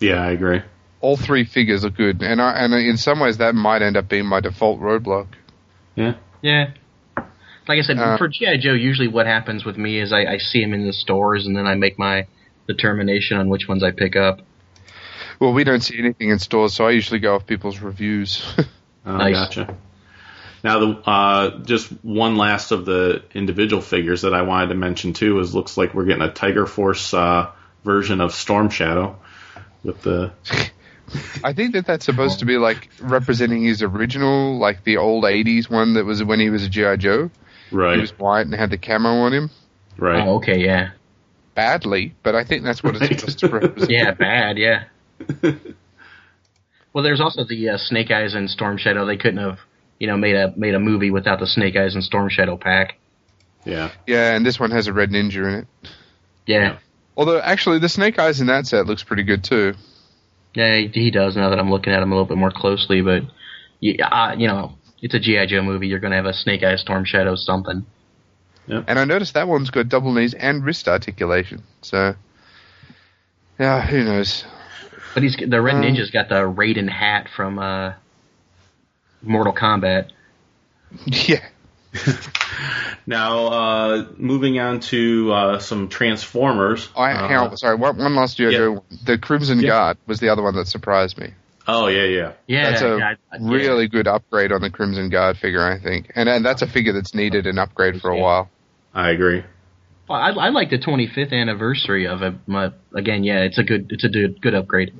Yeah, 0.00 0.22
I 0.22 0.30
agree. 0.32 0.60
All 1.04 1.18
three 1.18 1.44
figures 1.44 1.84
are 1.84 1.90
good, 1.90 2.22
and 2.22 2.40
I, 2.40 2.52
and 2.64 2.72
in 2.72 2.96
some 2.96 3.20
ways 3.20 3.36
that 3.36 3.54
might 3.54 3.82
end 3.82 3.98
up 3.98 4.08
being 4.08 4.24
my 4.24 4.40
default 4.40 4.80
Roadblock. 4.80 5.26
Yeah. 5.94 6.14
Yeah. 6.40 6.70
Like 7.68 7.78
I 7.78 7.82
said, 7.82 7.98
Uh, 7.98 8.16
for 8.16 8.28
G.I. 8.28 8.56
Joe, 8.56 8.72
usually 8.72 9.08
what 9.08 9.26
happens 9.26 9.66
with 9.66 9.76
me 9.76 9.98
is 9.98 10.14
I, 10.14 10.24
I 10.24 10.38
see 10.38 10.62
them 10.62 10.72
in 10.72 10.86
the 10.86 10.94
stores 10.94 11.46
and 11.46 11.54
then 11.54 11.66
I 11.66 11.74
make 11.74 11.98
my 11.98 12.26
determination 12.66 13.36
on 13.36 13.50
which 13.50 13.68
ones 13.68 13.82
I 13.82 13.90
pick 13.90 14.16
up. 14.16 14.40
Well, 15.40 15.52
we 15.52 15.64
don't 15.64 15.82
see 15.82 15.98
anything 15.98 16.30
in 16.30 16.38
stores, 16.38 16.72
so 16.72 16.86
I 16.86 16.92
usually 16.92 17.20
go 17.20 17.34
off 17.34 17.46
people's 17.46 17.80
reviews. 17.80 18.42
Oh, 19.06 19.18
Nice. 19.18 19.34
Gotcha. 19.34 19.76
Now, 20.62 20.78
the 20.78 20.86
uh, 21.06 21.58
just 21.64 21.90
one 22.02 22.36
last 22.36 22.72
of 22.72 22.86
the 22.86 23.22
individual 23.34 23.82
figures 23.82 24.22
that 24.22 24.32
I 24.32 24.40
wanted 24.40 24.68
to 24.68 24.76
mention 24.76 25.12
too 25.12 25.38
is 25.40 25.54
looks 25.54 25.76
like 25.76 25.92
we're 25.92 26.06
getting 26.06 26.22
a 26.22 26.32
Tiger 26.32 26.64
Force 26.64 27.12
uh, 27.12 27.50
version 27.84 28.22
of 28.22 28.32
Storm 28.32 28.70
Shadow 28.70 29.18
with 29.82 30.00
the 30.00 30.32
I 31.44 31.52
think 31.52 31.74
that 31.74 31.86
that's 31.86 32.04
supposed 32.04 32.38
to 32.40 32.44
be 32.46 32.56
like 32.56 32.88
representing 33.00 33.64
his 33.64 33.82
original, 33.82 34.58
like 34.58 34.84
the 34.84 34.96
old 34.96 35.24
'80s 35.24 35.68
one 35.70 35.94
that 35.94 36.04
was 36.04 36.22
when 36.24 36.40
he 36.40 36.50
was 36.50 36.64
a 36.64 36.68
GI 36.68 36.96
Joe. 36.98 37.30
Right. 37.70 37.96
He 37.96 38.00
was 38.00 38.18
white 38.18 38.42
and 38.46 38.54
had 38.54 38.70
the 38.70 38.78
camo 38.78 39.10
on 39.22 39.32
him. 39.32 39.50
right. 39.98 40.26
Oh, 40.26 40.36
okay, 40.36 40.58
yeah. 40.58 40.90
Badly, 41.54 42.14
but 42.22 42.34
I 42.34 42.44
think 42.44 42.64
that's 42.64 42.82
what 42.82 42.94
it's 42.96 43.02
Right. 43.02 43.18
supposed 43.20 43.38
to 43.40 43.48
represent. 43.48 43.90
Yeah, 43.90 44.10
bad, 44.12 44.58
yeah. 44.58 44.84
well, 46.92 47.04
there's 47.04 47.20
also 47.20 47.44
the 47.44 47.70
uh, 47.70 47.78
Snake 47.78 48.10
Eyes 48.10 48.34
and 48.34 48.48
Storm 48.50 48.76
Shadow. 48.76 49.04
They 49.06 49.16
couldn't 49.16 49.38
have, 49.38 49.58
you 49.98 50.06
know, 50.06 50.16
made 50.16 50.34
a 50.36 50.52
made 50.56 50.74
a 50.74 50.80
movie 50.80 51.10
without 51.10 51.40
the 51.40 51.46
Snake 51.46 51.76
Eyes 51.76 51.94
and 51.94 52.02
Storm 52.04 52.28
Shadow 52.28 52.56
pack. 52.56 52.98
Yeah, 53.64 53.90
Yeah, 54.06 54.34
and 54.34 54.44
this 54.44 54.60
one 54.60 54.70
has 54.72 54.88
a 54.88 54.92
red 54.92 55.10
ninja 55.10 55.48
in 55.48 55.54
it. 55.60 55.66
Yeah, 56.46 56.78
Although, 57.16 57.38
actually, 57.40 57.78
the 57.78 57.88
Snake 57.88 58.18
Eyes 58.18 58.40
in 58.40 58.48
that 58.48 58.66
set 58.66 58.86
looks 58.86 59.02
pretty 59.02 59.22
good 59.22 59.42
too. 59.44 59.74
Yeah, 60.54 60.78
he, 60.78 60.88
he 60.88 61.10
does. 61.10 61.36
Now 61.36 61.50
that 61.50 61.58
I'm 61.58 61.70
looking 61.70 61.92
at 61.92 62.02
him 62.02 62.12
a 62.12 62.14
little 62.14 62.28
bit 62.28 62.38
more 62.38 62.50
closely, 62.50 63.02
but 63.02 63.22
yeah, 63.80 64.06
uh, 64.06 64.34
you 64.36 64.48
know, 64.48 64.72
it's 65.02 65.14
a 65.14 65.20
GI 65.20 65.46
Joe 65.46 65.62
movie. 65.62 65.88
You're 65.88 66.00
gonna 66.00 66.16
have 66.16 66.26
a 66.26 66.34
Snake 66.34 66.62
Eyes, 66.62 66.80
Storm 66.80 67.04
Shadow, 67.04 67.34
something. 67.36 67.84
And 68.86 68.98
I 68.98 69.04
noticed 69.04 69.34
that 69.34 69.46
one's 69.46 69.70
got 69.70 69.88
double 69.88 70.12
knees 70.12 70.32
and 70.32 70.64
wrist 70.64 70.88
articulation. 70.88 71.62
So, 71.82 72.14
yeah, 73.58 73.86
who 73.86 74.04
knows? 74.04 74.44
But 75.12 75.22
he's 75.22 75.36
the 75.36 75.60
Red 75.60 75.76
Um, 75.76 75.82
Ninja's 75.82 76.10
got 76.10 76.28
the 76.28 76.36
Raiden 76.36 76.88
hat 76.88 77.28
from 77.36 77.58
uh, 77.58 77.92
Mortal 79.22 79.52
Kombat. 79.52 80.10
yeah. 81.06 81.46
Now, 83.06 83.46
uh, 83.48 84.06
moving 84.16 84.58
on 84.58 84.80
to 84.80 85.32
uh, 85.32 85.58
some 85.58 85.88
Transformers. 85.88 86.88
I, 86.96 87.12
Uh, 87.12 87.28
hang 87.28 87.36
on, 87.36 87.56
sorry, 87.56 87.76
one, 87.76 87.98
one 87.98 88.14
last 88.16 88.38
year 88.38 88.50
yeah. 88.50 88.58
ago, 88.58 88.84
the 89.04 89.18
Crimson 89.18 89.60
Yeah. 89.60 89.68
Guard 89.68 89.98
was 90.06 90.20
the 90.20 90.30
other 90.30 90.42
one 90.42 90.54
that 90.56 90.68
surprised 90.68 91.18
me. 91.18 91.34
Oh 91.66 91.86
yeah, 91.86 92.04
yeah. 92.04 92.32
Yeah, 92.46 92.70
That's 92.70 92.82
a 92.82 92.98
yeah, 92.98 93.14
yeah. 93.32 93.38
really 93.40 93.88
good 93.88 94.06
upgrade 94.06 94.52
on 94.52 94.60
the 94.60 94.70
Crimson 94.70 95.08
Guard 95.10 95.36
figure, 95.38 95.62
I 95.62 95.78
think. 95.78 96.12
And, 96.14 96.28
and 96.28 96.44
that's 96.44 96.62
a 96.62 96.66
figure 96.66 96.92
that's 96.92 97.14
needed 97.14 97.46
an 97.46 97.58
upgrade 97.58 98.00
for 98.00 98.10
a 98.10 98.18
while. 98.18 98.50
I 98.94 99.10
agree. 99.10 99.44
Well, 100.08 100.18
I, 100.20 100.30
I 100.30 100.48
like 100.50 100.70
the 100.70 100.78
25th 100.78 101.32
anniversary 101.32 102.06
of 102.06 102.22
it. 102.22 102.34
But 102.46 102.78
again, 102.94 103.24
yeah, 103.24 103.40
it's 103.40 103.58
a 103.58 103.62
good, 103.62 103.88
it's 103.90 104.04
a 104.04 104.08
good, 104.08 104.40
good 104.42 104.54
upgrade. 104.54 104.92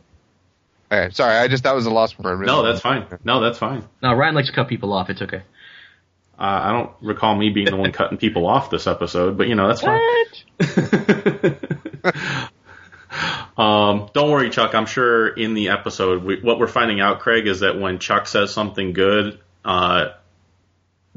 Okay, 0.90 1.12
sorry, 1.12 1.36
I 1.36 1.48
just 1.48 1.64
that 1.64 1.74
was 1.74 1.84
the 1.84 1.90
last 1.90 2.18
one 2.18 2.26
I 2.26 2.30
really 2.32 2.46
No, 2.46 2.62
that's 2.62 2.80
fine. 2.80 3.06
No, 3.24 3.40
that's 3.40 3.58
fine. 3.58 3.84
Now 4.02 4.14
Ryan 4.14 4.34
likes 4.34 4.48
to 4.48 4.54
cut 4.54 4.68
people 4.68 4.92
off. 4.92 5.10
It's 5.10 5.22
okay. 5.22 5.42
Uh, 6.38 6.60
I 6.64 6.72
don't 6.72 6.90
recall 7.00 7.34
me 7.36 7.50
being 7.50 7.66
the 7.66 7.76
one 7.76 7.92
cutting 7.92 8.18
people 8.18 8.46
off 8.46 8.70
this 8.70 8.86
episode, 8.86 9.36
but 9.38 9.48
you 9.48 9.54
know 9.54 9.68
that's 9.68 9.82
fine. 9.82 10.00
um, 13.56 14.08
don't 14.12 14.30
worry, 14.30 14.50
Chuck. 14.50 14.74
I'm 14.74 14.86
sure 14.86 15.28
in 15.28 15.54
the 15.54 15.68
episode, 15.68 16.24
we, 16.24 16.40
what 16.40 16.58
we're 16.58 16.66
finding 16.66 17.00
out, 17.00 17.20
Craig, 17.20 17.46
is 17.46 17.60
that 17.60 17.78
when 17.78 17.98
Chuck 17.98 18.26
says 18.26 18.52
something 18.52 18.92
good, 18.92 19.38
uh, 19.64 20.08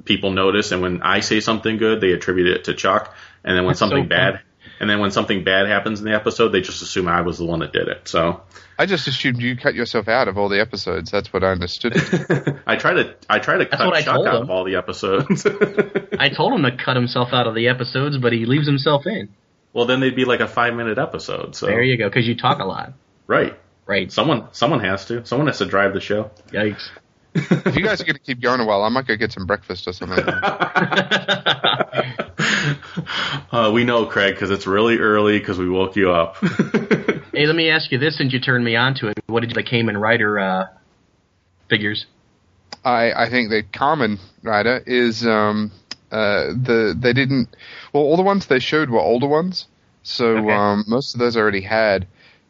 people 0.06 0.32
notice, 0.32 0.72
and 0.72 0.82
when 0.82 1.02
I 1.02 1.22
say 1.22 1.40
something 1.40 1.78
good, 1.78 2.02
they 2.02 2.12
attribute 2.12 2.48
it 2.48 2.66
to 2.66 2.76
Chuck, 2.76 3.16
and 3.44 3.58
then 3.58 3.64
when 3.64 3.72
That's 3.72 3.80
something 3.80 4.04
fun. 4.04 4.10
bad, 4.10 4.42
and 4.80 4.90
then 4.90 5.00
when 5.00 5.12
something 5.12 5.44
bad 5.44 5.68
happens 5.68 6.00
in 6.00 6.06
the 6.06 6.14
episode, 6.14 6.50
they 6.50 6.62
just 6.62 6.82
assume 6.82 7.08
I 7.08 7.22
was 7.22 7.38
the 7.38 7.46
one 7.46 7.60
that 7.60 7.74
did 7.74 7.88
it. 7.88 8.08
So 8.08 8.42
I 8.80 8.86
just 8.86 9.08
assumed 9.08 9.42
you 9.42 9.56
cut 9.58 9.74
yourself 9.76 10.08
out 10.08 10.28
of 10.28 10.38
all 10.38 10.50
the 10.50 10.60
episodes. 10.60 11.10
That's 11.12 11.32
what 11.34 11.44
I 11.44 11.48
understood. 11.52 11.94
I 12.68 12.76
try 12.76 12.94
to 12.94 13.16
I 13.30 13.40
try 13.40 13.58
to 13.58 13.66
That's 13.66 13.76
cut 13.78 13.88
what 13.88 14.04
Chuck 14.04 14.26
out 14.28 14.36
him. 14.36 14.42
of 14.44 14.50
all 14.50 14.64
the 14.64 14.76
episodes. 14.76 15.46
I 16.20 16.30
told 16.30 16.54
him 16.54 16.64
to 16.64 16.76
cut 16.84 16.96
himself 16.96 17.30
out 17.34 17.48
of 17.48 17.56
the 17.56 17.68
episodes, 17.68 18.18
but 18.18 18.34
he 18.34 18.46
leaves 18.46 18.68
himself 18.68 19.06
in. 19.08 19.30
well, 19.74 19.86
then 19.86 20.00
they'd 20.00 20.16
be 20.16 20.26
like 20.26 20.40
a 20.40 20.48
five 20.48 20.74
minute 20.76 20.98
episode. 20.98 21.56
So 21.56 21.66
There 21.68 21.82
you 21.82 21.98
go, 21.98 22.08
because 22.10 22.28
you 22.28 22.36
talk 22.36 22.60
a 22.60 22.66
lot. 22.66 22.94
right, 23.28 23.58
Right. 23.86 24.12
someone 24.12 24.48
someone 24.52 24.82
has 24.82 25.06
to 25.06 25.26
someone 25.26 25.48
has 25.48 25.58
to 25.60 25.66
drive 25.66 25.94
the 25.94 26.02
show. 26.02 26.30
Yikes. 26.52 26.90
If 27.38 27.76
you 27.76 27.84
guys 27.84 28.02
are 28.02 28.06
going 28.06 28.16
to 28.16 28.22
keep 28.22 28.42
going 28.42 28.60
a 28.60 28.66
while, 28.66 28.84
I 28.84 28.90
might 28.90 29.08
go 29.08 29.16
get 29.16 29.32
some 29.32 29.46
breakfast 29.46 29.88
or 29.88 29.94
something. 29.94 30.24
Uh, 33.52 33.72
we 33.74 33.84
know, 33.84 34.06
Craig, 34.06 34.34
because 34.34 34.50
it's 34.52 34.68
really 34.68 34.98
early 34.98 35.40
because 35.40 35.58
we 35.58 35.70
woke 35.70 35.96
you 35.96 36.12
up. 36.12 36.36
Hey, 37.34 37.46
let 37.46 37.56
me 37.56 37.70
ask 37.70 37.92
you 37.92 38.00
this 38.00 38.18
since 38.18 38.34
you 38.34 38.40
turned 38.40 38.66
me 38.66 38.76
on 38.76 38.96
to 38.96 39.10
it. 39.10 39.20
What 39.28 39.42
did 39.42 39.52
you 39.52 39.54
the 39.54 39.62
Kamen 39.62 40.00
Rider 40.02 40.40
uh, 40.40 40.66
figures? 41.70 42.08
I, 42.84 43.12
I 43.12 43.30
think 43.30 43.52
the 43.52 43.62
Kamen 43.62 44.18
Rider 44.42 44.82
is 44.88 45.24
um, 45.24 45.72
uh, 46.12 46.48
the 46.48 46.98
they 47.00 47.14
didn't 47.14 47.50
well 47.94 48.02
all 48.04 48.18
the 48.18 48.24
ones 48.24 48.48
they 48.48 48.58
showed 48.58 48.90
were 48.90 49.02
older 49.02 49.28
ones, 49.28 49.68
so 50.02 50.38
Okay. 50.38 50.52
um, 50.52 50.86
most 50.88 51.14
of 51.14 51.20
those 51.20 51.38
I 51.38 51.42
already 51.42 51.62
had. 51.62 52.08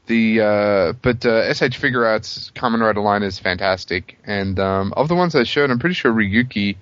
The 0.08 0.41
uh, 0.41 0.93
but 1.01 1.26
uh, 1.26 1.30
S.H. 1.49 1.82
Figuarts 1.82 2.51
Kamen 2.53 2.80
Rider 2.80 3.01
line 3.01 3.24
is 3.24 3.39
fantastic, 3.39 4.18
and 4.24 4.58
um, 4.58 4.93
of 4.95 5.10
the 5.10 5.16
ones 5.16 5.36
I 5.36 5.43
showed, 5.43 5.70
I'm 5.70 5.80
pretty 5.80 5.95
sure 5.95 6.14
Ryuki, 6.14 6.78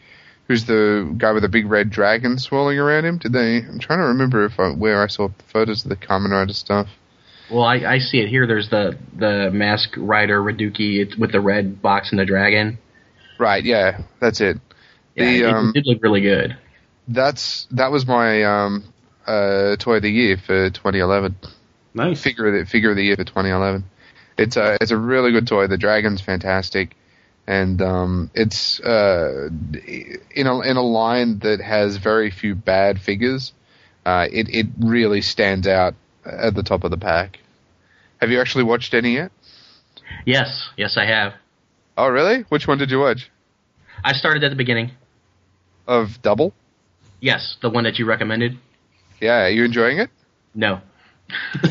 who's 0.48 0.66
the 0.66 1.12
guy 1.18 1.32
with 1.32 1.42
the 1.42 1.50
big 1.50 1.66
red 1.66 1.90
dragon 1.90 2.38
swirling 2.38 2.78
around 2.78 3.06
him. 3.06 3.18
Did 3.18 3.34
they? 3.34 3.58
I'm 3.58 3.80
trying 3.80 4.00
to 4.00 4.06
remember 4.06 4.46
if 4.46 4.60
I, 4.60 4.70
where 4.70 5.02
I 5.02 5.08
saw 5.08 5.30
photos 5.52 5.84
of 5.84 5.90
the 5.90 5.96
Kamen 5.96 6.30
Rider 6.30 6.54
stuff. 6.54 6.88
Well, 7.52 7.64
I, 7.64 7.76
I 7.76 8.00
see 8.00 8.20
it 8.20 8.30
here. 8.30 8.46
There's 8.46 8.70
the 8.70 8.98
the 9.18 9.50
Mask 9.52 9.90
Rider 9.98 10.40
Ryuki 10.40 11.02
it's 11.02 11.16
with 11.16 11.32
the 11.32 11.42
red 11.42 11.82
box 11.82 12.12
and 12.12 12.20
the 12.20 12.26
dragon. 12.26 12.78
Right, 13.40 13.64
yeah, 13.64 14.02
that's 14.20 14.40
it. 14.40 14.58
Yeah, 15.16 15.26
the 15.26 15.40
it, 15.40 15.46
um, 15.46 15.70
it 15.76 15.82
did 15.82 15.88
look 15.88 16.04
really 16.04 16.22
good. 16.22 16.58
that's 17.08 17.68
that 17.72 17.92
was 17.92 18.06
my 18.06 18.44
um, 18.44 18.94
uh, 19.26 19.76
toy 19.78 19.96
of 19.96 20.04
the 20.04 20.12
year 20.12 20.38
for 20.38 20.70
2011. 20.70 21.36
Nice. 21.96 22.22
figure 22.22 22.48
of 22.48 22.54
the 22.54 22.70
figure 22.70 22.91
of 22.91 22.96
the 22.96 23.04
year 23.04 23.16
for 23.16 23.24
2011. 23.24 23.84
It's 24.38 24.58
a 24.58 24.78
it's 24.82 24.91
a 24.91 24.98
really 24.98 25.32
good 25.32 25.48
toy. 25.48 25.68
The 25.68 25.78
dragon's 25.78 26.22
fantastic, 26.22 26.96
and 27.48 27.82
um, 27.82 28.30
it's 28.34 28.80
uh, 28.82 29.50
in 30.36 30.48
a 30.48 30.60
in 30.62 30.78
a 30.78 30.82
line 30.84 31.39
that 31.39 31.62
has 31.62 31.98
very 31.98 32.30
few 32.32 32.54
bad 32.54 33.00
figures. 33.00 33.54
Uh, 34.06 34.28
it 34.32 34.48
it 34.50 34.68
really 34.80 35.22
stands 35.22 35.68
out 35.68 35.96
at 36.26 36.54
the 36.54 36.64
top 36.64 36.84
of 36.84 36.91
the 36.91 36.98
pack. 36.98 37.39
Have 38.20 38.30
you 38.30 38.39
actually 38.41 38.64
watched 38.66 38.93
any 38.93 39.14
yet? 39.16 39.32
Yes, 40.26 40.70
yes, 40.78 40.98
I 40.98 41.06
have. 41.06 41.34
Oh, 41.98 42.08
really? 42.08 42.41
Which 42.50 42.68
one 42.68 42.78
did 42.78 42.91
you 42.91 43.00
watch? 43.00 43.32
I 44.04 44.14
started 44.14 44.43
at 44.43 44.50
the 44.50 44.56
beginning. 44.56 44.91
Of 45.88 46.22
Double? 46.22 46.54
Yes, 47.22 47.58
the 47.62 47.70
one 47.70 47.86
that 47.86 47.98
you 47.98 48.06
recommended. 48.06 48.58
Yeah, 49.22 49.46
are 49.46 49.50
you 49.50 49.64
enjoying 49.64 50.00
it? 50.00 50.10
No. 50.54 50.82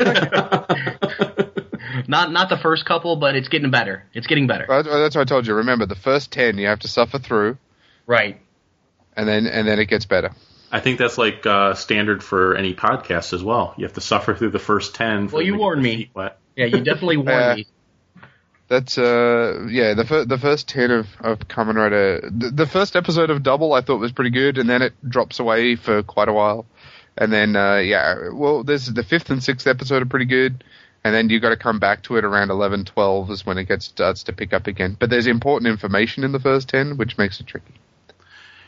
not 2.08 2.32
not 2.32 2.48
the 2.48 2.58
first 2.60 2.84
couple, 2.84 3.16
but 3.16 3.34
it's 3.36 3.48
getting 3.48 3.70
better. 3.70 4.04
It's 4.14 4.26
getting 4.26 4.46
better. 4.46 4.66
That's 4.68 4.88
that's 4.88 5.14
what 5.16 5.22
I 5.22 5.24
told 5.24 5.46
you. 5.46 5.54
Remember, 5.54 5.86
the 5.86 5.94
first 5.94 6.32
ten 6.32 6.58
you 6.58 6.66
have 6.66 6.80
to 6.80 6.88
suffer 6.88 7.18
through, 7.18 7.58
Right. 8.06 8.40
and 9.16 9.28
then 9.28 9.46
and 9.46 9.66
then 9.66 9.78
it 9.78 9.86
gets 9.86 10.06
better. 10.06 10.30
I 10.72 10.80
think 10.80 10.98
that's 10.98 11.18
like 11.18 11.46
uh, 11.46 11.74
standard 11.74 12.22
for 12.24 12.56
any 12.56 12.74
podcast 12.74 13.32
as 13.32 13.42
well. 13.44 13.74
You 13.76 13.84
have 13.84 13.92
to 13.94 14.00
suffer 14.00 14.34
through 14.34 14.50
the 14.50 14.58
first 14.58 14.94
ten. 14.94 15.28
for 15.28 15.36
Well, 15.36 15.42
you 15.44 15.52
them 15.52 15.58
to 15.58 15.58
get 15.58 15.62
warned 15.62 15.82
me. 15.82 16.10
wet. 16.14 16.38
Yeah, 16.56 16.66
you 16.66 16.80
definitely 16.80 17.18
warned 17.18 17.30
Uh, 17.44 17.54
me. 17.56 17.66
That's 18.66 18.96
uh 18.96 19.66
yeah 19.68 19.92
the 19.92 20.04
fir- 20.06 20.24
the 20.24 20.38
first 20.38 20.68
ten 20.68 20.90
of 20.90 21.06
of 21.20 21.40
Kamen 21.40 21.74
Rider 21.76 22.28
the, 22.30 22.50
the 22.50 22.66
first 22.66 22.96
episode 22.96 23.28
of 23.28 23.42
Double 23.42 23.74
I 23.74 23.82
thought 23.82 24.00
was 24.00 24.10
pretty 24.10 24.30
good 24.30 24.56
and 24.56 24.68
then 24.68 24.80
it 24.80 24.94
drops 25.06 25.38
away 25.38 25.76
for 25.76 26.02
quite 26.02 26.28
a 26.28 26.32
while 26.32 26.64
and 27.16 27.32
then 27.32 27.54
uh 27.56 27.76
yeah 27.76 28.28
well 28.32 28.64
there's 28.64 28.86
the 28.86 29.02
fifth 29.04 29.30
and 29.30 29.42
sixth 29.42 29.66
episode 29.66 30.02
are 30.02 30.06
pretty 30.06 30.24
good 30.24 30.64
and 31.04 31.14
then 31.14 31.28
you 31.30 31.38
got 31.40 31.50
to 31.50 31.56
come 31.56 31.78
back 31.78 32.02
to 32.02 32.16
it 32.16 32.24
around 32.24 32.50
11 32.50 32.84
12 32.86 33.30
is 33.30 33.44
when 33.46 33.58
it 33.58 33.64
gets 33.68 33.84
starts 33.86 34.24
to 34.24 34.32
pick 34.32 34.52
up 34.52 34.66
again 34.66 34.96
but 34.98 35.10
there's 35.10 35.26
important 35.26 35.70
information 35.70 36.24
in 36.24 36.32
the 36.32 36.40
first 36.40 36.68
10 36.68 36.96
which 36.96 37.16
makes 37.18 37.40
it 37.40 37.46
tricky 37.46 37.74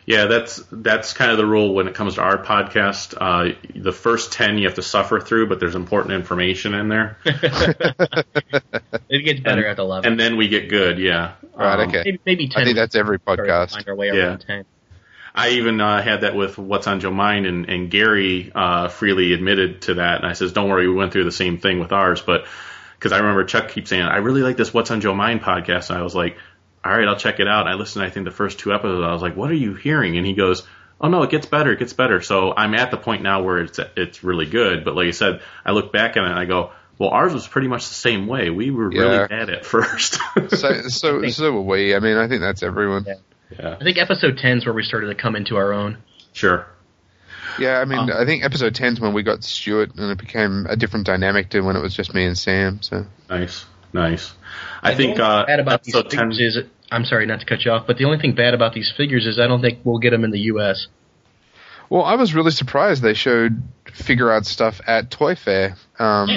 Yeah, 0.09 0.26
that's 0.26 0.62
that's 0.70 1.12
kind 1.14 1.32
of 1.32 1.36
the 1.36 1.47
rule 1.47 1.74
when 1.74 1.88
it 1.88 1.94
comes 1.97 2.14
to 2.14 2.20
our 2.22 2.38
podcast. 2.38 3.16
Uh, 3.20 3.57
the 3.74 3.90
first 3.92 4.30
ten 4.32 4.57
you 4.57 4.68
have 4.68 4.76
to 4.76 4.82
suffer 4.82 5.18
through, 5.18 5.49
but 5.49 5.59
there's 5.59 5.74
important 5.74 6.14
information 6.14 6.74
in 6.74 6.88
there, 6.88 7.18
It 9.09 9.24
gets 9.24 9.40
better 9.40 9.62
and- 9.62 9.70
at 9.72 9.78
eleven. 9.80 10.12
and 10.12 10.20
then 10.20 10.36
we 10.36 10.47
get 10.47 10.68
good. 10.68 10.99
Yeah, 11.01 11.32
right 11.57 11.80
Um, 11.80 11.88
okay 11.88 12.03
maybe, 12.05 12.20
maybe 12.24 12.49
ten. 12.49 12.62
I 12.62 12.64
think 12.66 12.76
that's 12.76 12.94
every 12.94 13.16
we 13.16 13.22
started 13.22 13.42
to 13.47 13.49
podcast 13.51 13.72
Find 13.72 13.88
our 13.88 13.94
way 13.97 14.07
Yeah. 14.09 14.14
around 14.26 14.38
ten. 14.47 14.64
I 15.37 15.51
even 15.51 15.80
uh, 15.80 16.03
had 16.03 16.22
that 16.22 16.34
with 16.34 16.57
What's 16.57 16.87
on 16.87 17.01
Joe 17.01 17.11
Mind, 17.11 17.45
and, 17.47 17.68
and 17.68 17.91
Gary 17.91 18.51
uh, 18.55 18.89
freely 18.89 19.34
admitted 19.34 19.82
to 19.82 19.95
that. 19.95 20.16
And 20.18 20.26
I 20.26 20.32
says, 20.32 20.53
"Don't 20.53 20.68
worry, 20.70 20.89
we 20.89 20.95
went 20.95 21.12
through 21.12 21.24
the 21.24 21.32
same 21.32 21.59
thing 21.59 21.78
with 21.78 21.93
ours." 21.93 22.22
But 22.22 22.47
because 22.99 23.12
I 23.12 23.18
remember 23.18 23.45
Chuck 23.45 23.68
keeps 23.68 23.91
saying, 23.91 24.03
"I 24.03 24.16
really 24.18 24.41
like 24.43 24.57
this 24.57 24.72
What's 24.72 24.91
on 24.91 25.01
Joe 25.03 25.14
Mind 25.14 25.43
podcast," 25.43 25.91
and 25.91 25.99
I 25.99 26.03
was 26.03 26.14
like, 26.14 26.39
"All 26.84 26.91
right, 26.91 27.07
I'll 27.07 27.16
check 27.16 27.39
it 27.39 27.47
out." 27.49 27.66
And 27.66 27.68
I 27.68 27.74
listened. 27.74 28.05
I 28.05 28.11
think 28.11 28.24
the 28.24 28.30
first 28.32 28.59
two 28.59 28.72
episodes. 28.72 29.05
I 29.05 29.12
was 29.12 29.20
like, 29.20 29.37
"What 29.37 29.51
are 29.51 29.55
you 29.55 29.74
hearing?" 29.74 30.16
And 30.16 30.26
he 30.26 30.32
goes, 30.32 30.66
"Oh 31.01 31.09
no, 31.09 31.22
it 31.22 31.30
gets 31.30 31.45
better. 31.47 31.72
It 31.72 31.78
gets 31.80 31.93
better." 31.93 32.22
So 32.22 32.55
I'm 32.57 32.74
at 32.74 32.91
the 32.91 32.97
point 32.97 33.22
now 33.22 33.43
where 33.43 33.59
it's 33.59 33.78
it's 33.97 34.24
really 34.24 34.47
good. 34.47 34.84
But 34.87 34.97
like 34.97 35.09
I 35.09 35.11
said, 35.11 35.43
I 35.66 35.72
look 35.72 35.93
back 35.93 36.16
at 36.16 36.24
it 36.24 36.30
and 36.30 36.39
I 36.39 36.47
go, 36.47 36.70
"Well, 36.99 37.11
ours 37.11 37.34
was 37.34 37.47
pretty 37.47 37.68
much 37.68 37.87
the 37.89 37.95
same 37.95 38.26
way. 38.26 38.49
We 38.49 38.70
were 38.70 38.91
Yeah. 38.91 39.01
really 39.03 39.28
bad 39.28 39.51
at 39.51 39.66
first." 39.74 40.18
so 40.49 40.80
so 40.89 41.26
so 41.28 41.53
were 41.53 41.61
we 41.61 41.95
I 41.95 41.99
mean 41.99 42.16
I 42.16 42.26
think 42.26 42.41
that's 42.41 42.62
everyone 42.62 43.05
yeah, 43.07 43.14
I 43.59 43.76
think 43.82 43.99
episode 43.99 44.38
ten 44.38 44.59
is 44.59 44.66
where 44.66 44.74
we 44.74 44.82
started 44.82 45.09
to 45.09 45.14
come 45.14 45.36
into 45.36 45.57
our 45.57 45.72
own. 45.72 45.99
sure. 46.32 46.66
yeah 47.59 47.78
I 47.78 47.84
mean 47.84 47.99
Um, 47.99 48.11
I 48.14 48.24
think 48.24 48.44
episode 48.44 48.74
10 48.74 48.94
is 48.94 49.01
when 49.01 49.12
we 49.14 49.22
got 49.22 49.42
Stuart 49.44 49.94
and 49.97 50.11
it 50.11 50.18
became 50.18 50.66
a 50.68 50.76
different 50.76 51.07
dynamic 51.07 51.49
to 51.51 51.61
when 51.61 51.76
it 51.76 51.80
was 51.82 51.94
just 51.94 52.12
me 52.14 52.24
and 52.26 52.36
Sam 52.36 52.82
so 52.82 53.07
Nice, 53.30 53.64
nice. 53.92 54.32
I 54.82 54.90
The 54.92 54.97
think 54.97 55.11
only 55.18 55.22
uh, 55.22 55.47
bad 55.47 55.61
about 55.61 55.82
these 55.84 55.94
episode 55.94 56.11
ten. 56.11 56.30
figures 56.30 56.57
is 56.57 56.64
I'm 56.90 57.05
sorry 57.05 57.26
not 57.26 57.40
to 57.40 57.47
cut 57.47 57.64
you 57.64 57.70
off, 57.72 57.86
but 57.86 57.99
the 57.99 58.05
only 58.05 58.18
thing 58.18 58.34
bad 58.34 58.55
about 58.55 58.72
these 58.74 58.92
figures 58.97 59.26
is 59.26 59.38
I 59.40 59.47
don't 59.47 59.61
think 59.62 59.80
we'll 59.84 59.99
get 59.99 60.11
them 60.11 60.22
in 60.24 60.30
the 60.30 60.40
U.S. 60.55 60.86
Well, 61.88 62.05
I 62.05 62.14
was 62.16 62.34
really 62.34 62.51
surprised 62.51 63.03
they 63.03 63.14
showed 63.14 63.62
Figuarts 63.86 64.47
stuff 64.47 64.80
at 64.86 65.11
Toy 65.11 65.34
Fair. 65.36 65.76
Um, 65.99 66.28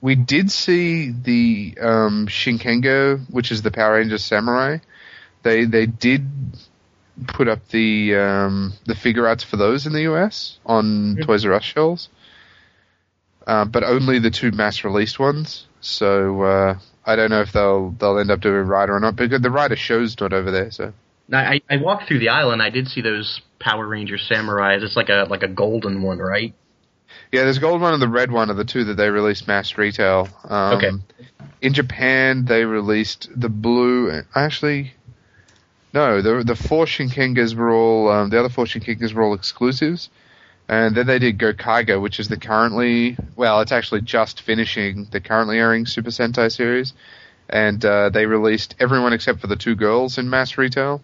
we 0.00 0.14
did 0.14 0.50
see 0.50 1.10
the 1.10 1.76
um, 1.80 2.26
Shinkenger, 2.28 3.20
which 3.30 3.50
is 3.50 3.62
the 3.62 3.70
Power 3.70 3.94
Rangers 3.94 4.24
Samurai. 4.24 4.78
They 5.46 5.64
they 5.64 5.86
did 5.86 6.26
put 7.28 7.46
up 7.46 7.68
the 7.68 8.16
um, 8.16 8.72
the 8.84 8.94
Figuarts 8.94 9.44
for 9.44 9.56
those 9.56 9.86
in 9.86 9.92
the 9.92 10.02
US 10.12 10.58
on 10.66 11.18
Toys 11.22 11.46
R 11.46 11.52
Us 11.52 11.62
shelves, 11.62 12.08
uh, 13.46 13.64
but 13.64 13.84
only 13.84 14.18
the 14.18 14.32
two 14.32 14.50
mass 14.50 14.82
released 14.82 15.20
ones. 15.20 15.68
So 15.80 16.42
uh, 16.42 16.78
I 17.04 17.14
don't 17.14 17.30
know 17.30 17.42
if 17.42 17.52
they'll 17.52 17.90
they'll 17.92 18.18
end 18.18 18.32
up 18.32 18.40
doing 18.40 18.56
a 18.56 18.64
rider 18.64 18.96
or 18.96 18.98
not 18.98 19.14
because 19.14 19.40
the 19.40 19.52
rider 19.52 19.76
show's 19.76 20.18
not 20.20 20.32
over 20.32 20.50
there. 20.50 20.72
So 20.72 20.92
Now 21.28 21.38
I, 21.38 21.60
I 21.70 21.76
walked 21.76 22.08
through 22.08 22.18
the 22.18 22.30
aisle 22.30 22.50
and 22.50 22.60
I 22.60 22.70
did 22.70 22.88
see 22.88 23.00
those 23.00 23.40
Power 23.60 23.86
Ranger 23.86 24.16
Samurais. 24.16 24.82
It's 24.82 24.96
like 24.96 25.10
a 25.10 25.28
like 25.30 25.44
a 25.44 25.48
golden 25.48 26.02
one, 26.02 26.18
right? 26.18 26.54
Yeah, 27.30 27.44
there's 27.44 27.60
gold 27.60 27.80
one 27.80 27.92
and 27.92 28.02
the 28.02 28.08
red 28.08 28.32
one 28.32 28.50
are 28.50 28.54
the 28.54 28.64
two 28.64 28.82
that 28.84 28.94
they 28.94 29.10
released 29.10 29.46
mass 29.46 29.78
retail. 29.78 30.28
Um, 30.42 30.74
Okay. 30.74 30.90
In 31.62 31.72
Japan, 31.72 32.44
they 32.44 32.64
released 32.64 33.28
the 33.34 33.48
blue. 33.48 34.22
Actually, 34.34 34.92
no, 35.96 36.20
the 36.20 36.44
the 36.44 36.54
four 36.54 36.84
Shinkengers 36.84 37.54
were 37.54 37.72
all 37.72 38.10
um, 38.10 38.28
the 38.28 38.38
other 38.38 38.50
four 38.50 38.66
Shinkengers 38.66 39.14
were 39.14 39.22
all 39.22 39.32
exclusives, 39.32 40.10
and 40.68 40.94
then 40.94 41.06
they 41.06 41.18
did 41.18 41.38
Gokaiger, 41.38 41.98
which 41.98 42.20
is 42.20 42.28
the 42.28 42.36
currently 42.36 43.16
well, 43.34 43.62
it's 43.62 43.72
actually 43.72 44.02
just 44.02 44.42
finishing 44.42 45.08
the 45.10 45.20
currently 45.20 45.58
airing 45.58 45.86
Super 45.86 46.10
Sentai 46.10 46.52
series, 46.52 46.92
and 47.48 47.82
uh, 47.82 48.10
they 48.10 48.26
released 48.26 48.74
everyone 48.78 49.14
except 49.14 49.40
for 49.40 49.46
the 49.46 49.56
two 49.56 49.74
girls 49.74 50.18
in 50.18 50.28
mass 50.28 50.58
retail, 50.58 51.00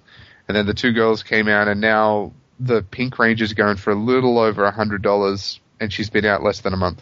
and 0.47 0.55
then 0.55 0.67
the 0.67 0.75
two 0.75 0.93
girls 0.93 1.23
came 1.23 1.49
out, 1.49 1.69
and 1.69 1.81
now 1.81 2.33
the 2.61 2.83
Pink 2.83 3.15
Ranger's 3.15 3.55
going 3.55 3.79
for 3.79 3.93
a 3.93 3.95
little 3.95 4.39
over 4.39 4.65
a 4.65 4.71
hundred 4.71 5.01
dollars, 5.01 5.59
and 5.81 5.91
she's 5.91 6.11
been 6.11 6.27
out 6.27 6.43
less 6.43 6.61
than 6.61 6.75
a 6.75 6.77
month. 6.77 7.01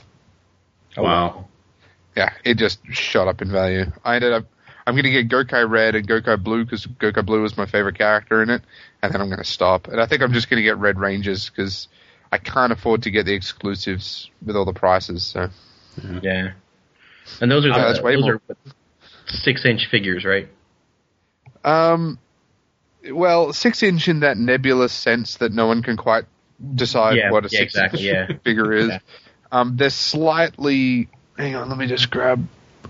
Wow. 0.96 1.48
Yeah, 2.16 2.30
it 2.44 2.54
just 2.54 2.78
shot 2.92 3.26
up 3.26 3.42
in 3.42 3.50
value. 3.50 3.86
I 4.04 4.14
ended 4.14 4.32
up, 4.32 4.44
I'm 4.90 4.96
going 4.96 5.04
to 5.04 5.22
get 5.22 5.28
Gokai 5.28 5.70
Red 5.70 5.94
and 5.94 6.08
Gokai 6.08 6.42
Blue 6.42 6.64
because 6.64 6.84
Gokai 6.84 7.24
Blue 7.24 7.44
is 7.44 7.56
my 7.56 7.66
favorite 7.66 7.96
character 7.96 8.42
in 8.42 8.50
it, 8.50 8.60
and 9.00 9.14
then 9.14 9.20
I'm 9.20 9.28
going 9.28 9.38
to 9.38 9.44
stop. 9.44 9.86
And 9.86 10.00
I 10.00 10.06
think 10.06 10.20
I'm 10.20 10.32
just 10.32 10.50
going 10.50 10.56
to 10.58 10.64
get 10.64 10.78
Red 10.78 10.98
Rangers 10.98 11.48
because 11.48 11.86
I 12.32 12.38
can't 12.38 12.72
afford 12.72 13.04
to 13.04 13.12
get 13.12 13.24
the 13.24 13.32
exclusives 13.34 14.28
with 14.44 14.56
all 14.56 14.64
the 14.64 14.72
prices. 14.72 15.22
So 15.22 15.48
Yeah. 16.20 16.54
And 17.40 17.48
those 17.48 17.64
are 17.66 17.68
Yeah, 17.68 17.78
the, 17.78 17.84
that's 17.84 18.00
those 18.00 18.20
more. 18.20 18.40
are 18.48 18.56
six 19.26 19.64
inch 19.64 19.86
figures, 19.86 20.24
right? 20.24 20.48
Um, 21.64 22.18
well, 23.08 23.52
six 23.52 23.84
inch 23.84 24.08
in 24.08 24.20
that 24.20 24.36
nebulous 24.38 24.92
sense 24.92 25.36
that 25.36 25.52
no 25.52 25.66
one 25.68 25.82
can 25.84 25.96
quite 25.96 26.24
decide 26.74 27.16
Yeah, 27.16 27.30
what 27.30 27.44
a 27.44 27.48
yeah, 27.52 27.60
six 27.60 27.74
exactly, 27.74 28.08
inch 28.08 28.28
yeah. 28.30 28.36
figure 28.44 28.72
is. 28.72 28.88
Yeah. 28.88 28.98
Um, 29.52 29.76
they're 29.76 29.90
slightly. 29.90 31.08
Hang 31.38 31.54
on, 31.54 31.68
let 31.68 31.78
me 31.78 31.86
just 31.86 32.10
grab, 32.10 32.46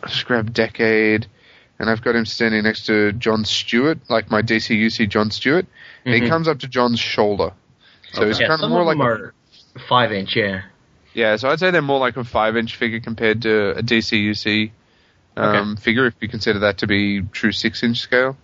just 0.07 0.25
grab 0.27 0.53
decade, 0.53 1.27
and 1.81 1.89
I've 1.89 2.03
got 2.03 2.15
him 2.15 2.27
standing 2.27 2.63
next 2.63 2.87
to 2.87 3.13
John 3.13 3.47
Stewart, 3.47 3.99
like 4.11 4.31
my 4.31 4.43
DCUC 4.43 5.09
John 5.09 5.31
Stewart. 5.31 5.67
And 6.05 6.15
he 6.15 6.29
comes 6.29 6.47
up 6.47 6.61
to 6.61 6.69
John's 6.69 7.01
shoulder, 7.01 7.53
so 8.13 8.27
he's 8.27 8.39
Yeah, 8.39 8.49
kind 8.49 8.63
of 8.63 8.71
more 8.71 8.83
of 8.83 8.87
like 8.87 8.99
them 8.99 9.33
a 9.75 9.79
five 9.89 10.13
inch. 10.13 10.37
Yeah. 10.37 10.63
Yeah, 11.15 11.37
so 11.37 11.49
I'd 11.49 11.59
say 11.59 11.71
they're 11.71 11.83
more 11.83 11.99
like 11.99 12.17
a 12.17 12.25
five 12.25 12.57
inch 12.57 12.77
figure 12.77 13.01
compared 13.01 13.43
to 13.43 13.71
a 13.71 13.83
DCUC 13.83 14.71
um, 15.37 15.77
figure, 15.77 16.07
if 16.07 16.15
you 16.21 16.29
consider 16.29 16.61
that 16.61 16.79
to 16.79 16.87
be 16.87 17.23
true 17.23 17.51
six 17.51 17.83
inch 17.83 17.99
scale. 17.99 18.37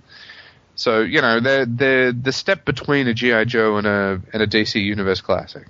So 0.74 1.00
you 1.00 1.20
know 1.20 1.40
they're 1.40 1.66
they're 1.66 2.12
the 2.12 2.32
step 2.32 2.64
between 2.64 3.06
a 3.06 3.14
GI 3.14 3.44
Joe 3.46 3.76
and 3.76 3.86
a 3.86 4.20
and 4.32 4.42
a 4.42 4.46
DC 4.46 4.82
Universe 4.82 5.20
Classic. 5.20 5.66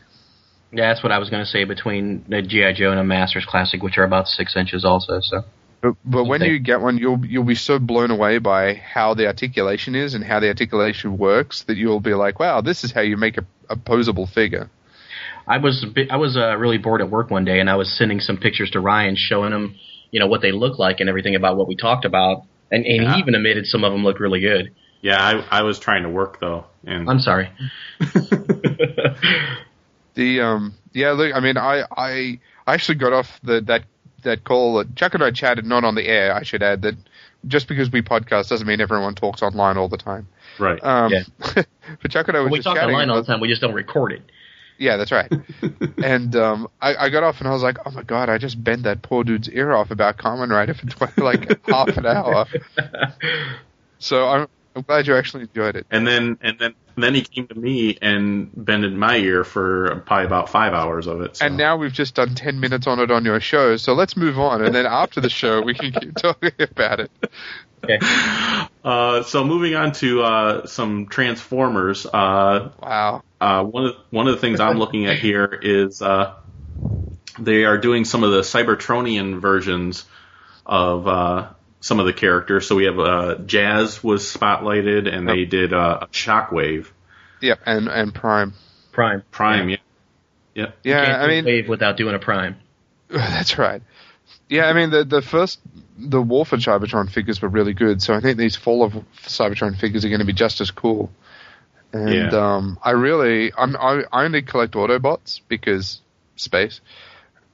Yeah, 0.72 0.88
that's 0.88 1.02
what 1.02 1.12
I 1.12 1.18
was 1.18 1.30
going 1.30 1.44
to 1.44 1.50
say 1.50 1.64
between 1.64 2.24
the 2.28 2.42
GI 2.42 2.74
Joe 2.74 2.90
and 2.90 3.00
a 3.00 3.04
Masters 3.04 3.44
Classic, 3.44 3.82
which 3.82 3.98
are 3.98 4.04
about 4.04 4.28
six 4.28 4.56
inches 4.56 4.84
also. 4.84 5.20
So 5.20 5.44
But 5.86 5.96
but 6.04 6.24
when 6.24 6.42
you 6.42 6.58
get 6.58 6.80
one, 6.80 6.98
you'll 6.98 7.24
you'll 7.24 7.44
be 7.44 7.54
so 7.54 7.78
blown 7.78 8.10
away 8.10 8.38
by 8.38 8.74
how 8.74 9.14
the 9.14 9.26
articulation 9.26 9.94
is 9.94 10.14
and 10.14 10.24
how 10.24 10.40
the 10.40 10.48
articulation 10.48 11.16
works 11.16 11.62
that 11.64 11.76
you'll 11.76 12.00
be 12.00 12.14
like, 12.14 12.40
wow, 12.40 12.60
this 12.60 12.82
is 12.84 12.92
how 12.92 13.02
you 13.02 13.16
make 13.16 13.38
a, 13.38 13.46
a 13.70 13.76
posable 13.76 14.28
figure. 14.28 14.68
I 15.46 15.58
was 15.58 15.84
bit, 15.94 16.10
I 16.10 16.16
was 16.16 16.36
uh, 16.36 16.56
really 16.56 16.78
bored 16.78 17.00
at 17.00 17.08
work 17.10 17.30
one 17.30 17.44
day, 17.44 17.60
and 17.60 17.70
I 17.70 17.76
was 17.76 17.96
sending 17.96 18.18
some 18.18 18.36
pictures 18.36 18.70
to 18.72 18.80
Ryan, 18.80 19.14
showing 19.16 19.52
him, 19.52 19.76
you 20.10 20.18
know, 20.18 20.26
what 20.26 20.42
they 20.42 20.50
look 20.50 20.78
like 20.78 20.98
and 20.98 21.08
everything 21.08 21.36
about 21.36 21.56
what 21.56 21.68
we 21.68 21.76
talked 21.76 22.04
about, 22.04 22.42
and, 22.72 22.84
and 22.84 23.02
Yeah. 23.04 23.14
he 23.14 23.20
even 23.20 23.36
admitted 23.36 23.66
some 23.66 23.84
of 23.84 23.92
them 23.92 24.02
looked 24.02 24.18
really 24.18 24.40
good. 24.40 24.74
Yeah, 25.02 25.18
I, 25.20 25.60
I 25.60 25.62
was 25.62 25.78
trying 25.78 26.02
to 26.02 26.08
work 26.08 26.40
though, 26.40 26.64
and 26.84 27.08
I'm 27.08 27.20
sorry. 27.20 27.50
The 30.14 30.40
um 30.40 30.74
yeah, 30.94 31.10
look, 31.12 31.34
I 31.34 31.40
mean, 31.40 31.58
I 31.58 31.84
I 31.94 32.40
I 32.66 32.74
actually 32.74 32.94
got 32.94 33.12
off 33.12 33.38
the 33.42 33.60
that 33.66 33.84
that 34.26 34.44
call. 34.44 34.76
that 34.76 34.94
Chuck 34.94 35.14
and 35.14 35.24
I 35.24 35.30
chatted 35.30 35.64
not 35.64 35.82
on 35.84 35.94
the 35.94 36.06
air. 36.06 36.34
I 36.34 36.42
should 36.42 36.62
add 36.62 36.82
that 36.82 36.94
just 37.46 37.68
because 37.68 37.90
we 37.90 38.02
podcast 38.02 38.48
doesn't 38.48 38.66
mean 38.66 38.80
everyone 38.80 39.14
talks 39.14 39.42
online 39.42 39.76
all 39.76 39.88
the 39.88 39.96
time. 39.96 40.28
right. 40.58 40.82
Um, 40.84 41.12
Yeah. 41.12 41.22
but 42.02 42.10
Chuck 42.10 42.28
and 42.28 42.36
I 42.36 42.40
was 42.40 42.52
we 42.52 42.58
just 42.58 42.66
talk 42.66 42.76
online 42.76 43.10
all 43.10 43.16
the 43.16 43.24
time. 43.24 43.40
We 43.40 43.48
just 43.48 43.62
don't 43.62 43.74
record 43.74 44.12
it. 44.12 44.22
Yeah, 44.78 44.98
that's 44.98 45.10
right. 45.10 45.32
and 46.04 46.36
um, 46.36 46.68
I, 46.82 46.94
I 46.96 47.08
got 47.08 47.22
off 47.22 47.38
and 47.38 47.48
I 47.48 47.52
was 47.52 47.62
like, 47.62 47.78
oh 47.86 47.90
my 47.92 48.02
god, 48.02 48.28
I 48.28 48.36
just 48.36 48.62
bent 48.62 48.82
that 48.82 49.00
poor 49.00 49.24
dude's 49.24 49.48
ear 49.48 49.72
off 49.72 49.90
about 49.90 50.18
Kamen 50.18 50.50
Rider 50.50 50.74
for 50.74 50.86
tw- 50.86 51.18
like 51.18 51.66
half 51.66 51.96
an 51.96 52.04
hour. 52.04 52.46
So 53.98 54.28
I'm 54.28 54.48
I'm 54.74 54.82
glad 54.82 55.06
you 55.06 55.16
actually 55.16 55.44
enjoyed 55.44 55.76
it. 55.76 55.86
and 55.90 56.06
then 56.06 56.38
and 56.42 56.58
then 56.58 56.74
and 56.96 57.04
then 57.04 57.14
he 57.14 57.22
came 57.22 57.46
to 57.48 57.54
me 57.54 57.98
and 58.00 58.50
bended 58.56 58.94
my 58.94 59.16
ear 59.16 59.44
for 59.44 60.02
probably 60.06 60.24
about 60.26 60.48
five 60.48 60.72
hours 60.72 61.06
of 61.06 61.20
it. 61.20 61.36
So. 61.36 61.46
And 61.46 61.56
now 61.58 61.76
we've 61.76 61.92
just 61.92 62.14
done 62.14 62.34
ten 62.34 62.58
minutes 62.58 62.86
on 62.86 62.98
it 63.00 63.10
on 63.10 63.24
your 63.24 63.38
show, 63.38 63.76
so 63.76 63.92
let's 63.92 64.16
move 64.16 64.38
on. 64.38 64.64
And 64.64 64.74
then 64.74 64.86
after 64.86 65.20
the 65.20 65.28
show, 65.30 65.60
we 65.60 65.74
can 65.74 65.92
keep 65.92 66.14
talking 66.16 66.52
about 66.58 67.00
it. 67.00 67.10
Okay. 67.84 67.98
Uh, 68.82 69.22
so 69.22 69.44
moving 69.44 69.74
on 69.74 69.92
to 69.92 70.22
uh, 70.22 70.66
some 70.66 71.06
Transformers. 71.06 72.06
Uh, 72.06 72.70
Wow. 72.82 73.22
uh, 73.40 73.62
one 73.62 73.84
of 73.86 73.94
one 74.10 74.26
of 74.26 74.34
the 74.34 74.40
things 74.40 74.58
I'm 74.58 74.78
looking 74.78 75.06
at 75.06 75.18
here 75.18 75.58
is 75.62 76.00
uh, 76.00 76.34
they 77.38 77.64
are 77.64 77.76
doing 77.78 78.04
some 78.06 78.24
of 78.24 78.32
the 78.32 78.40
Cybertronian 78.40 79.40
versions 79.40 80.04
of 80.64 81.06
uh, 81.06 81.48
some 81.86 82.00
of 82.00 82.06
the 82.06 82.12
characters. 82.12 82.66
So 82.66 82.74
we 82.74 82.84
have 82.84 82.98
uh, 82.98 83.36
Jazz 83.46 84.02
was 84.02 84.22
spotlighted, 84.24 85.12
and 85.12 85.28
they 85.28 85.44
did 85.44 85.72
uh, 85.72 86.06
Shockwave, 86.12 86.88
Yep, 87.40 87.60
and 87.64 87.88
and 87.88 88.14
Prime. 88.14 88.54
Prime. 88.92 89.22
Prime. 89.30 89.68
Yeah, 89.68 89.76
yeah. 90.54 90.66
Yeah, 90.82 91.04
Can't 91.04 91.22
I 91.22 91.26
do 91.26 91.30
mean 91.32 91.44
wave 91.44 91.68
without 91.68 91.96
doing 91.96 92.14
a 92.14 92.18
prime. 92.18 92.56
that's 93.08 93.56
right. 93.58 93.82
Yeah, 94.48 94.64
I 94.66 94.72
mean 94.72 94.90
the 94.90 95.04
the 95.04 95.22
first 95.22 95.60
the 95.98 96.20
War 96.20 96.44
for 96.44 96.56
Cybertron 96.56 97.10
figures 97.10 97.40
were 97.40 97.48
really 97.48 97.72
good, 97.74 98.02
so 98.02 98.14
I 98.14 98.20
think 98.20 98.36
these 98.38 98.56
Fall 98.56 98.82
of 98.82 98.92
Cybertron 99.24 99.78
figures 99.78 100.04
are 100.04 100.08
going 100.08 100.20
to 100.20 100.26
be 100.26 100.32
just 100.32 100.60
as 100.60 100.70
cool. 100.70 101.10
And 101.92 102.32
Yeah. 102.32 102.54
um, 102.56 102.78
I 102.82 102.90
really 102.92 103.52
I'm 103.56 103.76
I, 103.76 104.02
I 104.12 104.24
only 104.24 104.42
collect 104.42 104.74
Autobots 104.74 105.40
because 105.48 106.00
space. 106.36 106.80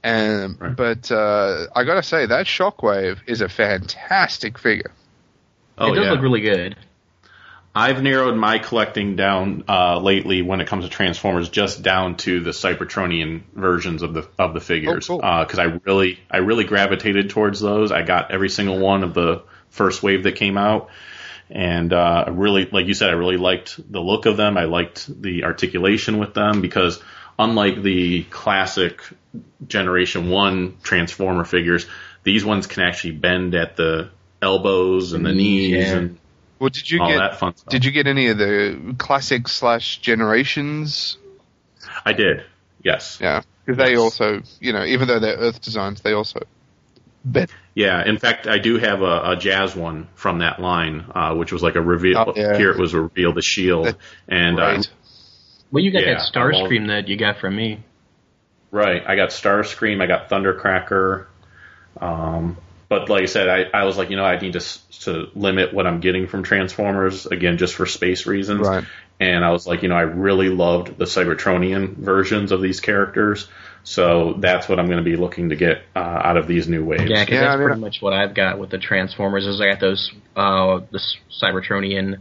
And 0.05 0.61
Right. 0.61 0.75
but 0.77 1.11
uh, 1.13 1.67
I 1.75 1.85
gotta 1.85 2.03
say 2.03 2.27
that 2.27 2.47
Shockwave 2.47 3.19
is 3.27 3.41
a 3.41 3.49
fantastic 3.49 4.59
figure. 4.59 4.91
Oh 5.79 5.93
it 5.93 5.97
does 5.97 6.05
yeah. 6.05 6.11
look 6.13 6.23
really 6.23 6.41
good. 6.41 6.77
I've 7.75 8.03
narrowed 8.03 8.37
my 8.37 8.59
collecting 8.59 9.17
down 9.17 9.65
uh, 9.67 9.99
lately 9.99 10.43
when 10.43 10.61
it 10.61 10.67
comes 10.67 10.85
to 10.85 10.91
Transformers, 10.91 11.49
just 11.49 11.83
down 11.83 12.17
to 12.19 12.41
the 12.41 12.51
Cybertronian 12.51 13.43
versions 13.55 14.03
of 14.03 14.13
the 14.13 14.29
of 14.39 14.53
the 14.53 14.61
figures, 14.61 15.09
Oh, 15.09 15.19
cool. 15.21 15.45
because 15.45 15.59
I 15.59 15.79
really 15.87 16.19
I 16.31 16.39
really 16.39 16.65
gravitated 16.65 17.31
towards 17.31 17.61
those. 17.61 17.91
I 17.91 18.03
got 18.03 18.31
every 18.31 18.51
single 18.51 18.79
one 18.79 19.03
of 19.05 19.15
the 19.15 19.43
first 19.71 20.03
wave 20.03 20.25
that 20.25 20.33
came 20.37 20.59
out, 20.59 20.91
and 21.49 21.95
uh, 21.95 22.25
I 22.27 22.31
really, 22.31 22.67
like 22.71 22.85
you 22.87 22.93
said, 22.95 23.09
I 23.09 23.15
really 23.15 23.39
liked 23.39 23.81
the 23.91 24.01
look 24.01 24.27
of 24.27 24.37
them. 24.37 24.59
I 24.59 24.65
liked 24.65 25.23
the 25.23 25.45
articulation 25.45 26.19
with 26.19 26.35
them 26.35 26.61
because 26.61 27.01
unlike 27.39 27.83
the 27.83 28.25
classic 28.25 29.01
Generation 29.67 30.29
One 30.31 30.77
Transformer 30.83 31.45
figures, 31.45 31.87
these 32.23 32.45
ones 32.45 32.67
can 32.67 32.83
actually 32.83 33.13
bend 33.13 33.55
at 33.55 33.77
the 33.77 34.11
elbows 34.41 35.13
and 35.13 35.25
the 35.25 35.33
knees 35.33 35.71
Yeah. 35.87 35.97
and 35.97 36.19
Well, 36.59 36.71
did 36.71 36.91
you 36.91 37.01
all 37.01 37.09
get 37.09 37.19
that 37.19 37.39
fun 37.39 37.57
stuff. 37.57 37.71
did 37.71 37.85
you 37.85 37.91
get 37.93 38.07
any 38.07 38.29
of 38.29 38.39
the 38.39 38.95
classic 38.99 39.49
slash 39.49 39.99
generations? 39.99 41.17
I 42.05 42.13
did. 42.13 42.45
Yes. 42.83 43.19
Yeah, 43.21 43.43
because 43.65 43.79
they 43.79 43.97
also 43.97 44.43
you 44.61 44.73
know 44.73 44.85
even 44.85 45.09
though 45.09 45.21
they're 45.21 45.37
Earth 45.37 45.61
designs, 45.61 46.01
they 46.03 46.13
also 46.13 46.41
bet 47.25 47.51
Yeah, 47.75 48.05
in 48.05 48.19
fact, 48.19 48.47
I 48.49 48.59
do 48.59 48.79
have 48.79 49.01
a, 49.03 49.31
a 49.33 49.37
jazz 49.37 49.75
one 49.77 50.09
from 50.15 50.39
that 50.41 50.61
line, 50.61 51.05
uh, 51.15 51.35
which 51.35 51.53
was 51.53 51.63
like 51.63 51.77
a 51.77 51.81
reveal. 51.81 52.19
Oh, 52.19 52.33
yeah. 52.37 52.57
Here 52.57 52.71
it 52.71 52.79
was 52.79 52.95
a 52.95 53.01
reveal 53.03 53.33
the 53.33 53.43
shield, 53.43 53.87
That's 53.87 53.99
and 54.29 54.59
uh, 54.59 54.63
right. 54.63 54.91
Well, 55.73 55.83
you 55.83 55.91
got 55.91 56.03
Yeah, 56.03 56.15
that 56.15 56.37
I 56.37 56.45
love- 56.45 56.69
Starscream 56.69 56.89
that 56.89 57.09
you 57.09 57.17
got 57.17 57.39
from 57.39 57.57
me. 57.57 57.81
right, 58.71 59.03
I 59.07 59.17
got 59.17 59.31
Starscream, 59.31 60.01
I 60.03 60.07
got 60.07 60.29
Thundercracker, 60.31 61.27
um, 62.01 62.57
but 62.89 63.09
like 63.09 63.23
I 63.23 63.27
said, 63.27 63.49
I, 63.49 63.81
I 63.81 63.85
was 63.85 63.97
like, 63.97 64.11
you 64.11 64.17
know, 64.17 64.25
I 64.25 64.39
need 64.39 64.53
to 64.53 64.61
to 65.01 65.29
limit 65.35 65.73
what 65.75 65.85
I'm 65.87 65.99
getting 66.01 66.29
from 66.29 66.45
Transformers 66.45 67.27
again, 67.27 67.59
just 67.59 67.75
for 67.75 67.87
space 67.87 68.25
reasons. 68.27 68.69
Right. 68.69 68.85
And 69.19 69.45
I 69.45 69.51
was 69.51 69.67
like, 69.67 69.83
you 69.83 69.89
know, 69.89 69.97
I 69.97 70.03
really 70.03 70.49
loved 70.49 70.97
the 70.97 71.07
Cybertronian 71.07 71.97
versions 71.97 72.53
of 72.53 72.61
these 72.61 72.81
characters, 72.81 73.49
so 73.83 74.35
that's 74.39 74.69
what 74.69 74.79
I'm 74.79 74.87
going 74.87 74.99
to 74.99 75.05
be 75.05 75.17
looking 75.17 75.49
to 75.51 75.57
get 75.57 75.83
uh, 75.97 75.99
out 75.99 76.37
of 76.37 76.47
these 76.47 76.69
new 76.69 76.85
waves. 76.85 77.05
Yeah, 77.07 77.25
because 77.25 77.35
Yeah, 77.35 77.41
that's 77.43 77.55
I 77.55 77.57
mean, 77.57 77.67
pretty 77.67 77.81
much 77.81 78.03
what 78.03 78.13
I've 78.13 78.35
got 78.35 78.59
with 78.59 78.71
the 78.71 78.79
Transformers. 78.79 79.47
Is 79.47 79.61
I 79.61 79.71
got 79.71 79.81
those 79.81 80.13
uh, 80.37 80.81
the 80.91 81.01
Cybertronian, 81.43 82.19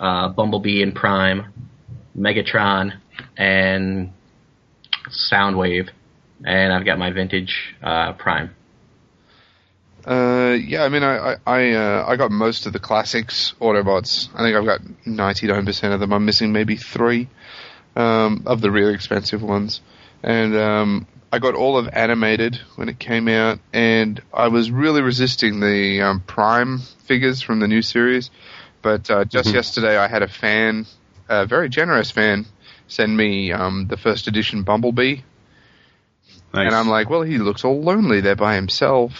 uh, 0.00 0.28
Bumblebee 0.28 0.82
and 0.82 0.94
Prime, 0.94 1.52
Megatron, 2.16 2.92
and 3.36 4.12
Soundwave, 5.08 5.90
and 6.44 6.72
I've 6.72 6.84
got 6.84 6.98
my 6.98 7.10
vintage 7.10 7.74
uh, 7.82 8.12
Prime. 8.14 8.54
Uh, 10.04 10.56
yeah, 10.60 10.82
I 10.82 10.88
mean, 10.88 11.04
I 11.04 11.16
I 11.16 11.36
I, 11.46 11.70
uh, 11.72 12.04
I 12.08 12.16
got 12.16 12.30
most 12.30 12.66
of 12.66 12.72
the 12.72 12.80
classics 12.80 13.54
Autobots. 13.60 14.28
I 14.34 14.38
think 14.38 14.56
I've 14.56 14.64
got 14.64 14.80
ninety 15.06 15.46
nine 15.46 15.64
percent 15.64 15.94
of 15.94 16.00
them. 16.00 16.12
I'm 16.12 16.24
missing 16.24 16.52
maybe 16.52 16.76
three 16.76 17.28
um, 17.94 18.42
of 18.46 18.60
the 18.60 18.70
really 18.70 18.94
expensive 18.94 19.42
ones, 19.42 19.80
and 20.22 20.56
um, 20.56 21.06
I 21.30 21.38
got 21.38 21.54
all 21.54 21.78
of 21.78 21.88
animated 21.92 22.60
when 22.74 22.88
it 22.88 22.98
came 22.98 23.28
out, 23.28 23.58
and 23.72 24.20
I 24.34 24.48
was 24.48 24.70
really 24.70 25.02
resisting 25.02 25.60
the 25.60 26.02
um, 26.02 26.20
Prime 26.20 26.78
figures 26.78 27.40
from 27.40 27.60
the 27.60 27.68
new 27.68 27.80
series. 27.80 28.30
But 28.82 29.08
uh, 29.08 29.24
just 29.24 29.54
yesterday, 29.54 29.96
I 29.96 30.08
had 30.08 30.22
a 30.22 30.28
fan, 30.28 30.86
a 31.40 31.46
very 31.46 31.68
generous 31.68 32.10
fan, 32.10 32.46
send 32.88 33.16
me 33.16 33.52
um, 33.52 33.86
the 33.88 33.96
first 33.96 34.26
edition 34.28 34.62
Bumblebee, 34.62 35.16
Nice. 36.54 36.66
and 36.66 36.74
I'm 36.74 36.88
like, 36.88 37.08
well, 37.08 37.22
he 37.22 37.38
looks 37.38 37.64
all 37.64 37.80
lonely 37.82 38.20
there 38.20 38.36
by 38.36 38.54
himself. 38.54 39.12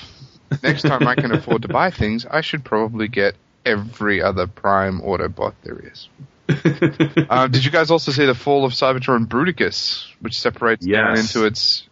Next 0.62 0.82
time 0.82 1.06
I 1.08 1.14
can 1.14 1.32
afford 1.32 1.62
to 1.62 1.68
buy 1.68 1.90
things, 1.90 2.26
I 2.30 2.42
should 2.42 2.62
probably 2.64 3.08
get 3.08 3.36
every 3.64 4.20
other 4.22 4.46
Prime 4.46 5.00
Autobot 5.00 5.54
there 5.62 5.78
is. 5.78 6.08
um, 7.30 7.50
did 7.50 7.64
you 7.64 7.70
guys 7.70 7.90
also 7.90 8.12
see 8.12 8.26
the 8.26 8.34
fall 8.34 8.66
of 8.66 8.72
Cybertron 8.72 9.26
Bruticus, 9.26 10.04
which 10.20 10.38
separates 10.38 10.84
down 10.84 11.16
Yes. 11.16 11.34
into 11.34 11.46
its? 11.46 11.88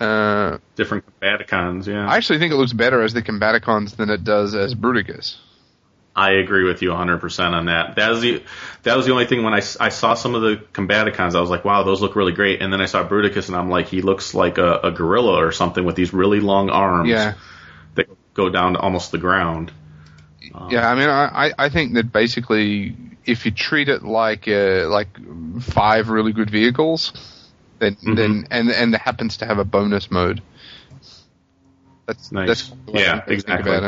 Uh, 0.00 0.58
different 0.74 1.04
Combaticons. 1.20 1.86
Yeah, 1.86 2.08
I 2.08 2.16
actually 2.16 2.40
think 2.40 2.52
it 2.52 2.56
looks 2.56 2.72
better 2.72 3.02
as 3.02 3.12
the 3.14 3.22
Combaticons 3.22 3.94
than 3.94 4.10
it 4.10 4.24
does 4.24 4.56
as 4.56 4.74
Bruticus. 4.74 5.36
I 6.16 6.32
agree 6.32 6.64
with 6.64 6.82
you 6.82 6.90
100% 6.90 7.52
on 7.54 7.66
that. 7.66 7.96
That 7.96 8.10
was 8.10 8.20
the 8.20 8.42
that 8.84 8.96
was 8.96 9.06
the 9.06 9.12
only 9.12 9.26
thing 9.26 9.42
when 9.42 9.52
I, 9.54 9.62
I 9.80 9.88
saw 9.88 10.14
some 10.14 10.34
of 10.34 10.42
the 10.42 10.56
Combaticons, 10.72 11.34
I 11.34 11.40
was 11.40 11.50
like, 11.50 11.64
wow, 11.64 11.82
those 11.82 12.00
look 12.00 12.14
really 12.16 12.32
great. 12.32 12.62
And 12.62 12.72
then 12.72 12.80
I 12.80 12.86
saw 12.86 13.06
Bruticus, 13.06 13.48
and 13.48 13.56
I'm 13.56 13.68
like, 13.68 13.88
he 13.88 14.00
looks 14.02 14.34
like 14.34 14.58
a, 14.58 14.78
a 14.84 14.90
gorilla 14.92 15.36
or 15.44 15.50
something 15.52 15.84
with 15.84 15.96
these 15.96 16.12
really 16.12 16.40
long 16.40 16.70
arms 16.70 17.08
Yeah, 17.10 17.34
that 17.96 18.06
go 18.34 18.48
down 18.48 18.74
to 18.74 18.78
almost 18.80 19.10
the 19.12 19.18
ground. 19.18 19.72
yeah. 20.68 20.88
I 20.88 20.94
mean, 20.94 21.08
I, 21.08 21.52
I- 21.58 21.68
think 21.68 21.94
that 21.94 22.12
basically 22.12 22.96
if 23.24 23.44
you 23.46 23.50
treat 23.52 23.88
it 23.88 24.02
like 24.02 24.46
uh, 24.48 24.88
like 24.88 25.08
five 25.60 26.08
really 26.08 26.32
good 26.32 26.50
vehicles, 26.50 27.12
then 27.78 27.96
Mm-hmm. 28.06 28.16
then 28.16 28.46
and 28.50 28.70
and 28.70 28.94
it 28.94 29.00
happens 29.00 29.38
to 29.38 29.46
have 29.46 29.58
a 29.58 29.64
bonus 29.64 30.10
mode. 30.10 30.42
That's 32.06 32.32
Nice. 32.32 32.46
that's 32.46 32.72
Yeah, 32.92 33.24
exactly. 33.26 33.80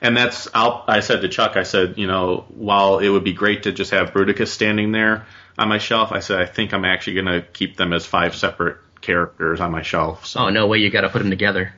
About 0.00 0.04
it. 0.04 0.06
And 0.08 0.16
that's 0.16 0.48
I'll, 0.54 0.84
I 0.86 1.00
said 1.00 1.22
to 1.22 1.28
Chuck, 1.28 1.56
I 1.56 1.62
said, 1.62 1.98
you 1.98 2.06
know, 2.06 2.44
while 2.48 2.98
it 2.98 3.08
would 3.08 3.24
be 3.24 3.32
great 3.32 3.64
to 3.64 3.72
just 3.72 3.90
have 3.90 4.10
Bruticus 4.12 4.48
standing 4.48 4.92
there 4.92 5.26
on 5.58 5.68
my 5.68 5.78
shelf, 5.78 6.12
I 6.12 6.20
said 6.20 6.40
I 6.40 6.46
think 6.46 6.72
I'm 6.72 6.84
actually 6.84 7.14
going 7.14 7.26
to 7.26 7.42
keep 7.42 7.76
them 7.76 7.92
as 7.92 8.06
five 8.06 8.34
separate 8.34 8.76
characters 9.00 9.60
on 9.60 9.70
my 9.72 9.82
shelf. 9.82 10.26
So, 10.26 10.40
Oh 10.40 10.48
no 10.50 10.66
way! 10.66 10.78
You 10.78 10.90
got 10.90 11.02
to 11.02 11.08
put 11.08 11.18
them 11.20 11.30
together. 11.30 11.72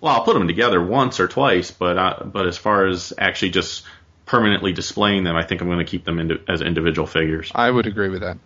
well, 0.00 0.14
I'll 0.14 0.24
put 0.24 0.34
them 0.34 0.46
together 0.46 0.82
once 0.84 1.18
or 1.20 1.28
twice, 1.28 1.70
but 1.70 1.98
uh, 1.98 2.24
but 2.24 2.46
as 2.46 2.56
far 2.58 2.86
as 2.86 3.12
actually 3.18 3.50
just 3.50 3.84
permanently 4.26 4.72
displaying 4.72 5.24
them, 5.24 5.36
I 5.36 5.42
think 5.44 5.60
I'm 5.60 5.66
going 5.68 5.78
to 5.78 5.84
keep 5.84 6.04
them 6.04 6.18
indi- 6.18 6.42
as 6.48 6.62
individual 6.62 7.06
figures. 7.06 7.50
I 7.54 7.70
would 7.70 7.86
agree 7.86 8.08
with 8.08 8.22
that. 8.22 8.38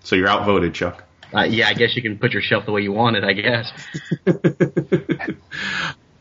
So 0.00 0.16
you're 0.16 0.28
outvoted, 0.28 0.74
Chuck. 0.74 1.04
Uh, 1.34 1.44
yeah, 1.44 1.68
I 1.68 1.72
guess 1.74 1.96
you 1.96 2.02
can 2.02 2.18
put 2.18 2.32
your 2.32 2.42
shelf 2.42 2.66
the 2.66 2.72
way 2.72 2.82
you 2.82 2.92
want 2.92 3.16
it. 3.16 3.24
I 3.24 3.32
guess. 3.32 3.72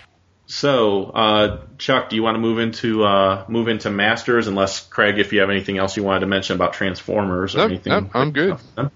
So, 0.47 1.05
uh, 1.05 1.61
Chuck, 1.77 2.09
do 2.09 2.17
you 2.17 2.23
want 2.23 2.35
to 2.35 2.39
move 2.39 2.59
into 2.59 3.05
uh, 3.05 3.45
move 3.47 3.69
into 3.69 3.89
Masters? 3.89 4.47
Unless 4.47 4.87
Craig, 4.87 5.17
if 5.17 5.31
you 5.31 5.39
have 5.39 5.49
anything 5.49 5.77
else 5.77 5.95
you 5.95 6.03
wanted 6.03 6.19
to 6.21 6.25
mention 6.25 6.57
about 6.57 6.73
Transformers 6.73 7.55
or 7.55 7.59
Nope, 7.59 7.69
anything. 7.69 7.93
nope, 7.93 8.09
I'm 8.13 8.31
good. 8.33 8.57
No? 8.75 8.91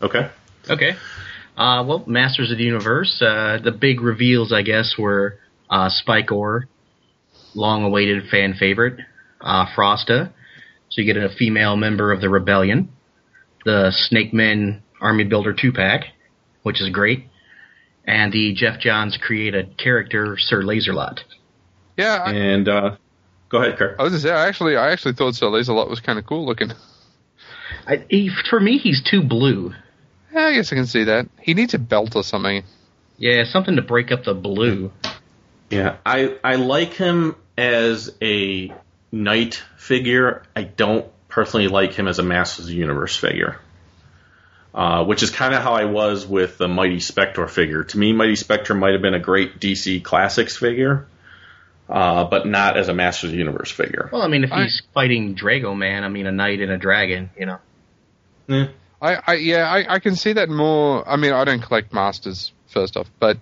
Okay. 0.00 0.30
Okay. 0.68 0.90
Uh, 1.56 1.82
well, 1.84 2.04
Masters 2.06 2.52
of 2.52 2.58
the 2.58 2.64
Universe. 2.64 3.20
Uh, 3.20 3.58
the 3.62 3.72
big 3.72 4.00
reveals, 4.02 4.52
I 4.52 4.62
guess, 4.62 4.94
were 4.96 5.40
uh, 5.68 5.90
Spikor, 5.90 6.66
long-awaited 7.56 8.28
fan 8.30 8.54
favorite, 8.54 9.00
uh, 9.40 9.66
Frosta. 9.76 10.30
So 10.90 11.02
you 11.02 11.12
get 11.12 11.20
a 11.20 11.28
female 11.36 11.76
member 11.76 12.12
of 12.12 12.20
the 12.20 12.28
Rebellion, 12.28 12.90
the 13.64 13.90
Snake 13.90 14.32
Men 14.32 14.82
Army 15.00 15.24
Builder 15.24 15.52
two-pack, 15.52 16.04
which 16.62 16.80
is 16.80 16.88
great, 16.90 17.26
and 18.10 18.32
the 18.32 18.52
Geoff 18.54 18.80
Johns 18.80 19.16
created 19.16 19.78
character 19.78 20.36
Sir 20.36 20.62
Laserlot. 20.62 21.20
Yeah, 21.96 22.22
I, 22.24 22.32
And 22.32 22.68
uh, 22.68 22.96
go 23.48 23.62
ahead, 23.62 23.76
Craig. 23.76 23.96
I 23.98 24.02
was 24.02 24.12
gonna 24.12 24.20
say, 24.20 24.30
I 24.32 24.48
actually, 24.48 24.76
I 24.76 24.90
actually 24.90 25.14
thought 25.14 25.34
Sir 25.34 25.46
Laserlot 25.46 25.88
was 25.88 26.00
kind 26.00 26.18
of 26.18 26.26
cool 26.26 26.44
looking. 26.44 26.72
I, 27.86 28.04
he, 28.08 28.30
for 28.48 28.58
me, 28.58 28.78
he's 28.78 29.02
too 29.02 29.22
blue. 29.22 29.74
Yeah, 30.32 30.46
I 30.46 30.54
guess 30.54 30.72
I 30.72 30.76
can 30.76 30.86
see 30.86 31.04
that. 31.04 31.28
He 31.40 31.54
needs 31.54 31.74
a 31.74 31.78
belt 31.78 32.16
or 32.16 32.24
something. 32.24 32.64
Yeah, 33.16 33.44
something 33.44 33.76
to 33.76 33.82
break 33.82 34.12
up 34.12 34.24
the 34.24 34.34
blue. 34.34 34.92
Yeah, 35.70 35.96
I 36.04 36.36
I 36.42 36.56
like 36.56 36.94
him 36.94 37.36
as 37.56 38.10
a 38.20 38.72
knight 39.12 39.62
figure. 39.76 40.42
I 40.56 40.62
don't 40.64 41.06
personally 41.28 41.68
like 41.68 41.92
him 41.92 42.08
as 42.08 42.18
a 42.18 42.22
Masters 42.22 42.64
of 42.64 42.70
the 42.70 42.76
Universe 42.76 43.16
figure. 43.16 43.60
Uh, 44.72 45.04
which 45.04 45.24
is 45.24 45.30
kind 45.30 45.52
of 45.52 45.62
how 45.62 45.72
I 45.72 45.86
was 45.86 46.24
with 46.24 46.56
the 46.58 46.68
Mighty 46.68 46.98
Spector 46.98 47.50
figure. 47.50 47.82
To 47.82 47.98
me, 47.98 48.12
Mighty 48.12 48.34
Spector 48.34 48.78
might 48.78 48.92
have 48.92 49.02
been 49.02 49.14
a 49.14 49.18
great 49.20 49.58
DC 49.58 50.00
Classics 50.04 50.56
figure, 50.56 51.08
uh, 51.88 52.22
but 52.24 52.46
not 52.46 52.76
as 52.76 52.88
a 52.88 52.94
Masters 52.94 53.30
of 53.30 53.32
the 53.32 53.38
Universe 53.38 53.72
figure. 53.72 54.08
Well, 54.12 54.22
I 54.22 54.28
mean, 54.28 54.44
if 54.44 54.52
I- 54.52 54.62
he's 54.62 54.80
fighting 54.94 55.34
Draego-Man, 55.34 56.04
I 56.04 56.08
mean, 56.08 56.26
a 56.26 56.32
knight 56.32 56.60
and 56.60 56.70
a 56.70 56.78
dragon, 56.78 57.30
you 57.36 57.46
know. 57.46 57.58
Eh, 58.48 58.66
I, 59.02 59.16
I 59.26 59.34
yeah, 59.34 59.64
I, 59.68 59.94
I 59.94 59.98
can 59.98 60.14
see 60.14 60.34
that 60.34 60.48
more. 60.48 61.08
I 61.08 61.16
mean, 61.16 61.32
I 61.32 61.44
don't 61.44 61.62
collect 61.62 61.92
masters 61.92 62.52
first 62.68 62.96
off, 62.96 63.10
but 63.18 63.38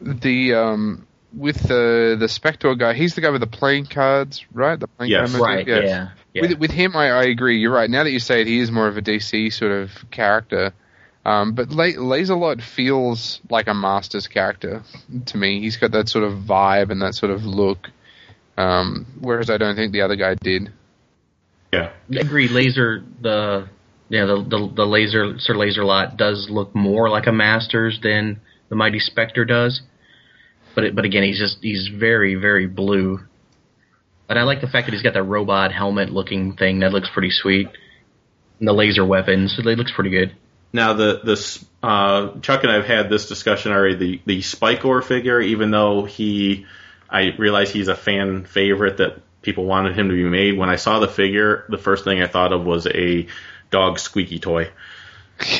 the 0.00 0.54
um 0.54 1.06
with 1.34 1.60
the 1.68 2.16
the 2.18 2.26
Spector 2.26 2.78
guy, 2.78 2.94
he's 2.94 3.14
the 3.14 3.20
guy 3.20 3.28
with 3.30 3.42
the 3.42 3.46
playing 3.46 3.86
cards, 3.86 4.44
right? 4.54 4.80
The 4.80 4.86
playing 4.88 5.12
Yes. 5.12 5.32
card? 5.32 5.42
Right, 5.42 5.66
yeah. 5.68 5.80
yeah. 5.80 6.08
With 6.42 6.58
with 6.58 6.70
him, 6.70 6.96
I, 6.96 7.08
I 7.10 7.24
agree. 7.24 7.58
You're 7.58 7.72
right. 7.72 7.88
Now 7.88 8.04
that 8.04 8.10
you 8.10 8.18
say 8.18 8.40
it, 8.42 8.46
he 8.46 8.60
is 8.60 8.70
more 8.70 8.88
of 8.88 8.96
a 8.96 9.02
DC 9.02 9.52
sort 9.52 9.72
of 9.72 9.90
character. 10.10 10.72
Um, 11.24 11.54
but 11.54 11.70
La- 11.70 11.86
Laserlot 11.86 12.62
feels 12.62 13.40
like 13.50 13.66
a 13.66 13.74
Masters 13.74 14.28
character 14.28 14.82
to 15.26 15.36
me. 15.36 15.60
He's 15.60 15.76
got 15.76 15.90
that 15.90 16.08
sort 16.08 16.22
of 16.22 16.44
vibe 16.44 16.90
and 16.90 17.02
that 17.02 17.14
sort 17.14 17.32
of 17.32 17.42
look. 17.44 17.88
Um, 18.56 19.06
whereas 19.20 19.50
I 19.50 19.56
don't 19.58 19.74
think 19.74 19.92
the 19.92 20.02
other 20.02 20.14
guy 20.16 20.34
did. 20.36 20.72
yeah. 21.72 21.90
I 22.12 22.20
agree. 22.20 22.48
Laser 22.48 23.02
the 23.20 23.68
yeah 24.08 24.24
the, 24.24 24.36
the 24.48 24.72
the 24.76 24.84
laser 24.86 25.38
Sir 25.38 25.54
Laser 25.54 25.84
Lot 25.84 26.16
does 26.16 26.46
look 26.48 26.74
more 26.74 27.08
like 27.08 27.26
a 27.26 27.32
Masters 27.32 27.98
than 28.02 28.40
the 28.68 28.76
Mighty 28.76 29.00
Spector 29.00 29.46
does, 29.46 29.82
but 30.74 30.84
it, 30.84 30.94
but 30.94 31.04
again 31.04 31.24
he's 31.24 31.38
just 31.38 31.58
he's 31.60 31.88
very 31.88 32.36
very 32.36 32.66
blue. 32.68 33.20
And 34.28 34.38
I 34.38 34.42
like 34.42 34.60
the 34.60 34.66
fact 34.66 34.86
that 34.86 34.92
he's 34.92 35.02
got 35.02 35.14
that 35.14 35.22
robot 35.22 35.72
helmet 35.72 36.10
looking 36.10 36.56
thing 36.56 36.80
that 36.80 36.92
looks 36.92 37.08
pretty 37.12 37.30
sweet. 37.30 37.68
And 38.58 38.68
the 38.68 38.72
laser 38.72 39.04
weapons, 39.04 39.54
so 39.54 39.68
it 39.68 39.78
looks 39.78 39.92
pretty 39.92 40.10
good. 40.10 40.34
Now 40.72 40.94
the 40.94 41.20
this 41.22 41.64
uh, 41.82 42.38
Chuck 42.40 42.62
and 42.62 42.72
I 42.72 42.76
have 42.76 42.86
had 42.86 43.08
this 43.08 43.28
discussion 43.28 43.72
already. 43.72 43.94
The 43.94 44.20
the 44.26 44.42
Spikor 44.42 45.02
figure, 45.02 45.40
even 45.40 45.70
though 45.70 46.04
he, 46.04 46.66
I 47.08 47.34
realize 47.38 47.70
he's 47.70 47.88
a 47.88 47.94
fan 47.94 48.44
favorite 48.44 48.96
that 48.96 49.20
people 49.42 49.64
wanted 49.64 49.96
him 49.96 50.08
to 50.08 50.14
be 50.14 50.24
made. 50.24 50.58
When 50.58 50.68
I 50.68 50.76
saw 50.76 50.98
the 50.98 51.08
figure, 51.08 51.64
the 51.68 51.78
first 51.78 52.04
thing 52.04 52.20
I 52.20 52.26
thought 52.26 52.52
of 52.52 52.64
was 52.64 52.86
a 52.86 53.26
dog 53.70 53.98
squeaky 53.98 54.38
toy. 54.38 54.70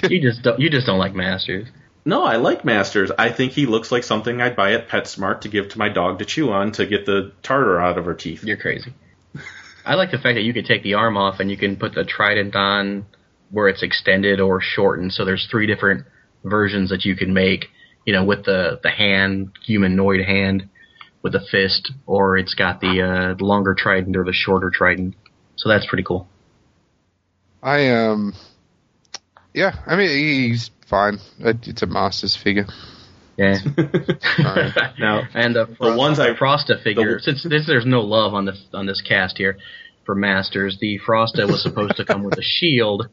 You 0.03 0.21
just 0.21 0.43
don't, 0.43 0.59
you 0.59 0.71
just 0.71 0.87
don't 0.87 0.99
like 0.99 1.15
Masters. 1.15 1.69
No, 2.07 2.23
I 2.23 2.37
like 2.37 2.65
Masters. 2.65 3.11
I 3.19 3.31
think 3.31 3.51
he 3.51 3.67
looks 3.67 3.91
like 3.91 4.05
something 4.05 4.41
I'd 4.41 4.55
buy 4.55 4.75
at 4.75 4.89
PetSmart 4.89 5.41
to 5.41 5.49
give 5.49 5.71
to 5.71 5.79
my 5.79 5.89
dog 5.89 6.21
to 6.21 6.25
chew 6.25 6.53
on 6.53 6.71
to 6.73 6.87
get 6.87 7.05
the 7.05 7.33
tartar 7.43 7.81
out 7.81 7.99
of 7.99 8.05
her 8.05 8.15
teeth. 8.15 8.45
You're 8.45 8.57
crazy. 8.57 8.95
I 9.85 9.97
like 9.97 10.13
the 10.13 10.19
fact 10.19 10.37
that 10.37 10.43
you 10.43 10.55
can 10.55 10.65
take 10.65 10.85
the 10.85 10.95
arm 10.95 11.17
off 11.17 11.41
and 11.41 11.51
you 11.51 11.57
can 11.57 11.77
put 11.77 11.95
the 11.95 12.05
trident 12.05 12.55
on 12.55 13.07
where 13.51 13.67
it's 13.67 13.83
extended 13.83 14.41
or 14.41 14.61
shortened. 14.61 15.15
So 15.15 15.25
there's 15.25 15.49
three 15.51 15.67
different 15.67 16.07
versions 16.45 16.91
that 16.91 17.05
you 17.05 17.17
can 17.17 17.35
make. 17.35 17.67
You 18.05 18.13
know, 18.13 18.25
with 18.25 18.45
the 18.45 18.79
the 18.81 18.91
hand, 18.91 19.51
humanoid 19.65 20.25
hand, 20.25 20.69
with 21.23 21.33
the 21.33 21.45
fist, 21.51 21.91
or 22.07 22.39
it's 22.39 22.55
got 22.55 22.81
the 22.81 23.03
uh, 23.03 23.45
longer 23.45 23.75
trident 23.75 24.17
or 24.17 24.23
the 24.23 24.33
shorter 24.33 24.71
trident. 24.73 25.17
So 25.57 25.69
that's 25.69 25.87
pretty 25.87 26.05
cool. 26.05 26.29
I 27.61 27.89
um, 27.89 28.33
yeah. 29.53 29.75
I 29.87 29.97
mean, 29.97 30.11
he's 30.11 30.71
fine. 30.89 31.19
It- 31.41 31.67
It's 31.69 31.83
a 31.83 31.87
Masters 31.87 32.37
figure. 32.37 32.67
Yeah. 33.37 33.57
Alright. 34.39 34.73
Now, 34.99 35.23
and 35.35 35.55
the, 35.55 35.67
The 35.79 35.95
ones 35.97 36.19
I- 36.19 36.35
Frosta 36.35 36.83
figure, 36.83 37.17
the- 37.17 37.21
since 37.23 37.43
this, 37.43 37.67
there's 37.67 37.87
no 37.87 38.01
love 38.01 38.35
on 38.35 38.45
this 38.47 38.65
on 38.73 38.87
this 38.87 39.03
cast 39.03 39.37
here 39.39 39.59
for 40.05 40.15
Masters, 40.15 40.79
the 40.81 41.01
Frosta 41.07 41.47
was 41.49 41.63
supposed 41.63 41.97
to 41.97 42.05
come 42.05 42.23
with 42.23 42.39
a 42.39 42.43
shield. 42.43 43.09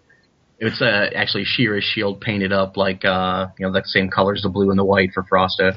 It's 0.59 0.79
uh, 0.81 1.09
actually 1.15 1.43
She-Ra's 1.43 1.83
shield 1.83 2.21
painted 2.21 2.53
up 2.53 2.77
like 2.77 3.03
uh, 3.03 3.47
you 3.57 3.65
know 3.65 3.73
the 3.73 3.81
same 3.85 4.09
colors, 4.09 4.43
the 4.43 4.49
blue 4.49 4.69
and 4.69 4.77
the 4.79 4.85
white 4.85 5.09
for 5.13 5.23
Frosta. 5.23 5.75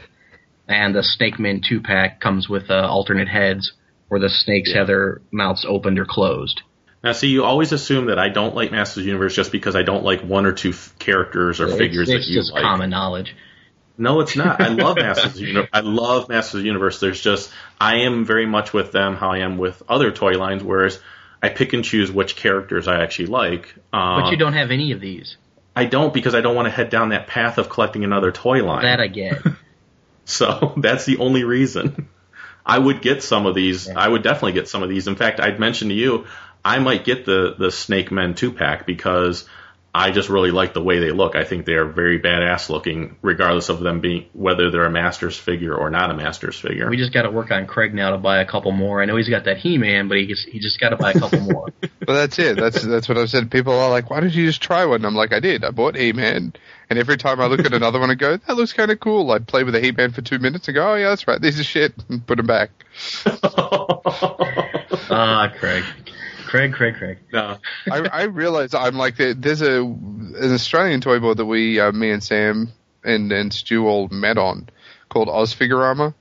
And 0.69 0.95
the 0.95 1.03
Snake 1.03 1.39
Man 1.39 1.61
two 1.67 1.81
pack 1.81 2.21
comes 2.21 2.49
with 2.49 2.71
uh, 2.71 2.87
alternate 2.89 3.29
heads, 3.29 3.73
where 4.09 4.21
the 4.21 4.29
snakes 4.29 4.73
have 4.75 4.89
their 4.89 5.23
mouths 5.33 5.65
opened 5.67 5.99
or 5.99 6.05
closed. 6.05 6.61
Now, 7.07 7.13
see, 7.13 7.29
you 7.29 7.45
always 7.45 7.71
assume 7.71 8.07
that 8.07 8.19
I 8.19 8.31
don't 8.31 8.57
like 8.57 8.73
Masters 8.73 8.97
of 8.97 9.03
the 9.05 9.11
Universe 9.11 9.33
just 9.37 9.53
because 9.53 9.77
I 9.77 9.83
don't 9.83 10.03
like 10.03 10.23
one 10.23 10.45
or 10.45 10.51
two 10.51 10.71
f- 10.71 10.93
characters 10.99 11.61
or 11.61 11.69
figures 11.69 12.09
it's, 12.09 12.17
it's 12.17 12.27
that 12.27 12.33
you 12.33 12.41
just 12.41 12.53
like. 12.53 12.63
common 12.65 12.91
knowledge. 12.91 13.37
No, 13.97 14.19
it's 14.19 14.35
not. 14.35 14.61
I 14.61 14.71
love 14.71 14.97
Masters 15.01 15.27
of 15.27 15.35
the 15.35 15.47
Universe. 15.47 15.71
I 15.73 15.81
love 15.83 16.29
Masters 16.29 16.55
of 16.55 16.61
the 16.63 16.67
Universe. 16.67 16.99
There's 16.99 17.21
just 17.21 17.53
I 17.81 17.99
am 17.99 18.25
very 18.25 18.45
much 18.45 18.73
with 18.73 18.91
them 18.91 19.15
how 19.15 19.31
I 19.31 19.39
am 19.39 19.57
with 19.57 19.85
other 19.89 20.11
toy 20.11 20.33
lines, 20.33 20.65
whereas 20.65 20.99
I 21.41 21.49
pick 21.51 21.75
and 21.75 21.85
choose 21.85 22.11
which 22.11 22.35
characters 22.35 22.89
I 22.89 23.05
actually 23.05 23.27
like. 23.27 23.73
Uh, 23.93 24.23
But 24.23 24.33
you 24.33 24.37
don't 24.37 24.55
have 24.55 24.73
any 24.73 24.91
of 24.91 25.01
these. 25.01 25.37
I 25.77 25.85
don't 25.85 26.13
because 26.13 26.35
I 26.35 26.41
don't 26.41 26.57
want 26.57 26.67
to 26.67 26.73
head 26.73 26.91
down 26.91 27.11
that 27.11 27.29
path 27.29 27.59
of 27.59 27.69
collecting 27.69 28.03
another 28.03 28.33
toy 28.33 28.65
line. 28.65 28.83
That 28.83 28.99
I 29.01 29.07
get. 29.07 29.43
So 30.29 30.75
that's 30.77 31.05
the 31.05 31.19
only 31.19 31.45
reason. 31.45 32.09
I 32.67 32.77
would 32.77 33.01
get 33.01 33.23
some 33.23 33.47
of 33.47 33.55
these. 33.55 33.89
I 33.89 34.09
would 34.09 34.25
definitely 34.25 34.55
get 34.55 34.69
some 34.69 34.83
of 34.83 34.89
these. 34.89 35.07
In 35.07 35.15
fact, 35.15 35.39
I'd 35.39 35.61
mentioned 35.61 35.91
to 35.91 35.95
you, 35.95 36.27
I 36.67 36.81
might 36.81 37.05
get 37.05 37.25
the 37.25 37.55
the 37.57 37.71
Snake 37.71 38.11
Men 38.11 38.35
two 38.35 38.53
pack 38.53 38.87
because 38.87 39.49
I 39.95 40.11
just 40.11 40.29
really 40.29 40.51
like 40.51 40.75
the 40.75 40.83
way 40.83 40.99
they 40.99 41.13
look. 41.13 41.37
I 41.37 41.45
think 41.45 41.65
they 41.65 41.75
are 41.75 41.85
very 41.85 42.21
badass 42.21 42.69
looking, 42.69 43.17
regardless 43.23 43.69
of 43.69 43.79
them 43.79 44.01
being 44.01 44.27
whether 44.33 44.73
they're 44.73 44.85
a 44.85 44.91
Masters 44.91 45.39
figure 45.39 45.77
or 45.77 45.91
not 45.91 46.11
a 46.11 46.15
Masters 46.15 46.59
figure. 46.59 46.91
we 46.91 46.97
just 46.97 47.13
got 47.15 47.23
to 47.23 47.31
work 47.31 47.53
on 47.53 47.69
Craig 47.69 47.95
now 47.95 48.11
to 48.11 48.19
buy 48.19 48.41
a 48.41 48.45
couple 48.45 48.73
more. 48.73 49.01
I 49.01 49.05
know 49.05 49.17
he's 49.17 49.29
got 49.29 49.45
that 49.45 49.59
He-Man, 49.59 50.09
but 50.09 50.19
he 50.19 50.27
just, 50.27 50.49
he 50.49 50.59
just 50.59 50.81
got 50.81 50.89
to 50.91 50.97
buy 50.97 51.13
a 51.13 51.19
couple 51.19 51.41
more. 51.41 51.69
But 52.07 52.15
that's 52.15 52.39
it. 52.39 52.57
That's 52.57 52.83
that's 52.85 53.09
what 53.09 53.19
I've 53.19 53.31
said. 53.31 53.51
People 53.51 53.73
are 53.73 53.91
like, 53.91 54.11
"Why 54.11 54.21
did 54.21 54.33
you 54.33 54.47
just 54.47 54.63
try 54.63 54.85
one?" 54.85 55.05
I'm 55.05 55.17
like, 55.17 55.33
"I 55.33 55.41
did. 55.41 55.65
I 55.65 55.71
bought 55.71 55.97
He-Man." 55.97 56.53
And 56.89 56.99
every 57.01 57.17
time 57.17 57.41
I 57.41 57.47
look 57.47 57.67
at 57.67 57.73
another 57.75 57.99
one 57.99 58.11
and 58.11 58.19
go, 58.19 58.37
"That 58.37 58.57
looks 58.57 58.73
kind 58.73 58.93
of 58.93 59.01
cool," 59.01 59.33
I'd 59.33 59.49
play 59.49 59.65
with 59.65 59.75
the 59.75 59.81
He-Man 59.81 60.13
for 60.13 60.23
two 60.23 60.39
minutes 60.39 60.69
and 60.69 60.77
go, 60.77 60.93
"Oh 60.93 60.95
yeah, 60.95 61.09
that's 61.09 61.27
right. 61.27 61.41
These 61.41 61.59
are 61.59 61.65
shit," 61.65 61.95
and 62.09 62.25
put 62.29 62.37
them 62.37 62.47
back. 62.47 62.71
Ah, 65.09 65.53
Craig. 65.59 65.85
Craig, 66.57 66.73
Craig, 66.73 66.95
Craig. 66.97 67.19
no, 67.33 67.59
I, 67.91 67.99
I 68.09 68.23
realize 68.25 68.75
I'm 68.75 68.97
like 68.97 69.17
there's 69.17 69.63
a 69.63 69.83
an 69.83 70.53
Australian 70.55 71.01
toy 71.01 71.19
board 71.19 71.37
that 71.37 71.47
we, 71.47 71.79
uh, 71.81 71.93
me 71.93 72.11
and 72.11 72.23
Sam 72.23 72.73
and 73.05 73.31
and 73.33 73.53
Stu 73.53 73.87
all 73.87 74.09
met 74.09 74.39
on, 74.39 74.69
called 75.09 75.29
Oz 75.29 75.55
Figurama, 75.55 76.15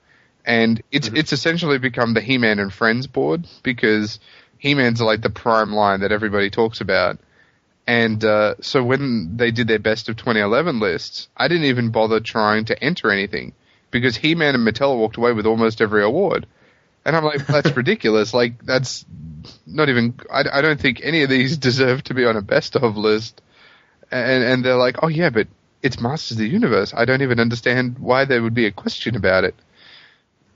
and 0.46 0.82
it's 0.92 1.08
it's 1.10 1.34
essentially 1.34 1.78
become 1.78 2.14
the 2.14 2.22
He-Man 2.22 2.60
and 2.60 2.72
Friends 2.72 3.08
board 3.08 3.48
because 3.64 4.20
He-Man's 4.58 5.02
like 5.02 5.22
the 5.22 5.30
prime 5.30 5.74
line 5.74 6.02
that 6.02 6.12
everybody 6.12 6.50
talks 6.50 6.82
about. 6.82 7.20
And 7.88 8.24
uh, 8.26 8.56
so 8.62 8.84
when 8.84 9.38
they 9.38 9.52
did 9.52 9.68
their 9.68 9.80
best 9.80 10.10
of 10.10 10.18
2011 10.18 10.80
lists, 10.80 11.28
I 11.38 11.48
didn't 11.48 11.66
even 11.66 11.92
bother 11.92 12.20
trying 12.20 12.66
to 12.66 12.84
enter 12.84 13.12
anything 13.12 13.54
because 13.92 14.18
He-Man 14.18 14.56
and 14.56 14.68
Mattel 14.68 14.98
walked 14.98 15.18
away 15.18 15.34
with 15.34 15.46
almost 15.46 15.82
every 15.82 16.04
award. 16.04 16.48
And 17.06 17.16
I'm 17.16 17.24
like, 17.24 17.46
that's 17.46 17.76
ridiculous. 17.78 18.34
Like, 18.34 18.66
that's 18.66 19.06
not 19.66 19.90
even. 19.90 20.20
I, 20.32 20.44
I 20.52 20.62
don't 20.62 20.80
think 20.80 21.02
any 21.04 21.24
of 21.24 21.30
these 21.30 21.58
deserve 21.70 22.04
to 22.06 22.14
be 22.14 22.26
on 22.26 22.36
a 22.36 22.42
best 22.42 22.76
of 22.76 22.98
list. 22.98 23.42
And 24.12 24.44
and 24.44 24.66
they're 24.66 24.76
like, 24.78 24.98
oh 25.04 25.08
yeah, 25.08 25.30
but 25.30 25.48
it's 25.82 26.00
Masters 26.00 26.32
of 26.32 26.38
the 26.40 26.48
Universe. 26.48 26.94
I 26.96 27.06
don't 27.06 27.22
even 27.22 27.40
understand 27.40 28.00
why 28.00 28.26
there 28.26 28.42
would 28.42 28.54
be 28.54 28.66
a 28.66 28.72
question 28.72 29.16
about 29.16 29.44
it. 29.44 29.56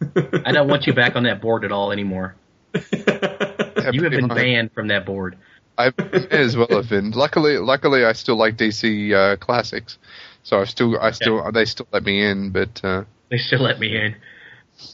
I 0.46 0.52
don't 0.52 0.68
want 0.68 0.88
you 0.88 0.94
back 0.94 1.16
on 1.16 1.24
that 1.24 1.42
board 1.42 1.66
at 1.66 1.72
all 1.72 1.92
anymore. 1.92 2.36
Yeah, 2.74 3.92
You 3.92 4.04
have 4.04 4.12
been 4.12 4.28
much. 4.28 4.38
banned 4.38 4.72
from 4.72 4.88
that 4.88 5.06
board. 5.06 5.38
I 5.78 5.92
may 5.98 6.28
as 6.30 6.56
well 6.58 6.68
have 6.70 6.90
been. 6.90 7.12
Luckily, 7.12 7.58
luckily, 7.58 8.06
I 8.06 8.14
still 8.14 8.38
like 8.38 8.58
DC 8.58 9.14
uh, 9.14 9.38
classics, 9.38 9.98
so 10.44 10.60
I 10.60 10.66
still, 10.66 11.00
I 11.00 11.12
still, 11.12 11.52
they 11.52 11.66
still 11.66 11.88
let 11.92 12.04
me 12.04 12.22
in. 12.24 12.52
But 12.52 12.84
uh, 12.84 13.04
They 13.30 13.38
still 13.38 13.62
let 13.62 13.80
me 13.80 13.96
in. 13.96 14.16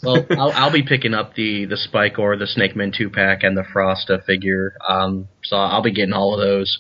Well, 0.04 0.26
I'll, 0.32 0.52
I'll 0.52 0.72
be 0.72 0.84
picking 0.84 1.14
up 1.14 1.36
the 1.36 1.66
the 1.66 1.76
Spikor 1.76 2.38
the 2.38 2.48
Snake 2.48 2.76
Man 2.76 2.92
two 2.96 3.10
pack 3.10 3.44
and 3.44 3.58
the 3.58 3.64
Frosta 3.64 4.24
figure. 4.26 4.76
Um, 4.88 5.28
so 5.44 5.58
I'll 5.58 5.82
be 5.82 5.92
getting 5.92 6.14
all 6.14 6.34
of 6.34 6.40
those. 6.40 6.80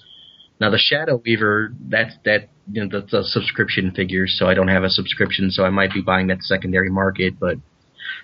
Now 0.60 0.70
the 0.70 0.78
Shadow 0.78 1.22
Weaver, 1.24 1.74
that's 1.80 2.16
that 2.26 2.50
you 2.72 2.86
know 2.86 3.00
a 3.00 3.24
subscription 3.24 3.92
figure, 3.92 4.28
so 4.28 4.48
I 4.48 4.54
don't 4.54 4.70
have 4.70 4.84
a 4.84 4.90
subscription, 4.90 5.52
so 5.52 5.64
I 5.64 5.70
might 5.70 5.94
be 5.94 6.02
buying 6.02 6.28
that 6.28 6.44
secondary 6.44 6.90
market. 6.90 7.40
But 7.40 7.58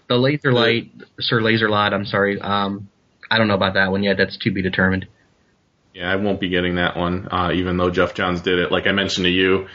the 0.08 0.18
Laser 0.18 0.54
Light, 0.54 0.92
Sir 1.20 1.42
Laser 1.42 1.70
Light, 1.70 1.94
I'm 1.94 2.06
sorry, 2.06 2.40
um, 2.40 2.90
I 3.30 3.38
don't 3.38 3.48
know 3.48 3.56
about 3.56 3.74
that 3.74 3.92
one 3.92 4.04
yet. 4.04 4.18
That's 4.18 4.38
to 4.38 4.52
be 4.52 4.62
determined. 4.62 5.08
Yeah, 5.94 6.10
I 6.10 6.16
won't 6.16 6.40
be 6.40 6.50
getting 6.50 6.76
that 6.76 6.96
one, 6.96 7.28
uh, 7.30 7.52
even 7.54 7.76
though 7.76 7.90
Geoff 7.90 8.14
Johns 8.14 8.42
did 8.42 8.60
it. 8.60 8.72
Like 8.72 8.88
I 8.88 8.94
mentioned 8.94 9.26
to 9.26 9.32
you, 9.32 9.68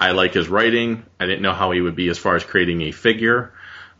I 0.00 0.10
like 0.10 0.34
his 0.34 0.48
writing. 0.48 1.04
I 1.20 1.26
didn't 1.26 1.42
know 1.42 1.52
how 1.52 1.70
he 1.70 1.80
would 1.80 1.94
be 1.94 2.08
as 2.08 2.18
far 2.18 2.34
as 2.34 2.42
creating 2.42 2.82
a 2.82 2.90
figure, 2.90 3.52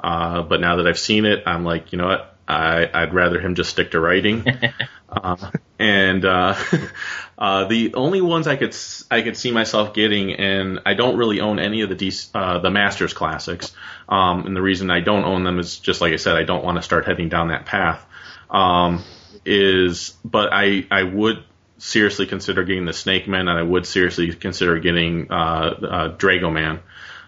uh, 0.02 0.42
but 0.42 0.60
now 0.60 0.76
that 0.76 0.86
I've 0.86 0.98
seen 0.98 1.24
it, 1.24 1.44
I'm 1.46 1.64
like, 1.64 1.92
you 1.92 1.98
know 1.98 2.06
what? 2.06 2.36
I, 2.46 2.90
I'd 2.92 3.14
rather 3.14 3.40
him 3.40 3.54
just 3.54 3.70
stick 3.70 3.92
to 3.92 4.00
writing. 4.00 4.44
uh, 5.08 5.36
and 5.78 6.24
uh, 6.24 6.56
uh, 7.38 7.64
the 7.64 7.94
only 7.94 8.20
ones 8.20 8.46
I 8.46 8.56
could 8.56 8.76
I 9.10 9.22
could 9.22 9.36
see 9.36 9.52
myself 9.52 9.94
getting, 9.94 10.34
and 10.34 10.80
I 10.84 10.94
don't 10.94 11.16
really 11.16 11.40
own 11.40 11.58
any 11.58 11.82
of 11.82 11.88
the 11.88 11.94
DC, 11.94 12.30
uh, 12.34 12.58
the 12.58 12.70
Masters 12.70 13.14
classics. 13.14 13.72
Um, 14.08 14.46
and 14.46 14.56
the 14.56 14.62
reason 14.62 14.90
I 14.90 15.00
don't 15.00 15.24
own 15.24 15.44
them 15.44 15.58
is 15.58 15.78
just 15.78 16.00
like 16.00 16.12
I 16.12 16.16
said, 16.16 16.36
I 16.36 16.42
don't 16.42 16.64
want 16.64 16.76
to 16.76 16.82
start 16.82 17.06
heading 17.06 17.28
down 17.28 17.48
that 17.48 17.64
path. 17.64 18.04
Um, 18.50 19.04
is 19.44 20.14
but 20.24 20.52
I 20.52 20.86
I 20.90 21.04
would 21.04 21.44
seriously 21.78 22.26
consider 22.26 22.64
getting 22.64 22.84
the 22.84 22.92
Snake 22.92 23.26
Man, 23.26 23.48
and 23.48 23.58
I 23.58 23.62
would 23.62 23.86
seriously 23.86 24.32
consider 24.34 24.78
getting 24.78 25.30
uh, 25.30 25.34
uh, 25.34 26.16
Draego-Man, 26.16 26.80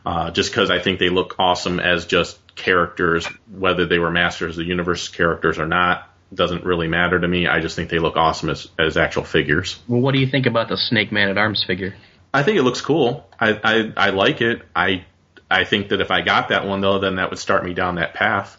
uh, 0.07 0.31
just 0.31 0.51
because 0.51 0.71
I 0.71 0.79
think 0.79 1.01
they 1.01 1.09
look 1.09 1.37
awesome 1.39 1.81
as 1.81 2.07
just 2.07 2.39
characters, 2.57 3.27
whether 3.51 3.87
they 3.87 3.99
were 3.99 4.11
Masters 4.11 4.57
of 4.59 4.65
the 4.65 4.69
Universe 4.69 5.09
characters 5.09 5.59
or 5.59 5.67
not. 5.67 6.09
Doesn't 6.33 6.65
really 6.65 6.89
matter 6.89 7.21
to 7.21 7.29
me. 7.29 7.47
I 7.47 7.61
just 7.61 7.77
think 7.77 7.91
they 7.91 7.99
look 7.99 8.17
awesome 8.17 8.51
as, 8.51 8.69
as 8.79 8.97
actual 8.97 9.25
figures. 9.25 9.79
Well, 9.87 10.01
what 10.01 10.15
do 10.15 10.21
you 10.21 10.27
think 10.27 10.47
about 10.47 10.69
the 10.69 10.77
Snake 10.77 11.13
Man 11.13 11.29
at 11.29 11.39
Arms 11.39 11.63
figure? 11.67 11.95
I 12.33 12.43
think 12.43 12.59
it 12.59 12.63
looks 12.63 12.81
cool. 12.81 13.29
I, 13.39 13.53
I 13.63 13.93
I 14.09 14.11
like 14.11 14.41
it. 14.41 14.63
I 14.75 15.05
I 15.49 15.65
think 15.65 15.91
that 15.91 16.01
if 16.01 16.11
I 16.11 16.23
got 16.23 16.49
that 16.49 16.67
one 16.67 16.81
though, 16.81 16.99
then 16.99 17.17
that 17.17 17.31
would 17.31 17.39
start 17.39 17.65
me 17.65 17.75
down 17.75 17.97
that 17.97 18.15
path. 18.15 18.57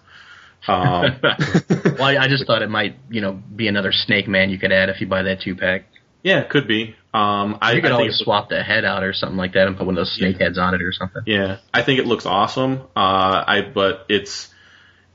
Um, 0.68 1.20
well, 1.22 2.04
I, 2.04 2.18
I 2.22 2.28
just 2.28 2.48
thought 2.48 2.62
it 2.62 2.70
might, 2.70 2.96
you 3.10 3.22
know, 3.22 3.34
be 3.34 3.68
another 3.68 3.92
Snake 3.92 4.28
Man 4.28 4.50
you 4.50 4.58
could 4.58 4.72
add 4.72 4.90
if 4.90 5.02
you 5.02 5.08
buy 5.08 5.24
that 5.24 5.42
two 5.42 5.56
pack. 5.56 5.86
yeah, 6.24 6.40
it 6.40 6.50
could 6.50 6.68
be. 6.68 6.96
Um, 7.16 7.58
I, 7.62 7.74
You 7.74 7.82
could 7.82 7.86
I 7.86 7.96
think 7.96 8.00
always 8.00 8.18
swap 8.18 8.50
the 8.50 8.62
head 8.62 8.84
out 8.84 9.04
or 9.04 9.14
something 9.14 9.38
like 9.38 9.54
that 9.54 9.68
and 9.68 9.78
put 9.78 9.86
one 9.86 9.96
of 9.96 10.02
those 10.02 10.12
snake 10.14 10.38
heads 10.38 10.58
on 10.58 10.74
it 10.74 10.82
or 10.82 10.92
something. 10.92 11.22
Yeah, 11.26 11.58
I 11.74 11.82
think 11.82 12.00
it 12.00 12.06
looks 12.06 12.26
awesome. 12.26 12.82
Uh, 12.96 13.44
I 13.48 13.62
but 13.74 14.06
it's 14.10 14.50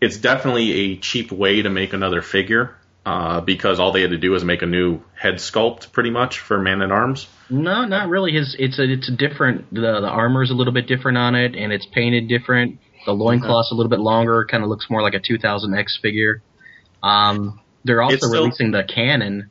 it's 0.00 0.16
definitely 0.16 0.72
a 0.72 0.96
cheap 0.96 1.30
way 1.30 1.60
to 1.62 1.68
make 1.68 1.92
another 1.92 2.22
figure 2.22 2.74
uh, 3.04 3.40
because 3.42 3.78
all 3.80 3.92
they 3.92 4.00
had 4.02 4.10
to 4.10 4.18
do 4.18 4.30
was 4.30 4.44
make 4.44 4.62
a 4.62 4.66
new 4.66 5.00
head 5.14 5.34
sculpt, 5.34 5.92
pretty 5.92 6.10
much 6.10 6.38
for 6.38 6.58
Man 6.58 6.80
at 6.80 6.90
Arms. 6.90 7.28
No, 7.50 7.84
not 7.84 8.08
really. 8.08 8.32
His 8.32 8.56
it's 8.58 8.78
a 8.78 8.84
it's 8.84 9.08
a 9.08 9.12
different. 9.16 9.72
The 9.74 10.00
the 10.00 10.08
armor 10.08 10.42
is 10.42 10.50
a 10.50 10.54
little 10.54 10.72
bit 10.72 10.86
different 10.86 11.18
on 11.18 11.34
it, 11.34 11.54
and 11.54 11.72
it's 11.72 11.86
painted 11.86 12.28
different. 12.28 12.78
The 13.06 13.12
loincloth's 13.12 13.72
a 13.72 13.74
little 13.74 13.90
bit 13.90 14.00
longer. 14.00 14.46
Kind 14.50 14.62
of 14.62 14.68
looks 14.68 14.86
more 14.90 15.02
like 15.02 15.14
a 15.14 15.20
2000X 15.20 16.00
figure. 16.00 16.42
Um, 17.02 17.60
they're 17.84 18.02
also 18.02 18.16
still- 18.16 18.32
releasing 18.32 18.70
the 18.70 18.84
cannon, 18.84 19.50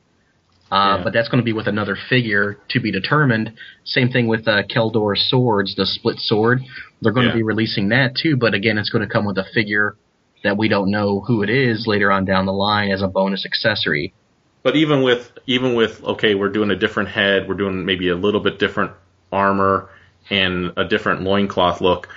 uh, 0.70 0.96
Yeah. 0.98 1.04
but 1.04 1.12
that's 1.12 1.28
going 1.28 1.40
to 1.40 1.44
be 1.44 1.52
with 1.52 1.66
another 1.66 1.96
figure 2.08 2.58
to 2.68 2.80
be 2.80 2.90
determined. 2.92 3.52
Same 3.84 4.10
thing 4.10 4.26
with 4.28 4.46
uh, 4.46 4.62
Keldor 4.64 5.16
swords, 5.16 5.74
the 5.74 5.86
split 5.86 6.18
sword. 6.18 6.62
They're 7.00 7.12
going 7.12 7.26
Yeah. 7.26 7.32
to 7.32 7.38
be 7.38 7.42
releasing 7.42 7.88
that 7.90 8.14
too, 8.16 8.36
but 8.36 8.54
again, 8.54 8.78
it's 8.78 8.90
going 8.90 9.06
to 9.06 9.12
come 9.12 9.24
with 9.24 9.38
a 9.38 9.44
figure 9.54 9.96
that 10.42 10.56
we 10.56 10.68
don't 10.68 10.90
know 10.90 11.20
who 11.20 11.42
it 11.42 11.50
is 11.50 11.86
later 11.86 12.10
on 12.10 12.24
down 12.24 12.46
the 12.46 12.52
line 12.52 12.90
as 12.90 13.02
a 13.02 13.08
bonus 13.08 13.44
accessory. 13.44 14.14
But 14.62 14.76
even 14.76 15.02
with 15.02 15.32
even 15.46 15.74
with 15.74 16.02
okay, 16.04 16.34
we're 16.34 16.50
doing 16.50 16.70
a 16.70 16.76
different 16.76 17.08
head, 17.10 17.48
we're 17.48 17.54
doing 17.54 17.84
maybe 17.86 18.08
a 18.08 18.14
little 18.14 18.40
bit 18.40 18.58
different 18.58 18.92
armor 19.32 19.88
and 20.28 20.72
a 20.76 20.84
different 20.84 21.22
loincloth 21.22 21.80
look. 21.80 22.08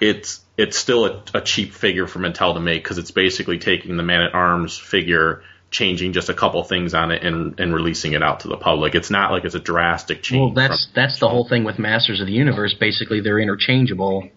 It's 0.00 0.40
it's 0.56 0.76
still 0.76 1.04
a, 1.06 1.22
a 1.34 1.40
cheap 1.40 1.72
figure 1.72 2.06
for 2.06 2.18
Mattel 2.18 2.54
to 2.54 2.60
make 2.60 2.82
because 2.82 2.98
it's 2.98 3.10
basically 3.12 3.58
taking 3.58 3.96
the 3.96 4.02
Man 4.02 4.22
at 4.22 4.34
Arms 4.34 4.76
figure, 4.76 5.42
changing 5.74 6.12
just 6.12 6.28
a 6.28 6.34
couple 6.34 6.62
things 6.62 6.94
on 6.94 7.10
it, 7.10 7.24
and 7.24 7.58
and 7.58 7.74
releasing 7.74 8.12
it 8.12 8.22
out 8.22 8.40
to 8.40 8.48
the 8.48 8.56
public. 8.56 8.94
It's 8.94 9.10
not 9.10 9.32
like 9.32 9.44
it's 9.44 9.56
a 9.56 9.60
drastic 9.60 10.22
change. 10.22 10.40
Well, 10.40 10.50
that's 10.52 10.84
from- 10.86 10.92
that's 10.94 11.18
the 11.18 11.28
whole 11.28 11.48
thing 11.48 11.64
with 11.64 11.78
Masters 11.78 12.20
of 12.20 12.26
the 12.28 12.32
Universe. 12.32 12.74
Basically, 12.78 13.20
they're 13.20 13.40
interchangeable. 13.40 14.28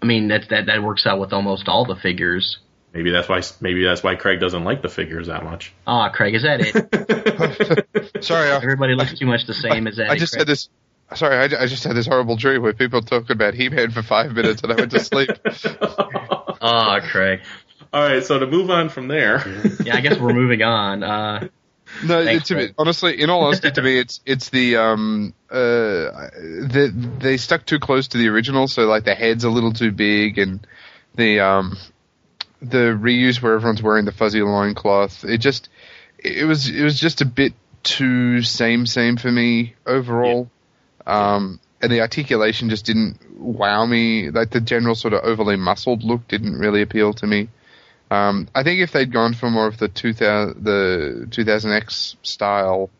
I 0.00 0.06
mean, 0.06 0.28
that 0.28 0.48
that 0.50 0.66
that 0.66 0.82
works 0.82 1.06
out 1.06 1.18
with 1.18 1.32
almost 1.32 1.68
all 1.68 1.84
the 1.84 1.96
figures. 1.96 2.58
maybe 2.94 3.10
that's 3.10 3.28
why 3.28 3.40
maybe 3.60 3.82
that's 3.84 4.02
why 4.02 4.14
Craig 4.14 4.38
doesn't 4.40 4.62
like 4.64 4.80
the 4.80 4.88
figures 4.88 5.26
that 5.26 5.42
much. 5.44 5.72
Ah, 5.86 6.08
Craig, 6.10 6.34
is 6.34 6.42
that 6.44 6.60
it? 6.60 6.74
sorry, 8.24 8.50
I, 8.50 8.56
Everybody 8.56 8.94
looks 8.94 9.18
too 9.18 9.26
much 9.26 9.46
the 9.46 9.54
same. 9.54 9.86
Is 9.88 9.96
that 9.96 10.08
I 10.10 10.14
it, 10.14 10.18
just 10.18 10.32
Craig? 10.34 10.40
had 10.42 10.48
this. 10.48 10.68
Sorry, 11.14 11.36
I, 11.36 11.62
I 11.62 11.66
just 11.66 11.84
had 11.84 11.94
this 11.94 12.06
horrible 12.06 12.36
dream 12.36 12.62
where 12.62 12.72
people 12.72 13.00
talked 13.00 13.30
about 13.30 13.54
He-Man 13.54 13.90
for 13.92 14.02
five 14.02 14.32
minutes 14.32 14.62
and 14.62 14.72
I 14.72 14.76
went 14.76 14.90
to 14.92 15.00
sleep. 15.00 15.30
Ah, 16.68 17.00
Craig. 17.00 17.40
All 17.96 18.02
right, 18.02 18.22
so 18.22 18.38
to 18.38 18.46
move 18.46 18.68
on 18.68 18.90
from 18.90 19.08
there. 19.08 19.42
Yeah, 19.86 19.96
I 19.96 20.02
guess 20.02 20.18
we're 20.18 20.34
moving 20.34 20.62
on. 20.62 21.02
Uh, 21.02 21.48
No, 22.04 22.22
Thanks, 22.24 22.48
to 22.48 22.56
me, 22.56 22.68
honestly, 22.76 23.18
in 23.18 23.30
all 23.30 23.44
honesty, 23.44 23.70
to 23.70 23.80
me, 23.80 23.98
it's 23.98 24.20
it's 24.26 24.50
the 24.50 24.76
um 24.76 25.32
uh 25.50 26.28
they 26.60 26.88
they 26.88 27.36
stuck 27.38 27.64
too 27.64 27.78
close 27.78 28.08
to 28.08 28.18
the 28.18 28.28
original, 28.28 28.68
so 28.68 28.82
like 28.82 29.04
the 29.04 29.14
head's 29.14 29.44
a 29.44 29.48
little 29.48 29.72
too 29.72 29.92
big, 29.92 30.36
and 30.36 30.66
the 31.14 31.40
um 31.40 31.78
the 32.60 32.98
reuse 33.00 33.40
where 33.40 33.54
everyone's 33.54 33.80
wearing 33.80 34.04
the 34.04 34.12
fuzzy 34.12 34.42
loincloth, 34.42 35.24
it 35.24 35.38
just 35.38 35.70
it 36.18 36.44
was 36.44 36.68
it 36.68 36.82
was 36.82 37.00
just 37.00 37.22
a 37.22 37.24
bit 37.24 37.54
too 37.82 38.42
same 38.42 38.84
same 38.84 39.16
for 39.16 39.32
me 39.32 39.74
overall. 39.86 40.50
Um, 41.06 41.60
and 41.80 41.90
the 41.90 42.02
articulation 42.02 42.68
just 42.68 42.84
didn't 42.84 43.40
wow 43.40 43.86
me. 43.86 44.28
Like 44.28 44.50
the 44.50 44.60
general 44.60 44.96
sort 44.96 45.14
of 45.14 45.24
overly 45.24 45.56
muscled 45.56 46.04
look 46.04 46.28
didn't 46.28 46.58
really 46.58 46.82
appeal 46.82 47.14
to 47.14 47.26
me. 47.26 47.48
Um, 48.10 48.48
I 48.54 48.62
think 48.62 48.80
if 48.80 48.92
they'd 48.92 49.12
gone 49.12 49.34
for 49.34 49.50
more 49.50 49.66
of 49.66 49.78
the 49.78 49.88
2000 49.88 50.64
the 50.64 51.26
2000X 51.30 52.16
style 52.22 52.90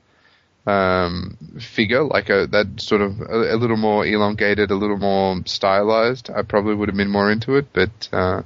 um, 0.66 1.36
figure, 1.60 2.02
like 2.02 2.28
a 2.28 2.48
that 2.48 2.80
sort 2.80 3.00
of 3.00 3.20
a, 3.20 3.54
a 3.54 3.56
little 3.56 3.76
more 3.76 4.04
elongated, 4.04 4.70
a 4.70 4.74
little 4.74 4.96
more 4.98 5.36
stylized, 5.46 6.28
I 6.30 6.42
probably 6.42 6.74
would 6.74 6.88
have 6.88 6.96
been 6.96 7.10
more 7.10 7.30
into 7.30 7.54
it. 7.56 7.66
But 7.72 8.08
uh, 8.12 8.42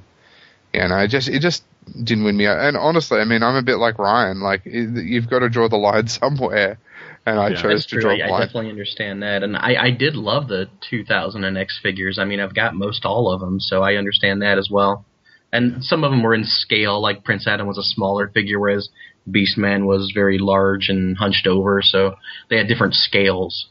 yeah, 0.73 0.87
no, 0.87 0.97
it 0.99 1.07
just 1.07 1.27
it 1.29 1.39
just 1.39 1.63
didn't 2.03 2.23
win 2.25 2.37
me. 2.37 2.45
out. 2.45 2.59
And 2.59 2.77
honestly, 2.77 3.19
I 3.19 3.25
mean, 3.25 3.41
I'm 3.41 3.55
a 3.55 3.63
bit 3.63 3.77
like 3.77 3.97
Ryan. 3.97 4.39
Like 4.39 4.61
it- 4.65 5.03
you've 5.03 5.29
got 5.29 5.39
to 5.39 5.49
draw 5.49 5.67
the 5.67 5.77
line 5.77 6.07
somewhere, 6.21 6.77
and 7.25 7.39
I 7.39 7.49
Yeah. 7.49 7.55
chose 7.55 7.87
to 7.87 7.99
draw 7.99 8.11
I, 8.11 8.15
I 8.15 8.39
definitely 8.45 8.69
understand 8.69 9.23
that, 9.23 9.41
and 9.41 9.57
I, 9.57 9.75
I 9.85 9.89
did 9.89 10.15
love 10.15 10.47
the 10.47 10.69
2000 10.81 11.43
and 11.43 11.57
X 11.57 11.79
figures. 11.81 12.19
I 12.19 12.25
mean, 12.25 12.39
I've 12.39 12.53
got 12.53 12.75
most 12.75 13.03
all 13.03 13.31
of 13.33 13.39
them, 13.39 13.59
so 13.59 13.81
I 13.81 13.95
understand 13.95 14.43
that 14.43 14.59
as 14.59 14.69
well. 14.69 15.05
And 15.53 15.83
some 15.83 16.03
of 16.03 16.11
them 16.11 16.23
were 16.23 16.33
in 16.33 16.45
scale, 16.45 17.01
like 17.01 17.23
Prince 17.23 17.47
Adam 17.47 17.67
was 17.67 17.77
a 17.77 17.83
smaller 17.83 18.27
figure, 18.29 18.59
whereas 18.59 18.89
Beastman 19.29 19.85
was 19.85 20.11
very 20.15 20.37
large 20.37 20.89
and 20.89 21.17
hunched 21.17 21.45
over. 21.47 21.81
So 21.81 22.15
they 22.49 22.57
had 22.57 22.67
different 22.67 22.93
scales, 22.95 23.67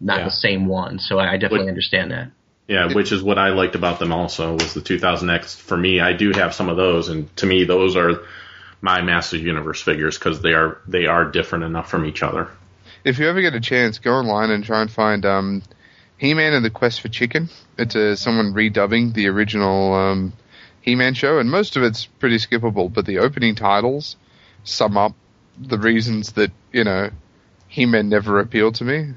not 0.00 0.18
Yeah. 0.18 0.24
the 0.24 0.30
same 0.30 0.66
one. 0.66 0.98
So 0.98 1.18
I, 1.18 1.32
I 1.32 1.36
definitely 1.36 1.60
Would- 1.66 1.68
understand 1.68 2.10
that. 2.12 2.30
Yeah, 2.66 2.92
which 2.92 3.12
is 3.12 3.22
what 3.22 3.38
I 3.38 3.48
liked 3.48 3.74
about 3.76 3.98
them 3.98 4.12
also 4.12 4.52
was 4.52 4.74
the 4.74 4.82
2000X. 4.82 5.56
For 5.58 5.76
me, 5.76 6.00
I 6.00 6.12
do 6.12 6.32
have 6.32 6.52
some 6.54 6.68
of 6.68 6.76
those, 6.76 7.08
and 7.08 7.34
to 7.38 7.46
me, 7.46 7.64
those 7.64 7.96
are 7.96 8.20
my 8.82 9.00
Masters 9.00 9.40
Universe 9.40 9.80
figures 9.82 10.18
because 10.18 10.42
they 10.42 10.52
are 10.52 10.76
they 10.86 11.06
are 11.06 11.24
different 11.24 11.64
enough 11.64 11.90
from 11.90 12.04
each 12.04 12.22
other. 12.22 12.48
If 13.04 13.18
you 13.18 13.26
ever 13.26 13.40
get 13.40 13.54
a 13.54 13.60
chance, 13.60 13.98
go 13.98 14.12
online 14.12 14.50
and 14.50 14.62
try 14.62 14.82
and 14.82 14.90
find 14.90 15.24
um, 15.24 15.62
He-Man 16.18 16.52
and 16.52 16.62
the 16.62 16.68
Quest 16.70 17.00
for 17.00 17.08
Chicken. 17.08 17.48
It's 17.78 17.96
uh, 17.96 18.16
someone 18.16 18.52
redubbing 18.52 19.14
the 19.14 19.28
original 19.28 19.94
um, 19.94 20.32
He-Man 20.88 21.12
show, 21.12 21.38
and 21.38 21.50
most 21.50 21.76
of 21.76 21.82
it's 21.82 22.06
pretty 22.06 22.36
skippable. 22.36 22.90
But 22.90 23.04
the 23.04 23.18
opening 23.18 23.54
titles 23.54 24.16
sum 24.64 24.96
up 24.96 25.12
the 25.60 25.78
reasons 25.78 26.32
that 26.32 26.50
you 26.72 26.82
know 26.82 27.10
He-Man 27.68 28.08
never 28.08 28.40
appealed 28.40 28.76
to 28.76 28.84
me. 28.84 29.10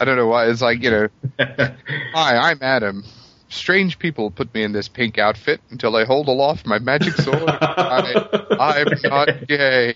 I 0.00 0.04
don't 0.04 0.16
know 0.16 0.26
why. 0.26 0.48
It's 0.48 0.60
like 0.62 0.82
you 0.82 0.90
know, 0.90 1.08
hi, 1.38 2.36
I'm 2.50 2.58
Adam. 2.60 3.04
Strange 3.48 4.00
people 4.00 4.32
put 4.32 4.52
me 4.52 4.64
in 4.64 4.72
this 4.72 4.88
pink 4.88 5.16
outfit 5.16 5.60
until 5.70 5.94
I 5.94 6.04
hold 6.04 6.26
aloft 6.26 6.66
my 6.66 6.80
magic 6.80 7.14
sword. 7.14 7.44
I, 7.46 8.26
I'm 8.58 8.88
not 9.04 9.46
gay. 9.46 9.94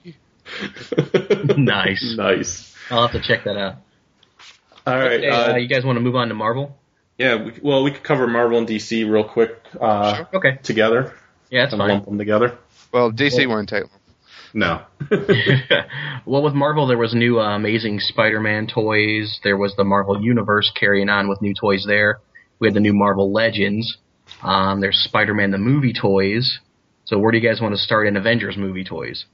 nice. 1.56 2.14
nice. 2.16 2.76
I'll 2.88 3.08
have 3.08 3.20
to 3.20 3.26
check 3.26 3.42
that 3.44 3.56
out. 3.56 3.76
All 4.86 4.96
right. 4.96 5.18
Okay, 5.24 5.28
uh, 5.28 5.54
uh, 5.54 5.56
you 5.56 5.66
guys 5.66 5.84
want 5.84 5.96
to 5.96 6.00
move 6.00 6.14
on 6.14 6.28
to 6.28 6.34
Marvel? 6.34 6.78
Yeah. 7.20 7.34
We, 7.44 7.52
well, 7.62 7.82
we 7.84 7.90
could 7.92 8.02
cover 8.02 8.26
Marvel 8.26 8.58
and 8.58 8.66
DC 8.66 9.08
real 9.10 9.24
quick 9.24 9.56
uh, 9.80 10.24
Okay. 10.34 10.58
together 10.62 11.14
Yeah, 11.50 11.62
that's 11.62 11.72
and 11.74 11.80
fine. 11.80 11.90
lump 11.90 12.04
them 12.06 12.18
together. 12.18 12.56
Well, 12.92 13.12
DC 13.12 13.46
won't 13.46 13.68
take 13.68 13.82
long. 13.84 14.00
No. 14.52 14.82
well, 16.26 16.42
with 16.42 16.54
Marvel, 16.54 16.86
there 16.88 16.98
was 16.98 17.14
new 17.14 17.38
uh, 17.38 17.54
Amazing 17.54 18.00
Spider-Man 18.00 18.66
toys. 18.66 19.38
There 19.44 19.56
was 19.56 19.76
the 19.76 19.84
Marvel 19.84 20.20
Universe 20.20 20.72
carrying 20.74 21.08
on 21.08 21.28
with 21.28 21.40
new 21.40 21.54
toys 21.54 21.84
there. 21.86 22.18
We 22.58 22.66
had 22.66 22.74
the 22.74 22.80
new 22.80 22.92
Marvel 22.94 23.30
Legends. 23.32 23.98
Um, 24.42 24.80
there's 24.80 24.98
Spider-Man 25.04 25.50
the 25.52 25.58
movie 25.58 25.92
toys. 25.92 26.58
So 27.04 27.18
where 27.18 27.30
do 27.32 27.38
you 27.38 27.48
guys 27.48 27.60
want 27.60 27.74
to 27.74 27.80
start 27.80 28.06
in 28.08 28.16
Avengers 28.16 28.56
movie 28.56 28.84
toys? 28.84 29.26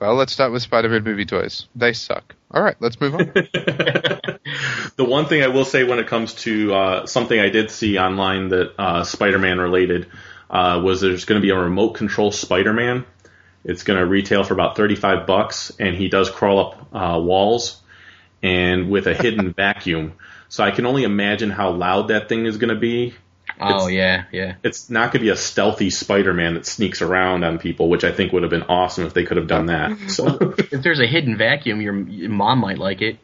Well, 0.00 0.14
let's 0.16 0.32
start 0.32 0.50
with 0.52 0.62
Spider-Man 0.62 1.04
movie 1.04 1.24
toys. 1.26 1.66
They 1.76 1.92
suck. 1.92 2.34
All 2.52 2.62
right, 2.62 2.76
let's 2.80 3.00
move 3.00 3.14
on. 3.14 3.18
the 3.34 5.06
one 5.08 5.26
thing 5.26 5.42
I 5.42 5.48
will 5.48 5.64
say 5.64 5.84
when 5.84 5.98
it 5.98 6.06
comes 6.06 6.34
to 6.34 6.74
uh, 6.74 7.06
something 7.06 7.38
I 7.38 7.48
did 7.48 7.70
see 7.70 7.98
online 7.98 8.48
that 8.48 8.74
uh, 8.78 9.04
Spider-Man 9.04 9.58
related 9.58 10.08
uh, 10.50 10.80
was 10.84 11.00
there's 11.00 11.24
going 11.24 11.40
to 11.40 11.42
be 11.42 11.50
a 11.50 11.56
remote 11.56 11.94
control 11.94 12.30
Spider-Man. 12.30 13.06
It's 13.64 13.84
going 13.84 13.98
to 13.98 14.04
retail 14.04 14.44
for 14.44 14.54
about 14.54 14.76
35 14.76 15.26
bucks, 15.26 15.72
and 15.78 15.96
he 15.96 16.08
does 16.08 16.28
crawl 16.28 16.60
up 16.60 16.88
uh, 16.94 17.18
walls 17.20 17.80
and 18.42 18.90
with 18.90 19.06
a 19.06 19.14
hidden 19.14 19.52
vacuum. 19.56 20.14
So 20.48 20.62
I 20.62 20.72
can 20.72 20.84
only 20.84 21.04
imagine 21.04 21.48
how 21.48 21.70
loud 21.70 22.08
that 22.08 22.28
thing 22.28 22.44
is 22.44 22.58
going 22.58 22.74
to 22.74 22.80
be. 22.80 23.14
Oh 23.60 23.86
It's- 23.88 23.92
yeah, 23.92 24.24
yeah. 24.32 24.54
It's 24.62 24.88
not 24.90 25.12
going 25.12 25.20
to 25.20 25.26
be 25.26 25.28
a 25.28 25.36
stealthy 25.36 25.90
Spider-Man 25.90 26.54
that 26.54 26.66
sneaks 26.66 27.02
around 27.02 27.44
on 27.44 27.58
people, 27.58 27.88
which 27.88 28.04
I 28.04 28.12
think 28.12 28.32
would 28.32 28.42
have 28.42 28.50
been 28.50 28.62
awesome 28.64 29.04
if 29.06 29.14
they 29.14 29.24
could 29.24 29.36
have 29.36 29.46
done 29.46 29.66
that. 29.66 29.96
So, 30.10 30.54
If 30.58 30.82
there's 30.82 31.00
a 31.00 31.06
hidden 31.06 31.36
vacuum, 31.36 31.80
your, 31.80 31.96
your 32.08 32.30
mom 32.30 32.58
might 32.60 32.78
like 32.78 33.02
it. 33.02 33.18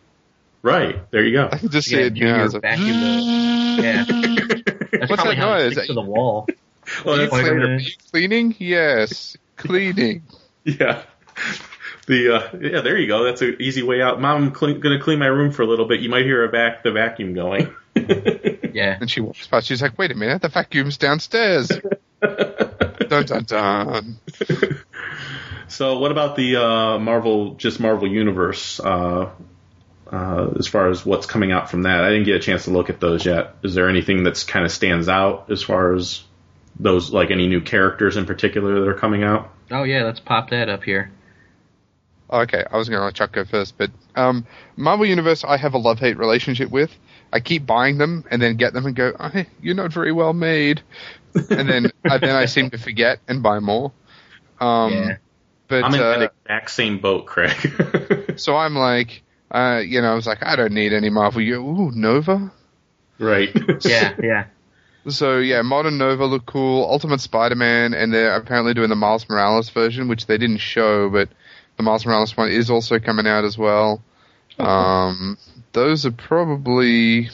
right 0.63 1.11
there 1.11 1.25
you 1.25 1.33
go. 1.33 1.49
I 1.51 1.59
can 1.59 1.69
just 1.71 1.91
You 1.91 1.97
see 1.99 2.03
it 2.05 2.15
now. 2.15 2.45
It's 2.45 2.55
like, 2.55 2.63
vacuum 2.63 2.89
yeah. 3.85 4.05
That's 4.05 5.11
What's 5.11 5.23
probably 5.23 5.35
that 5.37 5.41
how 5.41 5.55
it 5.55 5.63
noise? 5.65 5.73
sticks 5.73 5.87
to 5.89 5.95
the 5.95 6.03
wall. 6.03 6.47
Well, 7.05 7.19
that's- 7.19 7.39
Spider-Man. 7.39 7.81
cleaning? 8.13 8.55
Yes, 8.59 9.37
cleaning. 9.57 10.23
Yeah. 10.65 11.03
The 12.07 12.35
uh, 12.37 12.57
yeah, 12.61 12.81
there 12.81 12.97
you 12.97 13.07
go. 13.07 13.25
That's 13.25 13.43
an 13.43 13.57
easy 13.61 13.83
way 13.83 14.01
out. 14.01 14.19
Mom, 14.21 14.45
I'm 14.45 14.51
clean, 14.53 14.81
gonna 14.81 14.99
clean 14.99 15.19
my 15.19 15.27
room 15.27 15.53
for 15.53 15.61
a 15.63 15.67
little 15.67 15.87
bit. 15.87 16.01
You 16.01 16.09
might 16.09 16.25
hear 16.25 16.43
a 16.45 16.49
vac 16.49 16.83
the 16.83 16.91
vacuum 16.93 17.35
going. 17.35 17.75
Yeah. 18.79 18.97
And 19.01 19.11
she 19.11 19.21
walks 19.21 19.45
past. 19.49 19.67
She's 19.67 19.83
like, 19.83 19.99
"Wait 19.99 20.13
a 20.13 20.15
minute, 20.15 20.41
the 20.41 20.49
vacuum's 20.49 20.99
downstairs." 20.99 21.69
dun 22.21 23.27
dun 23.27 23.43
dun. 23.45 24.19
so, 25.67 25.99
what 25.99 26.13
about 26.13 26.37
the 26.37 26.57
uh, 26.57 26.99
Marvel, 27.01 27.55
just 27.55 27.81
Marvel 27.81 28.07
Universe? 28.07 28.79
Uh, 28.79 29.31
uh, 30.13 30.51
as 30.57 30.69
far 30.69 30.91
as 30.91 31.05
what's 31.05 31.27
coming 31.27 31.51
out 31.51 31.73
from 31.73 31.83
that, 31.83 32.05
I 32.05 32.11
didn't 32.11 32.27
get 32.27 32.37
a 32.37 32.41
chance 32.41 32.65
to 32.65 32.71
look 32.71 32.89
at 32.89 33.01
those 33.01 33.27
yet. 33.27 33.57
Is 33.65 33.75
there 33.75 33.89
anything 33.89 34.23
that's 34.23 34.45
kind 34.45 34.65
of 34.65 34.71
stands 34.71 35.09
out 35.09 35.51
as 35.51 35.61
far 35.61 35.97
as 35.97 36.23
those, 36.79 37.13
like 37.13 37.33
any 37.33 37.49
new 37.49 37.61
characters 37.61 38.17
in 38.17 38.27
particular 38.27 38.79
that 38.79 38.89
are 38.89 38.95
coming 38.95 39.25
out? 39.25 39.53
Oh 39.73 39.83
yeah, 39.83 40.05
let's 40.05 40.21
pop 40.21 40.51
that 40.51 40.69
up 40.69 40.85
here. 40.85 41.11
Okay, 42.31 42.63
I 42.71 42.77
was 42.77 42.89
going 42.89 43.01
to 43.01 43.05
let 43.05 43.15
Chuck 43.15 43.33
go 43.33 43.45
first, 43.45 43.79
but 43.79 43.91
um, 44.15 44.47
Marvel 44.77 45.07
Universe, 45.07 45.45
I 45.45 45.57
have 45.57 45.75
a 45.75 45.79
love-hate 45.79 46.19
relationship 46.19 46.71
with. 46.71 46.91
I 47.33 47.41
keep 47.41 47.67
buying 47.67 47.99
them 47.99 48.25
and 48.31 48.41
then 48.41 48.57
get 48.57 48.73
them 48.75 48.87
and 48.87 48.95
go, 48.95 49.13
oh, 49.19 49.45
"You're 49.63 49.75
not 49.75 49.93
very 49.93 50.13
well 50.13 50.33
made," 50.33 50.83
and 51.35 51.69
then 51.69 51.91
uh, 52.09 52.19
then 52.19 52.35
I 52.37 52.47
seem 52.47 52.71
to 52.71 52.79
forget 52.79 53.21
and 53.29 53.43
buy 53.43 53.61
more. 53.61 53.93
Um, 54.61 54.93
Yeah. 54.93 55.17
But 55.69 55.85
I'm 55.85 55.95
in 55.95 56.01
uh, 56.01 56.19
that 56.19 56.33
exact 56.45 56.71
same 56.71 56.99
boat, 56.99 57.27
Craig. 57.27 58.35
so 58.37 58.57
I'm 58.57 58.75
like, 58.75 59.23
uh, 59.51 59.83
you 59.85 60.01
know, 60.01 60.13
I 60.13 60.15
was 60.15 60.27
like, 60.27 60.43
I 60.43 60.57
don't 60.57 60.73
need 60.73 60.95
any 60.95 61.11
Marvel. 61.11 61.43
You, 61.43 61.57
ooh, 61.63 61.91
Nova. 61.95 62.51
right. 63.19 63.51
Yeah, 63.85 64.15
yeah. 64.23 64.45
So 65.09 65.39
yeah, 65.39 65.63
Modern 65.63 65.97
Nova 65.99 66.25
look 66.25 66.47
cool. 66.47 66.85
Ultimate 66.85 67.21
Spider-Man, 67.21 67.95
and 67.95 68.13
they're 68.13 68.35
apparently 68.35 68.75
doing 68.75 68.89
the 68.89 68.97
Miles 68.97 69.29
Morales 69.29 69.71
version, 69.71 70.09
which 70.09 70.27
they 70.27 70.39
didn't 70.39 70.59
show, 70.59 71.09
but 71.09 71.29
the 71.79 71.85
Miles 71.85 72.05
Morales 72.05 72.37
one 72.37 72.51
is 72.51 72.71
also 72.71 72.99
coming 72.99 73.27
out 73.27 73.45
as 73.45 73.57
well. 73.57 74.03
Um, 74.59 75.39
those 75.73 76.05
are 76.05 76.11
probably 76.11 77.31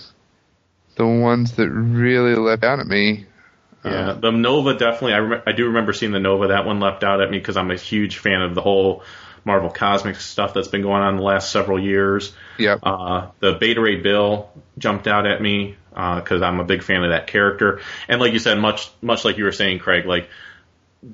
the 0.96 1.06
ones 1.06 1.52
that 1.52 1.70
really 1.70 2.36
leapt 2.36 2.62
out 2.62 2.78
at 2.78 2.86
me. 2.86 3.26
Yeah, 3.84 4.12
the 4.12 4.30
Nova 4.30 4.74
definitely. 4.78 5.14
I, 5.14 5.50
I 5.50 5.52
do 5.52 5.66
remember 5.66 5.92
seeing 5.92 6.12
the 6.12 6.20
Nova. 6.20 6.48
That 6.48 6.64
one 6.64 6.80
leapt 6.80 7.04
out 7.04 7.20
at 7.20 7.30
me 7.30 7.38
because 7.38 7.56
I'm 7.56 7.70
a 7.70 7.76
huge 7.76 8.18
fan 8.18 8.40
of 8.40 8.54
the 8.54 8.62
whole 8.62 9.02
Marvel 9.44 9.70
Cosmic 9.70 10.16
stuff 10.16 10.54
that's 10.54 10.68
been 10.68 10.82
going 10.82 11.02
on 11.02 11.16
the 11.16 11.22
last 11.22 11.50
several 11.50 11.78
years. 11.78 12.32
Yep. 12.58 12.80
Uh, 12.82 13.28
the 13.40 13.54
Beta 13.54 13.80
Ray 13.80 13.96
Bill 13.96 14.50
jumped 14.78 15.06
out 15.06 15.26
at 15.26 15.40
me 15.40 15.76
because 15.90 16.42
I'm 16.42 16.60
a 16.60 16.64
big 16.64 16.82
fan 16.82 17.04
of 17.04 17.10
that 17.10 17.26
character. 17.26 17.80
And 18.08 18.20
like 18.20 18.32
you 18.32 18.38
said, 18.38 18.58
much 18.58 18.90
much 19.02 19.24
like 19.24 19.36
you 19.36 19.44
were 19.44 19.52
saying, 19.52 19.80
Craig, 19.80 20.06
like 20.06 20.28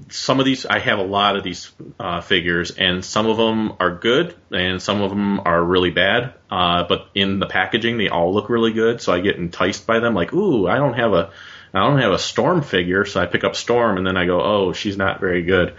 some 0.09 0.39
of 0.41 0.47
these, 0.47 0.67
I 0.67 0.79
have 0.79 0.99
a 0.99 1.05
lot 1.05 1.37
of 1.37 1.43
these 1.43 1.71
uh, 1.99 2.21
figures, 2.21 2.71
and 2.73 3.05
some 3.05 3.27
of 3.27 3.37
them 3.37 3.75
are 3.81 3.95
good, 3.95 4.35
and 4.51 4.81
some 4.81 5.03
of 5.03 5.11
them 5.11 5.41
are 5.41 5.63
really 5.63 5.91
bad. 5.91 6.35
Uh, 6.51 6.85
but 6.89 7.09
in 7.15 7.39
the 7.39 7.47
packaging, 7.47 7.99
they 7.99 8.09
all 8.09 8.33
look 8.33 8.49
really 8.49 8.73
good, 8.73 9.01
so 9.01 9.13
I 9.13 9.21
get 9.21 9.37
enticed 9.37 9.87
by 9.87 10.01
them. 10.01 10.15
Like, 10.15 10.33
ooh, 10.33 10.69
I 10.69 10.77
don't 10.77 10.95
have 10.95 11.13
a, 11.13 11.31
I 11.75 11.81
don't 11.81 12.01
have 12.01 12.13
a 12.13 12.19
Storm 12.19 12.63
figure, 12.63 13.05
so 13.05 13.21
I 13.21 13.27
pick 13.27 13.45
up 13.45 13.57
Storm, 13.57 13.97
and 13.97 14.07
then 14.07 14.17
I 14.17 14.27
go, 14.27 14.41
oh, 14.41 14.73
she's 14.73 14.97
not 14.97 15.21
very 15.21 15.43
good. 15.43 15.75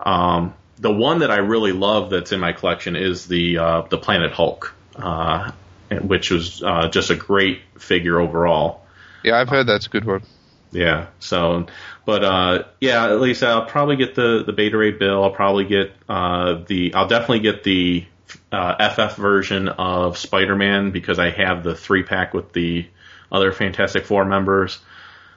Um, 0.00 0.54
the 0.78 0.92
one 0.92 1.20
that 1.20 1.30
I 1.30 1.38
really 1.38 1.72
love 1.72 2.10
that's 2.10 2.32
in 2.32 2.40
my 2.40 2.52
collection 2.52 2.96
is 2.96 3.26
the 3.26 3.58
uh, 3.58 3.82
the 3.82 3.98
Planet 3.98 4.32
Hulk, 4.32 4.74
uh, 4.96 5.50
which 5.90 6.30
was 6.30 6.62
uh, 6.62 6.88
just 6.88 7.10
a 7.10 7.16
great 7.16 7.60
figure 7.78 8.20
overall. 8.20 8.86
Yeah, 9.24 9.38
I've 9.38 9.48
heard 9.48 9.66
that's 9.66 9.86
a 9.86 9.90
good 9.90 10.04
one. 10.04 10.22
Yeah. 10.70 11.06
So, 11.18 11.66
but 12.04 12.24
uh, 12.24 12.64
yeah, 12.80 13.06
at 13.06 13.20
least 13.20 13.42
I'll 13.42 13.66
probably 13.66 13.96
get 13.96 14.14
the 14.14 14.42
the 14.44 14.52
Beta 14.52 14.76
Ray 14.76 14.92
Bill. 14.92 15.24
I'll 15.24 15.30
probably 15.30 15.64
get 15.64 15.94
uh, 16.08 16.62
the. 16.66 16.94
I'll 16.94 17.08
definitely 17.08 17.40
get 17.40 17.64
the 17.64 18.04
uh, 18.52 18.88
FF 18.90 19.16
version 19.16 19.68
of 19.68 20.18
Spider-Man 20.18 20.90
because 20.90 21.18
I 21.18 21.30
have 21.30 21.62
the 21.62 21.74
three 21.74 22.02
pack 22.02 22.34
with 22.34 22.52
the 22.52 22.86
other 23.30 23.52
Fantastic 23.52 24.06
Four 24.06 24.24
members, 24.24 24.78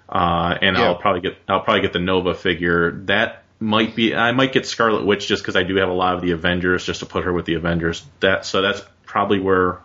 uh, 0.09 0.57
and 0.61 0.77
Yeah. 0.77 0.85
I'll 0.85 0.95
probably 0.95 1.21
get 1.21 1.37
I'll 1.47 1.61
probably 1.61 1.81
get 1.81 1.93
the 1.93 1.99
Nova 1.99 2.33
figure. 2.33 2.91
That 3.05 3.43
might 3.59 3.95
be 3.95 4.15
I 4.15 4.31
might 4.31 4.51
get 4.53 4.65
Scarlet 4.65 5.05
Witch 5.05 5.27
just 5.27 5.43
because 5.43 5.55
I 5.55 5.63
do 5.63 5.75
have 5.77 5.89
a 5.89 5.93
lot 5.93 6.15
of 6.15 6.21
the 6.21 6.31
Avengers 6.31 6.85
just 6.85 7.01
to 7.01 7.05
put 7.05 7.23
her 7.25 7.33
with 7.33 7.45
the 7.45 7.53
Avengers. 7.55 8.03
That 8.19 8.45
so 8.45 8.61
that's 8.61 8.81
probably 9.05 9.39
where 9.39 9.79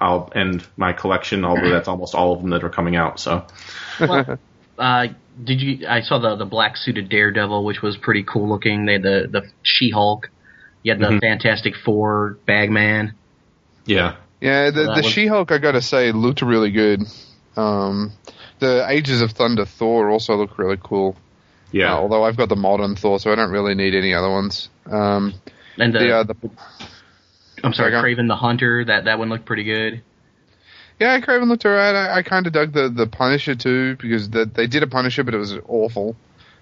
I'll 0.00 0.30
end 0.34 0.64
my 0.76 0.92
collection. 0.92 1.44
Although 1.44 1.70
that's 1.70 1.88
almost 1.88 2.14
all 2.14 2.32
of 2.32 2.40
them 2.40 2.50
that 2.50 2.64
are 2.64 2.70
coming 2.70 2.96
out. 2.96 3.18
So 3.20 3.46
Well, 4.00 4.38
uh, 4.82 5.06
did 5.42 5.60
you? 5.60 5.86
I 5.88 6.00
saw 6.02 6.18
the 6.18 6.36
the 6.36 6.44
black 6.44 6.76
suited 6.76 7.08
Daredevil, 7.08 7.64
which 7.64 7.80
was 7.82 7.96
pretty 7.96 8.22
cool 8.24 8.48
looking. 8.48 8.84
They 8.86 8.94
had 8.94 9.02
the 9.02 9.28
the 9.30 9.42
She 9.62 9.90
Hulk. 9.90 10.28
You 10.82 10.92
had 10.92 11.00
the 11.00 11.06
Mhm. 11.06 11.20
Fantastic 11.20 11.74
Four 11.76 12.38
Bagman. 12.46 13.14
yeah, 13.86 14.16
Yeah, 14.40 14.70
the, 14.70 14.82
That 14.82 14.96
the 14.96 15.02
She-Hulk, 15.04 15.52
I 15.52 15.58
gotta 15.58 15.80
say, 15.80 16.10
looked 16.10 16.42
really 16.42 16.72
good. 16.72 17.02
Um, 17.56 18.10
the 18.58 18.84
Ages 18.88 19.22
of 19.22 19.30
Thunder 19.30 19.64
Thor 19.64 20.10
also 20.10 20.34
looked 20.34 20.58
really 20.58 20.78
cool. 20.82 21.14
yeah. 21.70 21.94
Uh, 21.94 21.98
although 21.98 22.24
I've 22.24 22.36
got 22.36 22.48
the 22.48 22.56
modern 22.56 22.96
Thor, 22.96 23.20
so 23.20 23.30
I 23.30 23.36
don't 23.36 23.50
really 23.52 23.74
need 23.76 23.94
any 23.94 24.12
other 24.12 24.28
ones. 24.30 24.68
Um, 24.90 25.34
And 25.78 25.94
the, 25.94 25.98
the, 26.00 26.16
uh, 26.16 26.24
the 26.24 26.34
I'm 27.64 27.72
sorry, 27.72 27.90
Sorry, 27.90 27.90
go 27.92 27.98
on. 27.98 28.04
Kraven 28.04 28.28
the 28.28 28.36
Hunter. 28.36 28.84
That 28.84 29.04
that 29.04 29.18
one 29.20 29.28
looked 29.28 29.44
pretty 29.44 29.62
good. 29.64 30.02
Yeah, 31.02 31.18
Kraven 31.20 31.48
looked 31.48 31.64
alright. 31.66 31.94
I, 31.94 32.18
I 32.18 32.22
kind 32.22 32.46
of 32.46 32.52
dug 32.52 32.72
the, 32.72 32.88
the 32.88 33.06
Punisher 33.06 33.54
too 33.56 33.96
because 33.96 34.30
the, 34.30 34.44
they 34.44 34.66
did 34.68 34.82
a 34.82 34.86
Punisher, 34.86 35.24
but 35.24 35.34
it 35.34 35.38
was 35.38 35.54
awful. 35.66 36.14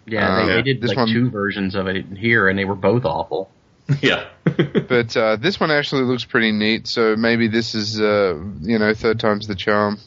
Yeah, 0.06 0.26
Uh, 0.28 0.46
they, 0.46 0.52
they 0.54 0.62
did 0.62 0.80
this 0.80 0.88
like 0.88 0.96
one- 0.96 1.08
two 1.12 1.30
versions 1.30 1.74
of 1.74 1.86
it 1.86 2.06
here, 2.16 2.48
and 2.48 2.58
they 2.58 2.64
were 2.64 2.74
both 2.74 3.04
awful. 3.04 3.50
yeah. 4.02 4.28
But 4.88 5.16
uh, 5.16 5.36
this 5.36 5.60
one 5.60 5.70
actually 5.70 6.02
looks 6.02 6.24
pretty 6.24 6.52
neat. 6.52 6.86
So 6.88 7.16
maybe 7.16 7.48
this 7.48 7.74
is 7.74 8.00
uh, 8.00 8.34
you 8.60 8.78
know 8.78 8.92
third 8.94 9.20
time's 9.20 9.46
the 9.46 9.54
charm. 9.54 9.98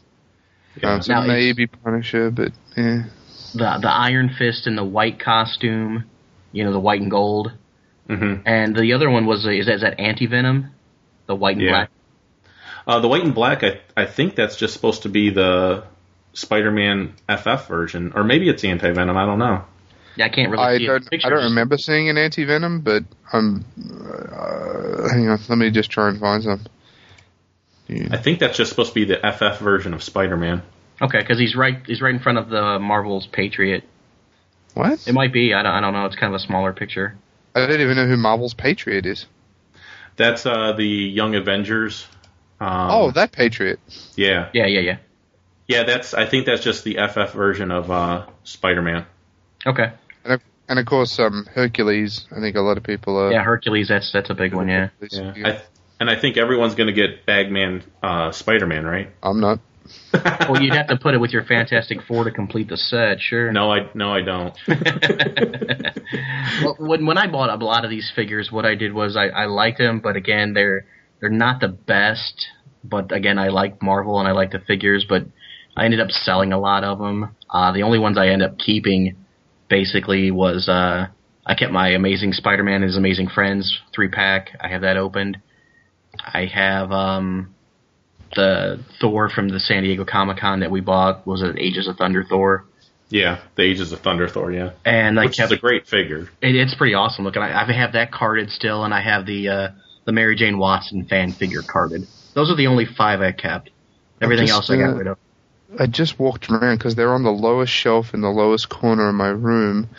Yeah. 0.82 0.94
Um, 0.96 1.02
so 1.04 1.14
Now, 1.14 1.26
maybe 1.28 1.68
Punisher, 1.68 2.32
but 2.32 2.52
yeah. 2.76 3.04
The 3.54 3.78
the 3.82 3.90
Iron 3.92 4.30
Fist 4.38 4.66
in 4.68 4.76
the 4.76 4.84
white 4.84 5.20
costume, 5.20 6.06
you 6.52 6.64
know, 6.64 6.72
the 6.72 6.80
white 6.80 7.02
and 7.02 7.12
gold, 7.12 7.52
hmm 8.08 8.36
and 8.46 8.76
the 8.76 8.94
other 8.94 9.10
one 9.10 9.26
was 9.28 9.46
is 9.46 9.66
that, 9.68 9.76
is 9.76 9.82
that 9.82 10.00
Anti 10.00 10.26
Venom, 10.28 10.72
the 11.28 11.36
white 11.36 11.58
and 11.58 11.66
Yeah. 11.66 11.72
black. 11.72 11.90
Uh, 12.86 13.00
the 13.00 13.08
white 13.08 13.24
and 13.24 13.34
black, 13.34 13.64
I, 13.64 13.80
I 13.96 14.06
think 14.06 14.36
that's 14.36 14.56
just 14.56 14.74
supposed 14.74 15.04
to 15.04 15.10
be 15.10 15.30
the 15.30 15.84
Spider-Man 16.34 17.14
FF 17.30 17.68
version, 17.68 18.14
or 18.16 18.24
maybe 18.24 18.50
it's 18.50 18.64
Anti 18.64 18.92
Venom. 18.92 19.18
I 19.18 19.26
don't 19.26 19.40
know. 19.40 19.64
Yeah, 20.16 20.26
I 20.26 20.30
can't 20.30 20.52
really 20.52 20.64
I 20.64 20.78
see 20.78 20.84
it 20.84 20.88
don't. 20.88 21.26
I 21.26 21.30
don't 21.30 21.44
remember 21.46 21.78
seeing 21.78 22.10
an 22.10 22.18
anti 22.18 22.46
venom, 22.46 22.82
but 22.82 23.04
I'm. 23.32 23.66
Uh, 23.78 25.10
hang 25.10 25.28
on, 25.28 25.40
let 25.50 25.58
me 25.58 25.72
just 25.72 25.90
try 25.90 26.10
and 26.10 26.20
find 26.20 26.44
some. 26.44 26.62
I 27.90 28.18
think 28.18 28.40
that's 28.40 28.58
just 28.58 28.70
supposed 28.70 28.90
to 28.90 28.96
be 28.96 29.06
the 29.06 29.18
FF 29.18 29.60
version 29.60 29.94
of 29.94 30.04
Spider-Man. 30.04 30.62
Okay, 31.02 31.20
because 31.20 31.40
he's 31.40 31.56
right 31.56 31.80
he's 31.86 32.02
right 32.02 32.14
in 32.14 32.20
front 32.20 32.38
of 32.38 32.50
the 32.50 32.80
Marvel's 32.80 33.28
Patriot. 33.28 33.84
What? 34.74 35.08
It 35.08 35.14
might 35.14 35.34
be. 35.34 35.54
I 35.54 35.64
don't, 35.64 35.74
I 35.74 35.82
don't 35.82 35.94
know. 35.94 36.06
It's 36.06 36.16
kind 36.16 36.34
of 36.34 36.40
a 36.40 36.44
smaller 36.44 36.74
picture. 36.74 37.16
I 37.56 37.66
don't 37.66 37.82
even 37.82 37.96
know 37.96 38.08
who 38.08 38.18
Marvel's 38.18 38.54
Patriot 38.54 39.06
is. 39.06 39.26
That's 40.16 40.46
uh, 40.46 40.74
the 40.74 40.86
Young 40.86 41.36
Avengers. 41.36 42.08
Um, 42.64 42.92
oh, 42.92 43.12
that 43.12 43.34
Patriot. 43.34 43.80
yeah, 44.16 44.50
Yeah, 44.54 44.68
yeah, 44.68 44.80
yeah. 44.80 44.98
yeah. 45.68 45.84
That's 45.84 46.14
I 46.14 46.26
think 46.26 46.46
that's 46.46 46.64
just 46.64 46.86
the 46.86 46.96
FF 46.96 47.34
version 47.34 47.72
of 47.72 47.92
uh, 47.92 48.26
Spider-Man. 48.46 49.06
Okay. 49.66 49.92
And 50.24 50.34
of, 50.34 50.42
and 50.70 50.80
of 50.80 50.86
course, 50.86 51.20
um, 51.20 51.46
Hercules. 51.54 52.26
I 52.32 52.40
think 52.40 52.56
a 52.56 52.62
lot 52.62 52.78
of 52.78 52.84
people 52.84 53.18
are. 53.18 53.34
Yeah, 53.34 53.44
Hercules. 53.44 53.90
That's 53.90 54.14
that's 54.14 54.30
a 54.30 54.34
big 54.34 54.54
one. 54.54 54.70
Yeah. 54.70 54.90
Yeah, 55.12 55.34
I, 55.44 55.62
and 56.00 56.10
I 56.10 56.20
think 56.20 56.38
everyone's 56.38 56.76
going 56.76 56.88
to 56.88 56.94
get 56.94 57.26
Bagman 57.26 57.84
uh, 58.02 58.32
Spider-Man, 58.32 58.86
right? 58.86 59.10
I'm 59.22 59.42
not. 59.42 59.60
well, 60.14 60.62
you'd 60.62 60.74
have 60.74 60.88
to 60.88 60.96
put 60.96 61.16
it 61.16 61.18
with 61.18 61.32
your 61.32 61.44
Fantastic 61.44 62.02
Four 62.04 62.24
to 62.24 62.32
complete 62.32 62.70
the 62.70 62.78
set. 62.78 63.20
Sure. 63.20 63.52
No, 63.52 63.74
I 63.74 63.90
no, 63.94 64.14
I 64.14 64.22
don't. 64.22 64.58
well, 66.64 66.76
when 66.80 67.06
when 67.06 67.18
I 67.18 67.28
bought 67.28 67.50
a 67.50 67.66
lot 67.66 67.84
of 67.84 67.90
these 67.90 68.10
figures, 68.16 68.50
what 68.50 68.66
I 68.66 68.76
did 68.76 68.94
was 68.94 69.18
I, 69.18 69.28
I 69.28 69.46
liked 69.48 69.80
them, 69.80 70.00
but 70.00 70.16
again, 70.16 70.54
they're 70.54 70.86
they're 71.24 71.30
not 71.32 71.62
the 71.62 71.70
best. 71.70 72.48
But 72.84 73.14
again, 73.14 73.40
I 73.40 73.48
like 73.48 73.82
Marvel 73.82 74.20
and 74.20 74.28
I 74.28 74.34
like 74.34 74.52
the 74.52 74.60
figures, 74.60 75.06
but 75.08 75.24
I 75.74 75.86
ended 75.86 76.02
up 76.02 76.10
selling 76.12 76.52
a 76.52 76.60
lot 76.60 76.84
of 76.84 77.00
them. 77.00 77.34
Uh, 77.50 77.72
the 77.72 77.84
only 77.84 77.98
ones 77.98 78.18
I 78.18 78.28
ended 78.28 78.50
up 78.50 78.58
keeping, 78.60 79.16
basically, 79.70 80.32
was 80.32 80.68
uh, 80.68 81.08
I 81.46 81.56
kept 81.56 81.72
my 81.72 81.92
Amazing 81.92 82.34
Spider-Man 82.34 82.76
and 82.76 82.84
His 82.84 82.98
Amazing 82.98 83.30
Friends 83.30 83.80
three 83.96 84.10
pack. 84.10 84.50
I 84.60 84.68
have 84.68 84.82
that 84.82 84.98
opened. 84.98 85.38
I 86.20 86.46
have 86.54 86.92
um, 86.92 87.56
the 88.36 88.84
Thor 89.00 89.30
from 89.30 89.48
the 89.48 89.62
San 89.62 89.84
Diego 89.84 90.04
Comic 90.04 90.40
Con 90.40 90.60
that 90.60 90.70
we 90.72 90.82
bought. 90.82 91.26
Was 91.26 91.42
it 91.42 91.56
Ages 91.58 91.88
of 91.88 91.96
Thunder 91.96 92.26
Thor? 92.28 92.66
yeah, 93.10 93.40
the 93.56 93.62
Ages 93.64 93.94
of 93.94 94.00
Thunder 94.02 94.28
Thor. 94.28 94.52
Yeah, 94.52 94.72
And 94.84 95.18
I 95.18 95.26
which 95.26 95.38
kept 95.38 95.54
is 95.54 95.58
a 95.58 95.62
great 95.62 95.88
figure. 95.88 96.28
it, 96.42 96.56
it's 96.56 96.76
pretty 96.76 96.96
awesome 96.96 97.24
looking. 97.24 97.42
I, 97.42 97.64
I 97.64 97.72
have 97.72 97.94
that 97.94 98.12
carded 98.12 98.50
still, 98.50 98.84
and 98.84 98.94
I 98.94 99.02
have 99.02 99.26
the 99.26 99.48
uh, 99.48 99.68
the 100.06 100.12
Mary 100.12 100.36
Jane 100.36 100.58
Watson 100.58 101.06
fan 101.06 101.32
figure 101.32 101.62
carded. 101.62 102.08
Those 102.34 102.52
are 102.52 102.56
the 102.56 102.68
only 102.68 102.86
five 102.86 103.22
I 103.22 103.32
kept. 103.32 103.70
Everything 104.22 104.48
just, 104.48 104.56
else 104.56 104.70
I 104.70 104.78
got 104.78 104.96
rid 104.96 105.08
of. 105.08 105.18
I 105.80 105.88
just 105.88 106.20
walked 106.20 106.50
around 106.50 106.78
because 106.78 106.96
they're 106.96 107.14
on 107.14 107.24
the 107.24 107.32
lowest 107.32 107.74
shelf 107.74 108.14
in 108.14 108.22
the 108.22 108.30
lowest 108.30 108.70
corner 108.70 109.10
of 109.10 109.16
my 109.16 109.30
room. 109.30 109.90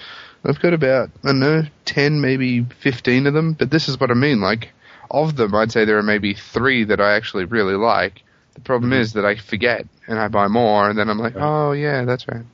I've 0.44 0.60
got 0.60 0.74
about 0.74 1.10
I 1.22 1.28
don't 1.28 1.40
know 1.40 1.62
ten, 1.84 2.20
maybe 2.20 2.64
fifteen 2.64 3.26
of 3.26 3.34
them. 3.34 3.54
But 3.54 3.70
this 3.70 3.88
is 3.88 3.98
what 3.98 4.10
I 4.10 4.14
mean. 4.14 4.40
Like 4.40 4.72
of 5.10 5.36
them, 5.36 5.54
I'd 5.54 5.72
say 5.72 5.84
there 5.84 5.98
are 5.98 6.02
maybe 6.02 6.34
three 6.34 6.84
that 6.84 7.00
I 7.00 7.14
actually 7.14 7.44
really 7.44 7.74
like. 7.74 8.22
The 8.54 8.60
problem 8.60 8.92
mm-hmm. 8.92 9.00
is 9.00 9.14
that 9.14 9.24
I 9.24 9.36
forget 9.36 9.86
and 10.06 10.18
I 10.18 10.28
buy 10.28 10.48
more, 10.48 10.88
and 10.88 10.98
then 10.98 11.08
I'm 11.08 11.18
like, 11.18 11.34
oh 11.36 11.72
yeah, 11.72 12.04
that's 12.04 12.28
right. 12.28 12.44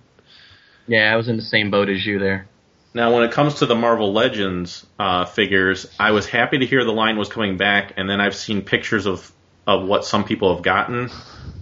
Yeah, 0.86 1.12
I 1.12 1.16
was 1.16 1.28
in 1.28 1.36
the 1.36 1.42
same 1.42 1.70
boat 1.70 1.88
as 1.88 2.04
you 2.04 2.18
there. 2.18 2.48
Now, 2.92 3.14
when 3.14 3.22
it 3.22 3.30
comes 3.32 3.54
to 3.56 3.66
the 3.66 3.76
Marvel 3.76 4.12
Legends 4.12 4.84
uh, 4.98 5.24
figures, 5.24 5.86
I 5.98 6.10
was 6.10 6.26
happy 6.26 6.58
to 6.58 6.66
hear 6.66 6.84
the 6.84 6.92
line 6.92 7.16
was 7.18 7.28
coming 7.28 7.56
back, 7.56 7.94
and 7.96 8.10
then 8.10 8.20
I've 8.20 8.34
seen 8.34 8.62
pictures 8.62 9.06
of 9.06 9.30
of 9.66 9.86
what 9.86 10.04
some 10.04 10.24
people 10.24 10.54
have 10.54 10.64
gotten 10.64 11.10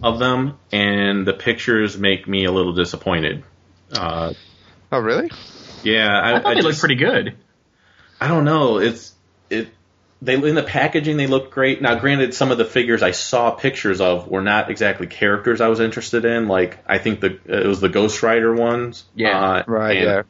of 0.02 0.18
them, 0.18 0.58
and 0.72 1.26
the 1.26 1.34
pictures 1.34 1.98
make 1.98 2.26
me 2.26 2.44
a 2.46 2.52
little 2.52 2.72
disappointed. 2.72 3.42
Uh, 3.92 4.32
Oh 4.90 5.00
really? 5.00 5.30
yeah, 5.82 6.08
I, 6.18 6.36
I 6.36 6.40
thought 6.40 6.48
they 6.50 6.54
just- 6.54 6.66
looked 6.66 6.78
pretty 6.80 6.94
good. 6.94 7.36
I 8.20 8.28
don't 8.28 8.44
know. 8.44 8.78
It's 8.78 9.14
it. 9.50 9.68
They 10.22 10.34
in 10.34 10.54
the 10.56 10.62
packaging 10.64 11.16
they 11.18 11.26
look 11.28 11.50
great. 11.52 11.80
Now, 11.82 11.96
granted, 11.96 12.32
some 12.34 12.50
of 12.50 12.58
the 12.58 12.64
figures 12.64 13.02
I 13.02 13.10
saw 13.12 13.50
pictures 13.52 14.00
of 14.00 14.26
were 14.28 14.40
not 14.42 14.70
exactly 14.70 15.06
characters 15.06 15.60
I 15.60 15.68
was 15.68 15.78
interested 15.78 16.24
in. 16.24 16.48
Like 16.48 16.78
I 16.86 16.98
think 16.98 17.20
the 17.20 17.38
it 17.44 17.66
was 17.66 17.80
the 17.80 17.88
Ghost 17.90 18.22
Rider 18.22 18.52
ones. 18.54 19.04
Yeah. 19.14 19.38
uh, 19.38 19.62
Right. 19.66 19.96
and 19.98 20.06
Yeah. 20.06 20.22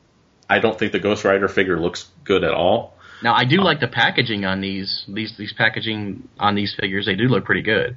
I 0.48 0.58
don't 0.60 0.78
think 0.78 0.92
the 0.92 0.98
Ghost 0.98 1.24
Rider 1.24 1.48
figure 1.48 1.78
looks 1.78 2.06
good 2.24 2.44
at 2.44 2.52
all. 2.52 2.94
Now 3.22 3.34
I 3.34 3.44
do 3.44 3.58
like 3.62 3.80
the 3.80 3.88
packaging 3.88 4.44
on 4.44 4.60
these 4.60 5.04
these 5.08 5.36
these 5.36 5.52
packaging 5.52 6.28
on 6.38 6.54
these 6.54 6.74
figures. 6.78 7.06
They 7.06 7.16
do 7.16 7.24
look 7.24 7.44
pretty 7.44 7.62
good. 7.62 7.96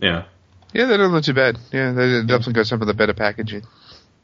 Yeah. 0.00 0.24
Yeah, 0.72 0.86
they 0.86 0.96
don't 0.96 1.12
look 1.12 1.24
too 1.24 1.34
bad. 1.34 1.58
Yeah, 1.72 1.92
they 1.92 2.08
they 2.08 2.20
definitely 2.22 2.54
got 2.54 2.66
some 2.66 2.80
of 2.80 2.86
the 2.86 2.94
better 2.94 3.12
packaging. 3.12 3.62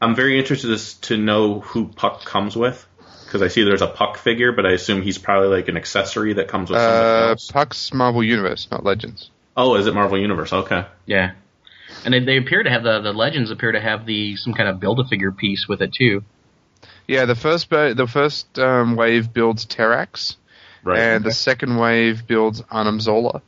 I'm 0.01 0.15
very 0.15 0.39
interested 0.39 0.71
as 0.71 0.93
to 1.01 1.17
know 1.17 1.59
who 1.59 1.89
Puck 1.89 2.23
comes 2.23 2.55
with 2.55 2.87
because 3.25 3.41
I 3.41 3.49
see 3.49 3.63
there's 3.63 3.81
a 3.81 3.87
Puck 3.87 4.17
figure, 4.17 4.51
but 4.53 4.65
I 4.65 4.71
assume 4.71 5.01
he's 5.01 5.17
probably 5.17 5.49
like 5.49 5.67
an 5.67 5.77
accessory 5.77 6.33
that 6.33 6.47
comes 6.47 6.69
with 6.71 6.79
something 6.79 6.95
Uh, 7.05 7.27
else. 7.31 7.51
Puck's 7.51 7.93
Marvel 7.93 8.23
Universe, 8.23 8.67
not 8.71 8.83
Legends. 8.83 9.29
Oh, 9.57 9.75
is 9.75 9.85
it 9.87 9.93
Marvel 9.93 10.17
Universe? 10.17 10.53
Okay. 10.53 10.85
Yeah, 11.05 11.33
and 12.05 12.13
they, 12.13 12.21
they 12.21 12.37
appear 12.37 12.63
to 12.63 12.69
have 12.69 12.83
the 12.83 13.01
the 13.01 13.11
legends 13.13 13.51
appear 13.51 13.73
to 13.73 13.79
have 13.81 14.05
the 14.05 14.37
some 14.37 14.53
kind 14.53 14.69
of 14.69 14.79
build 14.79 14.99
a 15.01 15.03
figure 15.03 15.31
piece 15.33 15.67
with 15.67 15.81
it 15.81 15.93
too. 15.93 16.23
Yeah, 17.09 17.25
the 17.25 17.35
first 17.35 17.69
the 17.71 18.07
first 18.07 18.59
um, 18.59 18.95
wave 18.95 19.33
builds 19.33 19.65
Terrax, 19.65 20.35
Right. 20.83 20.99
and 20.99 21.23
the 21.25 21.31
second 21.31 21.75
wave 21.77 22.27
builds 22.27 22.61
Arnim 22.69 22.99
Zola, 22.99 23.41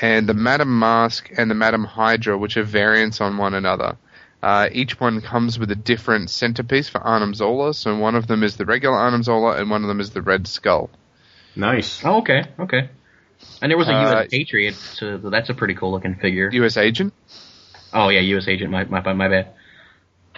and 0.00 0.28
the 0.28 0.34
Madame 0.34 0.78
Masque 0.78 1.30
and 1.36 1.50
the 1.50 1.54
Madame 1.54 1.84
Hydra, 1.84 2.36
which 2.36 2.56
are 2.58 2.62
variants 2.62 3.20
on 3.20 3.38
one 3.38 3.54
another. 3.54 3.96
Uh, 4.42 4.68
each 4.72 5.00
one 5.00 5.20
comes 5.20 5.58
with 5.58 5.70
a 5.70 5.74
different 5.74 6.28
centerpiece 6.30 6.88
for 6.90 7.00
Arnim 7.00 7.34
Zola. 7.34 7.72
So 7.74 7.96
one 7.96 8.14
of 8.16 8.26
them 8.26 8.42
is 8.42 8.56
the 8.56 8.64
regular 8.66 8.96
Arnim 8.96 9.22
Zola, 9.22 9.56
and 9.56 9.70
one 9.70 9.82
of 9.82 9.88
them 9.88 10.00
is 10.00 10.10
the 10.10 10.22
Red 10.22 10.46
Skull. 10.46 10.90
nice. 11.56 12.04
Oh, 12.04 12.18
okay, 12.18 12.44
okay. 12.58 12.88
And 13.62 13.70
there 13.70 13.78
was 13.78 13.88
a 13.88 13.94
Uh, 13.94 14.02
U.S. 14.12 14.28
Patriot, 14.30 14.74
so 14.74 15.16
that's 15.16 15.48
a 15.48 15.54
pretty 15.54 15.74
cool 15.74 15.90
looking 15.90 16.14
figure. 16.16 16.50
U.S. 16.52 16.76
Agent. 16.76 17.12
Oh 17.94 18.10
yeah, 18.10 18.20
U.S. 18.20 18.46
Agent. 18.46 18.70
My 18.70 18.84
my 18.84 19.00
my 19.14 19.28
bad. 19.28 19.48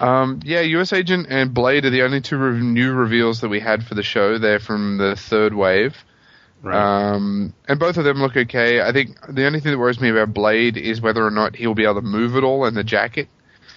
Um, 0.02 0.40
yeah, 0.44 0.60
U.S. 0.60 0.92
Agent 0.92 1.26
and 1.30 1.54
Blade 1.54 1.84
are 1.84 1.90
the 1.90 2.02
only 2.02 2.20
two 2.20 2.36
re- 2.36 2.60
new 2.60 2.92
reveals 2.92 3.40
that 3.40 3.48
we 3.48 3.60
had 3.60 3.84
for 3.86 3.94
the 3.94 4.02
show. 4.02 4.36
They're 4.38 4.58
from 4.58 4.98
the 4.98 5.14
third 5.16 5.54
wave. 5.54 5.96
Right. 6.60 6.76
Um, 7.14 7.54
and 7.68 7.78
both 7.80 7.96
of 7.96 8.04
them 8.04 8.18
look 8.18 8.36
okay. 8.36 8.80
I 8.80 8.92
think 8.92 9.16
the 9.28 9.46
only 9.46 9.60
thing 9.60 9.72
that 9.72 9.78
worries 9.78 10.00
me 10.00 10.10
about 10.10 10.32
Blade 10.34 10.76
is 10.76 11.00
whether 11.00 11.24
or 11.26 11.30
not 11.30 11.56
he'll 11.56 11.74
be 11.74 11.84
able 11.84 11.96
to 11.96 12.02
move 12.02 12.36
at 12.36 12.44
all 12.44 12.66
in 12.66 12.74
the 12.74 12.84
jacket. 12.84 13.28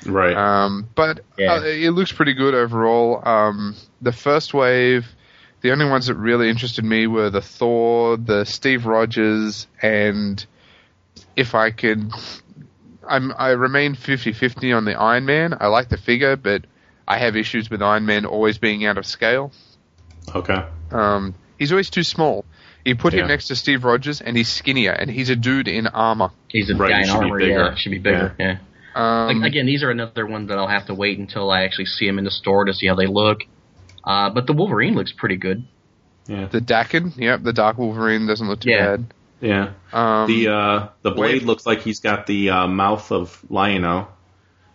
right. 0.05 0.35
Um, 0.35 0.87
but 0.93 1.21
Yeah. 1.37 1.53
uh, 1.53 1.61
it 1.63 1.91
looks 1.91 2.11
pretty 2.11 2.33
good 2.33 2.53
overall. 2.53 3.27
Um, 3.27 3.75
the 4.01 4.11
first 4.11 4.53
wave, 4.53 5.07
the 5.61 5.71
only 5.71 5.85
ones 5.85 6.07
that 6.07 6.15
really 6.15 6.47
interested 6.49 6.85
me 6.85 7.07
were 7.07 7.31
the 7.31 7.41
Thor, 7.41 8.17
the 8.17 8.45
Steve 8.45 8.85
Rogers, 8.85 9.65
and 9.81 10.45
if 11.35 11.55
I 11.55 11.71
could, 11.71 12.11
I'm 13.07 13.33
I 13.37 13.49
remain 13.51 13.95
50-50 13.95 14.75
on 14.75 14.85
the 14.85 14.93
Iron 14.99 15.25
Man. 15.25 15.55
I 15.59 15.67
like 15.67 15.89
the 15.89 15.97
figure, 15.97 16.35
but 16.35 16.65
I 17.07 17.17
have 17.19 17.35
issues 17.35 17.69
with 17.69 17.81
Iron 17.81 18.05
Man 18.05 18.25
always 18.25 18.57
being 18.57 18.85
out 18.85 18.97
of 18.97 19.05
scale. 19.05 19.51
Okay. 20.33 20.63
Um, 20.91 21.35
he's 21.59 21.71
always 21.71 21.89
too 21.89 22.03
small. 22.03 22.45
You 22.83 22.95
put 22.95 23.13
Yeah. 23.13 23.21
him 23.21 23.27
next 23.27 23.47
to 23.47 23.55
Steve 23.55 23.83
Rogers, 23.83 24.21
and 24.21 24.35
he's 24.37 24.47
skinnier, 24.49 24.91
and 24.91 25.09
he's 25.09 25.29
a 25.29 25.35
dude 25.35 25.67
in 25.67 25.87
armor. 25.87 26.29
He's 26.49 26.69
a 26.69 26.75
Right, 26.75 26.89
guy 26.89 26.95
he 26.97 27.01
in 27.03 27.07
should 27.09 27.19
be 27.19 27.25
armor. 27.25 27.39
bigger. 27.39 27.51
Yeah, 27.69 27.75
should 27.75 27.91
be 27.91 27.97
bigger. 27.99 28.35
Yeah. 28.39 28.57
Um, 28.95 29.41
Like, 29.41 29.51
again, 29.51 29.65
these 29.65 29.83
are 29.83 29.89
another 29.91 30.25
one 30.25 30.47
that 30.47 30.57
I'll 30.57 30.67
have 30.67 30.85
to 30.87 30.93
wait 30.93 31.17
until 31.19 31.51
I 31.51 31.63
actually 31.63 31.85
see 31.85 32.05
them 32.07 32.17
in 32.17 32.23
the 32.25 32.31
store 32.31 32.65
to 32.65 32.73
see 32.73 32.87
how 32.87 32.95
they 32.95 33.07
look. 33.07 33.39
Uh, 34.03 34.29
but 34.29 34.45
the 34.47 34.53
Wolverine 34.53 34.93
looks 34.95 35.11
pretty 35.11 35.37
good. 35.37 35.63
Yeah. 36.27 36.47
the 36.47 36.59
Daken, 36.59 37.15
yep, 37.17 37.43
the 37.43 37.53
Dark 37.53 37.77
Wolverine 37.77 38.25
doesn't 38.25 38.47
look 38.47 38.61
too 38.61 38.71
Yeah. 38.71 38.95
bad. 38.97 39.13
Yeah. 39.41 39.71
Um, 39.93 40.27
The 40.27 40.47
uh, 40.49 40.87
the 41.01 41.11
blade 41.11 41.41
Wait. 41.41 41.45
looks 41.45 41.65
like 41.65 41.81
he's 41.81 41.99
got 41.99 42.25
the 42.27 42.49
uh, 42.51 42.67
mouth 42.67 43.11
of 43.11 43.43
Lion-O. 43.49 44.07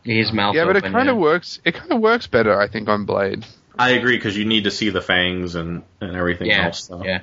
His 0.03 0.33
mouth. 0.33 0.55
yeah, 0.55 0.65
but 0.65 0.77
it 0.77 0.83
kind 0.83 1.09
of 1.09 1.17
yeah. 1.17 1.23
works. 1.23 1.61
It 1.65 1.75
kind 1.75 1.93
of 1.93 2.01
works 2.01 2.27
better, 2.27 2.59
I 2.59 2.69
think, 2.69 2.89
on 2.89 3.05
Blade. 3.05 3.45
I 3.79 3.91
agree 3.91 4.17
because 4.17 4.37
you 4.37 4.45
need 4.47 4.65
to 4.65 4.71
see 4.71 4.91
the 4.91 5.01
fangs 5.03 5.55
and, 5.55 5.83
and 6.01 6.17
everything 6.17 6.47
Yeah, 6.49 6.67
else. 6.67 6.85
So. 6.85 7.05
yeah. 7.05 7.21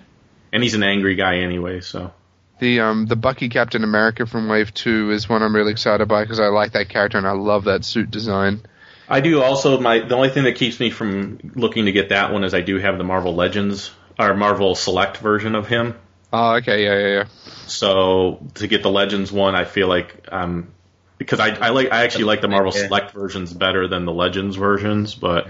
And 0.54 0.62
he's 0.64 0.76
an 0.76 0.84
angry 0.84 1.16
guy 1.16 1.38
anyway, 1.40 1.82
so 1.82 2.14
The 2.60 2.80
um 2.82 3.06
the 3.08 3.16
Bucky 3.16 3.50
Captain 3.50 3.84
America 3.84 4.26
from 4.26 4.48
Wave 4.48 4.74
Two 4.74 5.12
is 5.12 5.28
one 5.28 5.42
I'm 5.44 5.56
really 5.56 5.72
excited 5.72 6.08
by 6.08 6.24
because 6.24 6.40
I 6.40 6.48
like 6.48 6.72
that 6.74 6.90
character 6.90 7.18
and 7.18 7.28
I 7.28 7.32
love 7.34 7.66
that 7.66 7.84
suit 7.84 8.10
design. 8.12 8.62
I 9.10 9.22
do 9.22 9.42
also 9.42 9.80
my 9.80 10.00
the 10.00 10.16
only 10.16 10.30
thing 10.30 10.44
that 10.46 10.56
keeps 10.56 10.80
me 10.80 10.90
from 10.90 11.40
looking 11.56 11.86
to 11.86 11.92
get 11.92 12.10
that 12.10 12.32
one 12.32 12.44
is 12.44 12.54
I 12.54 12.62
do 12.62 12.78
have 12.78 12.98
the 12.98 13.04
Marvel 13.04 13.36
Legends 13.36 13.92
or 14.20 14.34
Marvel 14.36 14.74
Select 14.76 15.18
version 15.18 15.54
of 15.56 15.68
him. 15.68 15.96
Oh, 16.32 16.56
okay, 16.56 16.84
yeah, 16.84 17.00
yeah, 17.00 17.14
yeah. 17.20 17.26
So 17.68 18.46
to 18.56 18.68
get 18.68 18.84
the 18.84 18.90
Legends 18.90 19.32
one, 19.32 19.56
I 19.56 19.66
feel 19.66 19.88
like 19.88 20.28
um 20.32 20.74
because 21.18 21.40
I, 21.40 21.50
I 21.50 21.70
like 21.70 21.92
I 21.92 22.04
actually 22.04 22.26
like 22.26 22.42
the 22.42 22.48
Marvel 22.48 22.72
Yeah. 22.76 22.88
Select 22.88 23.12
versions 23.12 23.54
better 23.54 23.88
than 23.88 24.06
the 24.06 24.12
Legends 24.12 24.56
versions, 24.56 25.16
but 25.16 25.48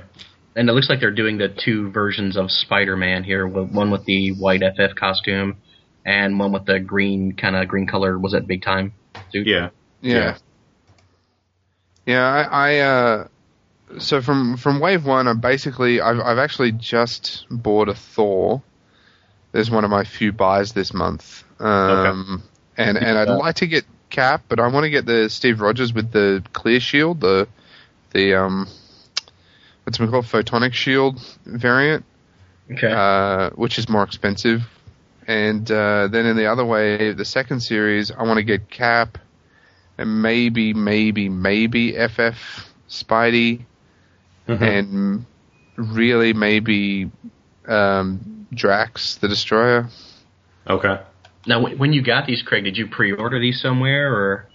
And 0.55 0.69
it 0.69 0.73
looks 0.73 0.89
like 0.89 0.99
they're 0.99 1.11
doing 1.11 1.37
the 1.37 1.49
two 1.49 1.91
versions 1.91 2.37
of 2.37 2.51
Spider-Man 2.51 3.23
here. 3.23 3.47
One 3.47 3.91
with 3.91 4.05
the 4.05 4.31
white 4.31 4.61
FF 4.61 4.95
costume, 4.95 5.57
and 6.05 6.39
one 6.39 6.51
with 6.51 6.65
the 6.65 6.79
green 6.79 7.33
kind 7.33 7.55
of 7.55 7.67
green 7.67 7.87
color. 7.87 8.17
Was 8.17 8.33
it 8.33 8.47
big 8.47 8.61
time 8.61 8.93
suit? 9.31 9.47
yeah, 9.47 9.69
Yeah. 10.01 10.37
Yeah, 12.05 12.23
I, 12.23 12.41
I 12.41 12.79
uh 12.79 13.27
so 13.99 14.21
from 14.21 14.57
from 14.57 14.79
wave 14.79 15.05
one, 15.05 15.27
I'm 15.27 15.39
basically 15.39 16.01
I've 16.01 16.19
I've 16.19 16.37
actually 16.37 16.71
just 16.71 17.45
bought 17.49 17.89
a 17.89 17.95
Thor. 17.95 18.61
There's 19.51 19.71
one 19.71 19.83
of 19.83 19.89
my 19.89 20.03
few 20.03 20.31
buys 20.31 20.73
this 20.73 20.93
month. 20.93 21.43
Um 21.59 22.43
and 22.77 22.97
and 22.97 23.17
I'd 23.17 23.29
like 23.29 23.55
to 23.55 23.67
get 23.67 23.85
Cap, 24.09 24.43
but 24.47 24.59
I 24.59 24.67
want 24.67 24.85
to 24.85 24.89
get 24.89 25.05
the 25.05 25.29
Steve 25.29 25.59
Rogers 25.59 25.93
with 25.93 26.11
the 26.11 26.43
clear 26.53 26.79
shield, 26.79 27.19
the 27.21 27.47
the 28.11 28.35
um 28.35 28.67
what's 29.83 29.99
it 29.99 30.09
called 30.09 30.25
photonic 30.25 30.73
shield 30.73 31.19
variant 31.45 32.05
Okay. 32.71 32.91
uh, 32.91 33.49
which 33.51 33.77
is 33.79 33.87
more 33.87 34.03
expensive. 34.03 34.63
And 35.25 35.69
uh, 35.71 36.07
then 36.07 36.25
in 36.25 36.35
the 36.37 36.47
other 36.47 36.65
way, 36.65 37.13
the 37.13 37.23
second 37.25 37.61
series, 37.61 38.11
I 38.11 38.23
want 38.23 38.37
to 38.37 38.43
get 38.43 38.69
Cap 38.69 39.17
and 39.97 40.21
maybe, 40.21 40.73
maybe, 40.73 41.29
maybe 41.29 41.93
FF 41.97 42.69
Spidey 42.89 43.61
Mhm. 44.47 44.61
and 44.61 45.25
really 45.77 46.33
maybe 46.33 47.09
um, 47.67 48.36
Drax 48.53 49.15
the 49.17 49.27
Destroyer. 49.27 49.87
okay. 50.67 50.99
now, 51.45 51.61
when 51.67 51.93
you 51.93 52.01
got 52.01 52.25
these, 52.25 52.41
Craig, 52.41 52.63
did 52.63 52.77
you 52.77 52.87
pre-order 52.87 53.39
these 53.39 53.61
somewhere 53.61 54.13
or? 54.13 54.45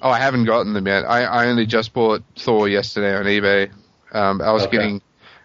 Oh, 0.00 0.10
I 0.10 0.18
haven't 0.18 0.46
gotten 0.46 0.72
them 0.72 0.86
yet. 0.86 1.04
I, 1.04 1.22
I 1.24 1.46
only 1.46 1.64
just 1.66 1.92
bought 1.92 2.22
Thor 2.36 2.68
yesterday 2.68 3.14
on 3.14 3.24
eBay. 3.24 3.70
Um, 4.12 4.40
I 4.42 4.50
was 4.52 4.64
Okay. 4.64 4.72
getting, 4.76 5.02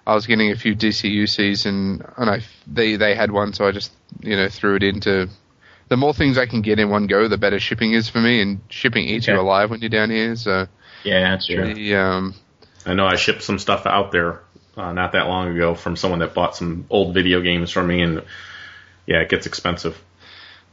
I 0.08 0.16
was 0.16 0.26
getting 0.26 0.52
a 0.52 0.56
few 0.56 0.76
DCUCs 0.76 1.66
and 1.68 2.04
and 2.18 2.30
I 2.30 2.40
they 2.66 2.96
they 2.96 3.14
had 3.14 3.32
one, 3.32 3.54
so 3.54 3.68
I 3.68 3.72
just 3.72 3.92
you 4.22 4.36
know 4.36 4.50
threw 4.50 4.76
it 4.76 4.84
into. 4.84 5.30
The 5.90 5.96
more 5.98 6.14
things 6.14 6.38
I 6.38 6.48
can 6.48 6.62
get 6.62 6.80
in 6.80 6.90
one 6.90 7.08
go, 7.08 7.28
the 7.28 7.38
better 7.38 7.60
shipping 7.60 7.94
is 7.94 8.10
for 8.10 8.20
me, 8.20 8.42
and 8.42 8.60
shipping 8.70 9.06
eats 9.08 9.28
you 9.28 9.34
Okay. 9.34 9.40
alive 9.42 9.70
when 9.70 9.80
you're 9.82 9.90
down 9.90 10.10
here. 10.10 10.36
So 10.36 10.68
Yeah, 11.04 11.30
that's 11.32 11.48
true. 11.48 11.74
the 11.74 11.96
um, 11.96 12.34
I 12.86 12.94
know 12.94 13.06
I 13.06 13.16
shipped 13.16 13.44
some 13.44 13.60
stuff 13.60 13.86
out 13.86 14.12
there 14.12 14.42
uh, 14.78 14.94
not 14.94 15.14
that 15.14 15.28
long 15.28 15.54
ago 15.54 15.76
from 15.76 15.96
someone 15.96 16.20
that 16.20 16.34
bought 16.34 16.56
some 16.56 16.86
old 16.90 17.14
video 17.14 17.42
games 17.42 17.72
from 17.72 17.88
me, 17.88 18.02
and 18.02 18.24
yeah, 19.06 19.22
it 19.22 19.30
gets 19.30 19.46
expensive. 19.46 20.02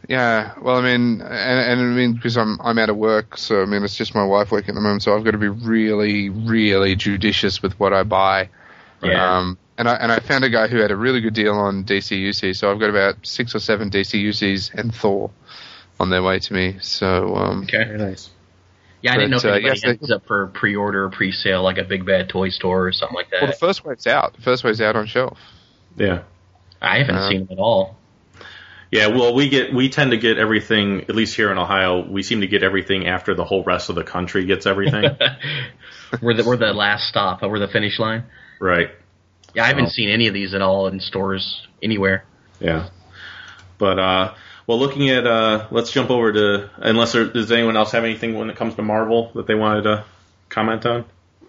Yeah, 0.08 0.52
well, 0.60 0.76
I 0.76 0.82
mean, 0.82 1.22
and, 1.22 1.22
and 1.22 1.80
I 1.80 1.84
mean 1.84 2.12
because 2.12 2.36
I'm 2.36 2.60
I'm 2.60 2.78
out 2.78 2.90
of 2.90 2.96
work, 2.96 3.38
so 3.38 3.62
I 3.62 3.64
mean 3.64 3.82
it's 3.82 3.96
just 3.96 4.14
my 4.14 4.24
wife 4.24 4.52
working 4.52 4.70
at 4.70 4.74
the 4.74 4.80
moment, 4.80 5.02
so 5.02 5.16
I've 5.16 5.24
got 5.24 5.30
to 5.30 5.38
be 5.38 5.48
really, 5.48 6.28
really 6.28 6.94
judicious 6.94 7.62
with 7.62 7.78
what 7.80 7.92
I 7.92 8.02
buy. 8.02 8.50
Yeah. 9.02 9.38
Um, 9.38 9.58
and 9.78 9.88
I 9.88 9.94
and 9.94 10.12
I 10.12 10.18
found 10.20 10.44
a 10.44 10.50
guy 10.50 10.68
who 10.68 10.76
had 10.78 10.90
a 10.90 10.96
really 10.96 11.20
good 11.20 11.34
deal 11.34 11.54
on 11.54 11.84
DCUC, 11.84 12.54
so 12.54 12.70
I've 12.70 12.78
got 12.78 12.90
about 12.90 13.26
six 13.26 13.54
or 13.54 13.60
seven 13.60 13.90
DCUCs 13.90 14.74
and 14.74 14.94
Thor 14.94 15.30
on 15.98 16.10
their 16.10 16.22
way 16.22 16.38
to 16.38 16.52
me. 16.52 16.76
So 16.80 17.34
um, 17.36 17.62
Okay. 17.62 17.84
Very 17.84 17.98
nice. 17.98 18.30
Yeah, 19.04 19.12
I 19.12 19.16
didn't 19.16 19.30
know 19.32 19.36
if 19.36 19.42
But, 19.42 19.48
uh, 19.50 19.52
anybody 19.56 19.74
yes, 19.74 19.82
they- 19.82 19.88
ends 19.90 20.10
up 20.10 20.26
for 20.26 20.46
pre-order 20.46 21.04
or 21.04 21.10
pre-sale, 21.10 21.62
like 21.62 21.76
a 21.76 21.84
Big 21.84 22.06
Bad 22.06 22.30
Toy 22.30 22.48
Store 22.48 22.86
or 22.86 22.92
something 22.92 23.14
like 23.14 23.28
that. 23.30 23.42
well, 23.42 23.50
the 23.50 23.56
first 23.58 23.84
wave's 23.84 24.06
out. 24.06 24.34
The 24.34 24.40
first 24.40 24.64
wave's 24.64 24.80
out 24.80 24.96
on 24.96 25.06
shelf. 25.06 25.38
Yeah. 25.96 26.22
I 26.80 26.98
haven't 27.00 27.16
uh, 27.16 27.28
seen 27.28 27.40
them 27.46 27.48
at 27.52 27.58
all. 27.60 27.98
Yeah, 28.90 29.08
well, 29.08 29.34
we 29.34 29.48
get 29.50 29.74
we 29.74 29.88
tend 29.90 30.12
to 30.12 30.16
get 30.16 30.38
everything. 30.38 31.02
At 31.08 31.14
least 31.14 31.34
here 31.36 31.50
in 31.52 31.58
Ohio, 31.58 32.06
we 32.08 32.22
seem 32.22 32.40
to 32.42 32.46
get 32.46 32.62
everything 32.62 33.06
after 33.06 33.34
the 33.34 33.44
whole 33.44 33.62
rest 33.64 33.90
of 33.90 33.96
the 33.96 34.04
country 34.04 34.46
gets 34.46 34.64
everything. 34.66 35.04
we're 36.22 36.34
the 36.34 36.44
we're 36.44 36.56
the 36.56 36.72
last 36.72 37.08
stop. 37.08 37.42
We're 37.42 37.58
the 37.58 37.68
finish 37.68 37.98
line. 37.98 38.24
right. 38.60 38.90
Yeah, 39.54 39.64
I 39.64 39.66
haven't 39.66 39.86
Oh. 39.86 39.88
seen 39.90 40.08
any 40.08 40.28
of 40.28 40.34
these 40.34 40.54
at 40.54 40.62
all 40.62 40.86
in 40.88 40.98
stores 41.00 41.66
anywhere. 41.82 42.24
Yeah. 42.60 42.88
But 43.78 43.98
uh, 43.98 44.34
well, 44.66 44.78
looking 44.78 45.10
at 45.10 45.26
uh, 45.26 45.66
let's 45.70 45.90
jump 45.90 46.10
over 46.10 46.32
to 46.32 46.70
unless 46.76 47.12
there, 47.12 47.26
does 47.26 47.52
anyone 47.52 47.76
else 47.76 47.92
have 47.92 48.04
anything 48.04 48.34
when 48.34 48.50
it 48.50 48.56
comes 48.56 48.74
to 48.76 48.82
Marvel 48.82 49.30
that 49.34 49.46
they 49.46 49.54
wanted 49.54 49.82
to 49.82 50.04
comment 50.48 50.86
on? 50.86 51.04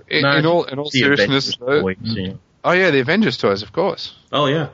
In, 0.08 0.22
No, 0.22 0.36
in 0.36 0.46
all 0.46 0.64
in 0.66 0.80
all 0.80 0.90
seriousness, 0.90 1.56
though, 1.58 1.82
toys, 1.82 1.98
yeah. 2.02 2.34
oh 2.64 2.72
yeah, 2.72 2.92
the 2.92 3.00
Avengers 3.00 3.38
toys, 3.38 3.64
of 3.64 3.72
course. 3.72 4.16
Oh 4.32 4.48
yeah. 4.48 4.70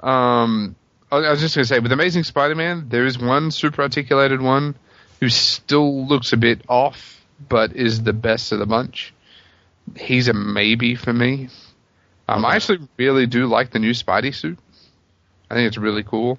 Um, 0.00 0.76
I 1.10 1.16
I 1.16 1.30
was 1.30 1.40
just 1.40 1.54
going 1.54 1.64
to 1.64 1.68
say, 1.68 1.78
with 1.78 1.92
Amazing 1.92 2.24
Spider-Man, 2.24 2.88
there 2.88 3.06
is 3.06 3.18
one 3.18 3.50
super 3.50 3.82
articulated 3.82 4.42
one 4.42 4.74
who 5.20 5.28
still 5.28 6.06
looks 6.06 6.32
a 6.32 6.36
bit 6.36 6.62
off, 6.68 7.24
but 7.48 7.74
is 7.74 8.02
the 8.02 8.12
best 8.12 8.52
of 8.52 8.58
the 8.58 8.66
bunch. 8.66 9.14
He's 9.96 10.28
a 10.28 10.32
maybe 10.32 10.94
for 10.94 11.12
me. 11.12 11.48
Um, 12.26 12.44
I 12.44 12.56
actually 12.56 12.88
really 12.96 13.26
do 13.26 13.46
like 13.46 13.70
the 13.70 13.78
new 13.78 13.92
Spidey 13.92 14.34
suit. 14.34 14.58
I 15.50 15.54
think 15.54 15.68
it's 15.68 15.78
really 15.78 16.02
cool. 16.02 16.38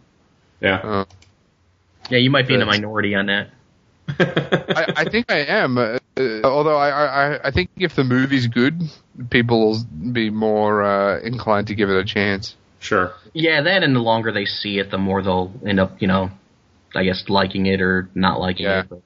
Yeah. 0.62 0.76
Uh, 0.78 1.06
Yeah, 2.10 2.18
you 2.20 2.30
might 2.30 2.48
be 2.48 2.54
in 2.54 2.60
the 2.60 2.66
minority 2.66 3.16
on 3.16 3.26
that. 3.28 3.50
I, 4.08 4.94
I 4.98 5.04
think 5.10 5.32
I 5.32 5.40
am. 5.40 5.78
Uh, 5.78 5.98
uh, 6.18 6.42
although 6.44 6.78
I, 6.78 6.90
I, 7.36 7.48
I 7.48 7.52
think 7.52 7.70
if 7.78 7.96
the 7.96 8.04
movie's 8.04 8.48
good, 8.48 8.82
people 9.30 9.70
will 9.72 9.84
be 10.12 10.30
more 10.30 10.84
uh, 10.84 11.20
inclined 11.22 11.68
to 11.68 11.76
give 11.76 11.90
it 11.90 11.98
a 11.98 12.06
chance. 12.06 12.56
Sure. 12.80 13.14
Yeah, 13.34 13.62
that 13.64 13.84
and 13.84 13.96
the 13.96 14.00
longer 14.00 14.32
they 14.32 14.46
see 14.46 14.78
it, 14.80 14.92
the 14.92 14.98
more 14.98 15.22
they'll 15.24 15.52
end 15.66 15.80
up, 15.80 16.02
you 16.02 16.08
know, 16.08 16.30
I 16.96 17.04
guess 17.04 17.26
liking 17.28 17.66
it 17.66 17.82
or 17.82 18.08
not 18.16 18.40
liking 18.40 18.66
Yeah. 18.68 18.82
it. 18.82 18.90
But 18.90 19.02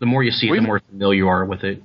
the 0.00 0.06
more 0.06 0.22
you 0.24 0.30
see 0.30 0.48
it, 0.48 0.50
We- 0.52 0.58
the 0.60 0.66
more 0.66 0.80
familiar 0.80 1.14
you 1.18 1.28
are 1.28 1.44
with 1.44 1.62
it. 1.64 1.82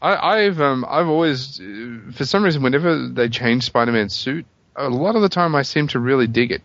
I, 0.00 0.44
I've 0.44 0.60
um, 0.60 0.84
I've 0.88 1.08
always, 1.08 1.58
uh, 1.60 2.12
for 2.12 2.24
some 2.24 2.44
reason, 2.44 2.62
whenever 2.62 3.08
they 3.08 3.28
change 3.28 3.64
Spider-Man's 3.64 4.14
suit, 4.14 4.46
a 4.76 4.88
lot 4.88 5.16
of 5.16 5.22
the 5.22 5.28
time 5.28 5.56
I 5.56 5.62
seem 5.62 5.88
to 5.88 5.98
really 5.98 6.28
dig 6.28 6.52
it. 6.52 6.62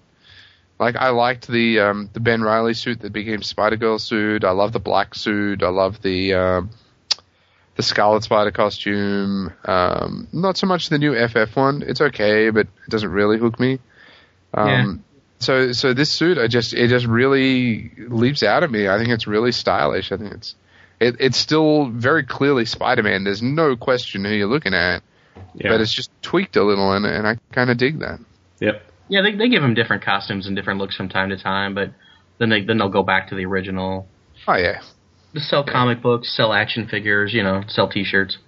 Like 0.80 0.96
I 0.96 1.10
liked 1.10 1.48
the 1.48 1.80
um, 1.80 2.10
the 2.14 2.20
Ben 2.20 2.42
Riley 2.42 2.74
suit 2.74 3.02
that 3.02 3.14
became 3.14 3.42
Spider 3.44 3.78
Girl 3.78 4.00
suit. 4.00 4.44
I 4.44 4.52
love 4.52 4.74
the 4.74 4.80
black 4.80 5.16
suit. 5.16 5.64
I 5.64 5.70
love 5.70 6.02
the 6.02 6.34
um, 6.34 6.70
the 7.76 7.84
Scarlet 7.84 8.24
Spider 8.24 8.52
costume. 8.52 9.54
Um, 9.66 10.28
not 10.34 10.58
so 10.58 10.68
much 10.68 10.90
the 10.90 10.98
new 10.98 11.16
FF 11.28 11.56
one. 11.56 11.84
It's 11.86 12.02
okay, 12.02 12.50
but 12.50 12.62
it 12.62 12.90
doesn't 12.90 13.10
really 13.12 13.38
hook 13.38 13.60
me. 13.60 13.80
Um, 14.54 15.04
So 15.40 15.72
so 15.74 15.94
this 15.94 16.12
suit, 16.12 16.38
I 16.38 16.48
just 16.48 16.74
it 16.74 16.88
just 16.90 17.06
really 17.06 17.92
leaps 17.98 18.44
out 18.44 18.64
at 18.64 18.72
me. 18.72 18.88
I 18.88 18.98
think 18.98 19.10
it's 19.10 19.28
really 19.28 19.52
stylish. 19.52 20.12
I 20.12 20.18
think 20.18 20.34
it's 20.34 20.56
it, 21.00 21.18
it's 21.20 21.38
still 21.38 21.86
very 21.88 22.24
clearly 22.24 22.66
Spider-Man. 22.66 23.24
There's 23.26 23.42
no 23.42 23.76
question 23.76 24.24
who 24.24 24.32
you're 24.32 24.48
looking 24.48 24.74
at, 24.74 25.04
Yeah. 25.54 25.70
but 25.72 25.82
it's 25.82 25.94
just 25.94 26.10
tweaked 26.22 26.56
a 26.56 26.64
little, 26.64 26.94
and, 26.94 27.06
and 27.06 27.28
I 27.28 27.38
kind 27.52 27.70
of 27.70 27.78
dig 27.78 28.00
that. 28.00 28.20
yep. 28.60 28.84
Yeah, 29.14 29.22
they 29.22 29.36
they 29.36 29.48
give 29.50 29.62
them 29.62 29.76
different 29.76 30.04
costumes 30.04 30.48
and 30.48 30.56
different 30.56 30.80
looks 30.80 30.96
from 30.96 31.08
time 31.08 31.30
to 31.30 31.38
time, 31.38 31.76
but 31.76 31.92
then 32.40 32.50
they 32.50 32.64
then 32.64 32.80
they'll 32.80 32.90
go 32.90 33.04
back 33.04 33.30
to 33.30 33.36
the 33.36 33.46
original. 33.46 34.08
Oh 34.48 34.56
yeah, 34.56 34.82
Just 35.36 35.50
sell 35.50 35.64
comic 35.64 36.02
books, 36.02 36.36
sell 36.36 36.52
action 36.52 36.88
figures, 36.88 37.32
you 37.34 37.44
know, 37.44 37.62
sell 37.68 37.88
T-shirts. 37.88 38.40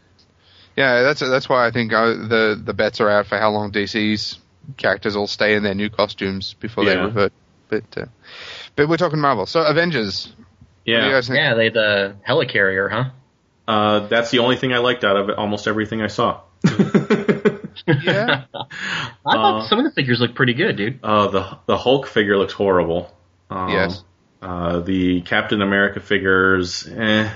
yeah. 0.75 1.03
That's 1.03 1.19
that's 1.19 1.47
why 1.47 1.67
I 1.67 1.71
think 1.71 1.93
I, 1.93 2.05
the 2.07 2.59
the 2.65 2.73
bets 2.73 2.99
are 2.99 3.09
out 3.11 3.27
for 3.27 3.37
how 3.37 3.51
long 3.51 3.71
DC's 3.71 4.39
characters 4.77 5.15
will 5.15 5.27
stay 5.27 5.53
in 5.55 5.61
their 5.61 5.75
new 5.75 5.91
costumes 5.91 6.55
before 6.59 6.83
they 6.85 6.97
revert. 6.97 7.31
But 7.69 7.83
uh, 7.95 8.05
but 8.75 8.89
we're 8.89 8.97
talking 8.97 9.19
Marvel. 9.19 9.45
So 9.45 9.61
Avengers. 9.61 10.33
What 10.37 10.45
do 10.85 10.91
you 10.93 10.97
Yeah, 10.97 11.11
guys 11.11 11.27
think? 11.27 11.37
Yeah, 11.37 11.53
they 11.53 11.69
the 11.69 12.15
helicarrier, 12.27 12.89
huh? 12.91 13.05
uh, 13.67 14.07
that's 14.07 14.31
the 14.31 14.39
only 14.39 14.55
thing 14.57 14.73
I 14.73 14.79
liked 14.79 15.03
out 15.03 15.15
of 15.17 15.29
it. 15.29 15.37
Almost 15.37 15.67
everything 15.67 16.01
I 16.01 16.07
saw. 16.07 16.41
Yeah. 17.87 18.45
I 18.53 18.67
thought 19.23 19.61
Uh, 19.63 19.67
some 19.67 19.79
of 19.79 19.85
the 19.85 19.91
figures 19.91 20.19
look 20.19 20.35
pretty 20.35 20.53
good, 20.53 20.75
dude. 20.75 20.99
Uh, 21.03 21.27
the 21.27 21.57
the 21.67 21.77
Hulk 21.77 22.07
figure 22.07 22.37
looks 22.37 22.53
horrible. 22.53 23.11
Um, 23.49 23.69
Yes. 23.69 24.03
Uh, 24.41 24.79
the 24.79 25.21
Captain 25.21 25.61
America 25.61 25.99
figures, 25.99 26.87
eh. 26.87 27.29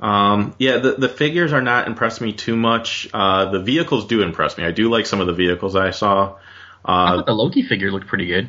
Um, 0.00 0.54
yeah, 0.58 0.76
the 0.78 0.92
the 0.92 1.08
figures 1.08 1.52
are 1.52 1.62
not 1.62 1.86
impressing 1.86 2.26
me 2.26 2.32
too 2.34 2.56
much. 2.56 3.08
Uh, 3.14 3.50
the 3.50 3.60
vehicles 3.60 4.06
do 4.06 4.22
impress 4.22 4.58
me. 4.58 4.64
I 4.64 4.70
do 4.70 4.90
like 4.90 5.06
some 5.06 5.20
of 5.20 5.26
the 5.26 5.32
vehicles 5.32 5.74
I 5.74 5.90
saw. 5.90 6.36
I 6.84 7.12
Uh, 7.12 7.16
thought 7.16 7.26
the 7.26 7.32
Loki 7.34 7.62
figure 7.62 7.90
looked 7.90 8.06
pretty 8.06 8.26
good. 8.26 8.48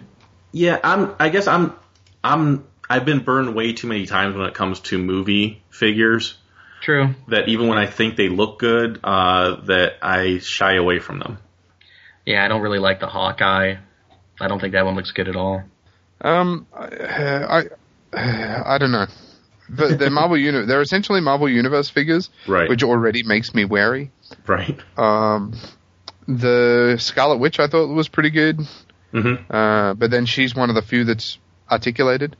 yeah, 0.51 0.79
I'm. 0.83 1.15
I 1.19 1.29
guess 1.29 1.47
I'm. 1.47 1.73
I'm. 2.23 2.65
I've 2.89 3.05
been 3.05 3.19
burned 3.19 3.55
way 3.55 3.73
too 3.73 3.87
many 3.87 4.05
times 4.05 4.35
when 4.35 4.45
it 4.47 4.53
comes 4.53 4.79
to 4.81 4.97
movie 4.97 5.61
figures. 5.69 6.35
True. 6.81 7.15
That 7.29 7.47
even 7.49 7.67
when 7.67 7.77
I 7.77 7.85
think 7.87 8.15
they 8.15 8.29
look 8.29 8.59
good, 8.59 8.99
uh, 9.03 9.61
that 9.65 9.93
I 10.01 10.37
shy 10.39 10.75
away 10.75 10.99
from 10.99 11.19
them. 11.19 11.37
Yeah, 12.25 12.43
I 12.43 12.47
don't 12.47 12.61
really 12.61 12.79
like 12.79 12.99
the 12.99 13.07
Hawkeye. 13.07 13.75
I 14.39 14.47
don't 14.47 14.59
think 14.59 14.73
that 14.73 14.85
one 14.85 14.95
looks 14.95 15.11
good 15.11 15.27
at 15.27 15.35
all. 15.35 15.63
Um, 16.21 16.67
I, 16.73 17.63
I, 18.13 18.73
I 18.75 18.77
don't 18.77 18.91
know. 18.91 19.07
But 19.69 19.97
the 19.99 20.09
Marvel 20.11 20.37
uni- 20.37 20.65
they're 20.65 20.81
essentially 20.81 21.21
Marvel 21.21 21.49
Universe 21.49 21.89
figures, 21.89 22.29
Right. 22.47 22.69
which 22.69 22.83
already 22.83 23.23
makes 23.23 23.53
me 23.53 23.65
wary. 23.65 24.11
Right. 24.45 24.79
Um, 24.97 25.53
the 26.27 26.97
Scarlet 26.99 27.37
Witch 27.37 27.59
I 27.59 27.67
thought 27.67 27.87
was 27.87 28.07
pretty 28.07 28.29
good, 28.31 28.59
hmm 29.11 29.35
uh, 29.49 29.93
but 29.93 30.11
then 30.11 30.25
she's 30.25 30.53
one 30.53 30.69
of 30.69 30.75
the 30.75 30.81
few 30.81 31.05
that's 31.05 31.37
articulated. 31.71 32.35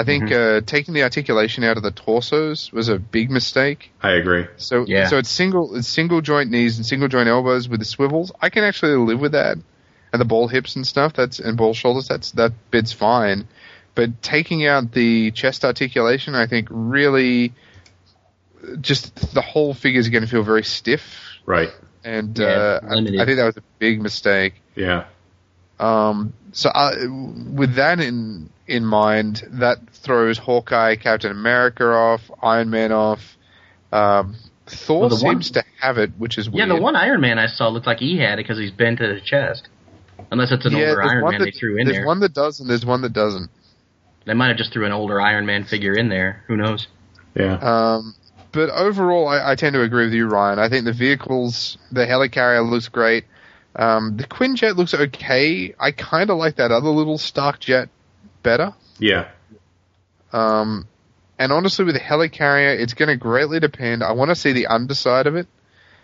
I 0.00 0.04
think 0.04 0.30
uh, 0.30 0.60
taking 0.64 0.94
the 0.94 1.02
articulation 1.02 1.64
out 1.64 1.76
of 1.76 1.82
the 1.82 1.90
torsos 1.90 2.72
was 2.72 2.88
a 2.88 2.98
big 2.98 3.30
mistake. 3.30 3.90
I 4.02 4.12
agree. 4.12 4.46
So 4.56 4.84
Yeah. 4.86 5.06
so 5.08 5.18
it's 5.18 5.28
single 5.28 5.74
it's 5.76 5.88
single 5.88 6.20
joint 6.20 6.50
knees 6.50 6.76
and 6.76 6.86
single 6.86 7.08
joint 7.08 7.28
elbows 7.28 7.68
with 7.68 7.80
the 7.80 7.84
swivels. 7.86 8.30
I 8.40 8.48
can 8.50 8.64
actually 8.64 8.96
live 8.96 9.20
with 9.20 9.32
that, 9.32 9.58
and 10.12 10.20
the 10.20 10.24
ball 10.24 10.48
hips 10.48 10.76
and 10.76 10.86
stuff. 10.86 11.12
That's 11.14 11.38
and 11.40 11.56
ball 11.56 11.74
shoulders. 11.74 12.06
That's 12.08 12.30
that 12.32 12.52
bit's 12.70 12.92
fine. 12.92 13.48
But 13.94 14.22
taking 14.22 14.64
out 14.66 14.92
the 14.92 15.32
chest 15.32 15.64
articulation, 15.64 16.34
I 16.36 16.46
think 16.46 16.68
really 16.70 17.52
just 18.80 19.34
the 19.34 19.40
whole 19.42 19.74
figure 19.74 20.00
is 20.00 20.08
going 20.08 20.22
to 20.22 20.28
feel 20.28 20.42
very 20.42 20.62
stiff, 20.64 21.02
Right. 21.46 21.70
and 22.04 22.38
Yeah, 22.38 22.46
uh, 22.46 22.80
I. 22.88 22.94
I 22.96 23.24
think 23.26 23.36
that 23.38 23.44
was 23.46 23.56
a 23.56 23.62
big 23.78 24.00
mistake. 24.00 24.54
Yeah. 24.74 25.04
Um, 25.80 26.32
so 26.52 26.70
I, 26.74 26.92
with 27.06 27.74
that 27.74 28.00
in 28.00 28.50
in 28.66 28.84
mind, 28.84 29.42
that 29.52 29.78
throws 29.92 30.36
Hawkeye, 30.38 30.96
Captain 30.96 31.30
America 31.30 31.84
off, 31.86 32.30
Iron 32.42 32.70
Man 32.70 32.92
off. 32.92 33.36
Um, 33.92 34.34
Thor 34.66 35.00
Well, 35.00 35.08
the 35.08 35.24
one- 35.24 35.36
seems 35.36 35.50
to 35.52 35.64
have 35.80 35.96
it, 35.98 36.12
which 36.18 36.36
is 36.36 36.46
Yeah, 36.48 36.66
weird. 36.66 36.70
the 36.70 36.82
one 36.82 36.94
Iron 36.96 37.20
Man 37.22 37.38
I 37.38 37.46
saw 37.46 37.68
looked 37.68 37.86
like 37.86 38.00
he 38.00 38.18
had 38.18 38.34
it 38.34 38.44
because 38.44 38.58
he's 38.58 38.70
bent 38.70 38.98
to 38.98 39.06
the 39.14 39.20
chest. 39.20 39.68
Unless 40.30 40.52
it's 40.52 40.66
an 40.66 40.72
Yeah, 40.76 40.88
older 40.90 41.02
Iron 41.02 41.24
Man 41.30 41.38
that- 41.38 41.44
they 41.46 41.50
threw 41.52 41.78
in 41.78 41.86
There's 41.86 41.98
there. 41.98 42.06
one 42.06 42.20
that 42.20 42.34
does, 42.34 42.60
and 42.60 42.68
there's 42.68 42.84
one 42.84 43.00
that 43.02 43.12
doesn't. 43.14 43.50
They 44.26 44.34
might 44.34 44.48
have 44.48 44.58
just 44.58 44.72
threw 44.74 44.84
an 44.84 44.92
older 44.92 45.20
Iron 45.20 45.46
Man 45.46 45.64
figure 45.64 45.94
in 45.94 46.10
there. 46.10 46.42
Who 46.48 46.56
knows? 46.58 46.86
Yeah. 47.34 47.54
Um, 47.54 48.14
but 48.52 48.68
overall, 48.68 49.28
I, 49.28 49.52
I 49.52 49.54
tend 49.54 49.72
to 49.74 49.80
agree 49.82 50.04
with 50.04 50.12
you, 50.12 50.26
Ryan. 50.26 50.58
I 50.58 50.68
think 50.68 50.84
the 50.84 50.92
vehicles, 50.92 51.78
the 51.92 52.04
helicarrier 52.04 52.68
looks 52.68 52.88
great. 52.88 53.24
Um, 53.78 54.16
the 54.16 54.24
Quinjet 54.24 54.76
looks 54.76 54.92
okay. 54.92 55.72
I 55.78 55.92
kind 55.92 56.30
of 56.30 56.36
like 56.36 56.56
that 56.56 56.72
other 56.72 56.88
little 56.88 57.16
Stark 57.16 57.60
jet 57.60 57.88
better. 58.42 58.74
yeah. 58.98 59.28
Um, 60.32 60.86
and 61.38 61.52
honestly, 61.52 61.84
with 61.84 61.94
the 61.94 62.00
helicarrier, 62.00 62.78
it's 62.78 62.92
going 62.94 63.08
to 63.08 63.16
greatly 63.16 63.60
depend. 63.60 64.02
I 64.02 64.12
want 64.12 64.30
to 64.30 64.34
see 64.34 64.52
the 64.52 64.66
underside 64.66 65.26
of 65.26 65.36
it, 65.36 65.46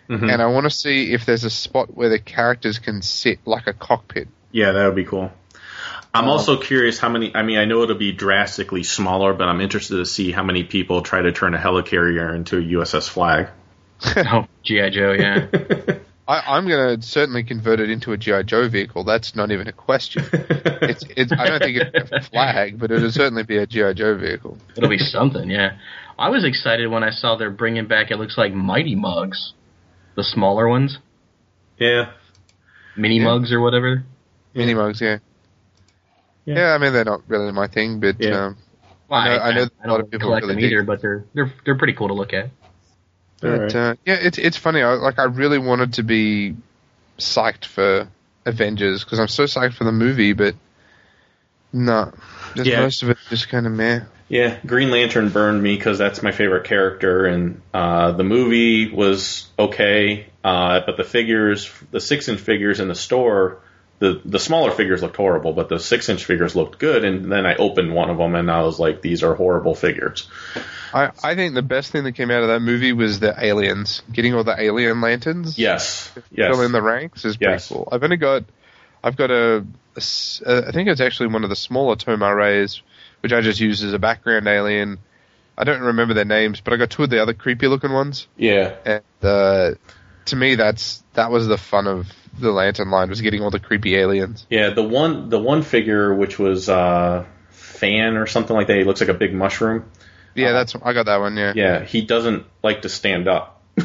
Mhm. 0.09 0.31
and 0.31 0.41
I 0.41 0.47
want 0.47 0.63
to 0.63 0.69
see 0.69 1.11
if 1.13 1.25
there's 1.25 1.43
a 1.43 1.49
spot 1.49 1.93
where 1.95 2.09
the 2.09 2.17
characters 2.19 2.79
can 2.79 3.01
sit 3.01 3.39
like 3.45 3.67
a 3.67 3.73
cockpit. 3.73 4.29
Yeah, 4.51 4.71
that 4.71 4.85
would 4.85 4.95
be 4.95 5.03
cool. 5.03 5.31
I'm 6.13 6.29
also 6.29 6.55
curious 6.57 6.97
how 6.97 7.09
many. 7.09 7.35
I 7.35 7.43
mean, 7.43 7.57
I 7.57 7.65
know 7.65 7.83
it'll 7.83 7.97
be 7.97 8.13
drastically 8.13 8.83
smaller, 8.83 9.33
but 9.33 9.49
I'm 9.49 9.59
interested 9.59 9.97
to 9.97 10.05
see 10.05 10.31
how 10.31 10.43
many 10.43 10.63
people 10.63 11.01
try 11.01 11.21
to 11.21 11.33
turn 11.33 11.53
a 11.53 11.57
helicarrier 11.57 12.33
into 12.33 12.57
a 12.57 12.61
USS 12.61 13.09
Flagg. 13.09 13.49
oh, 14.17 14.45
GI 14.63 14.89
Joe, 14.91 15.11
yeah. 15.11 15.47
I, 16.27 16.57
I'm 16.57 16.67
going 16.67 16.99
to 16.99 17.05
certainly 17.05 17.43
convert 17.43 17.79
it 17.79 17.89
into 17.89 18.11
a 18.11 18.17
GI 18.17 18.43
Joe 18.45 18.67
vehicle. 18.67 19.03
That's 19.03 19.35
not 19.35 19.51
even 19.51 19.67
a 19.67 19.71
question. 19.71 20.23
it's, 20.33 21.05
it's, 21.15 21.31
I 21.31 21.47
don't 21.49 21.59
think 21.59 21.77
it's 21.93 22.11
a 22.11 22.21
Flagg, 22.31 22.79
but 22.79 22.89
it'll 22.91 23.11
certainly 23.11 23.43
be 23.43 23.57
a 23.57 23.67
GI 23.67 23.93
Joe 23.93 24.17
vehicle. 24.17 24.57
It'll 24.75 24.89
be 24.89 24.97
something, 24.97 25.49
yeah. 25.51 25.77
I 26.17 26.29
was 26.29 26.43
excited 26.45 26.87
when 26.89 27.03
I 27.03 27.11
saw 27.11 27.35
they're 27.35 27.51
bringing 27.51 27.87
back. 27.87 28.09
It 28.09 28.17
looks 28.17 28.37
like 28.37 28.53
Mighty 28.53 28.95
Mugs, 28.95 29.53
the 30.15 30.23
smaller 30.23 30.67
ones, 30.67 30.97
yeah. 31.77 32.11
mini 32.97 33.17
Yeah. 33.17 33.25
mugs 33.25 33.51
or 33.53 33.59
whatever. 33.61 34.03
Mini 34.55 34.73
mugs, 34.73 35.01
yeah. 35.01 35.17
Yeah. 36.45 36.55
yeah. 36.55 36.67
I 36.73 36.77
mean 36.77 36.93
they're 36.93 37.03
not 37.05 37.21
really 37.27 37.51
my 37.51 37.67
thing, 37.67 37.99
but 37.99 38.15
Yeah. 38.19 38.45
um, 38.45 38.57
Well, 39.09 39.19
I 39.19 39.27
know- 39.27 39.41
I 39.43 39.51
know 39.53 39.61
I, 39.61 39.63
a 39.63 39.87
lot 39.91 39.97
don't 39.97 39.99
of 40.05 40.11
people 40.11 40.27
collect 40.29 40.43
really 40.43 40.55
them 40.55 40.63
either, 40.63 40.79
it. 40.81 40.85
but 40.85 41.01
they're 41.01 41.25
they're 41.33 41.53
they're 41.65 41.77
pretty 41.77 41.93
cool 41.93 42.07
to 42.07 42.13
look 42.13 42.33
at. 42.33 42.49
But 43.41 43.49
Alright. 43.51 43.75
uh, 43.75 43.95
yeah, 44.05 44.17
it's 44.21 44.37
it's 44.37 44.57
funny. 44.57 44.81
I, 44.81 44.93
like 44.93 45.19
I 45.19 45.25
really 45.25 45.57
wanted 45.57 45.93
to 45.93 46.03
be 46.03 46.55
psyched 47.17 47.65
for 47.65 48.07
Avengers 48.45 49.03
because 49.03 49.19
I'm 49.19 49.27
so 49.27 49.43
psyched 49.43 49.73
for 49.73 49.83
the 49.83 49.91
movie, 49.91 50.33
but 50.33 50.55
no, 51.73 52.13
just 52.55 52.69
Yeah. 52.69 52.81
most 52.81 53.03
of 53.03 53.09
it 53.09 53.17
just 53.29 53.49
kind 53.49 53.65
of 53.65 53.73
meh. 53.73 54.01
Yeah, 54.27 54.57
Green 54.65 54.89
Lantern 54.89 55.29
burned 55.29 55.61
me 55.61 55.75
because 55.75 55.99
that's 55.99 56.23
my 56.23 56.31
favorite 56.31 56.63
character, 56.63 57.25
and 57.25 57.61
uh, 57.73 58.11
the 58.13 58.23
movie 58.23 58.91
was 58.91 59.47
okay, 59.59 60.27
uh, 60.43 60.81
but 60.85 60.97
the 60.97 61.03
figures, 61.03 61.71
the 61.91 61.99
six 61.99 62.27
inch 62.27 62.39
figures 62.39 62.79
in 62.79 62.87
the 62.87 62.95
store, 62.95 63.59
the 63.99 64.21
the 64.25 64.39
smaller 64.39 64.71
figures 64.71 65.03
looked 65.03 65.15
horrible, 65.17 65.53
but 65.53 65.69
the 65.69 65.79
six 65.79 66.09
inch 66.09 66.25
figures 66.25 66.55
looked 66.55 66.79
good. 66.79 67.05
And 67.05 67.31
then 67.31 67.45
I 67.45 67.55
opened 67.55 67.93
one 67.93 68.09
of 68.09 68.17
them, 68.17 68.33
and 68.33 68.49
I 68.49 68.63
was 68.63 68.79
like, 68.79 69.01
these 69.01 69.21
are 69.21 69.35
horrible 69.35 69.75
figures. 69.75 70.27
I 70.95 71.11
I 71.21 71.35
think 71.35 71.53
the 71.53 71.61
best 71.61 71.91
thing 71.91 72.05
that 72.05 72.13
came 72.13 72.31
out 72.31 72.41
of 72.41 72.47
that 72.47 72.61
movie 72.61 72.93
was 72.93 73.19
the 73.19 73.35
aliens, 73.37 74.01
getting 74.11 74.33
all 74.33 74.45
the 74.45 74.59
alien 74.59 75.01
lanterns. 75.01 75.59
Yes, 75.59 76.11
yes, 76.31 76.49
fill 76.49 76.61
in 76.61 76.71
the 76.71 76.81
ranks 76.81 77.25
is 77.25 77.35
pretty 77.35 77.61
cool. 77.67 77.89
I've 77.91 78.01
only 78.03 78.15
got, 78.15 78.45
I've 79.03 79.17
got 79.17 79.29
a, 79.29 79.65
uh, 79.97 80.71
think 80.71 80.89
it's 80.89 81.01
actually 81.01 81.27
one 81.27 81.43
of 81.43 81.49
the 81.49 81.55
smaller 81.55 81.97
Tomar-Res, 81.97 82.81
which 83.19 83.33
I 83.33 83.41
just 83.41 83.59
use 83.59 83.83
as 83.83 83.91
a 83.91 83.99
background 83.99 84.47
alien. 84.47 84.99
I 85.57 85.65
don't 85.65 85.81
remember 85.81 86.13
their 86.13 86.25
names, 86.25 86.61
but 86.61 86.73
I 86.73 86.77
got 86.77 86.89
two 86.89 87.03
of 87.03 87.09
the 87.09 87.21
other 87.21 87.33
creepy 87.33 87.67
looking 87.67 87.91
ones, 87.91 88.27
yeah, 88.37 88.75
and 88.85 89.03
uh, 89.21 89.71
to 90.25 90.35
me, 90.35 90.55
that's 90.55 91.03
that 91.13 91.29
was 91.29 91.47
the 91.47 91.57
fun 91.57 91.87
of 91.87 92.07
the 92.39 92.51
lantern 92.51 92.89
line 92.89 93.09
was 93.09 93.21
getting 93.21 93.41
all 93.41 93.51
the 93.51 93.59
creepy 93.59 93.95
aliens. 93.95 94.45
yeah. 94.49 94.71
The 94.71 94.83
one, 94.83 95.29
the 95.29 95.39
one 95.39 95.61
figure 95.61 96.13
which 96.13 96.37
was 96.37 96.67
uh, 96.67 97.25
Fan 97.49 98.17
or 98.17 98.25
something 98.25 98.55
like 98.55 98.67
that. 98.67 98.77
He 98.77 98.83
looks 98.83 99.01
like 99.01 99.09
a 99.09 99.13
big 99.13 99.33
mushroom. 99.33 99.89
Yeah, 100.35 100.51
that's 100.51 100.75
I 100.83 100.93
got 100.93 101.05
that 101.07 101.19
one. 101.19 101.37
Yeah. 101.37 101.53
Yeah, 101.55 101.83
he 101.83 102.05
doesn't 102.05 102.45
like 102.63 102.83
to 102.83 102.89
stand 102.89 103.27
up. 103.27 103.61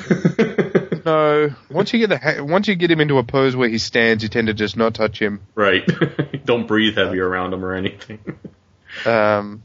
No, 1.04 1.48
once 1.70 1.92
you 1.92 1.98
get 1.98 2.10
the 2.10 2.18
ha- 2.18 2.42
once 2.42 2.68
you 2.68 2.76
get 2.76 2.90
him 2.90 3.00
into 3.00 3.18
a 3.18 3.24
pose 3.24 3.56
where 3.56 3.68
he 3.68 3.78
stands, 3.78 4.22
you 4.22 4.28
tend 4.28 4.48
to 4.48 4.54
just 4.54 4.76
not 4.76 4.94
touch 4.94 5.18
him. 5.18 5.40
right. 5.54 5.82
Don't 6.44 6.66
breathe 6.66 6.96
heavy 6.96 7.18
around 7.20 7.54
him 7.54 7.64
or 7.64 7.74
anything. 7.74 8.18
Um, 9.06 9.62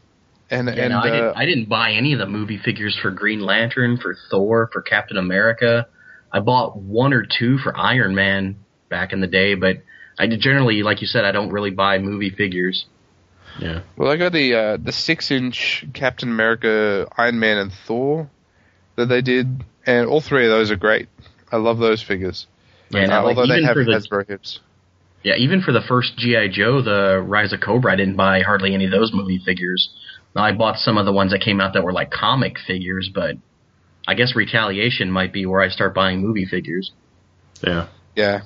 and 0.50 0.68
Yeah, 0.68 0.84
and 0.84 0.90
no, 0.92 1.00
I, 1.00 1.10
uh, 1.10 1.12
didn't, 1.12 1.38
I 1.38 1.46
didn't 1.46 1.70
buy 1.70 1.92
any 1.92 2.14
of 2.14 2.20
the 2.20 2.26
movie 2.26 2.58
figures 2.58 2.98
for 3.02 3.12
Green 3.12 3.42
Lantern, 3.42 3.98
for 3.98 4.16
Thor, 4.30 4.70
for 4.72 4.82
Captain 4.82 5.18
America. 5.18 5.88
I 6.32 6.40
bought 6.40 6.78
one 6.78 7.14
or 7.14 7.26
two 7.26 7.58
for 7.58 7.76
Iron 7.78 8.16
Man 8.16 8.58
back 8.90 9.14
in 9.14 9.22
the 9.22 9.28
day, 9.28 9.56
but 9.56 9.78
I 10.18 10.28
generally, 10.28 10.84
like 10.84 11.02
you 11.02 11.08
said, 11.08 11.26
I 11.26 11.32
don't 11.32 11.50
really 11.50 11.72
buy 11.72 11.98
movie 11.98 12.30
figures. 12.30 12.86
Yeah. 13.60 13.82
Well, 13.98 14.12
I 14.12 14.18
got 14.18 14.32
the 14.32 14.54
uh, 14.54 14.78
the 14.78 14.92
six 14.92 15.32
inch 15.32 15.86
Captain 15.94 16.30
America, 16.30 17.08
Iron 17.18 17.40
Man, 17.40 17.58
and 17.58 17.72
Thor 17.88 18.30
that 18.96 19.06
they 19.08 19.22
did, 19.22 19.64
and 19.86 20.08
all 20.08 20.22
three 20.22 20.46
of 20.46 20.52
those 20.52 20.72
are 20.72 20.76
great. 20.76 21.08
I 21.52 21.58
love 21.58 21.78
those 21.80 22.02
figures. 22.02 22.48
Yeah, 22.90 23.04
Uh, 23.20 23.24
like, 23.24 23.38
although 23.38 23.54
they 23.54 23.64
have 23.64 23.74
for 23.74 23.84
the 23.84 23.92
Hasbro 23.92 24.28
hips. 24.28 24.60
yeah, 25.24 25.36
even 25.38 25.62
for 25.62 25.72
the 25.72 25.82
first 25.82 26.18
GI 26.18 26.50
Joe, 26.50 26.82
the 26.82 27.20
Rise 27.22 27.52
of 27.54 27.62
Cobra, 27.62 27.94
I 27.94 27.96
didn't 27.96 28.16
buy 28.16 28.42
hardly 28.42 28.74
any 28.74 28.86
of 28.86 28.92
those 28.92 29.12
movie 29.14 29.42
figures. 29.44 29.90
I 30.36 30.52
bought 30.52 30.78
some 30.80 30.98
of 30.98 31.06
the 31.06 31.14
ones 31.14 31.32
that 31.32 31.40
came 31.42 31.62
out 31.62 31.74
that 31.74 31.84
were 31.84 31.94
like 31.94 32.12
comic 32.12 32.58
figures, 32.60 33.10
but 33.14 33.36
I 34.06 34.16
guess 34.16 34.36
Retaliation 34.36 35.10
might 35.10 35.32
be 35.32 35.46
where 35.46 35.62
I 35.62 35.70
start 35.70 35.96
buying 35.96 36.22
movie 36.22 36.46
figures. 36.46 36.92
Yeah. 37.66 37.88
Yeah. 38.16 38.42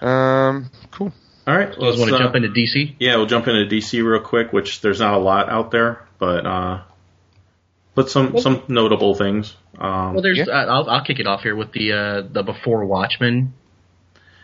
Um. 0.00 0.70
Cool. 0.90 1.12
All 1.48 1.56
right. 1.56 1.70
You 1.74 1.80
guys 1.90 1.98
want 1.98 2.10
to 2.10 2.16
uh, 2.16 2.18
jump 2.18 2.34
into 2.34 2.48
DC? 2.50 2.96
Yeah, 2.98 3.16
we'll 3.16 3.24
jump 3.24 3.48
into 3.48 3.74
DC 3.74 4.04
real 4.04 4.20
quick, 4.20 4.52
which 4.52 4.82
there's 4.82 5.00
not 5.00 5.14
a 5.14 5.18
lot 5.18 5.48
out 5.48 5.70
there, 5.70 6.06
but 6.18 6.46
uh, 6.46 6.82
but 7.94 8.10
some 8.10 8.38
some 8.38 8.64
notable 8.68 9.14
things. 9.14 9.56
Um, 9.78 10.12
Well, 10.12 10.22
there's. 10.22 10.36
Yeah. 10.36 10.44
Uh, 10.44 10.66
I'll, 10.66 10.90
I'll 10.90 11.04
kick 11.04 11.20
it 11.20 11.26
off 11.26 11.40
here 11.40 11.56
with 11.56 11.72
the 11.72 11.92
uh, 11.92 12.20
the 12.30 12.42
Before 12.42 12.84
Watchmen, 12.84 13.54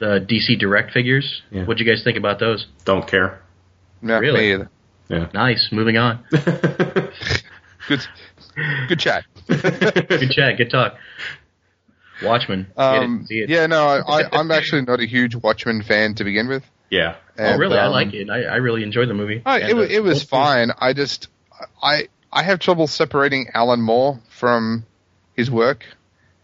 the 0.01 0.26
DC 0.26 0.59
Direct 0.59 0.93
figures. 0.93 1.43
Yeah. 1.51 1.64
What'd 1.64 1.85
you 1.85 1.93
guys 1.93 2.02
think 2.02 2.16
about 2.16 2.39
those? 2.39 2.66
Don't 2.86 3.06
care. 3.06 3.43
No, 4.01 4.18
Really? 4.18 4.40
me 4.40 4.52
either. 4.55 4.70
Yeah. 5.09 5.28
Nice. 5.35 5.68
Moving 5.72 5.98
on. 5.98 6.24
Good, 7.86 8.01
good 8.89 8.98
chat. 8.98 9.24
good 9.47 10.31
chat. 10.31 10.56
Good 10.56 10.70
talk. 10.70 10.97
Watchmen. 12.22 12.68
Um, 12.78 13.26
it, 13.28 13.35
it. 13.35 13.51
yeah, 13.51 13.66
no, 13.66 13.86
I, 13.86 14.22
I, 14.22 14.22
I'm 14.32 14.51
actually 14.51 14.82
not 14.82 15.01
a 15.01 15.06
huge 15.06 15.35
Watchmen 15.35 15.82
fan 15.82 16.14
to 16.14 16.24
begin 16.24 16.48
with. 16.48 16.62
Yeah. 16.94 17.16
Oh, 17.38 17.42
And, 17.44 17.60
really? 17.60 17.76
I 17.78 17.86
um, 17.86 17.92
like 17.92 18.14
it. 18.14 18.30
I, 18.30 18.44
I 18.44 18.56
really 18.56 18.82
enjoyed 18.84 19.08
the 19.08 19.14
movie. 19.14 19.42
Oh, 19.44 19.50
And, 19.52 19.68
it, 19.70 19.74
wa- 19.74 19.82
uh, 19.82 19.86
it 19.90 20.02
was 20.02 20.20
both- 20.22 20.28
fine. 20.30 20.70
I 20.78 20.92
just, 20.92 21.28
I, 21.82 22.08
I 22.32 22.42
have 22.42 22.58
trouble 22.60 22.86
separating 22.86 23.48
Alan 23.54 23.80
Moore 23.80 24.20
from 24.28 24.84
his 25.36 25.50
work, 25.50 25.84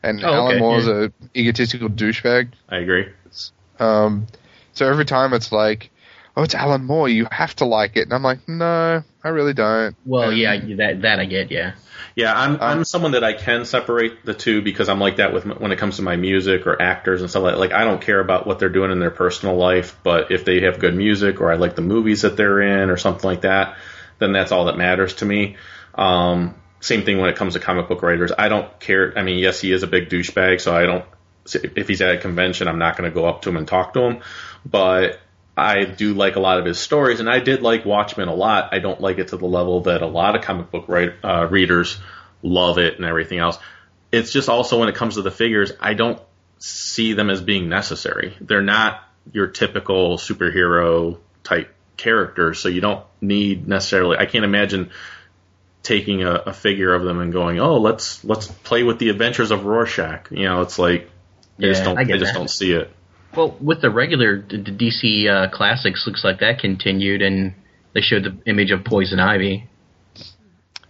and 0.02 0.22
Oh, 0.24 0.27
okay, 0.27 0.36
Alan 0.36 0.59
Moore 0.59 0.78
is 0.78 0.86
yeah. 0.86 1.06
a 1.06 1.39
egotistical 1.39 1.89
douchebag. 1.89 2.48
I 2.68 2.78
agree. 2.78 3.06
Um, 3.78 4.27
so 4.72 4.89
every 4.89 5.05
time 5.05 5.32
it's 5.32 5.52
like, 5.52 5.90
oh, 6.36 6.43
it's 6.43 6.55
Alan 6.55 6.85
Moore, 6.85 7.09
you 7.09 7.27
have 7.31 7.55
to 7.56 7.64
like 7.64 7.97
it, 7.97 8.02
and 8.02 8.12
I'm 8.12 8.22
like, 8.22 8.47
no, 8.48 9.02
I 9.23 9.29
really 9.29 9.53
don't. 9.55 9.95
Well, 10.05 10.31
And- 10.31 10.39
yeah, 10.39 10.77
that 10.77 11.03
that 11.03 11.21
I 11.21 11.25
get. 11.27 11.51
Yeah. 11.51 11.73
Yeah, 12.17 12.33
I'm 12.35 12.53
Um, 12.55 12.59
I'm 12.61 12.85
someone 12.85 13.13
that 13.13 13.23
I 13.23 13.35
can 13.35 13.65
separate 13.65 14.25
the 14.25 14.35
two 14.35 14.63
because 14.63 14.89
I'm 14.89 14.99
like 14.99 15.17
that 15.17 15.33
with 15.33 15.45
when 15.47 15.71
it 15.73 15.79
comes 15.79 15.97
to 15.97 16.03
my 16.03 16.17
music 16.17 16.67
or 16.67 16.81
actors 16.81 17.21
and 17.21 17.31
stuff 17.31 17.45
like 17.45 17.55
that. 17.55 17.61
like 17.61 17.73
I 17.73 17.85
don't 17.85 18.01
care 18.01 18.19
about 18.21 18.47
what 18.47 18.59
they're 18.59 18.69
doing 18.69 18.91
in 18.91 18.99
their 18.99 19.11
personal 19.11 19.57
life, 19.57 19.97
but 20.03 20.31
if 20.33 20.45
they 20.45 20.63
have 20.63 20.79
good 20.79 20.95
music 20.97 21.41
or 21.41 21.53
I 21.53 21.57
like 21.57 21.77
the 21.77 21.83
movies 21.83 22.23
that 22.23 22.37
they're 22.37 22.61
in 22.61 22.91
or 22.91 22.97
something 22.97 23.25
like 23.29 23.43
that, 23.43 23.77
then 24.19 24.33
that's 24.33 24.51
all 24.53 24.65
that 24.67 24.77
matters 24.77 25.15
to 25.15 25.25
me. 25.25 25.57
Um, 25.95 26.55
same 26.81 27.05
thing 27.05 27.19
when 27.19 27.29
it 27.29 27.37
comes 27.37 27.55
to 27.55 27.61
comic 27.61 27.89
book 27.89 28.03
writers. 28.03 28.33
I 28.37 28.49
don't 28.49 28.81
care. 28.81 29.13
I 29.17 29.23
mean, 29.23 29.39
yes, 29.39 29.61
he 29.61 29.71
is 29.71 29.83
a 29.83 29.87
big 29.87 30.09
douchebag, 30.09 30.61
so 30.61 30.75
I 30.75 30.87
don't. 30.87 31.05
If 31.53 31.89
he's 31.89 32.01
at 32.01 32.15
a 32.15 32.19
convention, 32.19 32.69
I'm 32.69 32.79
not 32.79 32.97
going 32.97 33.11
to 33.11 33.15
go 33.15 33.27
up 33.27 33.43
to 33.43 33.51
him 33.51 33.57
and 33.57 33.67
talk 33.69 33.95
to 33.95 34.01
him, 34.01 34.21
but 34.65 35.19
I 35.56 35.85
do 35.85 36.14
like 36.14 36.36
a 36.36 36.40
lot 36.40 36.59
of 36.59 36.64
his 36.64 36.78
stories, 36.78 37.20
and 37.20 37.28
I 37.28 37.40
did 37.40 37.62
like 37.62 37.85
Watchmen 37.85 38.28
a 38.28 38.35
lot. 38.35 38.72
I 38.72 38.78
don't 38.78 39.01
like 39.01 39.18
it 39.18 39.28
to 39.28 39.36
the 39.36 39.47
level 39.47 39.82
that 39.82 40.02
a 40.02 40.06
lot 40.06 40.36
of 40.36 40.43
comic 40.43 40.70
book 40.70 40.86
write, 40.89 41.12
uh, 41.22 41.47
readers 41.51 41.98
love 42.43 42.78
it 42.78 42.97
and 42.97 43.05
everything 43.05 43.39
else. 43.39 43.59
It's 44.12 44.32
just 44.32 44.48
also 44.48 44.78
when 44.78 44.89
it 44.89 44.94
comes 44.94 45.16
to 45.16 45.22
the 45.22 45.31
figures, 45.31 45.72
I 45.81 45.94
don't 45.94 46.20
see 46.59 47.12
them 47.12 47.31
as 47.31 47.40
being 47.40 47.68
necessary. 47.68 48.36
They're 48.40 48.62
not 48.62 49.02
your 49.32 49.48
typical 49.48 50.16
superhero 50.16 51.18
type 51.44 51.74
characters, 51.97 52.59
so 52.59 52.68
you 52.68 52.81
don't 52.81 53.05
need 53.20 53.68
necessarily. 53.68 54.16
I 54.16 54.27
can't 54.27 54.44
imagine 54.44 54.90
taking 55.82 56.22
a, 56.22 56.35
a 56.35 56.52
figure 56.52 56.93
of 56.93 57.02
them 57.02 57.20
and 57.20 57.32
going, 57.32 57.60
"Oh, 57.60 57.78
let's 57.78 58.24
let's 58.24 58.47
play 58.47 58.82
with 58.82 58.98
the 58.98 59.10
adventures 59.10 59.51
of 59.51 59.64
Rorschach." 59.64 60.31
You 60.31 60.44
know, 60.44 60.62
it's 60.62 60.78
like 60.78 61.10
I 61.59 61.62
just 61.62 61.85
don't 61.85 61.98
I 61.98 62.02
I, 62.02 62.05
just 62.05 62.24
that. 62.24 62.35
don't 62.35 62.51
see 62.51 62.72
it. 62.72 62.90
Well, 63.36 63.57
with 63.61 63.81
the 63.81 63.90
regular 63.90 64.40
the 64.40 64.59
the 64.59 64.73
DC 64.73 65.28
uh, 65.28 65.51
classics, 65.51 66.05
looks 66.07 66.24
like 66.24 66.40
that 66.40 66.59
continued, 66.59 67.23
and 67.23 67.55
they 67.94 68.01
showed 68.01 68.24
the 68.24 68.36
image 68.51 68.70
of 68.73 68.85
Poison 68.85 69.20
Ivy. 69.20 69.69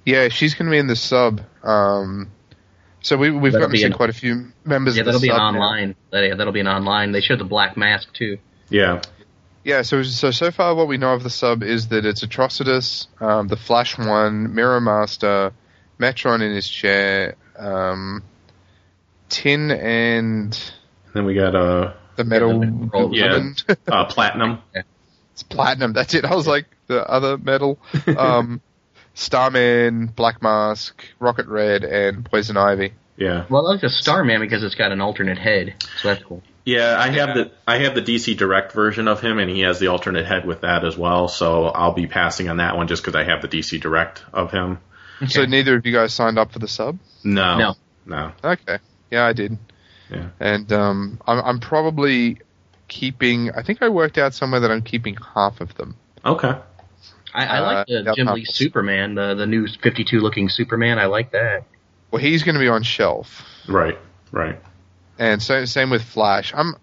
Yeah, 0.06 0.28
she's 0.28 0.54
going 0.54 0.66
to 0.66 0.70
be 0.70 0.78
in 0.78 0.86
the 0.86 0.96
sub. 0.96 1.42
Um, 1.62 2.30
so 3.02 3.16
we, 3.16 3.30
we've 3.30 3.52
That'll 3.52 3.66
gotten 3.68 3.74
to 3.74 3.78
see 3.80 3.84
an- 3.86 3.92
quite 3.92 4.10
a 4.10 4.14
few 4.14 4.52
members 4.64 4.96
Yeah, 4.96 5.02
of 5.02 5.06
the 5.06 5.12
that'll 5.12 5.20
be 5.20 5.28
an 5.28 5.36
online. 5.36 5.94
That, 6.10 6.26
yeah, 6.26 6.34
that'll 6.34 6.52
be 6.52 6.60
an 6.60 6.68
online. 6.68 7.12
They 7.12 7.20
showed 7.20 7.38
the 7.40 7.44
Black 7.44 7.76
Mask 7.76 8.12
too. 8.14 8.38
Yeah, 8.70 9.02
Yeah, 9.64 9.82
so 9.82 10.02
so 10.02 10.30
so 10.30 10.50
far 10.50 10.74
what 10.74 10.88
we 10.88 10.96
know 10.96 11.12
of 11.12 11.22
the 11.22 11.30
sub 11.30 11.62
is 11.62 11.88
that 11.88 12.06
it's 12.06 12.24
Atrocitus, 12.24 13.06
um, 13.20 13.48
the 13.48 13.56
Flash 13.56 13.98
One, 13.98 14.54
Mirror 14.54 14.80
Master, 14.80 15.52
Metron 15.98 16.40
in 16.42 16.54
his 16.54 16.68
chair, 16.68 17.36
um, 17.58 18.22
Tin 19.28 19.70
and 19.70 20.58
then 21.14 21.24
we 21.24 21.34
got 21.34 21.54
uh, 21.54 21.92
the 22.16 22.24
Metal 22.24 22.64
Yeah, 22.64 23.08
yeah. 23.26 23.32
Woman. 23.32 23.56
uh 23.88 24.04
Platinum. 24.06 24.58
it's 25.32 25.42
Platinum. 25.42 25.92
That's 25.92 26.14
it. 26.14 26.24
I 26.24 26.34
was 26.34 26.46
like 26.46 26.66
the 26.86 27.06
other 27.08 27.38
metal. 27.38 27.78
Um, 28.06 28.60
Starman, 29.14 30.06
Black 30.06 30.40
Mask, 30.42 31.04
Rocket 31.18 31.46
Red, 31.46 31.84
and 31.84 32.24
Poison 32.24 32.56
Ivy. 32.56 32.92
Yeah. 33.16 33.44
Well, 33.50 33.66
I 33.66 33.72
like 33.72 33.80
the 33.82 33.90
Starman 33.90 34.40
because 34.40 34.62
it's 34.62 34.74
got 34.76 34.92
an 34.92 35.00
alternate 35.00 35.36
head, 35.38 35.74
so 36.00 36.08
that's 36.08 36.24
cool. 36.24 36.42
Yeah, 36.64 36.96
I 36.98 37.08
have 37.10 37.34
the 37.34 37.50
I 37.66 37.78
have 37.78 37.94
the 37.94 38.02
DC 38.02 38.36
Direct 38.36 38.72
version 38.72 39.08
of 39.08 39.20
him, 39.20 39.38
and 39.38 39.50
he 39.50 39.60
has 39.60 39.78
the 39.78 39.88
alternate 39.88 40.26
head 40.26 40.46
with 40.46 40.60
that 40.62 40.84
as 40.84 40.96
well. 40.96 41.28
So 41.28 41.64
I'll 41.66 41.92
be 41.92 42.06
passing 42.06 42.48
on 42.48 42.58
that 42.58 42.76
one 42.76 42.86
just 42.88 43.02
because 43.02 43.14
I 43.16 43.24
have 43.24 43.42
the 43.42 43.48
DC 43.48 43.80
Direct 43.80 44.22
of 44.32 44.52
him. 44.52 44.78
So 45.28 45.44
neither 45.44 45.76
of 45.76 45.84
you 45.84 45.92
guys 45.92 46.14
signed 46.14 46.38
up 46.38 46.52
for 46.52 46.58
the 46.60 46.68
sub. 46.68 46.98
No, 47.24 47.58
No. 47.58 47.74
no. 48.06 48.32
Okay. 48.42 48.78
Yeah, 49.10 49.26
I 49.26 49.32
did. 49.34 49.58
Yeah. 50.10 50.28
And 50.40 50.72
um, 50.72 51.20
I'm, 51.26 51.38
I'm 51.44 51.60
probably 51.60 52.38
keeping. 52.88 53.50
I 53.52 53.62
think 53.62 53.82
I 53.82 53.88
worked 53.88 54.18
out 54.18 54.34
somewhere 54.34 54.60
that 54.60 54.70
I'm 54.70 54.82
keeping 54.82 55.16
half 55.34 55.60
of 55.60 55.74
them. 55.76 55.96
Okay. 56.24 56.54
I, 57.32 57.44
I 57.46 57.58
Uh, 57.58 57.62
like 57.62 57.86
the 57.86 57.92
yeah, 58.04 58.12
Jim 58.14 58.26
Lee 58.26 58.42
Thomas. 58.44 58.54
Superman, 58.56 59.14
the 59.14 59.34
the 59.34 59.46
new 59.46 59.66
52 59.68 60.20
looking 60.20 60.48
Superman. 60.48 60.98
I 60.98 61.06
like 61.06 61.30
that. 61.32 61.64
Well, 62.10 62.20
he's 62.20 62.42
going 62.42 62.54
to 62.56 62.60
be 62.60 62.68
on 62.68 62.82
shelf, 62.82 63.44
Right. 63.68 63.96
Right. 64.32 64.58
and 65.18 65.40
so 65.40 65.64
same 65.64 65.90
with 65.90 66.02
Flash. 66.02 66.52
I'm. 66.54 66.74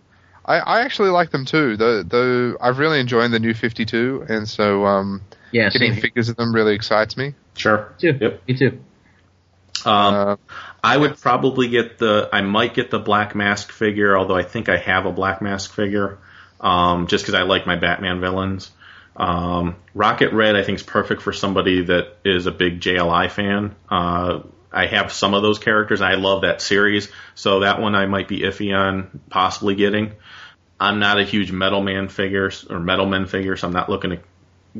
I, 0.45 0.59
I 0.59 0.81
actually 0.81 1.09
like 1.09 1.31
them 1.31 1.43
too. 1.43 1.75
Though, 1.75 2.03
though 2.03 2.55
I've 2.61 2.79
really 2.79 3.01
enjoyed 3.01 3.31
the 3.31 3.39
new 3.39 3.53
52, 3.53 4.27
and 4.29 4.47
so 4.47 4.85
um, 4.85 5.21
Yeah, 5.51 5.69
getting 5.69 5.93
figures 5.95 6.29
of 6.29 6.37
them 6.37 6.55
really 6.55 6.73
excites 6.73 7.17
me. 7.17 7.33
Sure. 7.57 7.93
too. 7.99 8.17
Yep. 8.21 8.41
Me 8.47 8.57
too. 8.57 8.79
Um, 9.85 10.13
Uh, 10.13 10.35
I 10.83 10.95
would 10.95 11.19
probably 11.19 11.67
get 11.67 11.97
the. 11.97 12.29
I 12.31 12.41
might 12.41 12.73
get 12.73 12.91
the 12.91 12.99
Black 12.99 13.35
Mask 13.35 13.71
figure, 13.71 14.17
although 14.17 14.37
I 14.37 14.43
think 14.43 14.69
I 14.69 14.77
have 14.77 15.05
a 15.05 15.11
Black 15.11 15.41
Mask 15.41 15.73
figure, 15.73 16.19
um, 16.61 17.07
just 17.07 17.23
because 17.23 17.33
I 17.33 17.43
like 17.43 17.65
my 17.65 17.75
Batman 17.75 18.21
villains. 18.21 18.71
Um, 19.15 19.75
Rocket 19.93 20.31
Red, 20.31 20.55
I 20.55 20.63
think, 20.63 20.77
is 20.77 20.83
perfect 20.83 21.21
for 21.23 21.33
somebody 21.33 21.85
that 21.85 22.17
is 22.23 22.45
a 22.45 22.51
big 22.51 22.79
JLI 22.79 23.29
fan. 23.31 23.75
Uh, 23.89 24.41
I 24.71 24.85
have 24.85 25.11
some 25.11 25.33
of 25.33 25.41
those 25.41 25.59
characters. 25.59 26.01
I 26.01 26.13
love 26.15 26.41
that 26.41 26.61
series, 26.61 27.09
so 27.33 27.61
that 27.61 27.81
one 27.81 27.95
I 27.95 28.05
might 28.05 28.27
be 28.27 28.41
iffy 28.41 28.77
on 28.77 29.21
possibly 29.29 29.75
getting. 29.75 30.13
I'm 30.79 30.99
not 30.99 31.19
a 31.19 31.23
huge 31.23 31.51
Metal 31.51 31.81
Man 31.81 32.07
figure 32.09 32.51
or 32.69 32.79
Metal 32.79 33.07
Men 33.07 33.25
figure, 33.25 33.57
so 33.57 33.67
I'm 33.67 33.73
not 33.73 33.89
looking 33.89 34.11
to 34.11 34.19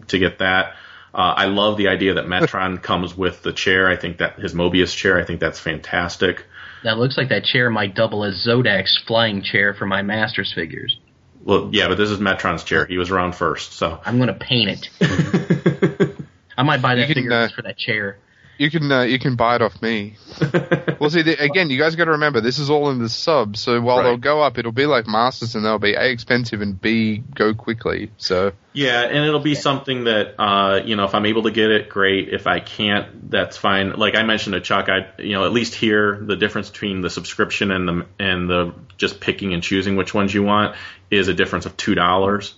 to 0.09 0.19
get 0.19 0.39
that. 0.39 0.75
Uh, 1.17 1.33
I 1.35 1.45
love 1.45 1.77
the 1.77 1.87
idea 1.87 2.13
that 2.13 2.25
Metron 2.25 2.81
comes 2.83 3.17
with 3.17 3.41
the 3.41 3.51
chair. 3.51 3.89
I 3.89 3.97
think 3.97 4.19
that 4.19 4.39
his 4.39 4.53
Mobius 4.53 4.95
chair. 4.95 5.19
I 5.19 5.25
think 5.25 5.39
that's 5.39 5.59
fantastic. 5.59 6.45
That 6.83 6.99
looks 6.99 7.17
like 7.17 7.29
that 7.29 7.43
chair 7.43 7.71
might 7.71 7.95
double 7.95 8.23
as 8.23 8.45
Zodac's 8.47 9.01
flying 9.07 9.41
chair 9.41 9.73
for 9.73 9.87
my 9.87 10.03
Masters 10.03 10.53
figures. 10.53 10.99
Well, 11.43 11.69
yeah, 11.73 11.87
but 11.87 11.95
this 11.97 12.11
is 12.11 12.19
Metron's 12.19 12.63
chair. 12.63 12.85
He 12.85 12.99
was 12.99 13.09
around 13.09 13.33
first, 13.33 13.73
so 13.73 13.99
I'm 14.05 14.19
gonna 14.19 14.37
paint 14.39 14.87
it. 14.99 16.15
I 16.57 16.63
might 16.63 16.81
buy 16.81 16.95
that 16.95 17.01
You 17.01 17.15
can, 17.15 17.23
figure 17.23 17.33
uh, 17.33 17.49
for 17.55 17.63
that 17.63 17.77
chair. 17.77 18.17
You 18.57 18.71
can 18.71 18.91
uh, 18.91 19.01
you 19.01 19.19
can 19.19 19.35
buy 19.35 19.55
it 19.55 19.61
off 19.61 19.81
me. 19.81 20.15
well, 20.99 21.09
see, 21.09 21.21
the, 21.21 21.35
again, 21.39 21.69
you 21.69 21.77
guys 21.77 21.95
got 21.95 22.05
to 22.05 22.11
remember 22.11 22.41
this 22.41 22.59
is 22.59 22.69
all 22.69 22.89
in 22.89 22.99
the 22.99 23.09
sub. 23.09 23.57
So 23.57 23.79
while 23.81 23.97
Right. 23.97 24.03
they'll 24.03 24.17
go 24.17 24.41
up, 24.41 24.57
it'll 24.57 24.71
be 24.71 24.85
like 24.85 25.07
masters, 25.07 25.55
and 25.55 25.63
they'll 25.65 25.79
be 25.79 25.93
a 25.93 26.09
expensive 26.09 26.61
and 26.61 26.79
b 26.79 27.23
go 27.35 27.53
quickly. 27.53 28.11
So 28.17 28.53
yeah, 28.73 29.01
and 29.01 29.25
it'll 29.25 29.39
be 29.39 29.55
something 29.55 30.05
that 30.05 30.35
uh, 30.39 30.81
you 30.83 30.95
know, 30.95 31.05
if 31.05 31.15
I'm 31.15 31.25
able 31.25 31.43
to 31.43 31.51
get 31.51 31.71
it, 31.71 31.89
great. 31.89 32.29
If 32.29 32.47
I 32.47 32.59
can't, 32.59 33.29
that's 33.31 33.57
fine. 33.57 33.91
Like 33.93 34.15
I 34.15 34.23
mentioned 34.23 34.53
to 34.53 34.61
Chuck, 34.61 34.89
I 34.89 35.07
you 35.21 35.33
know 35.33 35.45
at 35.45 35.51
least 35.51 35.75
here 35.75 36.19
the 36.21 36.35
difference 36.35 36.69
between 36.69 37.01
the 37.01 37.09
subscription 37.09 37.71
and 37.71 37.87
the 37.87 38.05
and 38.19 38.49
the 38.49 38.73
just 38.97 39.19
picking 39.19 39.53
and 39.53 39.63
choosing 39.63 39.95
which 39.95 40.13
ones 40.13 40.33
you 40.33 40.43
want 40.43 40.75
is 41.09 41.27
a 41.27 41.33
difference 41.33 41.65
of 41.65 41.77
two 41.77 41.95
dollars. 41.95 42.55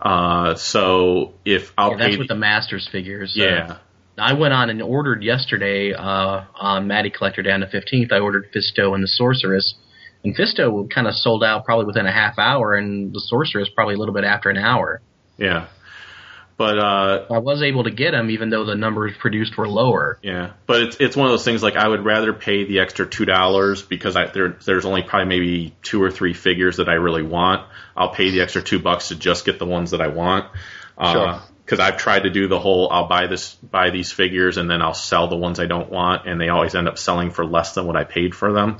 Uh, 0.00 0.54
so 0.54 1.34
if 1.44 1.72
I'll 1.76 1.90
Yeah, 1.90 1.96
that's 1.96 2.12
pay, 2.12 2.18
with 2.18 2.28
the 2.28 2.36
Masters 2.36 2.86
figures. 2.88 3.36
Uh, 3.36 3.42
yeah, 3.42 3.76
I 4.20 4.34
went 4.34 4.54
on 4.54 4.70
and 4.70 4.82
ordered 4.82 5.22
yesterday 5.22 5.92
uh, 5.92 6.44
on 6.54 6.86
Matty 6.86 7.10
Collector 7.10 7.42
down 7.42 7.60
to 7.60 7.66
15th. 7.66 8.12
I 8.12 8.18
ordered 8.18 8.52
Fisto 8.52 8.94
and 8.94 9.02
the 9.02 9.08
Sorceress. 9.08 9.74
And 10.24 10.36
Fisto 10.36 10.90
kind 10.90 11.06
of 11.06 11.14
sold 11.14 11.44
out 11.44 11.64
probably 11.64 11.86
within 11.86 12.06
a 12.06 12.12
half 12.12 12.38
hour, 12.38 12.74
and 12.74 13.12
the 13.12 13.20
Sorceress 13.20 13.68
probably 13.74 13.94
a 13.94 13.98
little 13.98 14.14
bit 14.14 14.24
after 14.24 14.50
an 14.50 14.56
hour. 14.56 15.00
yeah. 15.36 15.68
But 16.56 16.76
uh, 16.76 17.26
I 17.30 17.38
was 17.38 17.62
able 17.62 17.84
to 17.84 17.92
get 17.92 18.10
them, 18.10 18.30
even 18.30 18.50
though 18.50 18.64
the 18.64 18.74
numbers 18.74 19.12
produced 19.16 19.56
were 19.56 19.68
lower. 19.68 20.18
Yeah, 20.22 20.54
but 20.66 20.82
it's 20.82 20.96
it's 20.98 21.16
one 21.16 21.28
of 21.28 21.32
those 21.32 21.44
things 21.44 21.62
like 21.62 21.76
I 21.76 21.86
would 21.86 22.04
rather 22.04 22.32
pay 22.32 22.64
the 22.64 22.80
extra 22.80 23.06
two 23.06 23.24
dollars 23.24 23.82
because 23.82 24.16
I 24.16 24.26
there 24.26 24.56
there's 24.66 24.84
only 24.84 25.04
probably 25.04 25.28
maybe 25.28 25.76
two 25.82 26.02
or 26.02 26.10
three 26.10 26.34
figures 26.34 26.78
that 26.78 26.88
I 26.88 26.94
really 26.94 27.22
want. 27.22 27.64
I'll 27.96 28.12
pay 28.12 28.30
the 28.30 28.40
extra 28.40 28.60
two 28.60 28.80
bucks 28.80 29.10
to 29.10 29.14
just 29.14 29.44
get 29.44 29.60
the 29.60 29.66
ones 29.66 29.92
that 29.92 30.00
I 30.00 30.08
want. 30.08 30.50
Sure. 31.00 31.40
Because 31.68 31.80
I've 31.80 31.98
tried 31.98 32.20
to 32.20 32.30
do 32.30 32.48
the 32.48 32.58
whole 32.58 32.88
I'll 32.90 33.08
buy 33.08 33.26
this 33.26 33.54
buy 33.56 33.90
these 33.90 34.10
figures 34.10 34.56
and 34.56 34.70
then 34.70 34.80
I'll 34.80 34.94
sell 34.94 35.28
the 35.28 35.36
ones 35.36 35.60
I 35.60 35.66
don't 35.66 35.90
want, 35.90 36.26
and 36.26 36.40
they 36.40 36.48
always 36.48 36.74
end 36.74 36.88
up 36.88 36.96
selling 36.98 37.30
for 37.30 37.44
less 37.44 37.74
than 37.74 37.86
what 37.86 37.94
I 37.94 38.04
paid 38.04 38.34
for 38.34 38.54
them. 38.54 38.78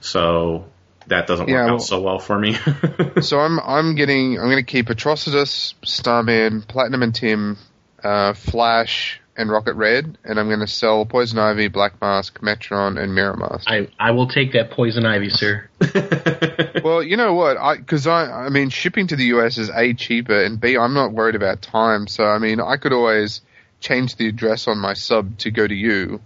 So 0.00 0.66
that 1.08 1.26
doesn't 1.26 1.48
Yeah, 1.48 1.54
work 1.62 1.66
well- 1.66 1.74
out 1.74 1.82
so 1.82 2.00
well 2.00 2.18
for 2.20 2.38
me. 2.38 2.56
so 3.22 3.40
I'm 3.40 3.58
I'm 3.58 3.94
getting 3.96 4.38
I'm 4.38 4.44
going 4.46 4.64
to 4.64 4.70
keep 4.70 4.86
Atrocitus, 4.86 5.74
Starman, 5.84 6.62
Platinum 6.62 7.02
and 7.02 7.12
Tim, 7.14 7.58
uh, 8.04 8.34
Flash, 8.34 9.20
and 9.36 9.50
Rocket 9.50 9.74
Red, 9.74 10.18
and 10.24 10.38
I'm 10.38 10.48
going 10.48 10.60
to 10.60 10.66
sell 10.66 11.04
Poison 11.06 11.38
Ivy, 11.38 11.68
Black 11.68 12.00
Mask, 12.00 12.38
Metron, 12.40 13.00
and 13.02 13.14
Mirror 13.14 13.36
Mask. 13.36 13.68
I 13.68 13.88
I 13.98 14.10
will 14.10 14.28
take 14.28 14.52
that 14.52 14.70
poison 14.70 15.06
ivy, 15.06 15.30
sir. 15.30 15.68
well, 16.84 17.02
you 17.02 17.16
know 17.16 17.34
what? 17.34 17.56
I 17.56 17.76
because 17.76 18.06
I 18.06 18.46
I 18.46 18.48
mean 18.50 18.68
shipping 18.68 19.06
to 19.08 19.16
the 19.16 19.24
US 19.36 19.58
is 19.58 19.70
a 19.70 19.94
cheaper, 19.94 20.42
and 20.42 20.60
b 20.60 20.76
I'm 20.76 20.94
not 20.94 21.12
worried 21.12 21.34
about 21.34 21.62
time. 21.62 22.06
So 22.06 22.24
I 22.24 22.38
mean 22.38 22.60
I 22.60 22.76
could 22.76 22.92
always 22.92 23.40
change 23.80 24.16
the 24.16 24.28
address 24.28 24.68
on 24.68 24.78
my 24.78 24.94
sub 24.94 25.38
to 25.38 25.50
go 25.50 25.66
to 25.66 25.74
you, 25.74 26.20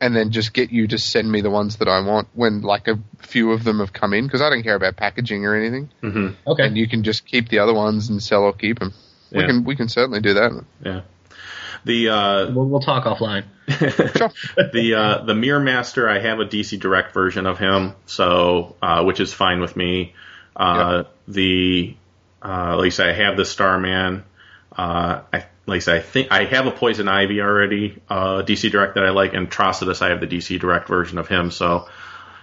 and 0.00 0.14
then 0.14 0.30
just 0.30 0.52
get 0.52 0.70
you 0.70 0.86
to 0.88 0.98
send 0.98 1.30
me 1.30 1.40
the 1.40 1.50
ones 1.50 1.76
that 1.76 1.88
I 1.88 2.00
want 2.00 2.28
when 2.34 2.60
like 2.60 2.88
a 2.88 2.98
few 3.20 3.52
of 3.52 3.64
them 3.64 3.78
have 3.78 3.92
come 3.92 4.12
in 4.12 4.26
because 4.26 4.42
I 4.42 4.50
don't 4.50 4.62
care 4.62 4.76
about 4.76 4.96
packaging 4.96 5.46
or 5.46 5.54
anything. 5.54 5.90
hmm 6.02 6.28
Okay. 6.46 6.66
And 6.66 6.76
you 6.76 6.88
can 6.88 7.04
just 7.04 7.26
keep 7.26 7.48
the 7.48 7.60
other 7.60 7.74
ones 7.74 8.10
and 8.10 8.22
sell 8.22 8.42
or 8.42 8.52
keep 8.52 8.78
them. 8.78 8.92
We 9.32 9.44
can 9.46 9.64
we 9.64 9.74
can 9.74 9.88
certainly 9.88 10.20
do 10.20 10.34
that. 10.34 10.64
Yeah. 10.84 11.00
The 11.84 12.08
uh, 12.08 12.50
We'll, 12.52 12.66
we'll 12.66 12.80
talk 12.80 13.04
offline. 13.04 13.44
The 14.72 14.94
uh, 14.94 15.24
the 15.24 15.34
Mirror 15.34 15.60
Master, 15.60 16.08
I 16.08 16.18
have 16.18 16.40
a 16.40 16.44
DC 16.44 16.78
Direct 16.80 17.12
version 17.12 17.46
of 17.46 17.58
him, 17.58 17.94
so 18.06 18.76
uh, 18.82 19.04
which 19.04 19.20
is 19.20 19.32
fine 19.32 19.60
with 19.60 19.76
me. 19.76 20.14
Uh, 20.56 21.04
The 21.28 21.94
uh, 22.42 22.76
like 22.76 22.86
I 22.86 22.88
say, 22.90 23.10
I 23.10 23.12
have 23.12 23.36
the 23.36 23.44
Starman. 23.44 24.24
Uh, 24.76 25.22
I 25.32 25.46
like 25.66 25.76
I 25.76 25.78
say, 25.78 25.96
I 25.96 26.00
think 26.00 26.30
I 26.30 26.44
have 26.44 26.66
a 26.66 26.70
Poison 26.70 27.08
Ivy 27.08 27.40
already, 27.40 28.00
uh, 28.08 28.42
DC 28.42 28.70
Direct 28.70 28.96
that 28.96 29.04
I 29.04 29.10
like, 29.10 29.32
and 29.32 29.50
Trocitus, 29.50 30.02
I 30.02 30.10
have 30.10 30.20
the 30.20 30.26
DC 30.26 30.60
Direct 30.60 30.88
version 30.88 31.16
of 31.18 31.26
him. 31.28 31.50
So, 31.50 31.88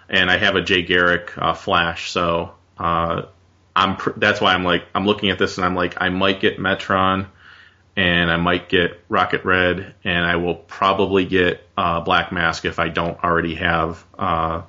and 0.10 0.32
I 0.32 0.38
have 0.38 0.56
a 0.56 0.62
Jay 0.62 0.82
Garrick 0.82 1.38
uh, 1.38 1.54
Flash. 1.54 2.10
So, 2.10 2.54
uh, 2.80 3.24
I'm 3.76 3.98
pr- 3.98 4.18
that's 4.18 4.42
why 4.42 4.54
I'm 4.54 4.64
like 4.64 4.86
I'm 4.94 5.06
looking 5.06 5.30
at 5.30 5.38
this 5.40 5.58
and 5.58 5.66
I'm 5.66 5.76
like 5.76 5.96
I 6.02 6.10
might 6.10 6.42
get 6.42 6.58
Metron 6.58 7.28
and 8.02 8.32
I 8.32 8.38
might 8.38 8.68
get 8.68 9.00
Rocket 9.10 9.46
Red, 9.46 9.94
and 10.04 10.26
I 10.26 10.38
will 10.38 10.56
probably 10.56 11.24
get 11.24 11.62
uh, 11.78 12.02
Black 12.02 12.32
Mask 12.32 12.66
if 12.66 12.80
I 12.80 12.90
don't 12.90 13.24
already 13.24 13.54
have 13.56 14.04
uh, 14.18 14.64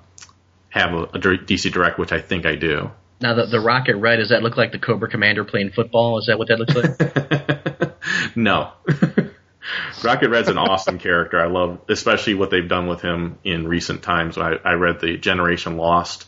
have 0.69 0.93
a, 0.93 1.03
a 1.05 1.19
DC 1.19 1.73
Direct, 1.73 1.99
which 1.99 2.13
I 2.13 2.21
think 2.21 2.45
I 2.45 2.57
do. 2.57 2.91
Now 3.23 3.33
the 3.33 3.47
the 3.47 3.61
rocket 3.61 3.97
red 3.97 4.17
does 4.17 4.29
that 4.29 4.43
look 4.43 4.59
like 4.59 4.73
the 4.73 4.79
Cobra 4.79 5.09
Commander 5.09 5.45
playing 5.45 5.71
football? 5.71 6.19
Is 6.19 6.27
that 6.27 6.39
what 6.39 6.49
that 6.49 6.59
looks 6.59 6.75
like? 6.75 8.37
no. 8.37 8.73
Rocket 10.05 10.29
Red's 10.29 10.49
an 10.49 10.59
awesome 10.59 10.99
character. 10.99 11.41
I 11.41 11.47
love, 11.47 11.81
especially 11.89 12.35
what 12.35 12.51
they've 12.51 12.69
done 12.69 12.89
with 12.89 13.01
him 13.01 13.39
in 13.45 13.67
recent 13.67 14.03
times. 14.03 14.37
I, 14.37 14.55
I 14.65 14.73
read 14.73 15.01
the 15.01 15.17
Generation 15.17 15.77
Lost. 15.77 16.27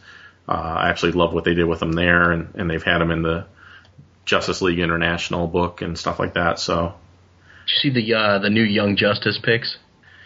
Uh, 0.48 0.52
I 0.52 0.89
actually 0.89 1.12
love 1.12 1.35
what 1.35 1.43
they 1.44 1.55
did 1.55 1.64
with 1.64 1.82
him 1.82 1.93
there, 1.93 2.31
and, 2.31 2.55
and 2.55 2.70
they've 2.70 2.82
had 2.82 3.02
him 3.02 3.10
in 3.10 3.22
the 3.22 3.47
Justice 4.25 4.63
League 4.63 4.79
International 4.79 5.47
book 5.47 5.83
and 5.83 5.99
stuff 5.99 6.19
like 6.19 6.35
that. 6.35 6.59
So 6.59 6.95
Did 7.67 7.73
you 7.73 7.91
see 7.93 8.01
the 8.01 8.15
uh, 8.15 8.39
the 8.39 8.51
new 8.51 8.63
Young 8.63 8.97
Justice 8.97 9.39
picks? 9.43 9.77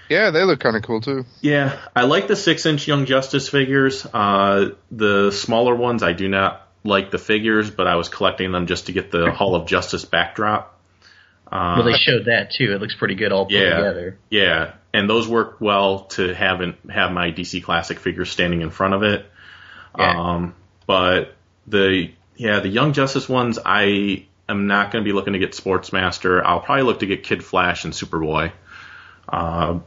Yeah, 0.09 0.31
they 0.31 0.45
look 0.45 0.61
kind 0.61 0.77
of 0.77 0.83
cool 0.83 1.01
too. 1.01 1.27
Yeah, 1.41 1.79
I 1.95 2.05
like 2.05 2.29
the 2.29 2.37
six 2.37 2.65
inch 2.65 2.89
Young 2.89 3.05
Justice 3.05 3.49
figures. 3.49 4.07
Uh, 4.07 4.71
the 4.91 5.31
smaller 5.31 5.75
ones, 5.75 6.03
I 6.03 6.13
do 6.13 6.29
not 6.29 6.67
like 6.85 7.11
the 7.11 7.19
figures, 7.19 7.71
but 7.71 7.87
I 7.87 7.97
was 7.97 8.09
collecting 8.09 8.53
them 8.53 8.67
just 8.67 8.87
to 8.87 8.93
get 8.93 9.11
the 9.11 9.31
Hall 9.31 9.55
of 9.55 9.67
Justice 9.67 10.05
backdrop. 10.05 10.75
Uh, 11.51 11.77
well, 11.79 11.85
they 11.85 11.99
showed 11.99 12.27
that 12.27 12.51
too. 12.57 12.73
It 12.73 12.81
looks 12.81 12.95
pretty 12.95 13.15
good 13.15 13.33
all 13.33 13.47
put 13.47 13.55
yeah, 13.55 13.77
together. 13.77 14.19
yeah, 14.31 14.73
and 14.93 15.09
those 15.09 15.27
work 15.29 15.61
well 15.61 16.01
to 16.01 16.35
have 16.35 16.61
in, 16.61 16.77
have 16.91 17.13
my 17.13 17.31
DC 17.31 17.63
Classic 17.63 17.99
figures 17.99 18.31
standing 18.31 18.63
in 18.63 18.71
front 18.71 18.95
of 18.95 19.03
it. 19.03 19.27
Yeah. 19.99 20.35
Um, 20.35 20.55
but 20.87 21.35
the 21.67 22.13
yeah 22.39 22.61
the 22.61 22.69
Young 22.69 22.95
Justice 22.95 23.29
ones, 23.29 23.59
I 23.65 24.25
am 24.49 24.67
not 24.67 24.91
going 24.91 25.05
to 25.05 25.09
be 25.09 25.13
looking 25.13 25.35
to 25.35 25.39
get 25.39 25.53
Sportsmaster. 25.53 26.43
I'll 26.43 26.61
probably 26.61 26.85
look 26.85 27.01
to 27.01 27.07
get 27.07 27.23
Kid 27.23 27.45
Flash 27.45 27.85
and 27.85 27.93
Superboy. 27.93 28.53
Uh, 29.29 29.81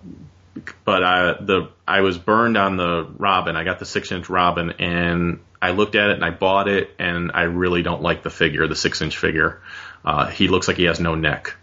but 0.86 1.04
I 1.04 1.34
the 1.42 1.70
I 1.88 2.02
was 2.02 2.18
burned 2.18 2.58
on 2.58 2.78
the 2.78 3.08
Robin. 3.18 3.56
I 3.56 3.64
got 3.64 3.80
the 3.80 3.86
six 3.86 4.12
inch 4.12 4.30
Robin, 4.30 4.72
and 4.78 5.40
I 5.62 5.72
looked 5.72 5.96
at 5.96 6.12
it 6.12 6.16
and 6.16 6.26
I 6.26 6.30
bought 6.30 6.68
it, 6.68 6.92
and 7.00 7.32
I 7.34 7.44
really 7.44 7.82
don't 7.82 8.02
like 8.02 8.22
the 8.22 8.30
figure, 8.30 8.68
the 8.68 8.76
six 8.76 9.02
inch 9.02 9.18
figure. 9.18 9.62
Uh, 10.06 10.28
he 10.28 10.48
looks 10.48 10.68
like 10.68 10.78
he 10.78 10.84
has 10.86 11.00
no 11.00 11.16
neck. 11.16 11.56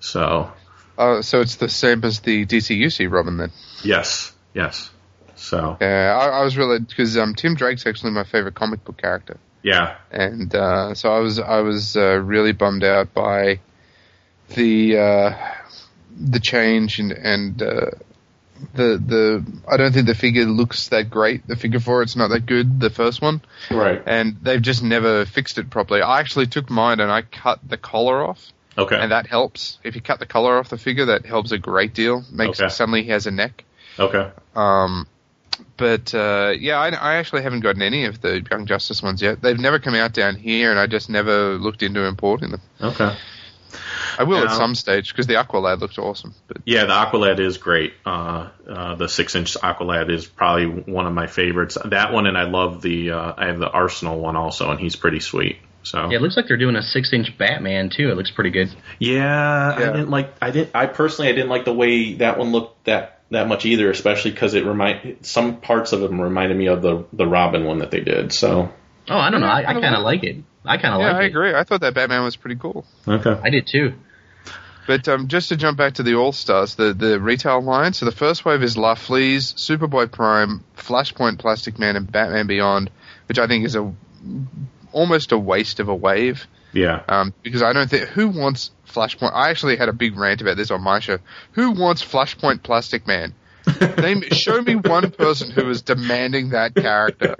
So 0.00 0.52
Uh, 0.98 1.22
so 1.22 1.40
it's 1.40 1.56
the 1.56 1.68
same 1.68 2.04
as 2.04 2.20
the 2.20 2.44
DCUC 2.44 3.10
Robin 3.10 3.36
then. 3.36 3.52
yes, 3.84 4.32
yes. 4.52 4.90
So 5.36 5.76
Yeah, 5.80 6.16
I, 6.18 6.40
I 6.40 6.44
was 6.44 6.56
really 6.56 6.80
because 6.80 7.16
um, 7.16 7.34
Tim 7.34 7.54
Drake's 7.54 7.86
actually 7.86 8.12
my 8.12 8.24
favorite 8.24 8.54
comic 8.54 8.84
book 8.84 8.98
character, 8.98 9.38
yeah, 9.62 9.96
and 10.10 10.54
uh, 10.54 10.94
so 10.94 11.12
I 11.12 11.18
was 11.20 11.38
I 11.38 11.60
was 11.60 11.96
uh, 11.96 12.16
really 12.18 12.52
bummed 12.52 12.84
out 12.84 13.14
by 13.14 13.60
the 14.54 14.98
uh, 14.98 15.36
the 16.20 16.40
change 16.40 16.98
and 16.98 17.12
and 17.12 17.62
uh, 17.62 17.90
the 18.74 18.98
the 19.04 19.44
I 19.70 19.76
don't 19.76 19.92
think 19.92 20.06
the 20.06 20.14
figure 20.14 20.44
looks 20.44 20.88
that 20.88 21.10
great. 21.10 21.46
The 21.46 21.56
figure 21.56 21.80
for 21.80 22.02
it's 22.02 22.16
not 22.16 22.28
that 22.28 22.46
good. 22.46 22.80
The 22.80 22.90
first 22.90 23.22
one, 23.22 23.40
right. 23.70 24.02
and 24.06 24.36
they've 24.42 24.62
just 24.62 24.82
never 24.82 25.24
fixed 25.24 25.58
it 25.58 25.70
properly. 25.70 26.02
I 26.02 26.20
actually 26.20 26.46
took 26.46 26.70
mine 26.70 27.00
and 27.00 27.10
I 27.10 27.22
cut 27.22 27.60
the 27.66 27.76
collar 27.76 28.22
off, 28.22 28.52
Okay. 28.78 28.96
and 28.96 29.12
that 29.12 29.26
helps. 29.26 29.78
If 29.82 29.94
you 29.94 30.00
cut 30.00 30.18
the 30.18 30.26
collar 30.26 30.58
off 30.58 30.68
the 30.68 30.78
figure, 30.78 31.06
that 31.06 31.26
helps 31.26 31.52
a 31.52 31.58
great 31.58 31.94
deal. 31.94 32.24
Makes 32.30 32.60
Okay. 32.60 32.68
suddenly 32.68 33.02
he 33.02 33.10
has 33.10 33.26
a 33.26 33.30
neck. 33.30 33.64
okay. 33.98 34.30
Um, 34.54 35.06
but 35.76 36.14
uh, 36.14 36.54
yeah, 36.58 36.78
I, 36.78 36.88
I 36.90 37.14
actually 37.16 37.42
haven't 37.42 37.60
gotten 37.60 37.82
any 37.82 38.04
of 38.04 38.20
the 38.20 38.44
Young 38.50 38.66
Justice 38.66 39.02
ones 39.02 39.22
yet. 39.22 39.42
They've 39.42 39.58
never 39.58 39.78
come 39.78 39.94
out 39.94 40.12
down 40.12 40.36
here, 40.36 40.70
and 40.70 40.78
I 40.78 40.86
just 40.86 41.10
never 41.10 41.54
looked 41.54 41.82
into 41.82 42.04
importing 42.04 42.50
them. 42.50 42.60
Okay. 42.80 43.16
I 44.18 44.24
will 44.24 44.44
at 44.44 44.50
some 44.56 44.74
stage 44.74 45.12
because 45.12 45.26
the 45.26 45.34
Aqualad 45.34 45.80
looked 45.80 45.98
awesome. 45.98 46.34
But 46.46 46.58
Yeah, 46.64 46.84
the 46.84 46.92
Aqualad 46.92 47.40
is 47.40 47.58
great. 47.58 47.94
Uh, 48.04 48.50
uh, 48.68 48.94
the 48.96 49.08
six 49.08 49.34
inch 49.34 49.54
Aqualad 49.54 50.10
is 50.10 50.26
probably 50.26 50.66
one 50.66 51.06
of 51.06 51.14
my 51.14 51.26
favorites. 51.26 51.78
That 51.84 52.12
one, 52.12 52.26
and 52.26 52.36
I 52.36 52.44
love 52.44 52.82
the 52.82 53.12
uh, 53.12 53.34
I 53.36 53.46
have 53.46 53.58
the 53.58 53.70
Arsenal 53.70 54.18
one 54.18 54.36
also, 54.36 54.70
and 54.70 54.78
he's 54.78 54.96
pretty 54.96 55.20
sweet. 55.20 55.58
So 55.84 56.10
Yeah, 56.10 56.18
it 56.18 56.22
looks 56.22 56.36
like 56.36 56.46
they're 56.46 56.56
doing 56.56 56.76
a 56.76 56.82
six 56.82 57.12
inch 57.12 57.36
Batman 57.38 57.90
too. 57.90 58.10
It 58.10 58.16
looks 58.16 58.30
pretty 58.30 58.50
good. 58.50 58.74
Yeah, 58.98 59.74
I 59.76 59.78
didn't 59.86 60.10
like. 60.10 60.34
I 60.40 60.50
didn't. 60.50 60.70
I 60.74 60.86
personally, 60.86 61.30
I 61.30 61.32
didn't 61.32 61.50
like 61.50 61.64
the 61.64 61.74
way 61.74 62.14
that 62.14 62.38
one 62.38 62.52
looked 62.52 62.84
that 62.84 63.21
that 63.32 63.48
much 63.48 63.66
either. 63.66 63.90
Especially 63.90 64.30
because 64.30 64.54
it 64.54 64.64
remind 64.64 65.18
some 65.26 65.60
parts 65.60 65.92
of 65.92 66.00
them 66.00 66.20
reminded 66.20 66.56
me 66.56 66.68
of 66.68 66.80
the 66.82 67.04
the 67.12 67.26
Robin 67.26 67.64
one 67.64 67.78
that 67.80 67.90
they 67.90 68.00
did. 68.00 68.32
So 68.32 68.72
Oh, 69.08 69.18
I 69.18 69.30
don't 69.30 69.40
know. 69.40 69.48
I, 69.48 69.68
I 69.68 69.72
kinda 69.74 69.98
like- 69.98 70.22
like 70.22 70.24
it. 70.24 70.36
I 70.64 70.76
kind 70.78 70.94
of 70.94 71.00
yeah, 71.00 71.06
like 71.08 71.16
I 71.16 71.18
it. 71.18 71.22
I 71.22 71.26
agree. 71.26 71.54
I 71.54 71.64
thought 71.64 71.80
that 71.80 71.92
Batman 71.94 72.22
was 72.22 72.36
pretty 72.36 72.54
cool. 72.54 72.84
okay, 73.08 73.36
I 73.42 73.50
did 73.50 73.66
too. 73.66 73.94
But 74.86 75.06
um, 75.08 75.28
just 75.28 75.48
to 75.50 75.56
jump 75.56 75.76
back 75.78 75.94
to 75.94 76.02
the 76.02 76.14
All 76.14 76.32
Stars, 76.32 76.74
the 76.76 76.92
the 76.94 77.20
retail 77.20 77.60
line. 77.60 77.92
So 77.92 78.04
the 78.06 78.12
first 78.12 78.44
wave 78.44 78.62
is 78.62 78.76
La 78.76 78.94
Fleas, 78.94 79.52
Superboy 79.54 80.10
Prime, 80.12 80.62
Flashpoint, 80.76 81.38
Plastic 81.38 81.78
Man, 81.78 81.96
and 81.96 82.10
Batman 82.10 82.46
Beyond, 82.46 82.90
which 83.26 83.38
I 83.38 83.46
think 83.48 83.64
is 83.64 83.74
a 83.76 83.92
almost 84.92 85.32
a 85.32 85.38
waste 85.38 85.80
of 85.80 85.88
a 85.88 85.94
wave. 85.94 86.46
Yeah, 86.72 87.02
Um, 87.08 87.34
because 87.42 87.62
I 87.62 87.72
don't 87.72 87.88
think 87.88 88.08
who 88.08 88.28
wants 88.28 88.70
Flashpoint. 88.88 89.32
I 89.34 89.50
actually 89.50 89.76
had 89.76 89.88
a 89.88 89.92
big 89.92 90.16
rant 90.16 90.40
about 90.40 90.56
this 90.56 90.70
on 90.70 90.82
my 90.82 91.00
show. 91.00 91.18
Who 91.52 91.72
wants 91.72 92.04
Flashpoint 92.04 92.62
Plastic 92.62 93.06
Man? 93.06 93.34
Name, 93.98 94.22
show 94.32 94.60
me 94.60 94.74
one 94.74 95.10
person 95.12 95.50
who 95.52 95.70
is 95.70 95.82
demanding 95.82 96.50
that 96.50 96.74
character. 96.74 97.36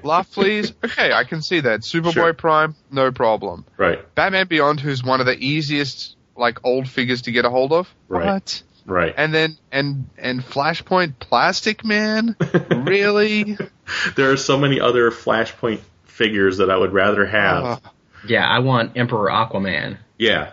Laugh, 0.04 0.30
please. 0.30 0.72
Okay, 0.84 1.12
I 1.12 1.24
can 1.24 1.42
see 1.42 1.60
that. 1.60 1.80
Superboy 1.80 2.12
Sure. 2.12 2.32
Prime, 2.34 2.76
no 2.92 3.10
problem. 3.10 3.64
right, 3.76 4.14
Batman 4.14 4.46
Beyond, 4.46 4.78
who's 4.80 5.02
one 5.02 5.20
of 5.20 5.26
the 5.26 5.36
easiest 5.36 6.16
like 6.36 6.64
old 6.64 6.88
figures 6.88 7.22
to 7.22 7.32
get 7.32 7.44
a 7.44 7.50
hold 7.50 7.72
of. 7.72 7.92
Right. 8.08 8.26
What? 8.26 8.62
right. 8.86 9.14
And 9.16 9.34
then 9.34 9.56
and 9.72 10.08
and 10.16 10.40
Flashpoint 10.42 11.18
Plastic 11.18 11.84
Man, 11.84 12.36
really? 12.70 13.56
there 14.16 14.30
are 14.30 14.36
so 14.36 14.58
many 14.58 14.80
other 14.80 15.10
Flashpoint 15.10 15.80
figures 16.04 16.58
that 16.58 16.70
I 16.70 16.76
would 16.76 16.92
rather 16.92 17.26
have. 17.26 17.64
Uh, 17.64 17.78
Yeah, 18.26 18.46
I 18.46 18.60
want 18.60 18.96
Emperor 18.96 19.28
Aquaman. 19.30 19.98
yeah, 20.18 20.52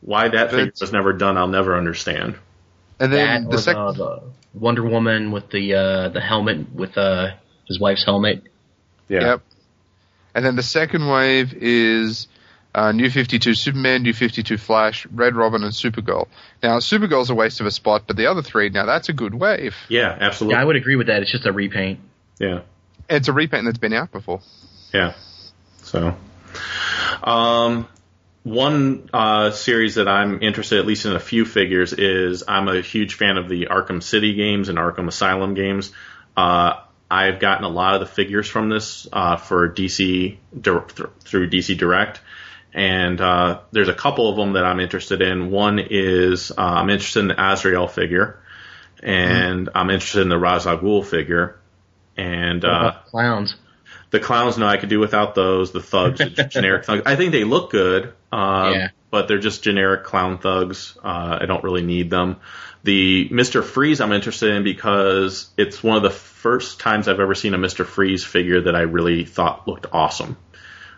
why 0.00 0.28
that 0.28 0.50
figure 0.50 0.66
But- 0.66 0.80
was 0.80 0.92
never 0.92 1.12
done, 1.12 1.36
I'll 1.38 1.48
never 1.48 1.76
understand. 1.76 2.36
and 3.00 3.12
That 3.12 3.16
then 3.16 3.44
or 3.46 3.50
the 3.50 3.56
the, 3.56 3.62
second. 3.62 3.96
the 3.96 4.22
Wonder 4.54 4.84
Woman 4.84 5.32
with 5.32 5.50
the 5.50 5.74
uh, 5.74 6.08
the 6.10 6.20
helmet 6.20 6.72
with 6.74 6.96
uh, 6.98 7.32
his 7.66 7.80
wife's 7.80 8.04
helmet. 8.04 8.42
Yeah, 9.08 9.20
Yep. 9.20 9.42
And 10.36 10.44
then 10.44 10.56
the 10.56 10.62
second 10.62 11.06
wave 11.08 11.54
is 11.54 12.26
uh, 12.74 12.90
New 12.92 13.08
52 13.08 13.54
Superman, 13.54 14.02
New 14.02 14.12
52 14.12 14.56
Flash, 14.58 15.06
Red 15.06 15.36
Robin, 15.36 15.62
and 15.62 15.72
Supergirl. 15.72 16.26
Now, 16.62 16.78
Supergirl's 16.78 17.30
a 17.30 17.34
waste 17.36 17.60
of 17.60 17.66
a 17.66 17.70
spot, 17.70 18.04
but 18.08 18.16
the 18.16 18.26
other 18.26 18.42
three, 18.42 18.68
now 18.70 18.84
that's 18.84 19.08
a 19.08 19.12
good 19.12 19.32
wave. 19.34 19.76
yeah, 19.88 20.16
absolutely. 20.20 20.56
Yeah, 20.56 20.62
I 20.62 20.64
would 20.64 20.74
agree 20.76 20.96
with 20.96 21.06
that. 21.06 21.22
It's 21.22 21.30
just 21.30 21.46
a 21.46 21.52
repaint. 21.52 22.00
yeah. 22.40 22.62
It's 23.08 23.28
a 23.28 23.32
repaint 23.32 23.66
that's 23.66 23.78
been 23.78 23.92
out 23.92 24.10
before. 24.10 24.40
Yeah. 24.92 25.12
So, 25.82 26.16
um, 27.22 27.88
one 28.44 29.08
uh, 29.12 29.50
series 29.50 29.94
that 29.94 30.06
I'm 30.06 30.42
interested, 30.42 30.78
at 30.78 30.86
least 30.86 31.06
in 31.06 31.16
a 31.16 31.20
few 31.20 31.44
figures, 31.44 31.92
is 31.92 32.44
I'm 32.46 32.68
a 32.68 32.80
huge 32.82 33.14
fan 33.14 33.38
of 33.38 33.48
the 33.48 33.66
Arkham 33.70 34.02
City 34.02 34.34
games 34.34 34.68
and 34.68 34.78
Arkham 34.78 35.08
Asylum 35.08 35.54
games. 35.54 35.92
Uh, 36.36 36.74
I've 37.10 37.38
gotten 37.38 37.64
a 37.64 37.68
lot 37.68 37.94
of 37.94 38.00
the 38.00 38.06
figures 38.06 38.48
from 38.48 38.68
this 38.68 39.06
uh, 39.12 39.36
for 39.36 39.68
DC 39.68 40.36
through 40.62 41.50
DC 41.50 41.78
Direct, 41.78 42.20
and 42.72 43.20
uh, 43.20 43.60
there's 43.72 43.88
a 43.88 43.94
couple 43.94 44.28
of 44.28 44.36
them 44.36 44.54
that 44.54 44.64
I'm 44.64 44.80
interested 44.80 45.22
in. 45.22 45.50
One 45.50 45.78
is 45.78 46.50
uh, 46.50 46.54
I'm 46.56 46.90
interested 46.90 47.20
in 47.20 47.28
the 47.28 47.52
Azrael 47.52 47.88
figure, 47.88 48.40
and 49.02 49.70
I'm 49.74 49.90
interested 49.90 50.22
in 50.22 50.28
the 50.28 50.36
Ghul 50.36 51.04
figure, 51.04 51.58
and 52.16 52.64
uh, 52.64 52.92
clowns. 53.06 53.56
The 54.14 54.20
clowns. 54.20 54.56
No, 54.56 54.66
I 54.66 54.78
could 54.78 54.88
do 54.88 54.98
without 55.00 55.34
those. 55.34 55.72
The 55.72 55.80
thugs, 55.82 56.18
the 56.18 56.44
generic 56.50 56.84
thugs. 56.86 57.02
I 57.04 57.16
think 57.16 57.32
they 57.32 57.44
look 57.44 57.70
good, 57.70 58.12
um, 58.32 58.72
Yeah. 58.72 58.88
but 59.10 59.28
they're 59.28 59.38
just 59.38 59.62
generic 59.62 60.04
clown 60.04 60.38
thugs. 60.38 60.96
Uh, 61.04 61.38
I 61.42 61.46
don't 61.46 61.62
really 61.62 61.82
need 61.82 62.08
them. 62.10 62.36
The 62.84 63.28
Mister 63.30 63.62
Freeze 63.62 64.00
I'm 64.00 64.12
interested 64.12 64.50
in 64.56 64.62
because 64.64 65.50
it's 65.56 65.82
one 65.82 65.96
of 65.96 66.02
the 66.02 66.10
first 66.10 66.80
times 66.80 67.08
I've 67.08 67.20
ever 67.20 67.34
seen 67.34 67.54
a 67.54 67.58
Mister 67.58 67.84
Freeze 67.84 68.22
figure 68.24 68.62
that 68.62 68.74
I 68.76 68.82
really 68.82 69.24
thought 69.24 69.66
looked 69.66 69.86
awesome. 69.92 70.36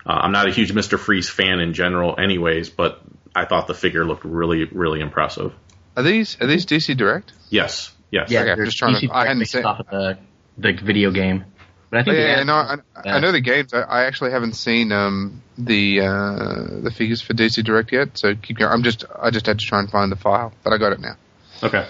Uh, 0.04 0.12
I'm 0.12 0.32
not 0.32 0.46
a 0.48 0.50
huge 0.52 0.72
Mister 0.72 0.98
Freeze 0.98 1.28
fan 1.28 1.58
in 1.60 1.74
general, 1.74 2.14
anyways, 2.18 2.70
but 2.70 3.00
I 3.34 3.44
thought 3.44 3.66
the 3.66 3.74
figure 3.74 4.04
looked 4.04 4.24
really, 4.24 4.64
really 4.64 5.00
impressive. 5.00 5.52
Are 5.96 6.02
these 6.02 6.36
are 6.40 6.46
these 6.46 6.66
DC 6.66 6.96
Direct? 6.96 7.32
Yes, 7.50 7.92
yes. 8.10 8.30
Yeah, 8.30 8.42
Okay, 8.42 8.50
I'm 8.52 8.64
just 8.64 8.76
trying 8.78 9.00
to- 9.00 9.06
DC 9.06 9.12
I 9.14 9.26
hadn't 9.26 9.44
seen- 9.46 9.64
off 9.64 9.80
of 9.80 9.86
the 9.88 10.18
the 10.58 10.72
video 10.72 11.10
game. 11.12 11.44
But 11.90 12.08
I 12.08 12.10
Oh, 12.10 12.14
yeah, 12.14 12.20
the 12.20 12.28
yeah, 12.28 12.42
no, 12.42 12.54
I, 12.54 12.76
I 13.04 13.20
know 13.20 13.32
the 13.32 13.40
games. 13.40 13.72
I, 13.72 13.82
I 13.82 14.04
actually 14.04 14.32
haven't 14.32 14.54
seen 14.54 14.92
um, 14.92 15.42
the 15.56 16.00
uh, 16.00 16.80
the 16.82 16.90
figures 16.90 17.22
for 17.22 17.32
DC 17.34 17.62
Direct 17.64 17.92
yet. 17.92 18.18
So 18.18 18.34
keep 18.34 18.58
going. 18.58 18.72
I'm 18.72 18.82
just 18.82 19.04
I 19.20 19.30
just 19.30 19.46
had 19.46 19.58
to 19.58 19.66
try 19.66 19.78
and 19.80 19.90
find 19.90 20.10
the 20.10 20.16
file, 20.16 20.52
but 20.64 20.72
I 20.72 20.78
got 20.78 20.92
it 20.92 21.00
now. 21.00 21.16
Okay. 21.62 21.86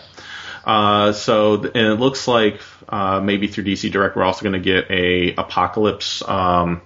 Uh, 0.64 1.12
so 1.12 1.58
th- 1.58 1.74
and 1.74 1.86
it 1.92 2.00
looks 2.00 2.26
like 2.26 2.60
uh, 2.88 3.20
maybe 3.20 3.46
through 3.46 3.64
DC 3.64 3.90
Direct 3.90 4.16
we're 4.16 4.24
also 4.24 4.42
going 4.42 4.52
to 4.52 4.58
get 4.58 4.90
a 4.90 5.32
Apokolips. 5.34 6.28
Um, 6.28 6.82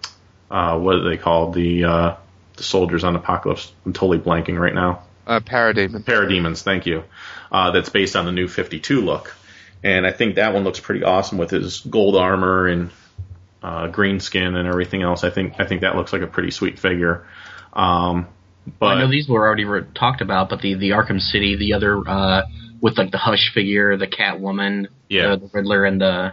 uh, 0.51 0.79
what 0.79 0.97
are 0.97 1.09
they 1.09 1.17
called? 1.17 1.55
The 1.55 1.85
uh, 1.85 2.17
the 2.57 2.63
soldiers 2.63 3.05
on 3.05 3.17
Apokolips. 3.17 3.71
I'm 3.85 3.93
totally 3.93 4.19
blanking 4.19 4.59
right 4.59 4.75
now. 4.75 5.03
Uh, 5.27 5.41
Parademon. 5.41 6.05
Parademons. 6.05 6.63
Thank 6.63 6.87
you. 6.87 7.05
Uh, 7.51 7.71
that's 7.71 7.89
based 7.89 8.17
on 8.17 8.27
the 8.27 8.33
new 8.33 8.49
52 8.49 9.01
look, 9.01 9.35
and 9.83 10.07
I 10.07 10.13
think 10.13 10.37
that 10.37 10.55
one 10.55 10.63
looks 10.63 10.79
pretty 10.79 11.03
awesome 11.03 11.39
with 11.39 11.51
his 11.51 11.81
gold 11.81 12.17
armor 12.17 12.67
and 12.67 12.91
uh, 13.63 13.87
green 13.89 14.21
skin 14.21 14.57
and 14.57 14.69
everything 14.69 15.03
else. 15.03 15.25
I 15.25 15.31
think 15.31 15.55
I 15.59 15.67
think 15.67 15.83
that 15.83 15.97
looks 15.97 16.13
like 16.13 16.23
a 16.23 16.27
pretty 16.27 16.51
sweet 16.51 16.79
figure. 16.79 17.27
Um, 17.73 18.29
but 18.79 18.87
I 18.87 19.01
know 19.01 19.11
these 19.11 19.29
were 19.29 19.47
already 19.47 19.65
re- 19.65 19.87
talked 19.95 20.21
about, 20.21 20.49
but 20.49 20.61
the 20.61 20.75
the 20.75 20.91
Arkham 20.91 21.21
City, 21.21 21.57
the 21.57 21.75
other 21.75 22.03
uh, 22.09 22.43
with 22.81 22.99
like 22.99 23.11
the 23.11 23.19
Hush 23.19 23.53
figure, 23.55 23.97
the 23.97 24.07
Catwoman, 24.07 24.89
Yeah. 25.09 25.31
the, 25.31 25.37
the 25.39 25.51
Riddler, 25.53 25.85
and 25.85 26.01
the 26.01 26.33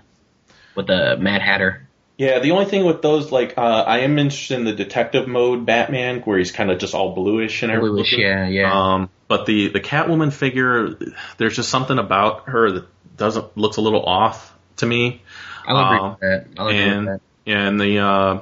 with 0.76 0.88
the 0.88 1.18
Mad 1.20 1.42
Hatter. 1.42 1.84
Yeah, 2.18 2.40
the 2.40 2.50
only 2.52 2.66
thing 2.66 2.84
with 2.84 3.04
those, 3.04 3.32
like, 3.32 3.60
uh, 3.60 3.62
I 3.62 4.00
am 4.00 4.18
interested 4.18 4.58
in 4.58 4.64
the 4.66 4.74
detective 4.74 5.28
mode 5.28 5.68
Batman, 5.68 6.22
where 6.22 6.40
he's 6.40 6.52
kind 6.52 6.72
of 6.72 6.80
just 6.80 6.96
all 6.96 7.14
bluish 7.14 7.62
and 7.62 7.72
everything. 7.72 7.94
Bluish, 7.94 8.14
yeah, 8.18 8.48
yeah. 8.48 8.72
Um, 8.74 9.10
but 9.28 9.46
the 9.46 9.68
the 9.68 9.80
Catwoman 9.80 10.34
figure, 10.34 10.98
there's 11.38 11.56
just 11.56 11.70
something 11.70 12.00
about 12.00 12.50
her 12.50 12.72
that 12.72 13.18
doesn't 13.18 13.56
looks 13.56 13.78
a 13.78 13.82
little 13.82 14.04
off 14.04 14.52
to 14.78 14.86
me. 14.88 15.22
I'll 15.68 15.86
agree 15.86 15.98
Um, 16.00 16.10
with 16.12 16.20
that. 16.22 16.48
I'll 16.58 16.68
agree 16.68 16.80
and 16.80 17.06
with 17.08 17.22
that. 17.46 17.52
and 17.52 17.80
the 17.82 18.00
uh, 18.00 18.40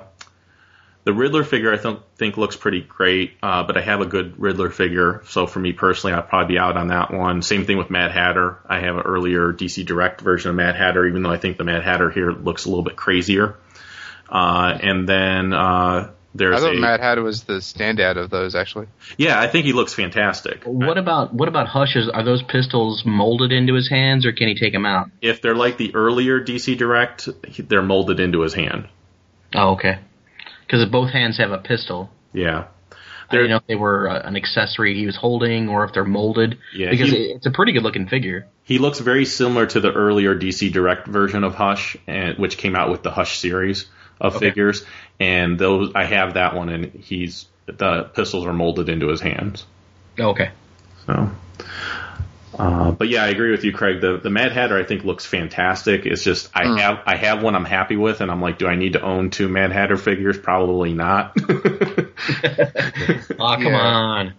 the 1.04 1.14
Riddler 1.14 1.44
figure 1.44 1.74
I 1.74 1.78
think 1.78 2.00
think 2.18 2.38
looks 2.38 2.56
pretty 2.56 2.82
great, 2.82 3.34
uh, 3.44 3.64
but 3.64 3.78
I 3.78 3.82
have 3.82 4.02
a 4.02 4.06
good 4.06 4.40
Riddler 4.40 4.70
figure, 4.70 5.22
so 5.28 5.46
for 5.48 5.60
me 5.60 5.74
personally, 5.74 6.16
I'd 6.16 6.30
probably 6.30 6.56
be 6.56 6.60
out 6.60 6.78
on 6.78 6.88
that 6.88 7.14
one. 7.14 7.42
Same 7.42 7.66
thing 7.66 7.78
with 7.78 7.90
Mad 7.90 8.12
Hatter. 8.12 8.58
I 8.68 8.80
have 8.80 8.96
an 8.96 9.02
earlier 9.04 9.52
DC 9.54 9.86
Direct 9.86 10.22
version 10.22 10.50
of 10.50 10.56
Mad 10.56 10.76
Hatter, 10.76 11.06
even 11.06 11.22
though 11.24 11.32
I 11.32 11.38
think 11.38 11.58
the 11.58 11.64
Mad 11.64 11.84
Hatter 11.84 12.10
here 12.10 12.32
looks 12.32 12.66
a 12.66 12.70
little 12.70 12.84
bit 12.84 12.96
crazier. 12.96 13.56
Uh, 14.30 14.76
and 14.82 15.08
then 15.08 15.54
uh, 15.54 16.10
I 16.36 16.38
there's 16.38 16.60
thought 16.62 16.76
a 16.76 16.80
Mad 16.80 17.00
Hatter 17.00 17.24
was 17.24 17.44
the 17.44 17.56
standout 17.56 18.18
of 18.18 18.30
those. 18.30 18.56
Actually, 18.56 18.88
yeah, 19.18 19.40
I 19.40 19.48
think 19.48 19.66
he 19.66 19.74
looks 19.74 19.94
fantastic. 19.94 20.64
What 20.66 20.98
about 20.98 21.34
what 21.34 21.48
about 21.48 21.68
Hush's? 21.68 22.10
Are 22.10 22.24
those 22.24 22.44
pistols 22.44 23.04
molded 23.06 23.52
into 23.52 23.74
his 23.74 23.90
hands, 23.90 24.26
or 24.26 24.34
can 24.34 24.48
he 24.48 24.56
take 24.56 24.74
them 24.74 24.86
out? 24.86 25.10
If 25.22 25.42
they're 25.42 25.56
like 25.56 25.78
the 25.78 25.96
earlier 25.96 26.40
DC 26.44 26.78
Direct, 26.78 27.30
they're 27.70 27.82
molded 27.82 28.20
into 28.20 28.42
his 28.42 28.54
hand. 28.54 28.88
Oh, 29.54 29.74
okay. 29.76 30.00
Because 30.68 30.86
both 30.90 31.12
hands 31.12 31.38
have 31.38 31.52
a 31.52 31.58
pistol. 31.60 32.10
Yeah. 32.34 32.66
I 33.28 33.38
didn't 33.38 33.50
know 33.50 33.58
if 33.58 33.66
they 33.68 33.76
were 33.76 34.08
uh, 34.08 34.22
an 34.28 34.36
accessory 34.36 34.94
he 34.96 35.06
was 35.08 35.16
holding, 35.16 35.68
or 35.70 35.84
if 35.86 35.94
they're 35.94 36.04
molded. 36.06 36.60
Yeah, 36.76 36.92
because 36.92 37.10
he- 37.10 37.32
it's 37.36 37.46
a 37.48 37.52
pretty 37.52 37.72
good 37.72 37.82
looking 37.84 38.08
figure. 38.08 38.48
He 38.64 38.78
looks 38.78 39.00
very 39.00 39.26
similar 39.26 39.66
to 39.68 39.80
the 39.80 39.92
earlier 39.92 40.36
DC 40.38 40.72
Direct 40.72 41.08
version 41.08 41.44
of 41.44 41.56
Hush, 41.56 41.98
and 42.08 42.38
which 42.38 42.58
came 42.58 42.76
out 42.76 42.92
with 42.92 43.02
the 43.04 43.10
Hush 43.12 43.38
series 43.40 43.86
of 44.20 44.36
Okay. 44.36 44.48
figures. 44.50 44.84
And 45.20 45.58
those, 45.60 45.92
I 45.96 46.06
have 46.06 46.34
that 46.36 46.56
one, 46.56 46.70
and 46.70 46.86
he's 46.94 47.48
the 47.68 48.04
pistols 48.14 48.46
are 48.46 48.54
molded 48.54 48.90
into 48.90 49.08
his 49.08 49.22
hands. 49.22 49.66
Okay. 50.20 50.52
So, 51.06 51.30
uh, 52.58 52.92
but 52.92 53.10
yeah, 53.10 53.24
I 53.24 53.30
agree 53.30 53.52
with 53.52 53.64
you, 53.64 53.74
Craig. 53.74 54.02
The 54.02 54.18
the 54.22 54.30
Mad 54.30 54.52
Hatter 54.52 54.78
I 54.78 54.84
think 54.84 55.04
looks 55.04 55.26
fantastic. 55.26 56.06
It's 56.06 56.24
just 56.24 56.50
I 56.56 56.64
Mm. 56.66 56.78
have 56.80 57.00
I 57.06 57.16
have 57.18 57.42
one 57.44 57.56
I'm 57.56 57.66
happy 57.66 57.98
with, 57.98 58.22
and 58.22 58.30
I'm 58.32 58.42
like, 58.42 58.58
do 58.60 58.68
I 58.68 58.76
need 58.76 58.94
to 58.94 59.02
own 59.02 59.30
two 59.30 59.50
Mad 59.50 59.72
Hatter 59.72 59.98
figures? 59.98 60.38
Probably 60.38 60.94
not. 60.94 61.36
Oh, 63.38 63.56
come 63.62 63.74
Yeah. 63.74 63.78
on. 63.78 64.34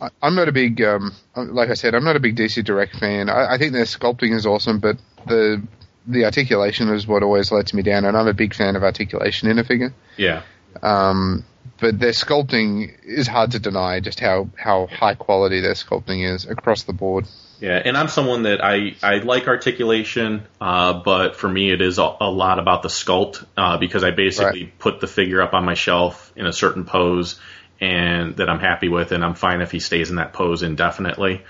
I, 0.00 0.08
I'm 0.20 0.34
not 0.34 0.48
a 0.48 0.52
big, 0.52 0.82
um, 0.82 1.12
like 1.36 1.70
I 1.70 1.74
said, 1.74 1.94
I'm 1.94 2.04
not 2.04 2.16
a 2.16 2.20
big 2.20 2.36
DC 2.36 2.64
Direct 2.64 2.96
fan. 2.96 3.28
I, 3.30 3.54
I 3.54 3.58
think 3.58 3.72
their 3.72 3.84
sculpting 3.84 4.34
is 4.34 4.44
awesome, 4.44 4.80
but 4.80 4.96
the 5.26 5.62
the 6.06 6.24
articulation 6.24 6.88
is 6.88 7.06
what 7.06 7.22
always 7.22 7.50
lets 7.50 7.72
me 7.74 7.82
down, 7.82 8.04
and 8.04 8.16
I'm 8.16 8.28
a 8.28 8.34
big 8.34 8.54
fan 8.54 8.76
of 8.76 8.82
articulation 8.82 9.48
in 9.48 9.58
a 9.58 9.64
figure. 9.64 9.94
yeah. 10.16 10.42
Um, 10.82 11.44
but 11.80 11.98
their 11.98 12.12
sculpting 12.12 12.92
is 13.04 13.26
hard 13.26 13.52
to 13.52 13.58
deny 13.58 14.00
just 14.00 14.20
how, 14.20 14.48
how 14.56 14.86
high 14.86 15.14
quality 15.14 15.60
their 15.60 15.74
sculpting 15.74 16.28
is 16.34 16.46
across 16.46 16.84
the 16.84 16.92
board. 16.92 17.26
Yeah, 17.60 17.80
and 17.82 17.96
I'm 17.96 18.08
someone 18.08 18.42
that 18.42 18.62
I, 18.62 18.94
I 19.02 19.16
like 19.18 19.46
articulation, 19.46 20.42
uh, 20.60 20.94
but 21.04 21.36
for 21.36 21.48
me 21.48 21.72
it 21.72 21.80
is 21.80 21.98
a, 21.98 22.16
a 22.20 22.30
lot 22.30 22.58
about 22.58 22.82
the 22.82 22.88
sculpt 22.88 23.44
uh, 23.56 23.78
because 23.78 24.04
I 24.04 24.10
basically 24.10 24.66
put 24.66 25.00
the 25.00 25.06
figure 25.06 25.40
up 25.40 25.54
on 25.54 25.64
my 25.64 25.74
shelf 25.74 26.32
in 26.36 26.46
a 26.46 26.52
certain 26.52 26.84
pose 26.84 27.40
and 27.80 28.36
that 28.36 28.48
I'm 28.48 28.60
happy 28.60 28.88
with, 28.88 29.12
and 29.12 29.24
I'm 29.24 29.34
fine 29.34 29.60
if 29.60 29.70
he 29.70 29.80
stays 29.80 30.10
in 30.10 30.16
that 30.16 30.32
pose 30.32 30.62
indefinitely. 30.62 31.42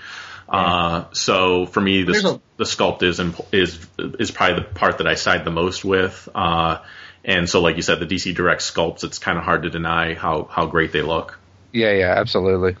Uh, 0.47 1.05
so 1.13 1.65
for 1.65 1.81
me, 1.81 2.03
the, 2.03 2.11
a- 2.13 2.41
the 2.57 2.63
sculpt 2.65 3.01
is 3.03 3.19
is 3.51 3.85
is 4.19 4.31
probably 4.31 4.55
the 4.63 4.69
part 4.69 4.99
that 4.99 5.07
I 5.07 5.15
side 5.15 5.43
the 5.45 5.51
most 5.51 5.83
with. 5.83 6.29
Uh, 6.35 6.79
and 7.23 7.49
so, 7.49 7.61
like 7.61 7.75
you 7.77 7.81
said, 7.81 7.99
the 7.99 8.05
DC 8.05 8.35
Direct 8.35 8.61
sculpts, 8.61 9.03
it's 9.03 9.17
kind 9.17 9.37
of 9.39 9.43
hard 9.43 9.63
to 9.63 9.69
deny 9.71 10.13
how, 10.13 10.43
how 10.43 10.67
great 10.67 10.91
they 10.91 11.01
look. 11.01 11.39
Yeah, 11.73 11.91
yeah, 11.93 12.13
absolutely. 12.15 12.75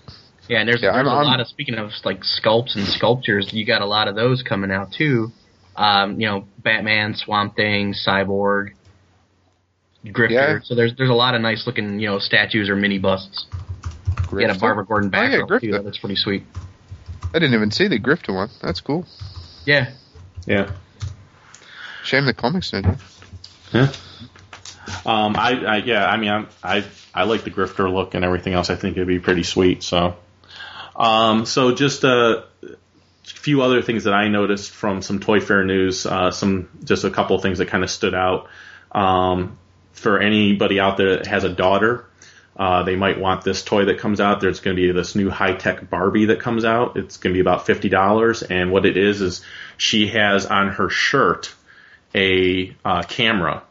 Yeah, 0.47 0.59
and 0.59 0.69
there's, 0.69 0.83
Yeah, 0.83 0.91
there's 0.91 1.07
I'm- 1.07 1.15
a 1.15 1.17
I'm- 1.17 1.25
lot 1.25 1.39
of 1.39 1.47
speaking 1.47 1.75
of 1.75 1.91
like 2.03 2.21
sculpts 2.21 2.75
and 2.75 2.85
sculptures, 2.85 3.51
you 3.51 3.65
got 3.65 3.81
a 3.81 3.87
lot 3.87 4.07
of 4.07 4.13
those 4.15 4.43
coming 4.43 4.71
out 4.71 4.91
too. 4.91 5.31
Um, 5.75 6.19
you 6.21 6.27
know, 6.27 6.45
Batman, 6.59 7.15
Swamp 7.15 7.55
Thing, 7.55 7.93
Cyborg, 7.93 8.73
Grifter. 10.05 10.29
Yeah. 10.29 10.59
So 10.63 10.75
there's 10.75 10.95
there's 10.95 11.09
a 11.09 11.13
lot 11.13 11.33
of 11.35 11.41
nice 11.41 11.65
looking 11.65 11.99
you 11.99 12.07
know 12.07 12.19
statues 12.19 12.69
or 12.69 12.75
mini 12.75 12.99
busts. 12.99 13.47
You 14.31 14.39
got 14.41 14.55
a 14.55 14.59
Barbara 14.59 14.85
Gordon 14.85 15.11
Oh, 15.13 15.21
yeah, 15.23 15.59
too. 15.59 15.83
That's 15.83 15.97
pretty 15.97 16.15
sweet. 16.15 16.43
I 17.35 17.39
didn't 17.39 17.53
even 17.53 17.69
see 17.71 17.89
the 17.89 17.99
Grifter 17.99 18.33
one. 18.33 18.49
That's 18.61 18.79
cool. 18.79 19.05
Yeah. 19.65 19.91
Yeah. 20.47 20.71
Shame 22.05 22.25
the 22.25 22.33
comics 22.33 22.71
didn't. 22.71 22.97
Yeah. 23.73 23.91
Um, 25.05 25.35
I, 25.35 25.65
I 25.65 25.77
yeah, 25.77 26.05
I 26.05 26.15
mean, 26.15 26.29
I'm, 26.29 26.47
I 26.63 26.85
I 27.13 27.23
like 27.23 27.43
the 27.43 27.51
grifter 27.51 27.91
look 27.91 28.13
and 28.13 28.23
everything 28.23 28.53
else. 28.53 28.69
I 28.69 28.75
think 28.75 28.95
it'd 28.95 29.07
be 29.07 29.19
pretty 29.19 29.43
sweet. 29.43 29.83
So, 29.83 30.15
um, 30.95 31.45
so 31.45 31.73
just 31.73 32.03
a 32.03 32.45
few 33.23 33.63
other 33.63 33.81
things 33.81 34.05
that 34.05 34.13
I 34.13 34.27
noticed 34.27 34.71
from 34.71 35.01
some 35.01 35.19
Toy 35.19 35.39
Fair 35.39 35.65
news. 35.65 36.05
Uh, 36.05 36.31
some 36.31 36.69
just 36.83 37.03
a 37.03 37.09
couple 37.09 37.35
of 37.35 37.41
things 37.41 37.57
that 37.57 37.67
kind 37.67 37.83
of 37.83 37.89
stood 37.89 38.13
out. 38.13 38.47
Um, 38.91 39.57
for 39.91 40.19
anybody 40.19 40.79
out 40.79 40.97
there 40.97 41.17
that 41.17 41.25
has 41.25 41.43
a 41.43 41.49
daughter, 41.49 42.05
uh, 42.55 42.83
they 42.83 42.95
might 42.95 43.19
want 43.19 43.43
this 43.43 43.63
toy 43.63 43.85
that 43.85 43.99
comes 43.99 44.21
out. 44.21 44.39
There's 44.39 44.61
going 44.61 44.75
to 44.75 44.81
be 44.81 44.91
this 44.91 45.15
new 45.15 45.29
high 45.29 45.53
tech 45.53 45.89
Barbie 45.89 46.25
that 46.25 46.39
comes 46.39 46.63
out. 46.63 46.95
It's 46.97 47.17
going 47.17 47.33
to 47.33 47.37
be 47.37 47.41
about 47.41 47.65
fifty 47.65 47.89
dollars, 47.89 48.43
and 48.43 48.71
what 48.71 48.85
it 48.85 48.97
is 48.97 49.21
is 49.21 49.41
she 49.77 50.07
has 50.07 50.45
on 50.45 50.69
her 50.69 50.89
shirt 50.89 51.53
a 52.13 52.73
uh, 52.85 53.03
camera 53.03 53.63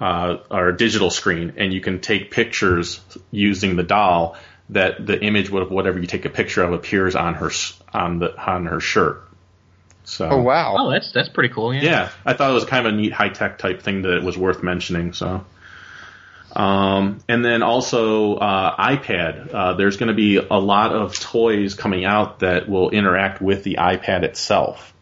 uh, 0.00 0.36
or 0.50 0.68
a 0.68 0.76
digital 0.76 1.10
screen, 1.10 1.54
and 1.56 1.72
you 1.72 1.80
can 1.80 2.00
take 2.00 2.30
pictures 2.30 3.00
using 3.30 3.76
the 3.76 3.82
doll. 3.82 4.36
That 4.70 5.06
the 5.06 5.18
image 5.18 5.50
of 5.50 5.70
whatever 5.70 5.98
you 5.98 6.06
take 6.06 6.26
a 6.26 6.28
picture 6.28 6.62
of 6.62 6.74
appears 6.74 7.16
on 7.16 7.34
her 7.34 7.48
s- 7.48 7.80
on 7.92 8.18
the 8.18 8.36
on 8.38 8.66
her 8.66 8.80
shirt. 8.80 9.22
So 10.04 10.28
Oh 10.30 10.42
wow! 10.42 10.76
Oh, 10.78 10.90
that's 10.90 11.10
that's 11.10 11.30
pretty 11.30 11.52
cool. 11.52 11.74
Yeah. 11.74 11.82
yeah, 11.82 12.10
I 12.24 12.34
thought 12.34 12.50
it 12.50 12.54
was 12.54 12.66
kind 12.66 12.86
of 12.86 12.92
a 12.92 12.96
neat 12.96 13.12
high 13.14 13.30
tech 13.30 13.58
type 13.58 13.82
thing 13.82 14.02
that 14.02 14.22
was 14.22 14.36
worth 14.36 14.62
mentioning. 14.62 15.14
So, 15.14 15.44
um, 16.54 17.20
and 17.28 17.44
then 17.44 17.62
also 17.62 18.36
uh, 18.36 18.76
iPad. 18.76 19.52
Uh, 19.52 19.74
there's 19.74 19.96
going 19.96 20.08
to 20.08 20.14
be 20.14 20.36
a 20.36 20.58
lot 20.58 20.92
of 20.92 21.18
toys 21.18 21.74
coming 21.74 22.04
out 22.04 22.40
that 22.40 22.68
will 22.68 22.90
interact 22.90 23.40
with 23.40 23.64
the 23.64 23.76
iPad 23.76 24.22
itself. 24.22 24.94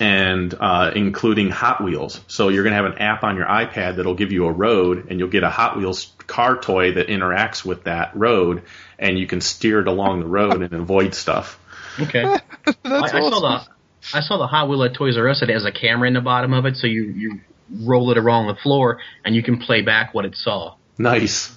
and 0.00 0.52
uh, 0.58 0.90
including 0.96 1.50
Hot 1.50 1.82
Wheels. 1.82 2.20
So 2.26 2.48
you're 2.48 2.64
going 2.64 2.72
to 2.72 2.82
have 2.82 2.92
an 2.92 2.98
app 2.98 3.22
on 3.22 3.36
your 3.36 3.46
iPad 3.46 3.96
that'll 3.96 4.14
give 4.16 4.32
you 4.32 4.46
a 4.46 4.52
road, 4.52 5.06
and 5.08 5.20
you'll 5.20 5.28
get 5.28 5.44
a 5.44 5.50
Hot 5.50 5.76
Wheels 5.76 6.12
car 6.26 6.56
toy 6.58 6.94
that 6.94 7.06
interacts 7.06 7.64
with 7.64 7.84
that 7.84 8.16
road, 8.16 8.62
and 8.98 9.16
you 9.18 9.26
can 9.28 9.40
steer 9.40 9.80
it 9.80 9.86
along 9.86 10.20
the 10.20 10.26
road 10.26 10.62
and 10.62 10.72
avoid 10.72 11.14
stuff. 11.14 11.58
Okay. 12.00 12.24
I, 12.24 12.38
I 12.84 13.08
saw 13.08 13.40
the 13.40 13.66
I 14.14 14.20
saw 14.20 14.38
the 14.38 14.46
Hot 14.48 14.68
Wheel 14.68 14.82
at 14.82 14.94
Toys 14.94 15.16
R 15.16 15.28
Us. 15.28 15.42
It 15.42 15.50
has 15.50 15.64
a 15.64 15.70
camera 15.70 16.08
in 16.08 16.14
the 16.14 16.20
bottom 16.20 16.52
of 16.52 16.66
it, 16.66 16.76
so 16.76 16.88
you 16.88 17.04
you 17.04 17.40
roll 17.80 18.10
it 18.10 18.18
around 18.18 18.46
the 18.48 18.54
floor 18.56 18.98
and 19.24 19.34
you 19.34 19.42
can 19.42 19.58
play 19.58 19.82
back 19.82 20.14
what 20.14 20.24
it 20.24 20.36
saw. 20.36 20.74
Nice. 20.98 21.54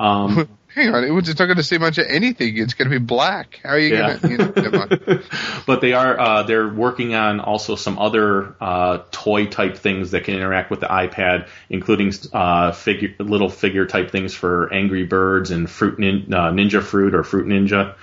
Um, 0.00 0.48
Hang 0.76 0.94
on, 0.94 1.04
it's 1.18 1.28
not 1.38 1.46
going 1.46 1.56
to 1.56 1.62
see 1.62 1.78
much 1.78 1.96
of 1.96 2.04
anything. 2.06 2.58
It's 2.58 2.74
going 2.74 2.90
to 2.90 2.98
be 3.00 3.02
black. 3.02 3.60
How 3.62 3.70
are 3.70 3.78
you 3.78 3.94
Yeah. 3.96 4.18
going 4.18 4.38
to? 4.38 4.60
You 4.60 4.70
know, 4.70 5.22
but 5.66 5.80
they 5.80 5.94
are 5.94 6.20
uh, 6.20 6.42
they're 6.42 6.68
working 6.68 7.14
on 7.14 7.40
also 7.40 7.76
some 7.76 7.98
other 7.98 8.54
uh, 8.60 8.98
toy 9.10 9.46
type 9.46 9.78
things 9.78 10.10
that 10.10 10.24
can 10.24 10.34
interact 10.34 10.70
with 10.70 10.80
the 10.80 10.86
iPad, 10.86 11.48
including 11.70 12.12
uh, 12.34 12.72
figure 12.72 13.14
little 13.18 13.48
figure 13.48 13.86
type 13.86 14.10
things 14.10 14.34
for 14.34 14.70
Angry 14.70 15.04
Birds 15.06 15.50
and 15.50 15.68
Fruit 15.70 15.98
nin, 15.98 16.26
uh, 16.34 16.50
Ninja 16.50 16.82
Fruit 16.82 17.14
or 17.14 17.24
Fruit 17.24 17.46
Ninja, 17.46 17.94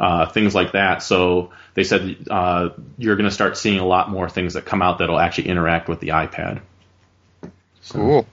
uh, 0.00 0.26
things 0.26 0.54
like 0.54 0.72
that. 0.72 1.02
So 1.02 1.50
they 1.74 1.84
said 1.84 2.26
uh, 2.30 2.70
you're 2.96 3.16
going 3.16 3.28
to 3.28 3.34
start 3.34 3.56
seeing 3.56 3.78
a 3.78 3.86
lot 3.86 4.10
more 4.10 4.28
things 4.28 4.54
that 4.54 4.64
come 4.64 4.82
out 4.82 4.98
that'll 4.98 5.18
actually 5.18 5.48
interact 5.48 5.88
with 5.88 6.00
the 6.00 6.08
iPad. 6.08 6.60
Cool. 7.90 8.26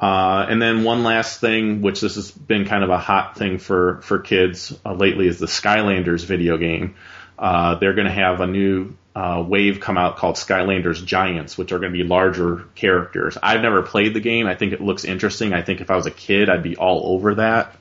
Uh, 0.00 0.46
and 0.48 0.60
then 0.60 0.82
one 0.82 1.04
last 1.04 1.40
thing, 1.40 1.82
which 1.82 2.00
this 2.00 2.16
has 2.16 2.30
been 2.30 2.64
kind 2.64 2.82
of 2.82 2.90
a 2.90 2.98
hot 2.98 3.36
thing 3.36 3.58
for 3.58 4.00
for 4.02 4.18
kids 4.18 4.76
uh, 4.84 4.94
lately, 4.94 5.28
is 5.28 5.38
the 5.38 5.46
Skylanders 5.46 6.24
video 6.24 6.56
game. 6.56 6.96
Uh, 7.38 7.76
they're 7.76 7.94
going 7.94 8.06
to 8.06 8.12
have 8.12 8.40
a 8.40 8.46
new 8.46 8.94
uh, 9.14 9.44
wave 9.46 9.80
come 9.80 9.96
out 9.96 10.16
called 10.16 10.36
Skylanders 10.36 11.04
Giants, 11.04 11.56
which 11.56 11.72
are 11.72 11.78
going 11.78 11.92
to 11.92 11.98
be 11.98 12.04
larger 12.04 12.64
characters. 12.74 13.36
I've 13.42 13.60
never 13.60 13.82
played 13.82 14.14
the 14.14 14.20
game. 14.20 14.46
I 14.46 14.54
think 14.54 14.72
it 14.72 14.80
looks 14.80 15.04
interesting. 15.04 15.52
I 15.52 15.62
think 15.62 15.80
if 15.80 15.90
I 15.90 15.96
was 15.96 16.06
a 16.06 16.10
kid, 16.10 16.48
I'd 16.48 16.62
be 16.62 16.76
all 16.76 17.14
over 17.14 17.36
that. 17.36 17.76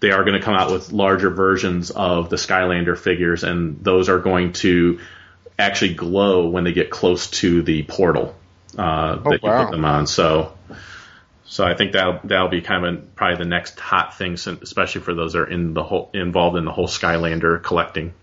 They 0.00 0.10
are 0.12 0.24
going 0.24 0.38
to 0.38 0.44
come 0.44 0.54
out 0.54 0.72
with 0.72 0.92
larger 0.92 1.30
versions 1.30 1.90
of 1.90 2.30
the 2.30 2.36
Skylander 2.36 2.98
figures, 2.98 3.44
and 3.44 3.84
those 3.84 4.08
are 4.08 4.18
going 4.18 4.54
to 4.54 5.00
actually 5.58 5.94
glow 5.94 6.48
when 6.48 6.64
they 6.64 6.72
get 6.72 6.90
close 6.90 7.28
to 7.30 7.62
the 7.62 7.82
portal 7.82 8.34
uh, 8.78 9.18
Oh, 9.24 9.30
that 9.30 9.42
you 9.42 9.48
wow. 9.48 9.64
put 9.64 9.72
them 9.72 9.84
on. 9.84 10.06
So, 10.06 10.54
so 11.44 11.64
I 11.64 11.74
think 11.74 11.92
that 11.92 12.22
that'll 12.24 12.48
be 12.48 12.62
kind 12.62 12.86
of 12.86 13.14
probably 13.14 13.44
the 13.44 13.48
next 13.50 13.78
hot 13.78 14.16
thing, 14.16 14.34
especially 14.34 15.02
for 15.02 15.12
those 15.12 15.34
that 15.34 15.40
are 15.40 15.50
in 15.50 15.74
the 15.74 15.82
whole 15.82 16.10
involved 16.14 16.56
in 16.56 16.64
the 16.64 16.72
whole 16.72 16.88
Skylander 16.88 17.62
collecting. 17.62 18.14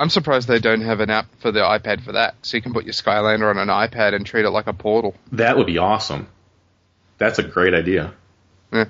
I'm 0.00 0.10
surprised 0.10 0.46
they 0.48 0.60
don't 0.60 0.82
have 0.82 1.00
an 1.00 1.10
app 1.10 1.26
for 1.40 1.50
the 1.50 1.60
iPad 1.60 2.02
for 2.04 2.12
that, 2.12 2.36
so 2.42 2.56
you 2.56 2.62
can 2.62 2.72
put 2.72 2.84
your 2.84 2.92
Skylander 2.94 3.50
on 3.50 3.58
an 3.58 3.68
iPad 3.68 4.14
and 4.14 4.24
treat 4.24 4.44
it 4.46 4.50
like 4.50 4.68
a 4.68 4.72
portal. 4.72 5.14
That 5.32 5.58
would 5.58 5.66
be 5.66 5.78
awesome. 5.78 6.28
That's 7.18 7.40
a 7.40 7.42
great 7.42 7.74
idea. 7.74 8.14
Yeah. 8.72 8.84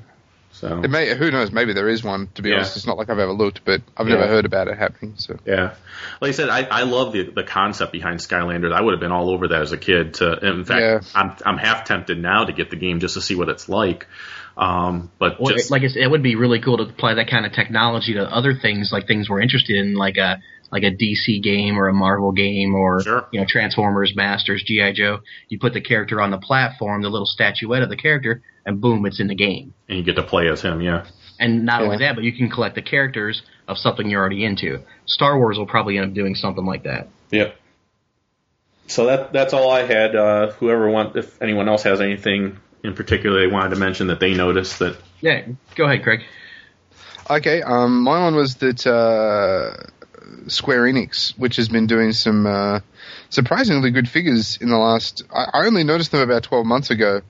So 0.61 0.81
It 0.83 0.91
may, 0.91 1.15
who 1.17 1.31
knows? 1.31 1.53
Maybe 1.53 1.73
there 1.73 1.89
is 1.89 2.03
one. 2.03 2.29
To 2.35 2.43
be 2.43 2.49
Yeah. 2.51 2.57
honest, 2.57 2.77
it's 2.77 2.87
not 2.87 2.99
like 2.99 3.11
I've 3.11 3.19
ever 3.21 3.33
looked, 3.33 3.65
but 3.65 3.81
I've 3.97 4.09
Yeah. 4.09 4.17
never 4.17 4.27
heard 4.27 4.45
about 4.45 4.67
it 4.67 4.77
happening. 4.77 5.15
So 5.17 5.39
Yeah, 5.47 5.75
like 6.21 6.31
I 6.31 6.33
said, 6.33 6.49
I, 6.49 6.63
I 6.65 6.83
love 6.83 7.13
the 7.13 7.23
the 7.31 7.45
concept 7.45 7.93
behind 7.93 8.19
Skylanders. 8.19 8.73
I 8.73 8.81
would 8.81 8.93
have 8.93 9.01
been 9.01 9.13
all 9.13 9.31
over 9.31 9.49
that 9.49 9.63
as 9.63 9.71
a 9.73 9.77
kid. 9.79 10.15
To 10.15 10.33
in 10.45 10.65
fact, 10.65 10.81
Yeah. 10.81 11.01
I'm 11.15 11.37
I'm 11.47 11.59
half 11.59 11.85
tempted 11.85 12.19
now 12.19 12.45
to 12.45 12.53
get 12.53 12.71
the 12.71 12.77
game 12.77 12.99
just 13.01 13.15
to 13.15 13.21
see 13.21 13.37
what 13.37 13.49
it's 13.49 13.69
like. 13.69 14.07
Um, 14.57 15.13
but 15.21 15.41
Well, 15.41 15.55
just 15.55 15.71
like 15.71 15.83
I 15.83 15.87
said, 15.89 16.03
it 16.03 16.11
would 16.11 16.23
be 16.25 16.35
really 16.35 16.61
cool 16.61 16.79
to 16.79 16.83
apply 16.83 17.15
that 17.15 17.31
kind 17.31 17.47
of 17.47 17.53
technology 17.53 18.15
to 18.15 18.23
other 18.25 18.55
things, 18.55 18.91
like 18.93 19.07
things 19.07 19.31
we're 19.31 19.41
interested 19.41 19.77
in, 19.77 19.95
like 19.95 20.17
a 20.17 20.43
like 20.71 20.83
a 20.83 20.91
DC 20.91 21.43
game 21.43 21.79
or 21.79 21.89
a 21.89 21.95
Marvel 21.95 22.33
game 22.33 22.75
or 22.75 23.03
Sure. 23.03 23.27
you 23.33 23.41
know 23.41 23.47
Transformers, 23.49 24.15
Masters, 24.15 24.63
GI 24.67 24.93
Joe. 24.95 25.21
You 25.49 25.59
put 25.59 25.73
the 25.73 25.81
character 25.81 26.21
on 26.21 26.31
the 26.31 26.39
platform, 26.39 27.03
the 27.03 27.09
little 27.09 27.27
statuette 27.27 27.83
of 27.83 27.89
the 27.89 27.97
character, 27.97 28.43
and 28.67 28.81
boom, 28.81 29.07
it's 29.07 29.21
in 29.21 29.29
the 29.29 29.35
game. 29.35 29.75
and 29.89 29.99
you 29.99 30.05
get 30.05 30.17
to 30.17 30.23
play 30.23 30.49
as 30.49 30.61
him. 30.63 30.81
Yeah, 30.81 31.07
And 31.41 31.65
not 31.65 31.83
only 31.83 31.99
that, 31.99 32.15
but 32.15 32.25
you 32.25 32.33
can 32.33 32.51
collect 32.51 32.75
the 32.75 32.83
characters 32.83 33.43
of 33.67 33.79
something 33.79 34.09
you're 34.09 34.21
already 34.21 34.45
into. 34.45 34.81
Star 35.07 35.39
Wars 35.39 35.59
will 35.59 35.67
probably 35.67 35.97
end 35.99 36.07
up 36.09 36.15
doing 36.15 36.35
something 36.35 36.65
like 36.65 36.85
that. 36.85 37.09
Yep. 37.31 37.57
So 38.87 39.07
that 39.07 39.33
that's 39.33 39.53
all 39.53 39.71
I 39.71 39.85
had. 39.85 40.17
Uh, 40.17 40.53
whoever 40.53 40.89
want, 40.91 41.17
if 41.17 41.41
anyone 41.43 41.69
else 41.69 41.83
has 41.83 42.01
anything 42.01 42.59
in 42.85 42.95
particular 42.95 43.41
they 43.41 43.47
wanted 43.53 43.71
to 43.71 43.77
mention 43.77 44.07
that 44.07 44.21
they 44.21 44.35
noticed 44.35 44.79
that 44.79 44.97
Yeah, 45.21 45.47
go 45.75 45.85
ahead, 45.85 46.03
Craig. 46.03 46.21
Okay, 47.29 47.61
um, 47.61 48.03
my 48.05 48.23
one 48.23 48.35
was 48.37 48.55
that 48.57 48.87
uh, 48.87 49.91
Square 50.49 50.83
Enix, 50.85 51.37
which 51.39 51.57
has 51.57 51.69
been 51.69 51.87
doing 51.87 52.13
some 52.13 52.47
uh, 52.47 52.81
surprisingly 53.31 53.91
good 53.91 54.09
figures 54.09 54.59
in 54.61 54.69
the 54.71 54.77
last. 54.77 55.23
I, 55.35 55.47
I 55.61 55.67
only 55.67 55.85
noticed 55.85 56.13
them 56.13 56.21
about 56.21 56.43
12 56.43 56.67
months 56.67 56.91
ago, 56.91 57.23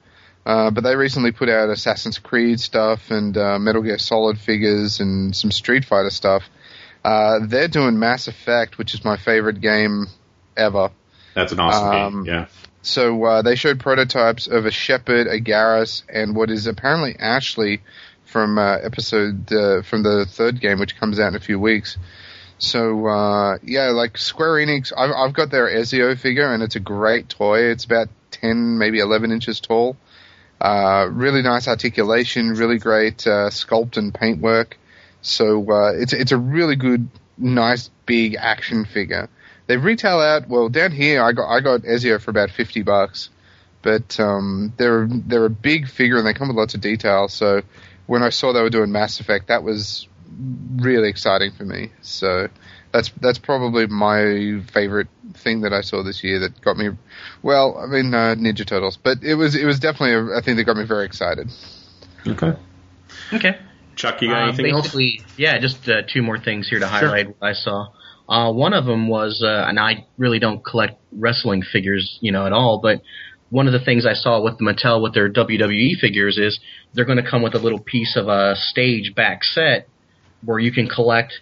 uh, 0.46 0.70
but 0.70 0.82
they 0.84 0.94
recently 0.96 1.32
put 1.32 1.48
out 1.48 1.68
Assassin's 1.70 2.18
Creed 2.18 2.60
stuff 2.60 3.10
and 3.10 3.36
uh, 3.36 3.58
Metal 3.58 3.82
Gear 3.82 3.98
Solid 3.98 4.38
figures 4.38 5.00
and 5.00 5.34
some 5.36 5.50
Street 5.50 5.84
Fighter 5.84 6.10
stuff. 6.10 6.44
Uh, 7.04 7.40
they're 7.46 7.68
doing 7.68 7.98
Mass 7.98 8.28
Effect, 8.28 8.78
which 8.78 8.94
is 8.94 9.04
my 9.04 9.16
favorite 9.16 9.60
game 9.60 10.06
ever. 10.56 10.90
that's 11.34 11.52
an 11.52 11.60
awesome 11.60 11.88
Um, 11.88 12.24
game. 12.24 12.34
Yeah, 12.34 12.46
So 12.82 13.24
uh, 13.24 13.42
they 13.42 13.54
showed 13.54 13.78
prototypes 13.80 14.46
of 14.48 14.66
a 14.66 14.70
Shepard, 14.70 15.26
a 15.28 15.40
Garrus, 15.40 16.02
and 16.12 16.34
what 16.34 16.50
is 16.50 16.66
apparently 16.66 17.14
Ashley 17.18 17.80
from 18.24 18.58
uh, 18.58 18.76
episode 18.78 19.50
uh, 19.52 19.82
from 19.82 20.02
the 20.02 20.26
third 20.28 20.60
game, 20.60 20.78
which 20.80 20.98
comes 20.98 21.18
out 21.20 21.28
in 21.28 21.36
a 21.36 21.40
few 21.40 21.58
weeks. 21.58 21.96
So 22.58 23.06
uh, 23.06 23.58
yeah, 23.62 23.90
like 23.90 24.18
Square 24.18 24.66
Enix, 24.66 24.92
I've, 24.96 25.10
I've 25.10 25.32
got 25.32 25.50
their 25.50 25.68
Ezio 25.68 26.18
figure, 26.18 26.52
and 26.52 26.62
it's 26.62 26.76
a 26.76 26.80
great 26.80 27.28
toy. 27.28 27.70
It's 27.70 27.84
about 27.84 28.08
ten, 28.30 28.78
maybe 28.78 28.98
eleven 28.98 29.30
inches 29.30 29.60
tall. 29.60 29.96
Uh, 30.60 31.08
really 31.10 31.42
nice 31.42 31.68
articulation, 31.68 32.50
really 32.50 32.78
great 32.78 33.24
uh, 33.26 33.48
sculpt 33.48 33.96
and 33.96 34.12
paintwork. 34.12 34.76
So 35.22 35.70
uh, 35.70 35.92
it's 35.94 36.12
it's 36.12 36.32
a 36.32 36.36
really 36.36 36.74
good, 36.74 37.08
nice, 37.36 37.90
big 38.06 38.34
action 38.34 38.84
figure. 38.84 39.28
They 39.68 39.76
retail 39.76 40.18
out 40.18 40.48
well 40.48 40.68
down 40.68 40.90
here. 40.90 41.22
I 41.22 41.32
got 41.32 41.48
I 41.48 41.60
got 41.60 41.82
Ezio 41.82 42.20
for 42.20 42.32
about 42.32 42.50
fifty 42.50 42.82
bucks, 42.82 43.30
but 43.82 44.18
um, 44.18 44.72
they're 44.76 45.06
they're 45.08 45.44
a 45.44 45.50
big 45.50 45.86
figure 45.88 46.16
and 46.16 46.26
they 46.26 46.34
come 46.34 46.48
with 46.48 46.56
lots 46.56 46.74
of 46.74 46.80
detail. 46.80 47.28
So 47.28 47.62
when 48.06 48.24
I 48.24 48.30
saw 48.30 48.52
they 48.52 48.62
were 48.62 48.70
doing 48.70 48.90
Mass 48.90 49.20
Effect, 49.20 49.46
that 49.46 49.62
was 49.62 50.07
really 50.76 51.08
exciting 51.08 51.52
for 51.56 51.64
me. 51.64 51.90
So 52.02 52.48
that's 52.92 53.10
that's 53.20 53.38
probably 53.38 53.86
my 53.86 54.62
favorite 54.72 55.08
thing 55.34 55.62
that 55.62 55.72
I 55.72 55.80
saw 55.82 56.02
this 56.02 56.22
year 56.22 56.40
that 56.40 56.60
got 56.62 56.76
me. 56.76 56.90
Well, 57.42 57.78
I 57.78 57.86
mean 57.86 58.14
uh, 58.14 58.34
Ninja 58.38 58.66
Turtles, 58.66 58.98
but 59.02 59.18
it 59.22 59.34
was 59.34 59.54
it 59.56 59.64
was 59.64 59.78
definitely 59.78 60.14
a, 60.14 60.38
a 60.38 60.42
thing 60.42 60.56
that 60.56 60.64
got 60.64 60.76
me 60.76 60.84
very 60.86 61.06
excited. 61.06 61.48
okay. 62.26 62.52
Okay. 63.32 63.58
Chuck, 63.96 64.22
you 64.22 64.28
got 64.28 64.42
Um, 64.42 64.48
anything 64.50 64.70
else? 64.70 64.82
basically, 64.86 65.22
yeah, 65.36 65.58
just 65.58 65.88
uh, 65.88 66.02
two 66.12 66.22
more 66.22 66.38
things 66.38 66.68
here 66.68 66.78
to 66.78 66.86
highlight 66.86 67.26
what 67.28 67.48
I 67.48 67.52
saw. 67.52 67.88
Uh, 68.28 68.52
one 68.52 68.72
of 68.72 68.84
them 68.84 69.08
was, 69.08 69.42
uh, 69.44 69.64
and 69.68 69.78
I 69.80 70.06
really 70.18 70.38
don't 70.38 70.64
collect 70.64 71.00
wrestling 71.10 71.62
figures, 71.62 72.18
you 72.20 72.30
know, 72.30 72.46
at 72.46 72.52
all, 72.52 72.78
but 72.80 73.00
one 73.50 73.66
of 73.66 73.72
the 73.72 73.80
things 73.80 74.06
I 74.06 74.12
saw 74.12 74.40
with 74.40 74.58
the 74.58 74.64
Mattel 74.64 75.02
with 75.02 75.14
their 75.14 75.28
WWE 75.28 75.98
figures 76.00 76.38
is 76.38 76.60
they're 76.92 77.06
going 77.06 77.22
to 77.22 77.28
come 77.28 77.42
with 77.42 77.54
a 77.54 77.58
little 77.58 77.80
piece 77.80 78.16
of 78.16 78.28
a 78.28 78.54
stage 78.56 79.14
back 79.16 79.42
set 79.42 79.88
where 80.44 80.58
you 80.58 80.72
can 80.72 80.88
collect 80.88 81.32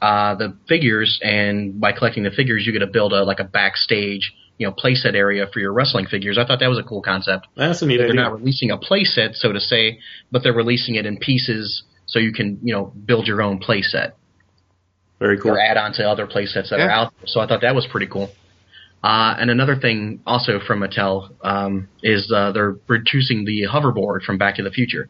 uh, 0.00 0.34
the 0.34 0.56
figures, 0.68 1.20
and 1.22 1.80
by 1.80 1.92
collecting 1.92 2.24
the 2.24 2.30
figures, 2.30 2.66
you 2.66 2.72
get 2.72 2.80
to 2.80 2.86
build 2.86 3.12
a 3.12 3.22
like 3.24 3.38
a 3.40 3.44
backstage, 3.44 4.32
you 4.58 4.66
know, 4.66 4.72
playset 4.72 5.14
area 5.14 5.46
for 5.52 5.60
your 5.60 5.72
wrestling 5.72 6.06
figures. 6.06 6.38
I 6.38 6.44
thought 6.44 6.60
that 6.60 6.68
was 6.68 6.78
a 6.78 6.82
cool 6.82 7.02
concept 7.02 7.46
That's 7.56 7.82
a 7.82 7.86
neat 7.86 7.98
they're 7.98 8.08
idea. 8.08 8.20
not 8.20 8.32
releasing 8.32 8.70
a 8.70 8.78
playset, 8.78 9.34
so 9.34 9.52
to 9.52 9.60
say, 9.60 10.00
but 10.30 10.42
they're 10.42 10.52
releasing 10.52 10.96
it 10.96 11.06
in 11.06 11.18
pieces 11.18 11.84
so 12.06 12.18
you 12.18 12.32
can, 12.32 12.58
you 12.62 12.74
know, 12.74 12.86
build 12.86 13.26
your 13.26 13.40
own 13.42 13.60
playset 13.60 14.12
Very 15.18 15.38
cool. 15.38 15.52
or 15.52 15.60
add 15.60 15.76
on 15.76 15.92
to 15.94 16.08
other 16.08 16.26
playsets 16.26 16.70
that 16.70 16.80
are 16.80 16.90
out 16.90 17.12
there. 17.18 17.26
So 17.26 17.40
I 17.40 17.46
thought 17.46 17.60
that 17.62 17.74
was 17.74 17.86
pretty 17.90 18.08
cool. 18.08 18.30
Uh, 19.04 19.34
and 19.38 19.50
another 19.50 19.76
thing 19.76 20.20
also 20.26 20.60
from 20.64 20.80
Mattel 20.80 21.30
um, 21.42 21.88
is 22.02 22.30
uh, 22.34 22.52
they're 22.52 22.76
reducing 22.86 23.44
the 23.44 23.62
hoverboard 23.72 24.22
from 24.22 24.38
Back 24.38 24.56
to 24.56 24.62
the 24.62 24.70
Future. 24.70 25.08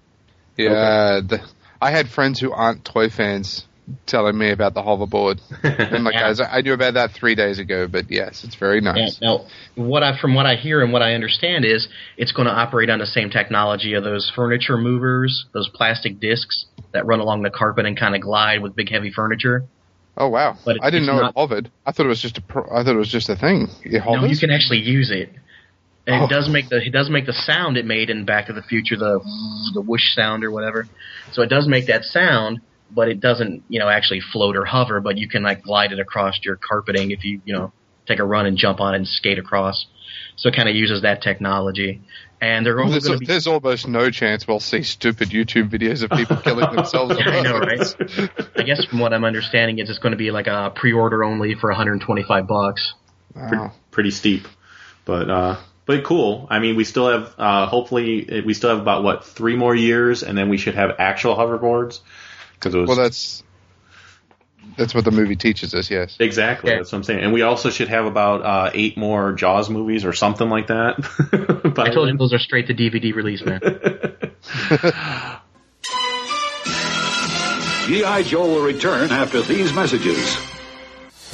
Yeah, 0.56 1.20
the, 1.26 1.38
I 1.82 1.90
had 1.90 2.08
friends 2.08 2.38
who 2.38 2.52
aren't 2.52 2.84
toy 2.84 3.08
fans 3.10 3.64
telling 4.06 4.38
me 4.38 4.50
about 4.50 4.74
the 4.74 4.82
hoverboard. 4.82 5.40
and 5.62 6.04
like, 6.04 6.14
Yeah. 6.14 6.28
guys, 6.28 6.40
I 6.40 6.60
knew 6.60 6.72
about 6.72 6.94
that 6.94 7.10
three 7.10 7.34
days 7.34 7.58
ago, 7.58 7.88
but 7.88 8.08
yes, 8.08 8.44
it's 8.44 8.54
very 8.54 8.80
nice. 8.80 9.18
And 9.20 9.22
now, 9.22 9.46
what 9.74 10.04
I 10.04 10.16
from 10.16 10.34
what 10.34 10.46
I 10.46 10.54
hear 10.54 10.82
and 10.82 10.92
what 10.92 11.02
I 11.02 11.14
understand 11.14 11.64
is 11.64 11.88
it's 12.16 12.30
going 12.30 12.46
to 12.46 12.54
operate 12.54 12.88
on 12.88 13.00
the 13.00 13.06
same 13.06 13.30
technology 13.30 13.94
of 13.94 14.04
those 14.04 14.30
furniture 14.34 14.78
movers, 14.78 15.46
those 15.52 15.68
plastic 15.74 16.20
discs 16.20 16.66
that 16.92 17.04
run 17.04 17.18
along 17.18 17.42
the 17.42 17.50
carpet 17.50 17.84
and 17.84 17.98
kind 17.98 18.14
of 18.14 18.20
glide 18.20 18.62
with 18.62 18.76
big 18.76 18.88
heavy 18.88 19.10
furniture. 19.10 19.64
Oh 20.16 20.28
wow! 20.28 20.58
But 20.64 20.76
I 20.82 20.90
didn't 20.90 21.06
know 21.06 21.20
not- 21.20 21.30
it 21.30 21.38
hovered. 21.38 21.70
I 21.86 21.92
thought 21.92 22.06
it 22.06 22.10
was 22.10 22.20
just 22.20 22.38
a. 22.38 22.42
Pro, 22.42 22.64
I 22.64 22.84
thought 22.84 22.94
it 22.94 22.98
was 22.98 23.10
just 23.10 23.28
a 23.28 23.36
thing. 23.36 23.68
It 23.82 24.02
No, 24.04 24.24
you 24.24 24.38
can 24.38 24.50
actually 24.50 24.80
use 24.80 25.10
it. 25.10 25.30
And 26.06 26.22
Oh. 26.22 26.24
it 26.24 26.30
does 26.30 26.48
make 26.48 26.68
the 26.68 26.76
it 26.84 26.90
does 26.92 27.08
make 27.10 27.26
the 27.26 27.32
sound 27.32 27.76
it 27.76 27.86
made 27.86 28.10
in 28.10 28.24
Back 28.24 28.46
to 28.46 28.52
the 28.52 28.62
Future, 28.62 28.96
the 28.96 29.20
the 29.74 29.80
whoosh 29.80 30.14
sound 30.14 30.44
or 30.44 30.50
whatever. 30.50 30.88
So 31.32 31.42
it 31.42 31.48
does 31.48 31.68
make 31.68 31.86
that 31.86 32.04
sound, 32.04 32.60
but 32.90 33.08
it 33.08 33.20
doesn't 33.20 33.62
you 33.68 33.78
know 33.78 33.88
actually 33.88 34.20
float 34.20 34.56
or 34.56 34.64
hover. 34.64 35.00
But 35.00 35.16
you 35.18 35.28
can 35.28 35.42
like 35.44 35.62
glide 35.62 35.92
it 35.92 36.00
across 36.00 36.34
your 36.42 36.56
carpeting 36.56 37.12
if 37.12 37.24
you 37.24 37.40
you 37.44 37.54
know 37.54 37.72
take 38.06 38.18
a 38.18 38.24
run 38.24 38.46
and 38.46 38.56
jump 38.56 38.80
on 38.80 38.94
it 38.94 38.98
and 38.98 39.06
skate 39.06 39.38
across. 39.38 39.86
So 40.36 40.48
it 40.48 40.56
kind 40.56 40.68
of 40.68 40.74
uses 40.74 41.02
that 41.02 41.22
technology. 41.22 42.00
And 42.40 42.66
they're 42.66 42.74
Well, 42.74 42.88
there's, 42.90 43.04
going 43.06 43.18
to 43.18 43.20
be. 43.20 43.26
there's 43.26 43.46
almost 43.46 43.86
no 43.86 44.10
chance 44.10 44.48
we'll 44.48 44.58
see 44.58 44.82
stupid 44.82 45.28
YouTube 45.30 45.70
videos 45.70 46.02
of 46.02 46.10
people 46.10 46.36
killing 46.42 46.74
themselves. 46.74 47.14
Yeah, 47.16 47.30
I 47.30 47.40
know, 47.42 47.58
right? 47.60 48.50
I 48.56 48.62
guess 48.64 48.84
from 48.86 48.98
what 48.98 49.12
I'm 49.14 49.22
understanding, 49.24 49.78
is 49.78 49.88
it's 49.88 50.00
going 50.00 50.10
to 50.10 50.16
be 50.18 50.32
like 50.32 50.48
a 50.48 50.72
pre-order 50.74 51.22
only 51.22 51.54
for 51.54 51.70
125 51.70 52.48
bucks. 52.48 52.94
Wow. 53.36 53.72
pretty 53.92 54.10
steep, 54.10 54.46
but 55.04 55.30
uh, 55.30 55.56
but 55.86 56.04
cool. 56.04 56.46
I 56.50 56.58
mean, 56.58 56.76
we 56.76 56.84
still 56.84 57.08
have 57.08 57.34
uh, 57.38 57.66
hopefully 57.66 58.42
we 58.44 58.54
still 58.54 58.70
have 58.70 58.80
about 58.80 59.02
what 59.02 59.24
three 59.24 59.56
more 59.56 59.74
years, 59.74 60.22
and 60.22 60.36
then 60.36 60.48
we 60.48 60.56
should 60.58 60.74
have 60.74 60.96
actual 60.98 61.36
hoverboards 61.36 62.00
because 62.54 62.74
it 62.74 62.78
was 62.78 62.88
Well, 62.88 62.96
that's 62.96 63.42
that's 64.76 64.94
what 64.94 65.04
the 65.04 65.10
movie 65.10 65.36
teaches 65.36 65.74
us. 65.74 65.90
Yes. 65.90 66.16
exactly 66.18 66.70
Yeah. 66.70 66.78
that's 66.78 66.92
what 66.92 66.98
I'm 66.98 67.04
saying. 67.04 67.20
And 67.20 67.32
we 67.32 67.42
also 67.42 67.70
should 67.70 67.88
have 67.88 68.06
about 68.06 68.42
uh, 68.42 68.70
eight 68.74 68.96
more 68.96 69.32
Jaws 69.32 69.68
movies 69.68 70.04
or 70.04 70.12
something 70.12 70.48
like 70.48 70.68
that. 70.68 70.96
I 71.78 71.90
told 71.90 72.08
you 72.08 72.16
those 72.16 72.32
are 72.32 72.38
straight 72.38 72.68
to 72.68 72.74
DVD 72.74 73.14
release, 73.14 73.44
man. 73.44 73.60
G.I. 77.86 78.22
Joe 78.22 78.46
will 78.46 78.62
return 78.62 79.10
after 79.10 79.42
these 79.42 79.72
messages. 79.74 80.51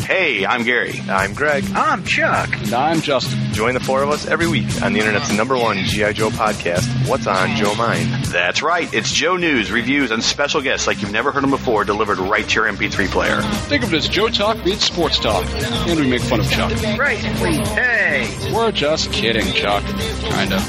Hey, 0.01 0.47
I'm 0.47 0.65
Gary. 0.65 1.03
I'm 1.11 1.35
Greg. 1.35 1.65
I'm 1.75 2.03
Chuck. 2.03 2.49
And 2.57 2.73
I'm 2.73 3.03
Justin. 3.03 3.53
Join 3.53 3.75
the 3.75 3.81
four 3.81 4.03
of 4.03 4.09
us 4.09 4.27
every 4.27 4.49
week 4.49 4.65
on 4.83 4.95
the 4.95 5.01
internet's 5.01 5.31
number 5.35 5.55
one 5.55 5.77
G.I. 5.85 6.15
Joe 6.15 6.31
podcast, 6.31 7.07
What's 7.09 7.27
on 7.27 7.55
Joe 7.57 7.75
Mind? 7.75 8.25
That's 8.27 8.63
right. 8.63 8.93
It's 8.95 9.13
Joe 9.13 9.37
News, 9.37 9.71
reviews, 9.71 10.11
and 10.11 10.23
special 10.25 10.63
guests 10.63 10.87
like 10.87 11.03
you've 11.03 11.13
never 11.13 11.31
heard 11.31 11.43
them 11.43 11.51
before 11.51 11.85
delivered 11.85 12.17
right 12.19 12.49
to 12.49 12.55
your 12.55 12.73
MP3 12.73 13.09
player. 13.09 13.43
Think 13.43 13.85
of 13.85 13.93
it 13.93 13.99
as 13.99 14.09
Joe 14.09 14.29
Talk 14.29 14.65
meets 14.65 14.85
Sports 14.85 15.19
Talk. 15.19 15.45
And 15.47 16.01
we 16.01 16.09
make 16.09 16.23
fun 16.23 16.41
of 16.41 16.51
Chuck. 16.51 16.71
Right, 16.99 17.19
Hey! 17.19 18.51
We're 18.55 18.73
just 18.73 19.13
kidding, 19.13 19.53
Chuck. 19.53 19.85
Kinda. 19.85 20.63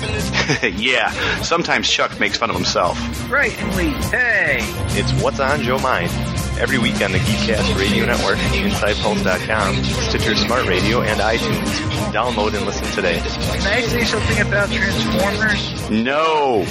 yeah, 0.78 1.12
sometimes 1.44 1.90
Chuck 1.90 2.20
makes 2.20 2.38
fun 2.38 2.50
of 2.50 2.58
himself. 2.58 2.98
Right, 3.32 3.52
Hey! 3.54 4.58
It's 5.00 5.14
What's 5.24 5.40
on 5.40 5.62
Joe 5.62 5.80
Mind. 5.80 6.12
Every 6.60 6.78
week 6.78 7.02
on 7.02 7.14
the 7.14 7.20
Geekcast 7.20 7.80
Radio 7.80 8.06
Network, 8.06 8.38
InsidePulse.com, 8.38 9.84
Stitcher 10.10 10.36
Smart 10.36 10.68
Radio, 10.68 11.02
and 11.02 11.22
iTunes. 11.22 11.70
Download 12.12 12.54
and 12.54 12.66
listen 12.66 12.86
today. 12.88 13.20
Can 13.20 13.68
I 13.68 13.82
say 13.82 14.04
something 14.04 14.46
about 14.46 14.70
Transformers? 14.70 15.90
No! 15.90 16.66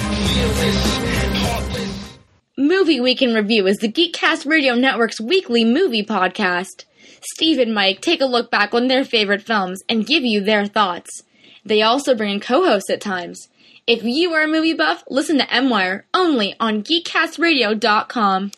Movie 2.55 2.99
Week 2.99 3.23
in 3.23 3.33
Review 3.33 3.65
is 3.65 3.77
the 3.77 3.91
Geekcast 3.91 4.45
Radio 4.45 4.75
Network's 4.75 5.19
weekly 5.19 5.65
movie 5.65 6.05
podcast. 6.05 6.85
Steve 7.33 7.57
and 7.57 7.73
Mike 7.73 7.99
take 7.99 8.21
a 8.21 8.25
look 8.25 8.51
back 8.51 8.75
on 8.75 8.89
their 8.89 9.03
favorite 9.03 9.41
films 9.41 9.81
and 9.89 10.05
give 10.05 10.23
you 10.23 10.39
their 10.39 10.67
thoughts. 10.67 11.23
They 11.65 11.81
also 11.81 12.13
bring 12.13 12.33
in 12.33 12.39
co-hosts 12.39 12.91
at 12.91 13.01
times. 13.01 13.47
If 13.87 14.03
you 14.03 14.33
are 14.33 14.43
a 14.43 14.47
movie 14.47 14.75
buff, 14.75 15.03
listen 15.09 15.39
to 15.39 15.51
M-Wire 15.51 16.05
only 16.13 16.55
on 16.59 16.83
geekcastradio.com. 16.83 18.51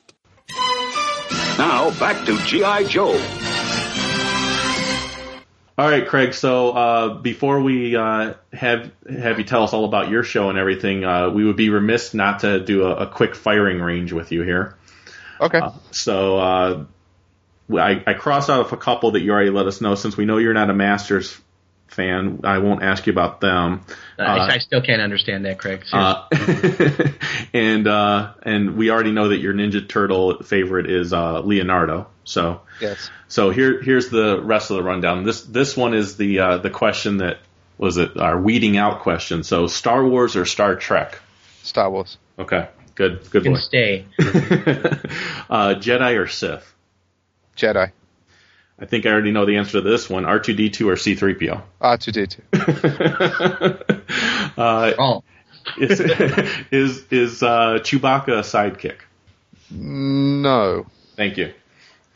Now, 1.62 1.92
back 2.00 2.26
to 2.26 2.36
G.I. 2.40 2.86
Joe. 2.86 3.12
All 5.78 5.88
right, 5.88 6.08
Craig. 6.08 6.34
So 6.34 6.72
uh, 6.72 7.14
before 7.20 7.62
we 7.62 7.96
uh, 7.96 8.34
have 8.52 8.92
have 9.08 9.38
you 9.38 9.46
tell 9.46 9.62
us 9.62 9.72
all 9.72 9.86
about 9.86 10.10
your 10.10 10.24
show 10.24 10.50
and 10.50 10.58
everything, 10.58 11.06
uh, 11.06 11.30
we 11.30 11.46
would 11.46 11.58
be 11.58 11.70
remiss 11.70 12.16
not 12.16 12.40
to 12.40 12.66
do 12.66 12.86
a, 12.86 13.06
a 13.06 13.08
quick 13.08 13.36
firing 13.36 13.80
range 13.80 14.12
with 14.12 14.32
you 14.32 14.42
here. 14.42 14.76
Okay. 15.40 15.62
So 15.92 16.40
uh, 16.40 16.86
I, 17.78 18.04
I 18.08 18.16
crossed 18.16 18.50
out 18.50 18.74
a 18.74 18.78
couple 18.78 19.12
that 19.12 19.22
you 19.22 19.30
already 19.32 19.52
let 19.52 19.68
us 19.68 19.82
know. 19.82 19.94
Since 19.94 20.18
we 20.18 20.26
know 20.26 20.40
you're 20.40 20.56
not 20.56 20.72
a 20.72 20.74
Masters 20.74 21.40
fan, 21.92 22.40
I 22.44 22.58
won't 22.60 22.84
ask 22.84 23.06
you 23.06 23.14
about 23.14 23.42
them. 23.42 23.82
Uh, 24.18 24.22
I, 24.24 24.56
I 24.56 24.58
still 24.60 24.82
can't 24.82 25.02
understand 25.02 25.46
that, 25.46 25.60
Craig. 25.60 25.84
Uh, 25.92 26.28
and 27.54 27.88
uh, 27.88 28.34
and 28.44 28.76
we 28.78 28.90
already 28.90 29.12
know 29.12 29.30
that 29.30 29.38
your 29.40 29.54
Ninja 29.54 29.88
Turtle 29.88 30.42
favorite 30.42 30.90
is 30.90 31.14
uh, 31.14 31.42
Leonardo. 31.42 32.08
So 32.24 32.62
Yes. 32.80 33.10
so 33.28 33.50
here 33.50 33.82
here's 33.82 34.10
the 34.10 34.42
rest 34.42 34.72
of 34.72 34.78
the 34.78 34.84
rundown. 34.84 35.24
This 35.24 35.42
this 35.44 35.76
one 35.76 35.94
is 35.94 36.18
the 36.18 36.40
uh, 36.40 36.58
the 36.58 36.70
question 36.70 37.18
that 37.18 37.40
was 37.78 37.98
it 37.98 38.18
our 38.18 38.40
weeding 38.40 38.78
out 38.78 39.02
question. 39.02 39.44
So 39.44 39.68
Star 39.68 40.06
Wars 40.06 40.36
or 40.36 40.46
Star 40.46 40.76
Trek? 40.76 41.20
Star 41.64 41.90
Wars. 41.92 42.18
Okay, 42.40 42.70
good 42.96 43.30
good 43.32 43.44
can 43.44 43.54
boy. 43.54 43.60
stay. 43.60 44.06
uh, 44.20 45.76
Jedi 45.76 46.18
or 46.18 46.28
Sith? 46.28 46.74
Jedi. 47.58 47.92
I 48.82 48.86
think 48.86 49.06
I 49.06 49.10
already 49.12 49.32
know 49.32 49.46
the 49.46 49.58
answer 49.58 49.74
to 49.74 49.82
this 49.82 50.10
one. 50.10 50.26
R 50.26 50.40
two 50.40 50.54
D 50.56 50.70
two 50.72 50.90
or 50.90 50.98
C 50.98 51.14
three 51.16 51.36
PO? 51.36 51.62
R2D2. 51.82 52.42
Uh, 54.58 54.92
oh. 55.00 55.24
is 55.78 56.00
is 56.72 57.06
is 57.10 57.42
uh, 57.44 57.80
Chewbacca 57.82 58.28
a 58.28 58.42
sidekick? 58.42 58.98
No. 59.72 60.86
Thank 61.16 61.38
you. 61.38 61.54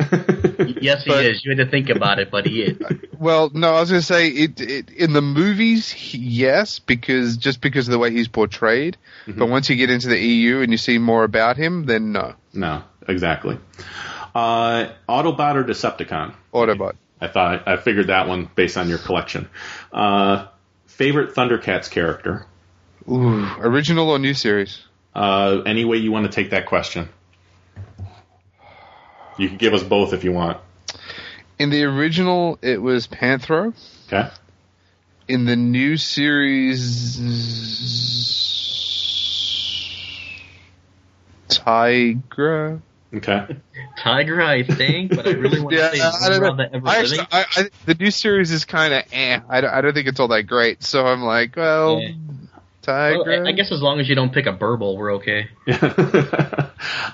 yes, 0.82 1.04
he 1.06 1.10
But- 1.10 1.26
is. 1.26 1.46
You 1.46 1.52
had 1.56 1.66
to 1.66 1.72
think 1.72 1.90
about 1.90 2.20
it, 2.20 2.30
but 2.30 2.46
he 2.46 2.64
is. 2.64 2.78
Well, 3.18 3.50
no, 3.54 3.74
I 3.76 3.80
was 3.80 3.90
going 3.90 4.02
to 4.02 4.06
say 4.06 4.28
it, 4.28 4.60
it 4.60 4.90
in 4.92 5.14
the 5.14 5.22
movies, 5.22 5.90
he- 5.90 6.18
yes, 6.18 6.80
because 6.80 7.38
just 7.38 7.62
because 7.62 7.88
of 7.88 7.94
the 7.94 8.00
way 8.00 8.12
he's 8.12 8.28
portrayed. 8.28 8.98
But 9.26 9.48
once 9.48 9.70
you 9.70 9.78
get 9.78 9.90
into 9.90 10.10
the 10.10 10.20
EU 10.20 10.60
and 10.60 10.72
you 10.72 10.78
see 10.78 10.98
more 10.98 11.24
about 11.24 11.56
him, 11.56 11.86
then 11.86 12.12
no. 12.12 12.36
No, 12.54 12.84
exactly. 13.08 13.58
Uh, 14.36 14.92
Autobot 15.08 15.56
or 15.56 15.64
Decepticon? 15.64 16.36
Autobot. 16.54 16.96
I 17.22 17.30
thought 17.30 17.68
I 17.68 17.78
figured 17.78 18.08
that 18.08 18.28
one 18.28 18.50
based 18.54 18.76
on 18.78 18.90
your 18.90 18.98
collection. 18.98 19.50
Uh, 19.94 20.48
favorite 20.88 21.34
Thundercats 21.34 21.90
character? 21.90 22.46
Ooh, 23.10 23.48
original 23.60 24.10
or 24.10 24.20
new 24.20 24.34
series? 24.34 24.84
Uh, 25.14 25.62
any 25.66 25.86
way 25.86 25.98
you 25.98 26.12
want 26.12 26.26
to 26.26 26.32
take 26.32 26.50
that 26.50 26.66
question. 26.66 27.08
You 29.38 29.48
can 29.48 29.58
give 29.58 29.74
us 29.74 29.84
both 29.84 30.12
if 30.12 30.26
you 30.26 30.34
want. 30.34 30.58
In 31.58 31.70
the 31.70 31.84
original, 31.86 32.60
it 32.62 32.82
was 32.82 33.08
Panthro. 33.08 33.74
Okay. 34.08 34.30
In 35.30 35.46
the 35.46 35.56
new 35.56 35.96
series, 35.96 37.18
Tygra. 41.48 42.82
Okay. 43.16 43.46
Tiger, 43.98 44.42
I 44.42 44.64
think, 44.64 45.16
but 45.16 45.26
I 45.26 45.32
really 45.32 45.60
want 45.62 45.76
Yeah, 45.76 45.90
to 45.90 45.96
say 45.96 46.02
I 46.02 46.30
don't 46.30 46.42
know. 46.42 46.56
the 46.56 46.82
I 46.86 46.98
actually, 47.00 47.20
I, 47.20 47.46
I, 47.56 47.70
the 47.86 47.96
new 47.96 48.12
series 48.12 48.52
is 48.52 48.66
kind 48.66 48.94
of 48.94 49.04
eh. 49.12 49.40
I, 49.50 49.62
don't- 49.62 49.74
I 49.74 49.82
don't 49.82 49.94
think 49.94 50.08
it's 50.08 50.20
all 50.20 50.28
that 50.30 50.44
great. 50.44 50.84
So 50.84 51.06
I'm 51.06 51.22
like, 51.22 51.56
well, 51.56 52.00
Yeah. 52.02 52.10
Tygra. 52.84 53.26
Well, 53.26 53.46
I 53.48 53.50
I 53.50 53.52
guess 53.54 53.72
as 53.72 53.82
long 53.82 54.00
as 54.00 54.08
you 54.08 54.14
don't 54.16 54.32
pick 54.34 54.46
a 54.46 54.52
burble, 54.52 54.96
we're 54.98 55.16
okay. 55.16 55.50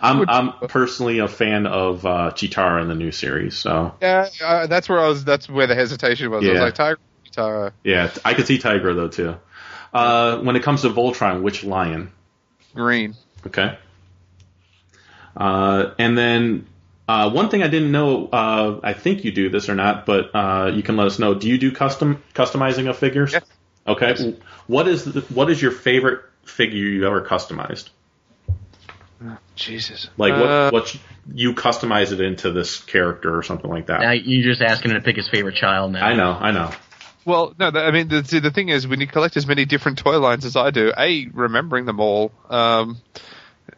I'm 0.02 0.28
I'm 0.30 0.54
personally 0.68 1.20
a 1.20 1.28
fan 1.28 1.66
of 1.66 2.06
uh, 2.06 2.32
Cheetara 2.34 2.82
in 2.82 2.88
the 2.90 2.96
new 2.96 3.12
series, 3.12 3.58
so 3.58 3.96
Yeah, 4.02 4.28
uh, 4.44 4.68
that's 4.68 4.90
where 4.90 5.00
I 5.00 5.08
was. 5.08 5.24
That's 5.24 5.48
where 5.48 5.68
the 5.68 5.76
hesitation 5.76 6.30
was. 6.30 6.46
I 6.46 6.52
was 6.52 6.60
like, 6.60 6.76
Tiger, 6.76 7.00
Tara, 7.32 7.74
yeah, 7.84 8.12
I 8.26 8.34
could 8.34 8.48
see 8.48 8.58
Tiger 8.58 8.94
though 8.94 9.08
too. 9.08 9.36
Uh, 9.94 10.40
when 10.40 10.56
it 10.56 10.64
comes 10.64 10.82
to 10.82 10.90
Voltron, 10.90 11.42
which 11.42 11.64
lion? 11.64 12.12
Green. 12.74 13.16
Okay. 13.48 13.78
Uh, 15.36 15.94
and 15.98 16.18
then 16.18 16.68
uh, 17.08 17.30
one 17.30 17.50
thing 17.50 17.64
I 17.64 17.68
didn't 17.68 17.92
know, 17.92 18.28
uh, 18.28 18.80
I 18.84 18.94
think 18.94 19.24
you 19.24 19.32
do 19.32 19.50
this 19.50 19.70
or 19.70 19.76
not, 19.76 20.06
but 20.06 20.32
uh, 20.36 20.72
you 20.74 20.84
can 20.84 20.98
let 20.98 21.08
us 21.08 21.20
know. 21.20 21.34
Do 21.34 21.48
you 21.48 21.58
do 21.58 21.72
custom 21.72 22.22
customizing 22.34 22.90
of 22.90 22.98
figures? 22.98 23.34
Yes. 23.34 23.44
Okay. 23.88 24.38
What 24.68 24.88
is 24.88 25.06
the, 25.06 25.22
what 25.34 25.50
is 25.50 25.62
your 25.62 25.72
favorite 25.72 26.22
figure 26.44 26.78
you 26.78 27.06
ever 27.08 27.22
customized? 27.26 27.90
Jesus. 29.56 30.10
Like 30.18 30.34
what 30.34 30.50
Uh, 30.50 30.70
what 30.72 30.96
you 31.34 31.54
customize 31.54 32.12
it 32.12 32.22
into 32.22 32.52
this 32.52 32.80
character 32.80 33.38
or 33.38 33.44
something 33.44 33.70
like 33.70 33.88
that? 33.88 34.02
Now 34.02 34.12
you're 34.12 34.44
just 34.44 34.62
asking 34.62 34.92
him 34.92 34.98
to 34.98 35.04
pick 35.04 35.16
his 35.16 35.30
favorite 35.30 35.56
child 35.56 35.92
now. 35.92 36.06
I 36.06 36.16
know, 36.16 36.32
I 36.32 36.52
know. 36.52 36.72
Well, 37.24 37.54
no, 37.60 37.70
the- 37.70 37.82
I 37.82 37.92
mean, 37.92 38.08
the, 38.08 38.22
the 38.22 38.50
thing 38.50 38.70
is, 38.70 38.88
when 38.88 39.00
you 39.00 39.06
collect 39.06 39.38
as 39.38 39.46
many 39.46 39.66
different 39.66 40.00
toy 40.00 40.18
lines 40.20 40.44
as 40.44 40.56
I 40.56 40.72
do, 40.72 40.92
a 40.98 41.28
remembering 41.34 41.86
them 41.86 42.00
all. 42.00 42.32
Um, 42.50 42.98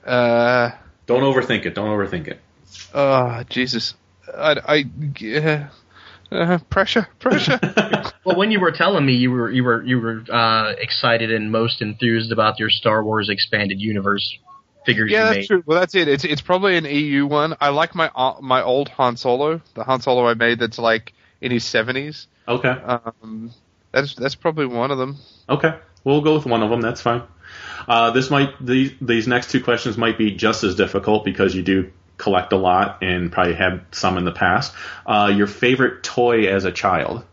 uh, 0.05 0.71
Don't 1.05 1.21
overthink 1.21 1.65
it. 1.65 1.75
Don't 1.75 1.89
overthink 1.89 2.27
it. 2.27 2.39
oh, 2.93 3.43
Jesus, 3.49 3.95
I, 4.35 4.55
I 4.65 4.85
yeah, 5.19 5.69
uh, 6.31 6.59
pressure, 6.69 7.07
pressure. 7.19 7.59
Well, 8.25 8.37
when 8.37 8.51
you 8.51 8.61
were 8.61 8.71
telling 8.71 9.05
me 9.05 9.13
you 9.15 9.31
were 9.31 9.51
you 9.51 9.63
were 9.65 9.83
you 9.83 9.99
were 9.99 10.23
uh, 10.31 10.73
excited 10.77 11.29
and 11.29 11.51
most 11.51 11.81
enthused 11.81 12.31
about 12.31 12.57
your 12.57 12.69
Star 12.69 13.03
Wars 13.03 13.27
expanded 13.27 13.81
universe 13.81 14.37
figures 14.85 15.11
yeah, 15.11 15.19
you 15.19 15.25
that's 15.25 15.37
made. 15.37 15.47
true. 15.47 15.63
Well, 15.65 15.79
that's 15.79 15.93
it. 15.95 16.07
It's 16.07 16.23
it's 16.23 16.41
probably 16.41 16.77
an 16.77 16.85
EU 16.85 17.25
one. 17.25 17.55
I 17.59 17.69
like 17.69 17.95
my 17.95 18.09
uh, 18.15 18.35
my 18.41 18.61
old 18.61 18.87
Han 18.89 19.17
Solo, 19.17 19.61
the 19.73 19.83
Han 19.83 20.01
Solo 20.01 20.25
I 20.25 20.35
made 20.35 20.59
that's 20.59 20.79
like 20.79 21.13
in 21.41 21.51
his 21.51 21.65
seventies. 21.65 22.27
Okay. 22.47 22.69
Um, 22.69 23.51
that's 23.91 24.15
that's 24.15 24.35
probably 24.35 24.67
one 24.67 24.91
of 24.91 24.97
them. 24.97 25.17
Okay, 25.49 25.75
we'll 26.05 26.21
go 26.21 26.35
with 26.35 26.45
one 26.45 26.63
of 26.63 26.69
them. 26.69 26.79
That's 26.79 27.01
fine. 27.01 27.23
Uh, 27.87 28.11
this 28.11 28.29
might 28.29 28.53
these 28.63 28.91
these 29.01 29.27
next 29.27 29.51
two 29.51 29.63
questions 29.63 29.97
might 29.97 30.17
be 30.17 30.31
just 30.31 30.63
as 30.63 30.75
difficult 30.75 31.25
because 31.25 31.55
you 31.55 31.63
do 31.63 31.91
collect 32.17 32.53
a 32.53 32.57
lot 32.57 32.99
and 33.01 33.31
probably 33.31 33.53
had 33.53 33.81
some 33.91 34.17
in 34.17 34.25
the 34.25 34.31
past. 34.31 34.73
Uh, 35.05 35.31
your 35.35 35.47
favorite 35.47 36.03
toy 36.03 36.47
as 36.47 36.65
a 36.65 36.71
child? 36.71 37.23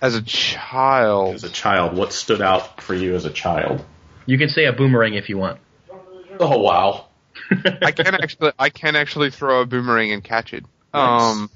As 0.00 0.14
a 0.14 0.22
child. 0.22 1.36
As 1.36 1.44
a 1.44 1.50
child, 1.50 1.96
what 1.96 2.12
stood 2.12 2.42
out 2.42 2.82
for 2.82 2.94
you 2.94 3.14
as 3.14 3.24
a 3.24 3.30
child? 3.30 3.84
You 4.26 4.38
can 4.38 4.48
say 4.48 4.66
a 4.66 4.72
boomerang 4.72 5.14
if 5.14 5.28
you 5.28 5.38
want. 5.38 5.60
Oh 6.40 6.58
wow! 6.58 7.06
I 7.82 7.92
can 7.92 8.14
actually 8.14 8.52
I 8.58 8.70
can 8.70 8.96
actually 8.96 9.30
throw 9.30 9.60
a 9.60 9.66
boomerang 9.66 10.12
and 10.12 10.22
catch 10.22 10.52
it. 10.52 10.64
Um, 10.92 11.50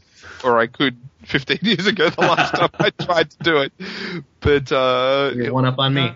or 0.44 0.58
I 0.58 0.66
could 0.66 0.96
15 1.24 1.58
years 1.62 1.86
ago 1.86 2.10
the 2.10 2.20
last 2.20 2.54
time 2.54 2.70
I 2.78 2.90
tried 2.90 3.30
to 3.30 3.36
do 3.42 3.58
it. 3.58 3.72
But 4.40 4.72
uh, 4.72 5.32
You're 5.34 5.52
one 5.52 5.64
up 5.64 5.78
on 5.78 5.94
me. 5.94 6.12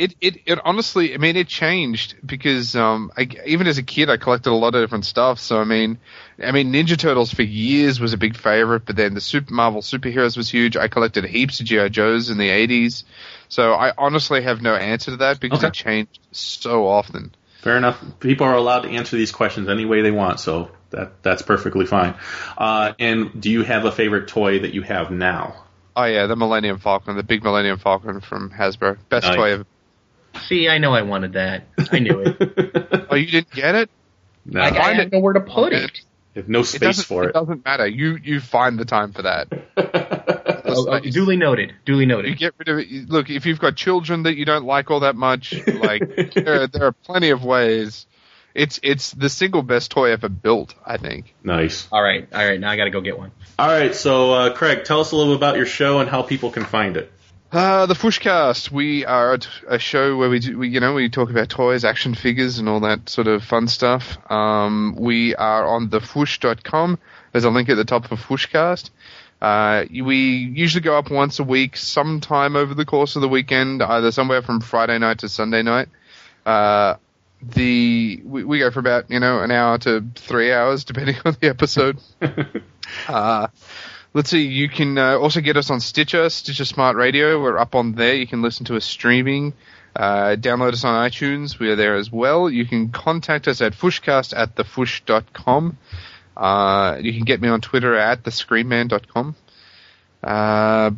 It, 0.00 0.14
it 0.22 0.36
it 0.46 0.58
honestly, 0.64 1.12
I 1.12 1.18
mean, 1.18 1.36
it 1.36 1.46
changed 1.46 2.14
because 2.24 2.74
um, 2.74 3.12
I, 3.18 3.28
even 3.44 3.66
as 3.66 3.76
a 3.76 3.82
kid, 3.82 4.08
I 4.08 4.16
collected 4.16 4.48
a 4.50 4.54
lot 4.54 4.74
of 4.74 4.82
different 4.82 5.04
stuff. 5.04 5.38
So 5.38 5.60
I 5.60 5.64
mean, 5.64 5.98
I 6.42 6.52
mean, 6.52 6.72
Ninja 6.72 6.96
Turtles 6.96 7.34
for 7.34 7.42
years 7.42 8.00
was 8.00 8.14
a 8.14 8.16
big 8.16 8.34
favorite, 8.34 8.86
but 8.86 8.96
then 8.96 9.12
the 9.12 9.20
Super 9.20 9.52
Marvel 9.52 9.82
superheroes 9.82 10.38
was 10.38 10.48
huge. 10.48 10.74
I 10.74 10.88
collected 10.88 11.26
heaps 11.26 11.60
of 11.60 11.66
GI 11.66 11.90
Joes 11.90 12.30
in 12.30 12.38
the 12.38 12.48
'80s. 12.48 13.04
So 13.50 13.74
I 13.74 13.92
honestly 13.98 14.40
have 14.40 14.62
no 14.62 14.74
answer 14.74 15.10
to 15.10 15.16
that 15.18 15.38
because 15.38 15.58
Okay. 15.58 15.66
it 15.68 15.74
changed 15.74 16.18
so 16.32 16.86
often. 16.88 17.34
Fair 17.60 17.76
enough. 17.76 18.02
People 18.20 18.46
are 18.46 18.54
allowed 18.54 18.84
to 18.84 18.88
answer 18.88 19.16
these 19.16 19.32
questions 19.32 19.68
any 19.68 19.84
way 19.84 20.00
they 20.00 20.10
want, 20.10 20.40
so 20.40 20.70
that 20.92 21.22
that's 21.22 21.42
perfectly 21.42 21.84
fine. 21.84 22.14
Uh, 22.56 22.94
and 22.98 23.38
do 23.38 23.50
you 23.50 23.64
have 23.64 23.84
a 23.84 23.92
favorite 23.92 24.28
toy 24.28 24.60
that 24.60 24.72
you 24.72 24.80
have 24.80 25.10
now? 25.10 25.56
Oh 25.94 26.04
yeah, 26.04 26.26
the 26.26 26.36
Millennium 26.36 26.78
Falcon, 26.78 27.16
the 27.16 27.22
big 27.22 27.44
Millennium 27.44 27.78
Falcon 27.78 28.20
from 28.22 28.50
Hasbro, 28.50 28.96
best 29.10 29.26
Nice. 29.26 29.36
toy 29.36 29.50
ever. 29.52 29.66
See, 30.46 30.68
I 30.68 30.78
know 30.78 30.92
I 30.94 31.02
wanted 31.02 31.34
that. 31.34 31.64
I 31.92 31.98
knew 31.98 32.20
it. 32.20 32.86
Oh, 33.12 33.16
you 33.16 33.26
didn't 33.26 33.50
get 33.50 33.74
it? 33.74 33.90
No, 34.44 34.60
I, 34.60 34.66
I 34.68 34.94
didn't 34.94 35.12
know 35.12 35.18
where 35.18 35.32
to 35.32 35.40
put 35.40 35.72
it. 35.72 36.00
If 36.36 36.46
no 36.46 36.62
space 36.62 36.80
doesn't, 36.80 37.04
for 37.06 37.24
it. 37.24 37.30
It 37.30 37.32
doesn't 37.32 37.64
matter. 37.64 37.88
You 37.88 38.18
you 38.22 38.38
find 38.38 38.78
the 38.78 38.84
time 38.84 39.12
for 39.12 39.22
that. 39.22 39.48
Oh, 40.72 40.86
oh, 40.88 41.00
duly 41.00 41.36
noted. 41.36 41.74
Duly 41.84 42.02
You 42.02 42.06
noted. 42.06 42.38
get 42.38 42.54
rid 42.56 42.68
of 42.68 42.78
it. 42.78 43.08
Look, 43.08 43.28
if 43.28 43.44
you've 43.44 43.58
got 43.58 43.74
children 43.74 44.22
that 44.22 44.36
you 44.36 44.44
don't 44.44 44.64
like 44.64 44.88
all 44.90 45.00
that 45.00 45.16
much, 45.16 45.52
like 45.66 46.32
there, 46.34 46.68
there 46.68 46.84
are 46.86 46.92
plenty 46.92 47.30
of 47.30 47.42
ways. 47.44 48.06
It's 48.54 48.78
it's 48.84 49.10
the 49.10 49.28
single 49.28 49.62
best 49.62 49.90
toy 49.90 50.12
ever 50.12 50.28
built. 50.28 50.76
I 50.86 50.96
think. 50.96 51.34
Nice. 51.42 51.88
All 51.90 52.00
right, 52.00 52.28
all 52.32 52.46
right. 52.46 52.60
Now 52.60 52.70
I 52.70 52.76
got 52.76 52.84
to 52.84 52.90
go 52.90 53.00
get 53.00 53.18
one. 53.18 53.32
All 53.58 53.66
right, 53.66 53.92
so 53.94 54.32
uh, 54.32 54.52
Craig, 54.54 54.84
tell 54.84 55.00
us 55.00 55.10
a 55.10 55.16
little 55.16 55.32
bit 55.32 55.38
about 55.38 55.56
your 55.56 55.66
show 55.66 55.98
and 55.98 56.08
how 56.08 56.22
people 56.22 56.52
can 56.52 56.64
find 56.64 56.96
it. 56.96 57.10
Uh, 57.52 57.86
the 57.86 57.94
Fwooshcast. 57.94 58.70
We 58.70 59.04
are 59.04 59.34
a- 59.34 59.74
a 59.74 59.78
show 59.78 60.16
where 60.16 60.30
we, 60.30 60.38
do, 60.38 60.56
we, 60.58 60.68
you 60.68 60.78
know, 60.78 60.94
we 60.94 61.08
talk 61.08 61.30
about 61.30 61.48
toys, 61.48 61.84
action 61.84 62.14
figures, 62.14 62.58
and 62.58 62.68
all 62.68 62.80
that 62.80 63.08
sort 63.08 63.26
of 63.26 63.42
fun 63.42 63.66
stuff. 63.66 64.18
Um, 64.30 64.94
we 64.96 65.34
are 65.34 65.66
on 65.66 65.88
thefwoosh.com. 65.88 66.98
There's 67.32 67.44
a 67.44 67.50
link 67.50 67.68
at 67.68 67.74
the 67.76 67.84
top 67.84 68.12
of 68.12 68.20
Fwooshcast. 68.20 68.90
Uh, 69.42 69.84
we 69.90 70.16
usually 70.54 70.82
go 70.82 70.96
up 70.96 71.10
once 71.10 71.40
a 71.40 71.44
week, 71.44 71.76
sometime 71.76 72.54
over 72.54 72.74
the 72.74 72.84
course 72.84 73.16
of 73.16 73.22
the 73.22 73.28
weekend, 73.28 73.82
either 73.82 74.12
somewhere 74.12 74.42
from 74.42 74.60
Friday 74.60 74.98
night 74.98 75.18
to 75.20 75.28
Sunday 75.28 75.62
night. 75.62 75.88
Uh, 76.46 76.94
the 77.42 78.20
we, 78.24 78.44
we 78.44 78.58
go 78.58 78.70
for 78.70 78.80
about 78.80 79.10
you 79.10 79.18
know 79.18 79.40
an 79.40 79.50
hour 79.50 79.78
to 79.78 80.04
three 80.14 80.52
hours, 80.52 80.84
depending 80.84 81.16
on 81.24 81.36
the 81.40 81.48
episode. 81.48 81.98
let's 84.14 84.30
see. 84.30 84.46
You 84.46 84.68
can 84.68 84.98
uh, 84.98 85.18
also 85.18 85.40
get 85.40 85.56
us 85.56 85.70
on 85.70 85.80
Stitcher, 85.80 86.28
Stitcher 86.30 86.64
Smart 86.64 86.96
Radio. 86.96 87.40
We're 87.40 87.58
up 87.58 87.74
on 87.74 87.92
there. 87.92 88.14
You 88.14 88.26
can 88.26 88.42
listen 88.42 88.66
to 88.66 88.76
us 88.76 88.84
streaming. 88.84 89.52
Uh, 89.94 90.36
download 90.36 90.72
us 90.72 90.84
on 90.84 91.08
iTunes. 91.08 91.58
We 91.58 91.70
are 91.70 91.76
there 91.76 91.96
as 91.96 92.10
well. 92.12 92.48
You 92.48 92.64
can 92.64 92.90
contact 92.90 93.48
us 93.48 93.60
at 93.60 93.72
fwooshcast 93.72 94.36
at 94.36 94.54
thefwoosh.com. 94.54 95.78
Uh, 96.36 96.98
you 97.00 97.12
can 97.12 97.24
get 97.24 97.40
me 97.40 97.48
on 97.48 97.60
Twitter 97.60 97.96
at 97.96 98.22
thescreenman.com. 98.22 99.34
Uh, 100.22 100.90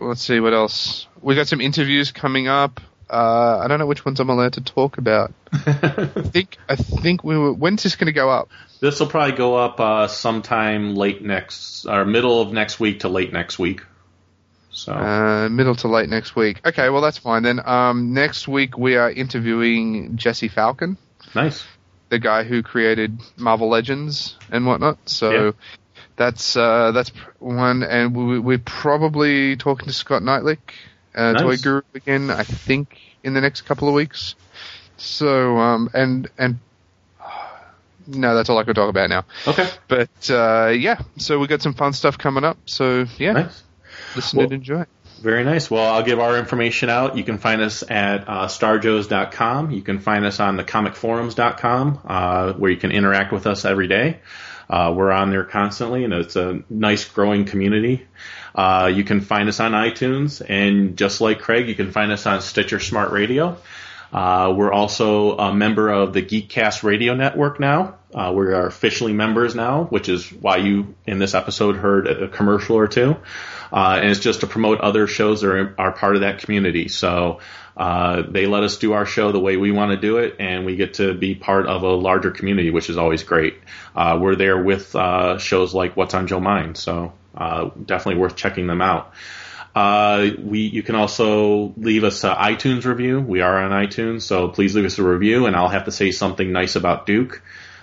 let's 0.00 0.22
see 0.22 0.40
what 0.40 0.54
else. 0.54 1.06
We've 1.20 1.36
got 1.36 1.48
some 1.48 1.60
interviews 1.60 2.12
coming 2.12 2.48
up. 2.48 2.80
Uh, 3.10 3.60
I 3.64 3.68
don't 3.68 3.78
know 3.78 3.86
which 3.86 4.04
ones 4.04 4.20
I'm 4.20 4.30
allowed 4.30 4.52
to 4.54 4.60
talk 4.60 4.98
about. 4.98 5.32
I 5.52 6.04
think 6.32 6.56
I 6.68 6.76
think 6.76 7.24
we 7.24 7.36
were. 7.36 7.52
When's 7.52 7.82
this 7.82 7.96
going 7.96 8.06
to 8.06 8.12
go 8.12 8.30
up? 8.30 8.48
This 8.80 9.00
will 9.00 9.08
probably 9.08 9.36
go 9.36 9.56
up 9.56 9.80
uh, 9.80 10.06
sometime 10.06 10.94
late 10.94 11.22
next, 11.22 11.86
or 11.86 12.04
middle 12.04 12.40
of 12.40 12.52
next 12.52 12.78
week 12.80 13.00
to 13.00 13.08
late 13.08 13.32
next 13.32 13.58
week. 13.58 13.82
So 14.70 14.92
Uh, 14.92 15.48
middle 15.50 15.74
to 15.76 15.88
late 15.88 16.08
next 16.08 16.36
week. 16.36 16.60
Okay, 16.64 16.88
well 16.90 17.00
that's 17.02 17.18
fine 17.18 17.42
then. 17.42 17.60
Um, 17.66 18.14
next 18.14 18.46
week 18.46 18.78
we 18.78 18.94
are 18.96 19.10
interviewing 19.10 20.16
Jesse 20.16 20.48
Falcon, 20.48 20.96
nice. 21.34 21.64
the 22.08 22.18
guy 22.20 22.44
who 22.44 22.62
created 22.62 23.18
Marvel 23.36 23.68
Legends 23.68 24.36
and 24.50 24.64
whatnot. 24.66 24.98
So 25.06 25.30
Yeah. 25.46 25.50
that's 26.16 26.54
uh, 26.56 26.92
that's 26.92 27.10
one, 27.40 27.82
and 27.82 28.14
we, 28.14 28.38
we're 28.38 28.58
probably 28.64 29.56
talking 29.56 29.88
to 29.88 29.92
Scott 29.92 30.22
Neitlich, 30.22 30.58
uh, 31.14 31.32
Nice. 31.32 31.42
Toy 31.42 31.56
Guru 31.56 31.82
again. 31.94 32.30
I 32.30 32.44
think 32.44 32.98
in 33.22 33.34
the 33.34 33.40
next 33.40 33.62
couple 33.62 33.88
of 33.88 33.94
weeks. 33.94 34.34
So 34.96 35.56
um, 35.58 35.90
and 35.94 36.28
and. 36.38 36.58
No, 38.06 38.34
that's 38.34 38.48
all 38.48 38.58
I 38.58 38.64
could 38.64 38.74
talk 38.74 38.88
about 38.90 39.08
now. 39.08 39.24
Okay. 39.46 39.68
But 39.86 40.30
uh, 40.30 40.72
yeah, 40.76 41.00
so 41.18 41.38
we 41.38 41.46
got 41.46 41.62
some 41.62 41.74
fun 41.74 41.92
stuff 41.92 42.18
coming 42.18 42.42
up. 42.42 42.56
So 42.64 43.04
yeah, 43.18 43.32
Nice. 43.32 43.62
listen 44.16 44.38
Well- 44.38 44.44
and 44.46 44.54
enjoy. 44.54 44.86
Very 45.22 45.44
nice. 45.44 45.70
Well, 45.70 45.84
I'll 45.94 46.02
give 46.02 46.18
our 46.18 46.38
information 46.38 46.88
out. 46.88 47.18
You 47.18 47.24
can 47.24 47.36
find 47.36 47.60
us 47.60 47.82
at 47.88 48.26
uh, 48.26 48.46
starjoes.com. 48.46 49.70
You 49.70 49.82
can 49.82 49.98
find 49.98 50.24
us 50.24 50.40
on 50.40 50.56
the 50.56 50.64
comicforums.com, 50.64 52.00
uh, 52.06 52.52
where 52.54 52.70
you 52.70 52.78
can 52.78 52.90
interact 52.90 53.30
with 53.30 53.46
us 53.46 53.66
every 53.66 53.86
day. 53.86 54.20
Uh, 54.70 54.92
we're 54.96 55.10
on 55.10 55.30
there 55.30 55.44
constantly, 55.44 56.04
and 56.04 56.12
it's 56.12 56.36
a 56.36 56.62
nice 56.70 57.04
growing 57.04 57.44
community. 57.44 58.06
Uh, 58.54 58.90
you 58.94 59.02
can 59.02 59.20
find 59.20 59.48
us 59.48 59.58
on 59.58 59.72
iTunes, 59.72 60.40
and 60.48 60.96
just 60.96 61.20
like 61.20 61.40
Craig, 61.40 61.68
you 61.68 61.74
can 61.74 61.90
find 61.90 62.12
us 62.12 62.24
on 62.24 62.40
Stitcher 62.40 62.78
Smart 62.78 63.10
Radio. 63.10 63.56
Uh, 64.12 64.52
we're 64.56 64.72
also 64.72 65.36
a 65.36 65.54
member 65.54 65.88
of 65.88 66.12
the 66.12 66.22
Geekcast 66.22 66.82
Radio 66.82 67.14
Network 67.14 67.58
now. 67.60 67.96
Uh, 68.12 68.32
we 68.34 68.46
are 68.46 68.66
officially 68.66 69.12
members 69.12 69.54
now, 69.54 69.84
which 69.84 70.08
is 70.08 70.32
why 70.32 70.56
you 70.56 70.94
in 71.06 71.18
this 71.18 71.34
episode 71.34 71.76
heard 71.76 72.06
a 72.08 72.28
commercial 72.28 72.76
or 72.76 72.88
two. 72.88 73.16
Uh, 73.72 73.98
and 74.00 74.10
it's 74.10 74.20
just 74.20 74.40
to 74.40 74.46
promote 74.46 74.80
other 74.80 75.06
shows 75.06 75.42
that 75.42 75.50
are, 75.50 75.74
are 75.78 75.92
part 75.92 76.16
of 76.16 76.22
that 76.22 76.40
community. 76.40 76.88
So 76.88 77.40
uh, 77.76 78.22
they 78.28 78.46
let 78.46 78.62
us 78.62 78.76
do 78.78 78.92
our 78.92 79.06
show 79.06 79.32
the 79.32 79.40
way 79.40 79.56
we 79.56 79.70
want 79.70 79.92
to 79.92 79.96
do 79.96 80.18
it, 80.18 80.36
and 80.38 80.66
we 80.66 80.76
get 80.76 80.94
to 80.94 81.14
be 81.14 81.34
part 81.34 81.66
of 81.66 81.82
a 81.82 81.92
larger 81.92 82.30
community, 82.30 82.70
which 82.70 82.90
is 82.90 82.96
always 82.96 83.22
great. 83.22 83.54
Uh, 83.94 84.18
we're 84.20 84.36
there 84.36 84.62
with 84.62 84.94
uh, 84.94 85.38
shows 85.38 85.72
like 85.72 85.96
What's 85.96 86.14
on 86.14 86.26
Joe 86.26 86.40
Mind, 86.40 86.76
so 86.76 87.12
uh, 87.34 87.70
definitely 87.84 88.20
worth 88.20 88.36
checking 88.36 88.66
them 88.66 88.82
out. 88.82 89.12
Uh, 89.74 90.30
we 90.42 90.60
you 90.60 90.82
can 90.82 90.96
also 90.96 91.72
leave 91.76 92.02
us 92.02 92.24
an 92.24 92.34
iTunes 92.34 92.84
review. 92.84 93.20
We 93.20 93.40
are 93.40 93.62
on 93.62 93.70
iTunes, 93.70 94.22
so 94.22 94.48
please 94.48 94.74
leave 94.74 94.84
us 94.84 94.98
a 94.98 95.04
review, 95.04 95.46
and 95.46 95.54
I'll 95.54 95.68
have 95.68 95.84
to 95.84 95.92
say 95.92 96.10
something 96.10 96.50
nice 96.50 96.76
about 96.76 97.06
Duke. 97.06 97.40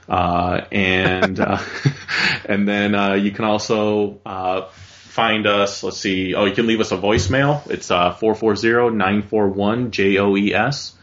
Uh, 0.07 0.65
and 0.71 1.39
uh, 1.39 1.61
and 2.45 2.67
then 2.67 2.93
uh, 2.93 3.13
you 3.13 3.31
can 3.31 3.45
also 3.45 4.19
uh, 4.25 4.69
find 5.17 5.47
us. 5.47 5.81
Let's 5.81 5.97
see. 5.97 6.35
Oh, 6.35 6.45
you 6.45 6.53
can 6.53 6.67
leave 6.67 6.79
us 6.79 6.91
a 6.91 6.97
voicemail. 6.97 7.67
It's 7.71 7.89
uh, 7.89 8.13
440-941 8.13 9.89
J 9.89 10.19
O 10.19 10.37
E 10.37 10.53
S 10.53 10.93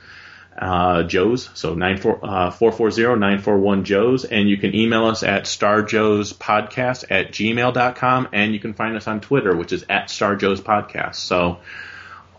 uh, 0.57 1.03
Joe's. 1.03 1.51
So 1.55 1.75
94, 1.75 2.21
uh, 2.23 2.51
440-941 2.53 3.83
Joe's. 3.83 4.25
And 4.25 4.49
you 4.49 4.57
can 4.57 4.73
email 4.73 5.07
us 5.07 5.25
at 5.25 5.47
starjoespodcast 5.47 7.07
at 7.11 7.33
gmail.com. 7.33 8.29
And 8.33 8.53
you 8.53 8.61
can 8.61 8.75
find 8.75 8.97
us 8.97 9.09
on 9.09 9.21
Twitter, 9.21 9.57
which 9.57 9.73
is 9.73 9.85
at 9.91 10.07
starjoespodcast. 10.07 11.17
So 11.17 11.59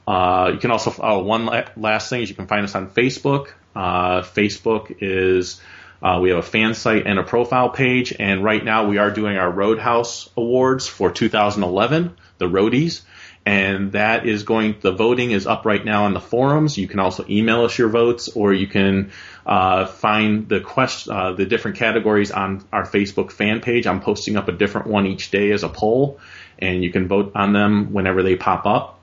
uh, 0.08 0.52
you 0.54 0.60
can 0.60 0.72
also, 0.72 0.96
oh, 0.98 1.24
one 1.24 1.46
la- 1.46 1.68
last 1.76 2.10
thing 2.10 2.22
is 2.22 2.30
you 2.30 2.36
can 2.36 2.48
find 2.48 2.64
us 2.64 2.74
on 2.74 2.90
Facebook. 2.90 3.50
Uh, 3.76 4.22
Facebook 4.22 4.96
is, 5.02 5.60
uh, 6.02 6.20
we 6.22 6.30
have 6.30 6.40
a 6.40 6.44
fan 6.44 6.74
site 6.74 7.08
and 7.08 7.20
a 7.20 7.24
profile 7.24 7.70
page. 7.70 8.14
And 8.18 8.44
right 8.44 8.64
now 8.64 8.88
we 8.88 8.98
are 8.98 9.12
doing 9.12 9.38
our 9.38 9.50
Roadhouse 9.50 10.30
Awards 10.38 10.88
for 10.88 11.12
2011, 11.12 12.16
the 12.38 12.46
Roadies 12.46 13.02
and 13.46 13.92
that 13.92 14.26
is 14.26 14.44
going. 14.44 14.76
The 14.82 14.92
voting 14.92 15.32
is 15.32 15.46
up 15.46 15.66
right 15.66 15.84
now 15.84 16.06
on 16.06 16.14
the 16.14 16.20
forums. 16.20 16.78
You 16.78 16.88
can 16.88 17.00
also 17.00 17.26
email 17.30 17.64
us 17.64 17.78
your 17.78 17.90
votes, 17.90 18.28
or 18.30 18.54
you 18.54 18.66
can 18.66 19.12
uh, 19.46 19.86
find 19.86 20.50
the 20.50 20.62
quest, 20.62 21.08
uh, 21.08 21.34
the 21.34 21.46
different 21.46 21.78
categories 21.78 22.32
on 22.32 22.66
our 22.74 22.86
Facebook 22.86 23.32
fan 23.32 23.62
page. 23.62 23.86
I'm 23.86 24.02
posting 24.02 24.36
up 24.36 24.48
a 24.48 24.52
different 24.52 24.88
one 24.88 25.06
each 25.06 25.30
day 25.30 25.52
as 25.52 25.64
a 25.64 25.70
poll, 25.70 26.20
and 26.58 26.84
you 26.84 26.92
can 26.92 27.08
vote 27.08 27.34
on 27.36 27.54
them 27.54 27.94
whenever 27.94 28.24
they 28.24 28.36
pop 28.36 28.66
up. 28.66 29.00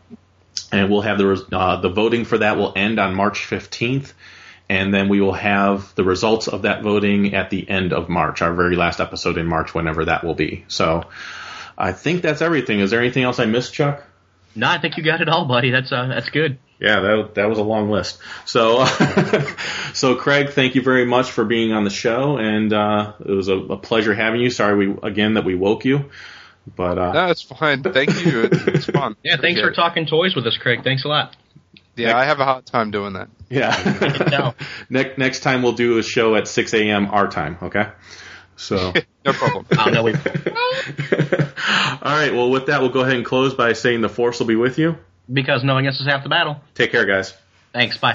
And 0.73 0.90
we'll 0.90 1.02
have 1.02 1.19
the 1.19 1.47
uh, 1.52 1.81
the 1.81 1.89
voting 1.89 2.24
for 2.24 2.39
that 2.39 2.56
will 2.56 2.73
end 2.74 2.98
on 2.98 3.14
March 3.14 3.47
15th, 3.47 4.12
and 4.72 4.92
then 4.92 5.08
we 5.08 5.20
will 5.20 5.32
have 5.34 5.94
the 5.94 6.04
results 6.04 6.48
of 6.48 6.62
that 6.62 6.82
voting 6.82 7.34
at 7.34 7.50
the 7.50 7.68
end 7.68 7.92
of 7.92 8.08
March, 8.08 8.42
our 8.42 8.54
very 8.54 8.76
last 8.76 9.00
episode 9.00 9.38
in 9.38 9.46
March, 9.46 9.74
whenever 9.74 10.06
that 10.06 10.24
will 10.24 10.34
be. 10.34 10.64
So. 10.68 11.04
I 11.76 11.92
think 11.92 12.22
that's 12.22 12.42
everything. 12.42 12.80
Is 12.80 12.90
there 12.90 13.00
anything 13.00 13.22
else 13.24 13.38
I 13.38 13.46
missed, 13.46 13.72
Chuck? 13.72 14.04
No, 14.54 14.68
I 14.68 14.78
think 14.78 14.96
you 14.96 15.02
got 15.02 15.20
it 15.20 15.28
all, 15.28 15.46
buddy. 15.46 15.70
That's 15.70 15.90
uh, 15.90 16.06
that's 16.06 16.28
good. 16.28 16.58
Yeah, 16.78 17.00
that 17.00 17.34
that 17.36 17.48
was 17.48 17.58
a 17.58 17.62
long 17.62 17.90
list. 17.90 18.18
So, 18.44 18.84
so 19.94 20.14
Craig, 20.16 20.50
thank 20.50 20.74
you 20.74 20.82
very 20.82 21.06
much 21.06 21.30
for 21.30 21.44
being 21.44 21.72
on 21.72 21.84
the 21.84 21.90
show, 21.90 22.36
and 22.36 22.72
uh, 22.72 23.14
it 23.20 23.30
was 23.30 23.48
a, 23.48 23.56
a 23.56 23.76
pleasure 23.78 24.14
having 24.14 24.40
you. 24.40 24.50
Sorry 24.50 24.86
we 24.86 24.98
again 25.02 25.34
that 25.34 25.44
we 25.44 25.54
woke 25.54 25.84
you, 25.84 26.10
But 26.76 26.98
uh, 26.98 27.12
No, 27.12 27.26
it's 27.28 27.42
fine. 27.42 27.82
Thank 27.82 28.24
you. 28.24 28.42
It's, 28.42 28.66
it's 28.66 28.86
fun. 28.86 29.16
Yeah, 29.22 29.36
thanks 29.40 29.60
for 29.60 29.70
talking 29.70 30.06
toys 30.06 30.36
with 30.36 30.46
us, 30.46 30.58
Craig. 30.58 30.84
Thanks 30.84 31.04
a 31.04 31.08
lot. 31.08 31.34
Yeah, 31.97 32.16
I 32.16 32.24
have 32.24 32.40
a 32.40 32.44
hard 32.44 32.66
time 32.66 32.90
doing 32.90 33.14
that. 33.14 33.28
Yeah. 33.51 34.52
next 34.90 35.19
next 35.19 35.40
time 35.40 35.62
we'll 35.62 35.73
do 35.73 35.98
a 35.98 36.02
show 36.02 36.35
at 36.36 36.48
6 36.48 36.74
a.m. 36.74 37.06
our 37.06 37.28
time. 37.28 37.59
Okay. 37.62 37.86
So. 38.56 38.93
no 39.24 39.32
problem. 39.32 39.66
Oh, 39.73 39.77
I'll 39.78 39.93
know 39.93 40.02
we. 40.05 40.12
All 42.02 42.16
right. 42.16 42.32
Well, 42.32 42.51
with 42.51 42.66
that, 42.66 42.81
we'll 42.81 42.90
go 42.90 43.01
ahead 43.01 43.16
and 43.16 43.24
close 43.24 43.55
by 43.55 43.74
saying 43.74 44.01
the 44.01 44.09
force 44.09 44.39
will 44.39 44.47
be 44.47 44.56
with 44.56 44.78
you. 44.78 44.97
Because 45.31 45.64
knowing 45.64 45.86
us 45.86 46.01
is 46.01 46.06
half 46.06 46.23
the 46.23 46.28
battle. 46.28 46.60
Take 46.74 46.93
care, 46.93 47.05
guys. 47.05 47.35
Thanks. 47.73 47.98
Bye. 47.98 48.14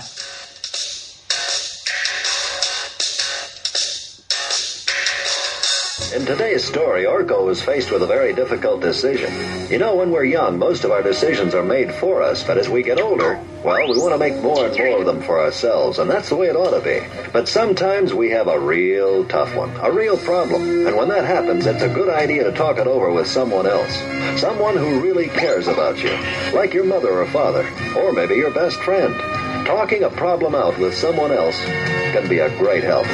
In 6.18 6.26
today's 6.26 6.64
story, 6.64 7.04
Orko 7.04 7.52
is 7.52 7.62
faced 7.62 7.92
with 7.92 8.02
a 8.02 8.08
very 8.08 8.34
difficult 8.34 8.82
decision. 8.82 9.32
You 9.70 9.78
know, 9.78 9.96
when 9.96 10.10
we're 10.10 10.24
young, 10.24 10.58
most 10.58 10.84
of 10.84 10.90
our 10.90 11.04
decisions 11.04 11.54
are 11.54 11.62
made 11.62 11.94
for 11.94 12.24
us, 12.24 12.44
but 12.44 12.58
as 12.58 12.68
we 12.68 12.82
get 12.82 13.00
older, 13.00 13.40
well, 13.64 13.88
we 13.88 14.00
want 14.00 14.14
to 14.14 14.18
make 14.18 14.42
more 14.42 14.66
and 14.66 14.76
more 14.76 15.00
of 15.00 15.06
them 15.06 15.22
for 15.22 15.40
ourselves, 15.40 16.00
and 16.00 16.10
that's 16.10 16.30
the 16.30 16.36
way 16.36 16.48
it 16.48 16.56
ought 16.56 16.72
to 16.72 16.84
be. 16.84 17.06
But 17.32 17.48
sometimes 17.48 18.16
we 18.16 18.32
have 18.32 18.48
a 18.48 18.60
real 18.60 19.26
tough 19.26 19.56
one, 19.56 19.70
a 19.76 19.92
real 19.92 20.18
problem, 20.18 20.88
and 20.88 20.98
when 20.98 21.10
that 21.10 21.24
happens, 21.24 21.68
it's 21.68 21.84
a 21.84 21.94
good 21.94 22.10
idea 22.10 22.46
to 22.46 22.52
talk 22.52 22.80
it 22.80 22.88
over 22.88 23.12
with 23.12 23.28
someone 23.28 23.68
else. 23.68 23.96
Someone 24.42 24.76
who 24.76 25.00
really 25.00 25.28
cares 25.28 25.68
about 25.68 26.02
you, 26.04 26.18
like 26.52 26.74
your 26.74 26.86
mother 26.86 27.12
or 27.12 27.28
father, 27.28 27.70
or 27.96 28.12
maybe 28.12 28.34
your 28.34 28.52
best 28.52 28.78
friend. 28.78 29.14
Talking 29.68 30.02
a 30.02 30.10
problem 30.10 30.56
out 30.56 30.80
with 30.80 30.96
someone 30.96 31.32
else 31.32 31.64
can 31.64 32.28
be 32.28 32.40
a 32.40 32.50
great 32.58 32.84
help. 32.84 33.06